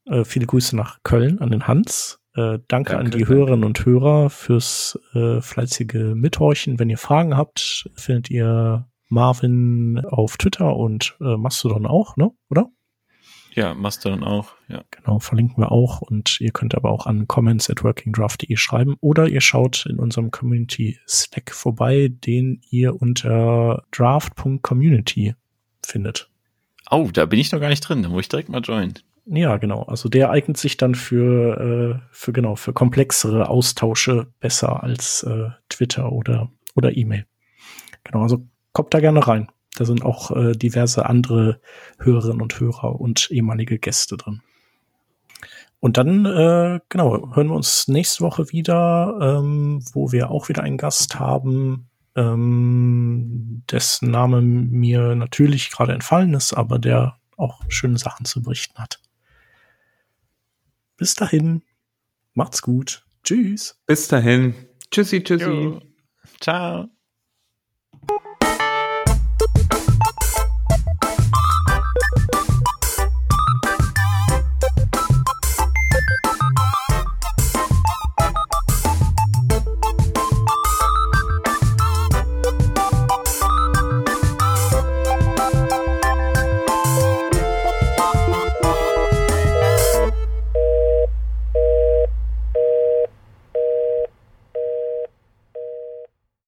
Äh, 0.05 0.23
viele 0.25 0.45
Grüße 0.45 0.75
nach 0.75 0.99
Köln 1.03 1.39
an 1.39 1.51
den 1.51 1.67
Hans. 1.67 2.19
Äh, 2.35 2.59
danke, 2.67 2.93
danke, 2.93 2.97
an 2.97 3.11
die 3.11 3.27
Hörerinnen 3.27 3.63
und 3.63 3.85
Hörer 3.85 4.29
fürs 4.29 4.99
äh, 5.13 5.39
fleißige 5.39 6.15
Mithorchen. 6.15 6.79
Wenn 6.79 6.89
ihr 6.89 6.97
Fragen 6.97 7.37
habt, 7.37 7.89
findet 7.95 8.29
ihr 8.29 8.87
Marvin 9.09 10.03
auf 10.05 10.37
Twitter 10.37 10.75
und 10.75 11.15
äh, 11.21 11.37
Mastodon 11.37 11.85
auch, 11.85 12.17
ne? 12.17 12.31
Oder? 12.49 12.69
Ja, 13.55 13.75
Mastodon 13.75 14.23
auch, 14.23 14.55
ja. 14.67 14.83
Genau, 14.89 15.19
verlinken 15.19 15.61
wir 15.61 15.71
auch 15.71 16.01
und 16.01 16.41
ihr 16.41 16.51
könnt 16.51 16.73
aber 16.73 16.89
auch 16.89 17.05
an 17.05 17.27
comments 17.27 17.69
at 17.69 17.83
workingdraft.de 17.83 18.57
schreiben 18.57 18.95
oder 18.99 19.27
ihr 19.27 19.41
schaut 19.41 19.85
in 19.85 19.99
unserem 19.99 20.31
Community 20.31 20.97
Slack 21.07 21.51
vorbei, 21.51 22.09
den 22.11 22.61
ihr 22.71 22.99
unter 22.99 23.83
draft.community 23.91 25.35
findet. 25.85 26.31
Oh, 26.89 27.09
da 27.13 27.27
bin 27.27 27.39
ich 27.39 27.51
noch 27.51 27.59
gar 27.59 27.69
nicht 27.69 27.81
drin, 27.81 28.01
da 28.01 28.09
muss 28.09 28.21
ich 28.21 28.29
direkt 28.29 28.49
mal 28.49 28.61
joinen. 28.61 28.95
Ja, 29.25 29.57
genau. 29.57 29.83
Also 29.83 30.09
der 30.09 30.31
eignet 30.31 30.57
sich 30.57 30.75
dann 30.75 30.95
für, 30.95 32.01
äh, 32.01 32.07
für 32.11 32.33
genau, 32.33 32.55
für 32.55 32.73
komplexere 32.73 33.47
Austausche 33.49 34.27
besser 34.39 34.83
als 34.83 35.23
äh, 35.23 35.49
Twitter 35.69 36.11
oder, 36.11 36.51
oder 36.75 36.95
E-Mail. 36.95 37.25
Genau, 38.03 38.23
also 38.23 38.45
kommt 38.73 38.93
da 38.93 38.99
gerne 38.99 39.25
rein. 39.25 39.47
Da 39.75 39.85
sind 39.85 40.03
auch 40.03 40.31
äh, 40.31 40.51
diverse 40.51 41.05
andere 41.05 41.61
Hörerinnen 41.99 42.41
und 42.41 42.59
Hörer 42.59 42.99
und 42.99 43.31
ehemalige 43.31 43.79
Gäste 43.79 44.17
drin. 44.17 44.41
Und 45.79 45.97
dann, 45.97 46.25
äh, 46.25 46.79
genau, 46.89 47.35
hören 47.35 47.47
wir 47.47 47.55
uns 47.55 47.87
nächste 47.87 48.23
Woche 48.23 48.51
wieder, 48.51 49.17
ähm, 49.21 49.83
wo 49.93 50.11
wir 50.11 50.31
auch 50.31 50.47
wieder 50.47 50.63
einen 50.63 50.77
Gast 50.77 51.19
haben, 51.19 51.89
ähm, 52.15 53.63
dessen 53.69 54.11
Name 54.11 54.41
mir 54.41 55.15
natürlich 55.15 55.71
gerade 55.71 55.93
entfallen 55.93 56.33
ist, 56.35 56.53
aber 56.53 56.79
der 56.79 57.17
auch 57.35 57.61
schöne 57.67 57.97
Sachen 57.97 58.25
zu 58.25 58.43
berichten 58.43 58.77
hat. 58.79 59.02
Bis 60.97 61.15
dahin, 61.15 61.63
macht's 62.33 62.61
gut. 62.61 63.05
Tschüss. 63.23 63.79
Bis 63.85 64.07
dahin. 64.07 64.53
Tschüssi, 64.91 65.23
tschüssi. 65.23 65.45
Jo. 65.45 65.81
Ciao. 66.39 66.89